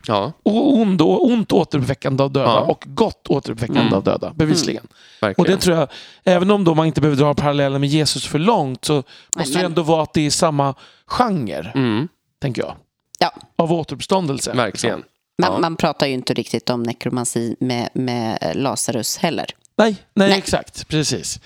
ja, 0.07 0.33
och 0.43 0.77
ond 0.77 1.03
och 1.03 1.25
ont 1.27 1.53
återuppväckande 1.53 2.23
av 2.23 2.33
döda 2.33 2.51
Ja. 2.51 2.61
och 2.61 2.85
gott 2.87 3.27
återuppväckande 3.29 3.81
Mm. 3.81 3.95
av 3.95 4.05
döda, 4.05 4.33
bevisligen. 4.35 4.85
Och 4.85 5.23
verkligen. 5.27 5.51
det 5.51 5.63
tror 5.63 5.77
jag, 5.77 5.89
även 6.25 6.51
om 6.51 6.65
då 6.65 6.75
man 6.75 6.87
inte 6.87 7.01
behöver 7.01 7.23
dra 7.23 7.35
parallellen 7.35 7.81
med 7.81 7.91
Jesus 7.91 8.27
för 8.27 8.39
långt, 8.39 8.85
så 8.85 9.03
måste 9.37 9.53
det 9.53 9.57
men- 9.59 9.65
ändå 9.67 9.83
vara 9.83 10.03
att 10.03 10.13
det 10.15 10.27
är 10.27 10.31
samma 10.31 10.75
genre, 11.07 11.73
Mm, 11.75 12.09
tänker 12.43 12.63
jag. 12.63 12.75
Ja. 13.19 13.33
Av 13.57 13.73
återuppståndelse. 13.73 14.53
verkligen. 14.53 14.97
liksom. 14.97 15.09
Man, 15.43 15.53
Ja. 15.53 15.59
man 15.59 15.77
pratar 15.77 16.07
ju 16.07 16.13
inte 16.13 16.35
riktigt 16.35 16.71
om 16.71 16.83
nekromansi 16.83 17.57
med, 17.61 17.89
med 17.95 18.53
Lazarus 18.55 19.17
heller. 19.19 19.47
Nej, 19.79 19.97
nej, 20.15 20.29
Nej. 20.29 20.39
exakt. 20.39 20.89
Precis. 20.89 21.41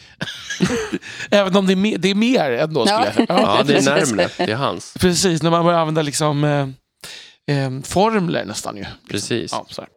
Även 1.31 1.57
om 1.57 1.67
det 1.67 1.73
är, 1.73 1.77
mer, 1.77 1.99
det 1.99 2.11
är 2.11 2.15
mer 2.15 2.51
ändå, 2.51 2.87
skulle 2.87 3.01
Ja. 3.01 3.05
jag 3.07 3.15
säga. 3.15 3.27
Ja, 3.29 3.63
det 3.67 3.77
är 3.77 3.83
närmre. 4.07 4.29
Det 4.37 4.53
är 4.53 4.55
hans. 4.57 4.95
Precis, 5.01 5.43
när 5.43 5.51
man 5.51 5.65
börjar 5.65 5.79
använda 5.79 6.03
liksom, 6.03 6.45
eh, 7.47 7.81
formler 7.83 8.45
nästan 8.45 8.77
ju. 8.77 8.85
Precis. 9.09 9.53
Ja, 9.53 9.67
så 9.69 9.83
här. 9.83 9.91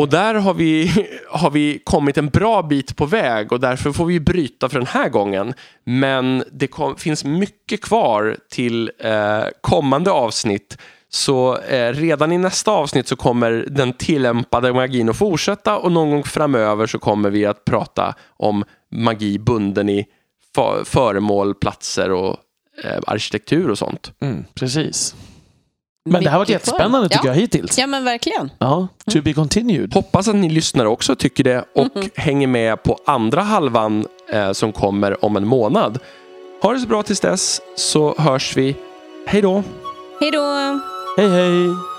Och 0.00 0.08
där 0.08 0.34
har 0.34 0.54
vi, 0.54 0.90
har 1.30 1.50
vi 1.50 1.80
kommit 1.84 2.18
en 2.18 2.28
bra 2.28 2.62
bit 2.62 2.96
på 2.96 3.06
väg 3.06 3.52
och 3.52 3.60
därför 3.60 3.92
får 3.92 4.06
vi 4.06 4.20
bryta 4.20 4.68
för 4.68 4.78
den 4.78 4.86
här 4.86 5.08
gången. 5.08 5.54
Men 5.84 6.44
det 6.52 6.66
kom, 6.66 6.96
finns 6.96 7.24
mycket 7.24 7.80
kvar 7.80 8.36
till 8.50 8.90
eh, 8.98 9.44
kommande 9.60 10.10
avsnitt. 10.10 10.78
Så 11.12 11.58
eh, 11.58 11.92
redan 11.92 12.32
i 12.32 12.38
nästa 12.38 12.70
avsnitt 12.70 13.08
så 13.08 13.16
kommer 13.16 13.66
den 13.70 13.92
tillämpade 13.92 14.72
magin 14.72 15.08
att 15.08 15.16
fortsätta 15.16 15.78
och 15.78 15.92
någon 15.92 16.10
gång 16.10 16.24
framöver 16.24 16.86
så 16.86 16.98
kommer 16.98 17.30
vi 17.30 17.46
att 17.46 17.64
prata 17.64 18.14
om 18.36 18.64
magi 18.92 19.38
bunden 19.38 19.88
i 19.88 20.06
föremål, 20.84 21.54
platser 21.54 22.12
och 22.12 22.36
eh, 22.84 22.98
arkitektur 23.06 23.70
och 23.70 23.78
sånt. 23.78 24.12
Mm, 24.20 24.44
precis. 24.54 25.14
Men 26.04 26.22
det 26.22 26.28
här 26.28 26.32
har 26.32 26.38
varit 26.38 26.48
jättespännande 26.48 27.08
tycker 27.08 27.26
jag 27.26 27.34
hittills. 27.34 27.78
Ja, 27.78 27.86
men 27.86 28.04
verkligen. 28.04 28.50
Ja, 28.58 28.88
to 29.10 29.22
be 29.22 29.32
continued. 29.32 29.94
Hoppas 29.94 30.28
att 30.28 30.34
ni 30.34 30.50
lyssnare 30.50 30.88
också 30.88 31.16
tycker 31.16 31.44
det 31.44 31.64
och 31.74 32.10
hänger 32.14 32.46
med 32.46 32.82
på 32.82 32.98
andra 33.06 33.42
halvan 33.42 34.06
eh, 34.32 34.52
som 34.52 34.72
kommer 34.72 35.24
om 35.24 35.36
en 35.36 35.46
månad. 35.46 35.98
Ha 36.62 36.72
det 36.72 36.80
så 36.80 36.86
bra 36.86 37.02
tills 37.02 37.20
dess 37.20 37.60
så 37.76 38.14
hörs 38.18 38.56
vi. 38.56 38.76
Hej 39.26 39.42
då! 39.42 39.62
Hej 40.20 40.30
då! 40.30 40.80
Hej 41.16 41.30
hej! 41.30 41.89